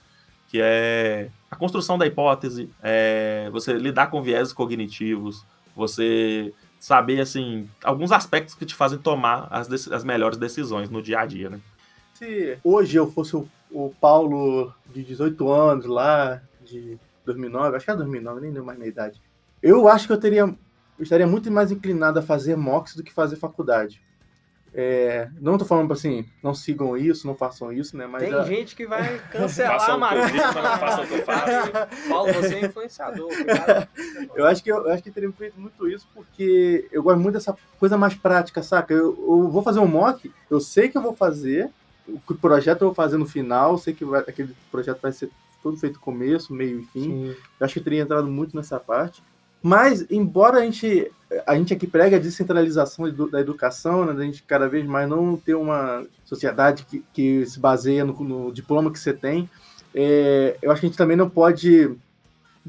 que 0.48 0.60
é 0.60 1.30
a 1.50 1.56
construção 1.56 1.96
da 1.96 2.06
hipótese, 2.06 2.68
é 2.82 3.48
você 3.50 3.72
lidar 3.72 4.08
com 4.08 4.22
viés 4.22 4.52
cognitivos, 4.52 5.44
você 5.74 6.52
saber, 6.78 7.20
assim, 7.20 7.68
alguns 7.82 8.12
aspectos 8.12 8.54
que 8.54 8.66
te 8.66 8.74
fazem 8.74 8.98
tomar 8.98 9.46
as, 9.50 9.88
as 9.88 10.04
melhores 10.04 10.36
decisões 10.36 10.90
no 10.90 11.00
dia 11.00 11.20
a 11.20 11.26
dia, 11.26 11.48
né? 11.48 11.60
se 12.22 12.58
hoje 12.62 12.96
eu 12.96 13.10
fosse 13.10 13.34
o, 13.34 13.48
o 13.70 13.92
Paulo 14.00 14.72
de 14.86 15.02
18 15.02 15.50
anos 15.50 15.86
lá, 15.86 16.40
de 16.64 16.96
2009, 17.24 17.76
acho 17.76 17.84
que 17.84 17.90
é 17.90 17.96
2009, 17.96 18.40
nem 18.40 18.50
lembro 18.50 18.66
mais 18.66 18.78
minha 18.78 18.88
idade. 18.88 19.20
Eu 19.60 19.88
acho 19.88 20.06
que 20.06 20.12
eu 20.12 20.20
teria, 20.20 20.54
eu 20.98 21.02
estaria 21.02 21.26
muito 21.26 21.50
mais 21.50 21.70
inclinado 21.70 22.18
a 22.18 22.22
fazer 22.22 22.56
MOX 22.56 22.94
do 22.94 23.02
que 23.02 23.12
fazer 23.12 23.36
faculdade. 23.36 24.00
É, 24.74 25.28
não 25.38 25.58
tô 25.58 25.66
falando 25.66 25.92
assim, 25.92 26.24
não 26.42 26.54
sigam 26.54 26.96
isso, 26.96 27.26
não 27.26 27.34
façam 27.34 27.70
isso, 27.70 27.94
né? 27.94 28.06
Mas 28.06 28.22
Tem 28.22 28.32
a- 28.32 28.42
gente 28.42 28.74
que 28.74 28.86
vai 28.86 29.18
cancelar 29.30 29.90
a 29.90 29.98
matéria. 29.98 30.50
façam 30.78 31.04
o 31.04 31.06
que 31.06 31.12
eu 31.14 31.24
faço. 31.26 31.70
Paulo, 32.08 32.32
você 32.32 32.54
é 32.54 32.64
influenciador. 32.64 33.28
cara. 33.44 33.86
Eu 34.34 34.46
acho 34.46 34.62
que 34.64 34.72
eu, 34.72 34.78
eu 34.86 34.90
acho 34.92 35.02
que 35.02 35.10
teria 35.10 35.30
feito 35.32 35.60
muito 35.60 35.86
isso 35.86 36.08
porque 36.14 36.88
eu 36.90 37.02
gosto 37.02 37.20
muito 37.20 37.34
dessa 37.34 37.54
coisa 37.78 37.98
mais 37.98 38.14
prática, 38.14 38.62
saca? 38.62 38.94
Eu, 38.94 39.08
eu 39.28 39.50
vou 39.50 39.62
fazer 39.62 39.78
um 39.78 39.86
mock, 39.86 40.32
eu 40.50 40.58
sei 40.58 40.88
que 40.88 40.96
eu 40.96 41.02
vou 41.02 41.14
fazer, 41.14 41.68
o 42.08 42.18
projeto 42.34 42.80
eu 42.80 42.88
vou 42.88 42.94
fazer 42.94 43.18
no 43.18 43.26
final, 43.26 43.76
sei 43.76 43.92
que 43.92 44.06
vai- 44.06 44.22
aquele 44.26 44.56
projeto 44.70 45.00
vai 45.02 45.12
ser 45.12 45.28
todo 45.62 45.76
feito 45.76 46.00
começo, 46.00 46.50
meio 46.54 46.80
e 46.80 46.84
fim. 46.86 47.02
Sim. 47.02 47.36
Eu 47.60 47.64
acho 47.66 47.74
que 47.74 47.78
eu 47.80 47.84
teria 47.84 48.00
entrado 48.00 48.26
muito 48.26 48.56
nessa 48.56 48.80
parte. 48.80 49.22
Mas, 49.62 50.04
embora 50.10 50.58
a 50.58 50.64
gente, 50.64 51.10
a 51.46 51.54
gente 51.54 51.72
aqui 51.72 51.86
prega 51.86 52.16
a 52.16 52.20
descentralização 52.20 53.08
da 53.30 53.40
educação, 53.40 54.04
né, 54.04 54.12
da 54.12 54.24
gente 54.24 54.42
cada 54.42 54.68
vez 54.68 54.84
mais 54.84 55.08
não 55.08 55.36
ter 55.36 55.54
uma 55.54 56.04
sociedade 56.24 56.84
que, 56.84 57.04
que 57.12 57.46
se 57.46 57.60
baseia 57.60 58.04
no, 58.04 58.12
no 58.24 58.52
diploma 58.52 58.90
que 58.90 58.98
você 58.98 59.12
tem, 59.12 59.48
é, 59.94 60.56
eu 60.60 60.70
acho 60.70 60.80
que 60.80 60.86
a 60.86 60.88
gente 60.88 60.98
também 60.98 61.16
não 61.16 61.30
pode 61.30 61.94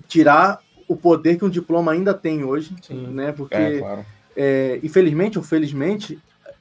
tirar 0.08 0.62
o 0.88 0.96
poder 0.96 1.38
que 1.38 1.46
um 1.46 1.50
diploma 1.50 1.92
ainda 1.92 2.14
tem 2.14 2.44
hoje, 2.44 2.76
Sim. 2.82 3.08
né? 3.08 3.32
Porque, 3.32 3.56
É, 3.56 3.80
claro. 3.80 4.06
é, 4.36 4.80
infelizmente 4.84 5.38
ou 5.38 5.44
felizmente, 5.44 6.20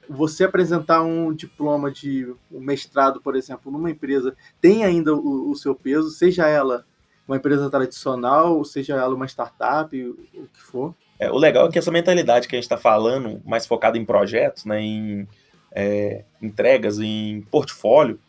você 0.09 0.43
apresentar 0.43 1.03
um 1.03 1.33
diploma 1.33 1.91
de 1.91 2.33
um 2.51 2.59
mestrado, 2.59 3.21
por 3.21 3.35
exemplo, 3.35 3.71
numa 3.71 3.91
empresa, 3.91 4.35
tem 4.59 4.83
ainda 4.83 5.13
o, 5.13 5.51
o 5.51 5.55
seu 5.55 5.75
peso, 5.75 6.09
seja 6.09 6.47
ela 6.47 6.85
uma 7.27 7.37
empresa 7.37 7.69
tradicional, 7.69 8.63
seja 8.63 8.95
ela 8.95 9.15
uma 9.15 9.27
startup, 9.27 9.97
o, 9.97 10.47
que 10.53 10.61
for. 10.61 10.93
É, 11.19 11.31
o 11.31 11.37
legal 11.37 11.67
é 11.67 11.71
que 11.71 11.79
essa 11.79 11.91
mentalidade 11.91 12.47
que 12.47 12.55
a 12.55 12.57
gente 12.57 12.65
está 12.65 12.77
falando, 12.77 13.41
mais 13.45 13.65
focada 13.65 13.97
em 13.97 14.05
projetos, 14.05 14.65
né, 14.65 14.81
em 14.81 15.27
é, 15.71 16.23
entregas, 16.41 16.99
em 16.99 17.41
portfólio, 17.49 18.19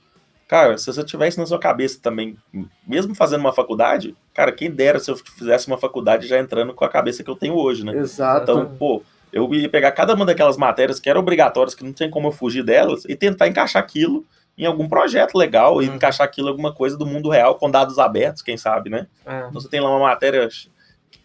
cara, 0.47 0.78
se 0.78 0.86
você 0.86 1.03
tiver 1.03 1.28
isso 1.28 1.40
na 1.40 1.47
sua 1.47 1.59
cabeça 1.59 1.99
também, 2.01 2.36
mesmo 2.86 3.14
fazendo 3.14 3.40
uma 3.40 3.53
faculdade, 3.53 4.14
cara, 4.32 4.53
quem 4.53 4.70
dera 4.70 5.01
se 5.01 5.11
eu 5.11 5.16
fizesse 5.16 5.66
uma 5.66 5.78
faculdade 5.78 6.26
já 6.26 6.38
entrando 6.38 6.72
com 6.72 6.84
a 6.84 6.88
cabeça 6.88 7.24
que 7.24 7.30
eu 7.30 7.36
tenho 7.36 7.55
hoje, 7.55 7.84
né? 7.84 7.97
Exato. 7.97 8.42
Então, 8.42 8.76
pô, 8.76 9.03
eu 9.32 9.53
ia 9.53 9.68
pegar 9.68 9.90
cada 9.90 10.14
uma 10.14 10.24
daquelas 10.24 10.57
matérias 10.57 11.01
que 11.01 11.11
eram 11.11 11.20
obrigatórias, 11.20 11.74
que 11.74 11.82
não 11.82 11.92
tem 11.92 12.09
como 12.09 12.28
eu 12.28 12.32
fugir 12.32 12.62
delas, 12.62 13.05
e 13.09 13.16
tentar 13.16 13.49
encaixar 13.49 13.82
aquilo 13.82 14.24
em 14.57 14.67
algum 14.67 14.89
projeto 14.89 15.37
legal, 15.37 15.83
e 15.83 15.89
Uhum. 15.89 15.97
encaixar 15.97 16.25
aquilo 16.27 16.49
em 16.49 16.51
alguma 16.51 16.73
coisa 16.73 16.97
do 16.97 17.05
mundo 17.07 17.29
real, 17.29 17.57
com 17.57 17.71
dados 17.71 17.99
abertos, 17.99 18.43
quem 18.43 18.57
sabe, 18.57 18.89
né? 18.91 19.07
É. 19.27 19.39
Então 19.49 19.53
você 19.61 19.69
tem 19.69 19.81
lá 19.81 19.91
uma 19.91 19.99
matéria 20.09 20.49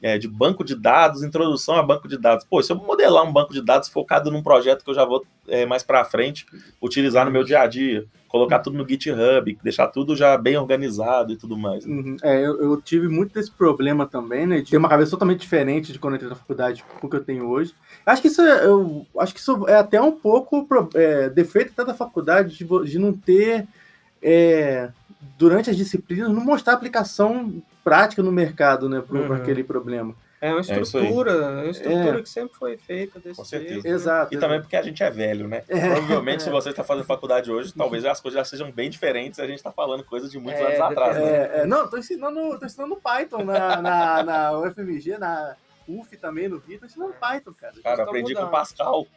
é, 0.02 0.18
de 0.18 0.28
banco 0.28 0.64
de 0.64 0.76
dados, 0.76 1.24
introdução 1.24 1.76
a 1.76 1.84
banco 1.84 2.08
de 2.08 2.18
dados. 2.18 2.46
Pô, 2.46 2.62
se 2.62 2.72
eu 2.72 2.76
modelar 2.76 3.24
um 3.24 3.34
banco 3.34 3.54
de 3.54 3.62
dados 3.62 3.90
focado 3.90 4.32
num 4.32 4.42
projeto 4.42 4.84
que 4.84 4.90
eu 4.90 4.96
já 4.96 5.06
vou 5.06 5.26
é, 5.48 5.66
mais 5.66 5.84
para 5.84 6.06
frente 6.06 6.46
utilizar 6.82 7.26
no 7.26 7.32
meu 7.32 7.44
dia 7.44 7.62
a 7.62 7.68
dia, 7.68 8.06
colocar 8.28 8.60
tudo 8.60 8.78
no 8.78 8.88
GitHub, 8.88 9.58
deixar 9.64 9.88
tudo 9.88 10.16
já 10.16 10.38
bem 10.38 10.56
organizado 10.56 11.34
e 11.34 11.36
tudo 11.36 11.58
mais. 11.58 11.86
né? 11.86 11.94
Uhum. 11.94 12.18
É, 12.22 12.46
eu, 12.46 12.62
eu 12.62 12.82
tive 12.82 13.08
muito 13.08 13.34
desse 13.34 13.52
problema 13.52 14.06
também, 14.06 14.46
né? 14.46 14.62
De 14.62 14.72
ter 14.72 14.78
uma 14.78 14.88
cabeça 14.88 15.12
totalmente 15.12 15.42
diferente 15.42 15.92
de 15.92 16.00
quando 16.00 16.14
eu 16.14 16.18
entrei 16.18 16.30
na 16.30 16.36
faculdade 16.36 16.84
com 16.84 17.08
o 17.08 17.10
que 17.10 17.16
eu 17.16 17.24
tenho 17.24 17.50
hoje. 17.50 17.74
Acho 18.06 18.22
que 18.22 18.28
isso 18.28 18.42
é, 18.42 18.66
eu 18.66 19.06
acho 19.20 19.34
que 19.34 19.40
isso 19.40 19.68
é 19.68 19.76
até 19.76 20.00
um 20.00 20.12
pouco 20.12 20.68
é, 20.94 21.30
defeito 21.30 21.74
até 21.74 21.84
da 21.84 21.94
faculdade 21.94 22.56
de, 22.56 22.66
de 22.86 23.00
não 23.00 23.14
ter 23.14 23.68
é, 24.22 24.90
durante 25.38 25.70
as 25.70 25.76
disciplinas 25.78 26.30
não 26.30 26.42
mostrar 26.44 26.74
aplicação 26.74 27.62
prática 27.84 28.22
no 28.24 28.32
mercado, 28.32 28.88
né, 28.90 29.02
para 29.02 29.18
Uhum. 29.20 29.34
aquele 29.34 29.64
problema. 29.64 30.16
É 30.42 30.52
uma 30.52 30.62
aí. 30.62 30.82
estrutura, 30.82 31.32
é 31.34 31.36
uma 31.64 31.66
estrutura 31.66 32.20
É. 32.20 32.22
que 32.22 32.30
sempre 32.30 32.58
foi 32.58 32.78
feita 32.78 33.20
desse 33.20 33.36
Com 33.36 33.44
certeza. 33.44 33.74
jeito. 33.74 33.88
né? 33.90 33.94
Exato. 33.94 34.34
E 34.34 34.38
também 34.38 34.62
porque 34.62 34.78
a 34.78 34.82
gente 34.82 35.04
é 35.04 35.10
velho, 35.12 35.50
né? 35.50 35.64
É. 35.68 35.90
Provavelmente, 35.96 36.44
se 36.44 36.50
você 36.50 36.70
está 36.70 36.82
fazendo 36.82 37.04
faculdade 37.06 37.52
hoje, 37.52 37.74
talvez 37.74 38.06
as 38.06 38.22
coisas 38.22 38.38
já 38.38 38.46
sejam 38.46 38.72
bem 38.72 38.90
diferentes 38.90 39.38
e 39.38 39.42
a 39.42 39.48
gente 39.48 39.58
está 39.58 39.70
falando 39.72 40.02
coisas 40.06 40.32
de 40.32 40.40
muitos 40.40 40.62
É, 40.62 40.66
anos 40.68 40.80
atrás, 40.80 41.18
né? 41.18 41.24
É, 41.24 41.52
é, 41.62 41.66
não, 41.66 41.90
tô 41.90 41.98
ensinando, 41.98 42.58
tô 42.58 42.66
ensinando 42.66 42.96
Python 42.96 43.44
na, 43.44 43.82
na, 43.82 44.24
na 44.24 44.58
UFMG, 44.60 45.18
na 45.18 45.56
UF 45.90 46.16
também, 46.18 46.48
no 46.48 46.60
Rio, 46.60 46.80
tô 46.80 46.86
ensinando 46.86 47.14
Python, 47.20 47.54
cara. 47.54 47.74
Cara, 47.82 48.04
aprendi 48.04 48.34
com 48.34 48.42
o 48.42 48.46
mudando. 48.46 48.52
Pascal. 48.52 49.08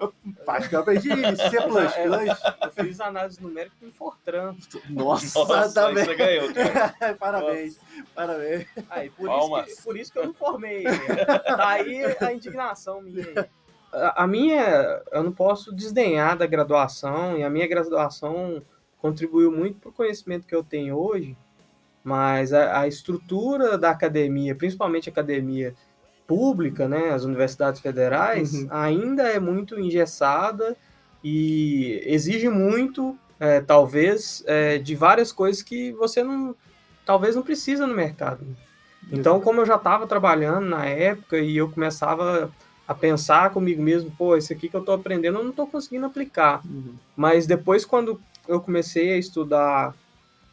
Acho 0.47 0.69
que 0.69 0.75
eu 0.75 0.81
aprendi 0.81 1.09
C++. 1.09 1.57
Eu 2.63 2.85
fiz 2.85 3.01
análise 3.01 3.43
numérica 3.43 3.77
em 3.83 3.93
Fortran. 3.93 4.57
Nossa, 4.89 5.39
Nossa, 5.39 5.75
tá 5.75 5.93
bem. 5.93 6.05
você 6.05 6.15
ganhou, 6.15 6.55
cara. 6.55 7.15
parabéns, 7.21 7.79
parabéns. 8.15 8.67
Aí, 8.89 9.11
por, 9.11 9.27
Palmas. 9.27 9.67
isso 9.67 9.77
que, 9.77 9.83
por 9.83 9.97
isso 9.97 10.13
que 10.13 10.19
eu 10.19 10.27
não 10.27 10.35
formei. 10.35 10.85
Tá 10.85 11.69
aí 11.69 12.03
a 12.21 12.33
indignação 12.33 13.03
minha. 13.03 13.27
aí. 13.27 13.49
A, 13.93 14.25
a 14.25 14.27
minha, 14.27 15.03
eu 15.13 15.23
não 15.23 15.33
posso 15.33 15.75
desdenhar 15.75 16.37
da 16.37 16.47
graduação, 16.47 17.37
e 17.37 17.45
a 17.45 17.51
minha 17.51 17.67
graduação 17.67 18.63
contribuiu 18.99 19.53
muito 19.53 19.79
para 19.81 19.91
o 19.91 19.93
conhecimento 19.93 20.47
que 20.47 20.55
eu 20.55 20.65
tenho 20.65 20.97
hoje, 20.97 21.37
mas 22.03 22.53
a, 22.53 22.81
a 22.81 22.89
estrutura 22.89 23.77
da 23.77 23.91
academia, 23.91 24.55
principalmente 24.55 25.09
a 25.09 25.13
academia 25.13 25.75
pública, 26.27 26.89
né, 26.89 27.11
as 27.11 27.25
universidades 27.25 27.81
federais, 27.81 28.53
Uhum. 28.55 28.69
ainda 28.71 29.25
é 29.25 29.39
muito 29.39 29.79
engessada 29.79 30.77
e 31.23 32.03
exige 32.07 32.49
muito, 32.49 33.17
é, 33.39 33.61
talvez, 33.61 34.43
é, 34.47 34.79
de 34.79 34.95
várias 34.95 35.33
coisas 35.33 35.63
que 35.63 35.93
você 35.93 36.23
não, 36.23 36.55
talvez 37.05 37.35
não 37.37 37.43
precisa 37.43 37.87
no 37.87 37.95
mercado. 37.95 38.45
Então, 39.11 39.41
como 39.41 39.61
eu 39.61 39.67
já 39.67 39.77
estava 39.77 40.07
trabalhando 40.07 40.67
na 40.67 40.87
época 40.87 41.39
e 41.39 41.57
eu 41.57 41.69
começava 41.69 42.51
a 42.87 42.95
pensar 42.95 43.51
comigo 43.51 43.83
mesmo, 43.83 44.11
pô, 44.17 44.37
isso 44.37 44.53
aqui 44.53 44.69
que 44.69 44.77
eu 44.77 44.81
estou 44.81 44.95
aprendendo 44.95 45.39
eu 45.39 45.43
não 45.43 45.51
estou 45.51 45.67
conseguindo 45.67 46.07
aplicar. 46.07 46.61
Uhum. 46.65 46.95
Mas 47.17 47.47
depois, 47.47 47.85
quando 47.85 48.21
eu 48.49 48.61
comecei 48.61 49.13
a 49.13 49.19
estudar 49.19 49.95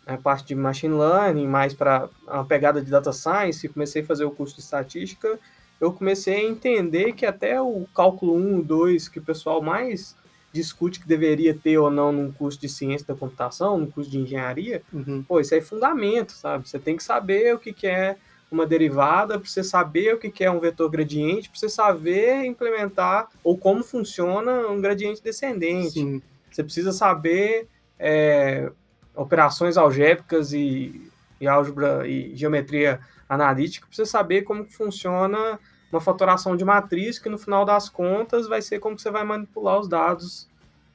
a 0.06 0.18
parte 0.18 0.48
de 0.48 0.56
machine 0.56 0.96
learning, 0.96 1.48
mais 1.48 1.74
para 1.74 2.10
a 2.28 2.44
pegada 2.44 2.82
de 2.82 2.90
data 2.90 3.14
science, 3.14 3.66
e 3.66 3.70
comecei 3.70 4.02
a 4.02 4.06
fazer 4.06 4.26
o 4.26 4.32
curso 4.32 4.56
de 4.56 4.62
estatística, 4.62 5.40
eu 5.80 5.92
comecei 5.94 6.36
a 6.36 6.44
entender 6.44 7.14
que 7.14 7.26
até 7.26 7.62
o 7.62 7.86
cálculo 7.96 8.36
1, 8.36 8.62
2, 8.62 9.08
que 9.08 9.20
o 9.20 9.24
pessoal 9.24 9.62
mais 9.62 10.16
discute 10.52 11.00
que 11.00 11.08
deveria 11.08 11.54
ter 11.54 11.78
ou 11.78 11.92
não 11.92 12.12
num 12.12 12.32
curso 12.32 12.60
de 12.60 12.68
ciência 12.68 13.08
da 13.08 13.16
computação, 13.16 13.78
num 13.78 13.90
curso 13.90 14.10
de 14.10 14.18
engenharia, 14.20 14.82
Uhum. 14.92 15.24
pô, 15.28 15.40
isso 15.40 15.54
é 15.54 15.62
fundamento, 15.62 16.32
sabe? 16.32 16.68
Você 16.68 16.80
tem 16.80 16.98
que 16.98 17.04
saber 17.04 17.54
o 17.54 17.60
que, 17.60 17.72
que 17.72 17.86
é 17.88 18.18
uma 18.52 18.66
derivada, 18.66 19.40
para 19.40 19.48
você 19.48 19.64
saber 19.64 20.16
o 20.16 20.18
que, 20.18 20.32
que 20.32 20.44
é 20.44 20.50
um 20.50 20.60
vetor 20.60 20.90
gradiente, 20.90 21.50
para 21.50 21.60
você 21.60 21.70
saber 21.70 22.44
implementar 22.46 23.28
ou 23.44 23.56
como 23.56 23.84
funciona 23.84 24.68
um 24.68 24.82
gradiente 24.82 25.22
descendente. 25.22 25.92
Sim. 25.92 26.22
Você 26.50 26.64
precisa 26.64 26.92
saber 26.92 27.68
é, 28.00 28.72
operações 29.16 29.78
algébricas 29.78 30.52
e, 30.52 31.00
e 31.40 31.48
álgebra 31.48 32.08
e 32.08 32.36
geometria 32.36 33.00
analítica 33.30 33.86
para 33.86 33.96
você 33.96 34.06
saber 34.06 34.42
como 34.42 34.66
funciona 34.66 35.60
uma 35.92 36.02
fatoração 36.02 36.58
de 36.58 36.66
matriz, 36.66 37.20
que 37.20 37.30
no 37.30 37.38
final 37.38 37.64
das 37.64 37.88
contas 37.88 38.48
vai 38.48 38.62
ser 38.62 38.80
como 38.80 38.98
você 38.98 39.10
vai 39.10 39.24
manipular 39.24 39.80
os 39.80 39.88
dados 39.88 40.48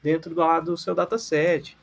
dentro 0.03 0.35
lá 0.35 0.59
do 0.59 0.77
seu 0.77 0.93
dataset. 0.93 1.77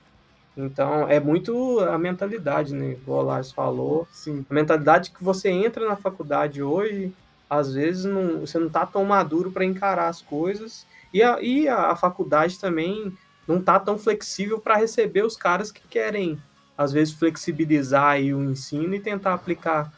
Então, 0.57 1.09
é 1.09 1.19
muito 1.19 1.81
a 1.81 1.97
mentalidade, 1.97 2.75
né? 2.75 2.93
Igual 2.93 3.25
o 3.25 3.27
Lars 3.27 3.53
falou. 3.53 4.07
Sim. 4.13 4.45
A 4.49 4.55
mentalidade 4.55 5.11
que 5.11 5.25
você 5.25 5.49
entra 5.49 5.89
na 5.89 5.97
faculdade 5.97 6.63
hoje, 6.63 7.13
às 7.49 7.73
vezes 7.73 8.05
não, 8.05 8.41
você 8.41 8.59
não 8.59 8.69
tá 8.69 8.85
tão 8.85 9.05
maduro 9.05 9.51
para 9.51 9.65
encarar 9.65 10.09
as 10.09 10.21
coisas. 10.21 10.87
E 11.13 11.23
a, 11.23 11.41
e 11.41 11.69
a, 11.69 11.97
faculdade 11.97 12.59
também 12.59 13.13
não 13.49 13.61
tá 13.61 13.81
tão 13.81 13.99
flexível 13.99 14.59
para 14.59 14.77
receber 14.77 15.25
os 15.25 15.37
caras 15.37 15.73
que 15.73 15.87
querem, 15.89 16.41
às 16.77 16.93
vezes, 16.93 17.15
flexibilizar 17.15 18.19
o 18.19 18.51
ensino 18.51 18.95
e 18.95 19.01
tentar 19.01 19.35
aplicar 19.35 19.93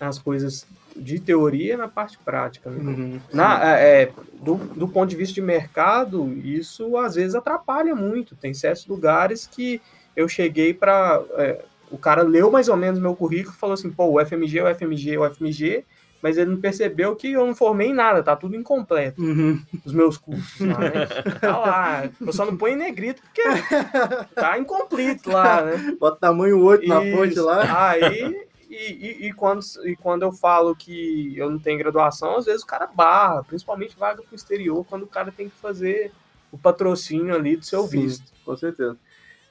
as 0.00 0.18
coisas 0.18 0.66
de 0.96 1.20
teoria 1.20 1.76
na 1.76 1.86
parte 1.88 2.18
prática. 2.18 2.70
Né? 2.70 2.78
Uhum. 2.78 3.20
Na, 3.32 3.78
é, 3.78 4.02
é, 4.02 4.12
do, 4.42 4.56
do 4.56 4.88
ponto 4.88 5.08
de 5.08 5.16
vista 5.16 5.34
de 5.34 5.40
mercado, 5.42 6.32
isso 6.44 6.96
às 6.96 7.14
vezes 7.14 7.34
atrapalha 7.34 7.94
muito. 7.94 8.34
Tem 8.36 8.52
certos 8.52 8.86
lugares 8.86 9.46
que 9.46 9.80
eu 10.16 10.28
cheguei 10.28 10.74
para. 10.74 11.22
É, 11.36 11.64
o 11.90 11.96
cara 11.96 12.22
leu 12.22 12.50
mais 12.50 12.68
ou 12.68 12.76
menos 12.76 13.00
meu 13.00 13.14
currículo 13.14 13.54
e 13.54 13.58
falou 13.58 13.74
assim: 13.74 13.90
pô, 13.90 14.06
o 14.20 14.24
FMG, 14.24 14.60
o 14.60 14.74
FMG, 14.74 15.18
o 15.18 15.30
FMG, 15.30 15.84
mas 16.20 16.36
ele 16.36 16.50
não 16.50 16.60
percebeu 16.60 17.14
que 17.14 17.30
eu 17.32 17.46
não 17.46 17.54
formei 17.54 17.88
em 17.88 17.94
nada, 17.94 18.22
tá 18.22 18.34
tudo 18.34 18.56
incompleto, 18.56 19.22
Uhum. 19.22 19.60
os 19.84 19.92
meus 19.92 20.18
cursos 20.18 20.60
lá, 20.66 20.78
né? 20.80 21.06
Tá 21.40 21.56
lá. 21.58 22.10
Eu 22.20 22.32
só 22.32 22.44
não 22.44 22.56
ponho 22.56 22.74
em 22.74 22.78
negrito 22.78 23.22
porque 23.22 23.42
tá 24.34 24.58
incompleto 24.58 25.30
lá, 25.30 25.62
né? 25.62 25.96
Bota 25.98 26.18
tamanho 26.18 26.60
8 26.62 26.86
na 26.88 27.04
Isso. 27.04 27.16
fonte 27.16 27.38
lá. 27.38 27.88
Aí, 27.90 28.47
e, 28.68 29.24
e, 29.24 29.26
e 29.28 29.32
quando, 29.32 29.60
e 29.84 29.96
quando 29.96 30.22
eu 30.22 30.32
falo 30.32 30.76
que 30.76 31.32
eu 31.36 31.50
não 31.50 31.58
tenho 31.58 31.78
graduação, 31.78 32.36
às 32.36 32.46
vezes 32.46 32.62
o 32.62 32.66
cara 32.66 32.86
barra, 32.86 33.42
principalmente 33.42 33.98
vaga 33.98 34.22
pro 34.22 34.36
exterior, 34.36 34.84
quando 34.84 35.04
o 35.04 35.08
cara 35.08 35.32
tem 35.32 35.48
que 35.48 35.56
fazer 35.56 36.12
o 36.52 36.58
patrocínio 36.58 37.34
ali 37.34 37.56
do 37.56 37.64
seu 37.64 37.84
Sim, 37.84 38.02
visto. 38.02 38.32
Com 38.44 38.56
certeza. 38.56 38.96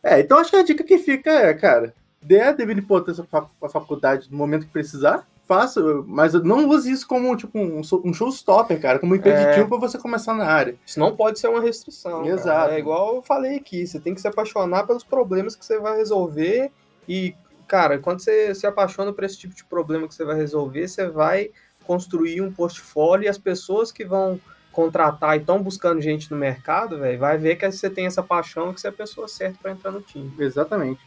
É, 0.03 0.19
então 0.19 0.37
acho 0.37 0.51
que 0.51 0.55
a 0.55 0.63
dica 0.63 0.83
que 0.83 0.97
fica 0.97 1.31
é, 1.31 1.53
cara, 1.53 1.93
dê 2.21 2.41
a 2.41 2.51
devida 2.51 2.79
importância 2.79 3.23
pra, 3.23 3.43
pra 3.59 3.69
faculdade 3.69 4.29
no 4.31 4.37
momento 4.37 4.65
que 4.65 4.71
precisar, 4.71 5.27
faça, 5.47 5.81
mas 6.05 6.33
não 6.33 6.67
use 6.67 6.91
isso 6.91 7.07
como 7.07 7.35
tipo 7.35 7.57
um, 7.57 7.81
um 8.03 8.13
showstopper, 8.13 8.79
cara, 8.79 8.99
como 8.99 9.15
impeditivo 9.15 9.65
é. 9.65 9.67
para 9.67 9.77
você 9.77 9.97
começar 9.97 10.33
na 10.33 10.45
área. 10.45 10.75
Isso 10.85 10.99
não 10.99 11.15
pode 11.15 11.39
ser 11.39 11.47
uma 11.47 11.61
restrição. 11.61 12.25
Exato. 12.25 12.45
Cara. 12.45 12.75
É 12.75 12.79
igual 12.79 13.15
eu 13.15 13.21
falei 13.21 13.55
aqui, 13.55 13.87
você 13.87 13.99
tem 13.99 14.13
que 14.13 14.21
se 14.21 14.27
apaixonar 14.27 14.85
pelos 14.85 15.03
problemas 15.03 15.55
que 15.55 15.65
você 15.65 15.79
vai 15.79 15.97
resolver 15.97 16.69
e, 17.07 17.33
cara, 17.67 17.99
quando 17.99 18.21
você 18.21 18.55
se 18.55 18.65
apaixona 18.65 19.11
por 19.11 19.23
esse 19.23 19.37
tipo 19.37 19.53
de 19.53 19.63
problema 19.63 20.07
que 20.07 20.15
você 20.15 20.23
vai 20.23 20.35
resolver, 20.35 20.87
você 20.87 21.07
vai 21.07 21.51
construir 21.85 22.41
um 22.41 22.51
portfólio 22.51 23.25
e 23.25 23.29
as 23.29 23.37
pessoas 23.37 23.91
que 23.91 24.05
vão 24.05 24.39
contratar 24.71 25.35
e 25.35 25.39
estão 25.39 25.61
buscando 25.61 26.01
gente 26.01 26.29
no 26.29 26.37
mercado, 26.37 26.99
velho, 26.99 27.17
vai 27.17 27.37
ver 27.37 27.55
que 27.55 27.71
você 27.71 27.89
tem 27.89 28.05
essa 28.05 28.21
paixão 28.21 28.73
que 28.73 28.79
você 28.79 28.87
é 28.87 28.89
a 28.91 28.93
pessoa 28.93 29.27
certa 29.27 29.57
para 29.61 29.71
entrar 29.71 29.91
no 29.91 30.01
time. 30.01 30.31
Exatamente. 30.37 31.01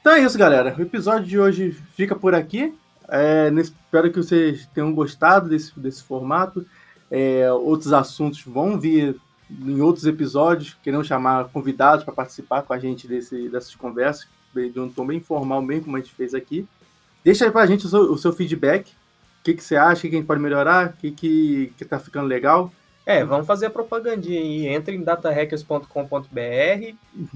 Então 0.00 0.12
é 0.12 0.20
isso, 0.20 0.36
galera. 0.36 0.74
O 0.76 0.82
episódio 0.82 1.26
de 1.26 1.38
hoje 1.38 1.72
fica 1.94 2.14
por 2.14 2.34
aqui. 2.34 2.74
É, 3.08 3.50
espero 3.56 4.10
que 4.10 4.18
vocês 4.18 4.68
tenham 4.74 4.92
gostado 4.92 5.48
desse, 5.48 5.78
desse 5.80 6.02
formato. 6.02 6.66
É, 7.10 7.50
outros 7.50 7.92
assuntos 7.92 8.42
vão 8.42 8.78
vir 8.78 9.18
em 9.50 9.80
outros 9.80 10.04
episódios. 10.04 10.76
Queremos 10.82 11.06
chamar 11.06 11.48
convidados 11.48 12.04
para 12.04 12.12
participar 12.12 12.62
com 12.62 12.74
a 12.74 12.78
gente 12.78 13.08
desse, 13.08 13.48
dessas 13.48 13.74
conversas, 13.74 14.28
de 14.54 14.80
um 14.80 14.88
tom 14.88 15.06
bem 15.06 15.18
informal, 15.18 15.60
bem 15.62 15.80
como 15.80 15.96
a 15.96 16.00
gente 16.00 16.12
fez 16.12 16.34
aqui. 16.34 16.66
Deixa 17.24 17.44
aí 17.44 17.50
para 17.50 17.62
a 17.62 17.66
gente 17.66 17.86
o 17.86 17.88
seu, 17.88 18.00
o 18.12 18.18
seu 18.18 18.32
feedback. 18.32 18.90
O 18.90 19.44
que, 19.44 19.54
que 19.54 19.62
você 19.62 19.76
acha? 19.76 19.98
O 19.98 20.10
que 20.10 20.16
a 20.16 20.18
gente 20.18 20.26
pode 20.26 20.40
melhorar? 20.40 20.90
O 20.90 20.92
que, 20.94 21.10
que, 21.10 21.72
que 21.76 21.84
tá 21.84 21.98
ficando 21.98 22.26
legal? 22.26 22.72
É, 23.06 23.22
vamos 23.22 23.46
fazer 23.46 23.66
a 23.66 23.70
propagandinha 23.70 24.40
aí. 24.40 24.66
Entre 24.66 24.96
em 24.96 25.02
datahackers.com.br, 25.02 26.94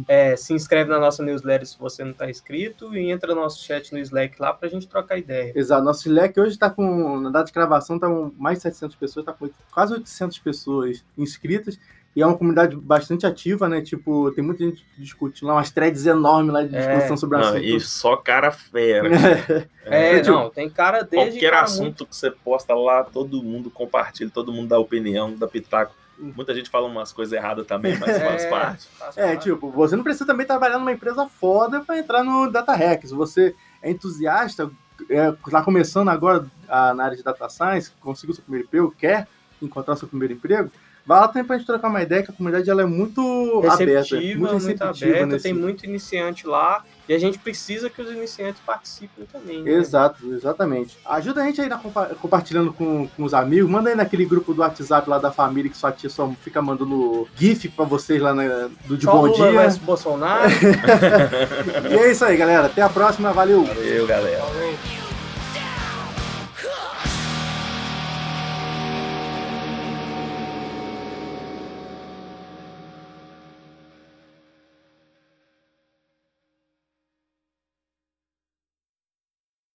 é, 0.08 0.34
se 0.34 0.54
inscreve 0.54 0.90
na 0.90 0.98
nossa 0.98 1.22
newsletter 1.22 1.66
se 1.66 1.78
você 1.78 2.02
não 2.02 2.12
está 2.12 2.30
inscrito 2.30 2.96
e 2.96 3.10
entra 3.10 3.34
no 3.34 3.42
nosso 3.42 3.62
chat 3.62 3.92
no 3.92 3.98
Slack 3.98 4.40
lá 4.40 4.54
para 4.54 4.68
a 4.68 4.70
gente 4.70 4.88
trocar 4.88 5.18
ideia. 5.18 5.52
Exato. 5.54 5.84
Nosso 5.84 6.08
Slack 6.08 6.40
hoje 6.40 6.52
está 6.52 6.70
com, 6.70 7.20
na 7.20 7.28
data 7.28 7.46
de 7.46 7.52
gravação, 7.52 7.96
está 7.96 8.08
com 8.08 8.32
mais 8.38 8.58
de 8.58 8.62
700 8.62 8.96
pessoas, 8.96 9.22
está 9.24 9.32
com 9.34 9.50
quase 9.70 9.92
800 9.92 10.38
pessoas 10.38 11.04
inscritas. 11.18 11.78
E 12.18 12.20
é 12.20 12.26
uma 12.26 12.36
comunidade 12.36 12.74
bastante 12.74 13.24
ativa, 13.24 13.68
né? 13.68 13.80
Tipo, 13.80 14.32
tem 14.32 14.42
muita 14.42 14.64
gente 14.64 14.84
discutindo 14.98 15.46
lá, 15.46 15.54
umas 15.54 15.70
threads 15.70 16.04
enormes 16.04 16.52
lá 16.52 16.64
de 16.64 16.74
é. 16.74 16.80
discussão 16.80 17.14
é, 17.14 17.16
sobre 17.16 17.36
o 17.36 17.40
assunto. 17.40 17.58
E 17.62 17.80
só 17.80 18.16
cara 18.16 18.50
fera. 18.50 19.08
é, 19.86 20.16
é 20.16 20.20
tipo, 20.20 20.32
não, 20.32 20.50
tem 20.50 20.68
cara 20.68 21.04
desde 21.04 21.38
Qualquer 21.38 21.54
assunto 21.54 21.84
muito... 21.84 22.06
que 22.06 22.16
você 22.16 22.32
posta 22.32 22.74
lá, 22.74 23.04
todo 23.04 23.40
mundo 23.40 23.70
compartilha, 23.70 24.28
todo 24.34 24.52
mundo 24.52 24.66
dá 24.66 24.80
opinião, 24.80 25.32
dá 25.32 25.46
pitaco. 25.46 25.94
Muita 26.18 26.52
gente 26.52 26.68
fala 26.68 26.88
umas 26.88 27.12
coisas 27.12 27.32
erradas 27.32 27.64
também, 27.64 27.96
mas 27.96 28.08
é, 28.08 28.18
faz 28.18 28.46
parte. 28.46 28.88
Faz 28.98 29.16
é, 29.16 29.26
parte. 29.34 29.42
tipo, 29.44 29.70
você 29.70 29.94
não 29.94 30.02
precisa 30.02 30.26
também 30.26 30.44
trabalhar 30.44 30.80
numa 30.80 30.90
empresa 30.90 31.24
foda 31.28 31.82
para 31.82 32.00
entrar 32.00 32.24
no 32.24 32.50
Data 32.50 32.74
Hacks. 32.74 33.12
Você 33.12 33.54
é 33.80 33.92
entusiasta, 33.92 34.68
é, 35.08 35.30
tá 35.52 35.62
começando 35.62 36.08
agora 36.08 36.44
a, 36.68 36.92
na 36.94 37.04
área 37.04 37.16
de 37.16 37.22
Data 37.22 37.48
Science, 37.48 37.92
conseguiu 38.00 38.34
seu 38.34 38.42
primeiro 38.42 38.66
emprego, 38.66 38.92
quer 38.98 39.28
encontrar 39.62 39.94
seu 39.94 40.08
primeiro 40.08 40.34
emprego, 40.34 40.68
Vai 41.08 41.20
lá 41.20 41.28
também 41.28 41.44
pra 41.44 41.56
gente 41.56 41.66
trocar 41.66 41.88
uma 41.88 42.02
ideia, 42.02 42.22
que 42.22 42.30
a 42.30 42.34
comunidade 42.34 42.68
ela 42.68 42.82
é 42.82 42.84
muito 42.84 43.60
receptiva, 43.60 43.98
aberta. 43.98 44.16
Muito, 44.38 44.62
muito 44.62 44.82
aberta, 44.82 45.26
nesse... 45.26 45.42
tem 45.42 45.54
muito 45.54 45.86
iniciante 45.86 46.46
lá. 46.46 46.84
E 47.08 47.14
a 47.14 47.18
gente 47.18 47.38
precisa 47.38 47.88
que 47.88 48.02
os 48.02 48.10
iniciantes 48.10 48.60
participem 48.60 49.24
também. 49.24 49.62
Né? 49.62 49.70
Exato, 49.70 50.30
exatamente. 50.34 50.98
Ajuda 51.06 51.40
a 51.40 51.46
gente 51.46 51.62
aí 51.62 51.66
na, 51.70 51.78
compartilhando 51.78 52.74
com, 52.74 53.08
com 53.08 53.24
os 53.24 53.32
amigos. 53.32 53.70
Manda 53.70 53.88
aí 53.88 53.96
naquele 53.96 54.26
grupo 54.26 54.52
do 54.52 54.60
WhatsApp 54.60 55.08
lá 55.08 55.18
da 55.18 55.32
família 55.32 55.70
que 55.70 55.78
sua 55.78 55.92
tia 55.92 56.10
só 56.10 56.30
fica 56.42 56.60
mandando 56.60 57.26
GIF 57.34 57.70
pra 57.70 57.86
vocês 57.86 58.20
lá 58.20 58.34
na, 58.34 58.68
do 58.84 58.98
de 58.98 59.06
só 59.06 59.12
Bom 59.12 59.28
Lula 59.28 59.50
Dia. 59.50 59.80
Bolsonaro. 59.80 60.50
e 61.90 61.94
é 61.94 62.10
isso 62.12 62.22
aí, 62.22 62.36
galera. 62.36 62.66
Até 62.66 62.82
a 62.82 62.88
próxima. 62.90 63.32
Valeu. 63.32 63.64
Valeu, 63.64 64.06
galera. 64.06 64.42
Valeu. 64.42 65.07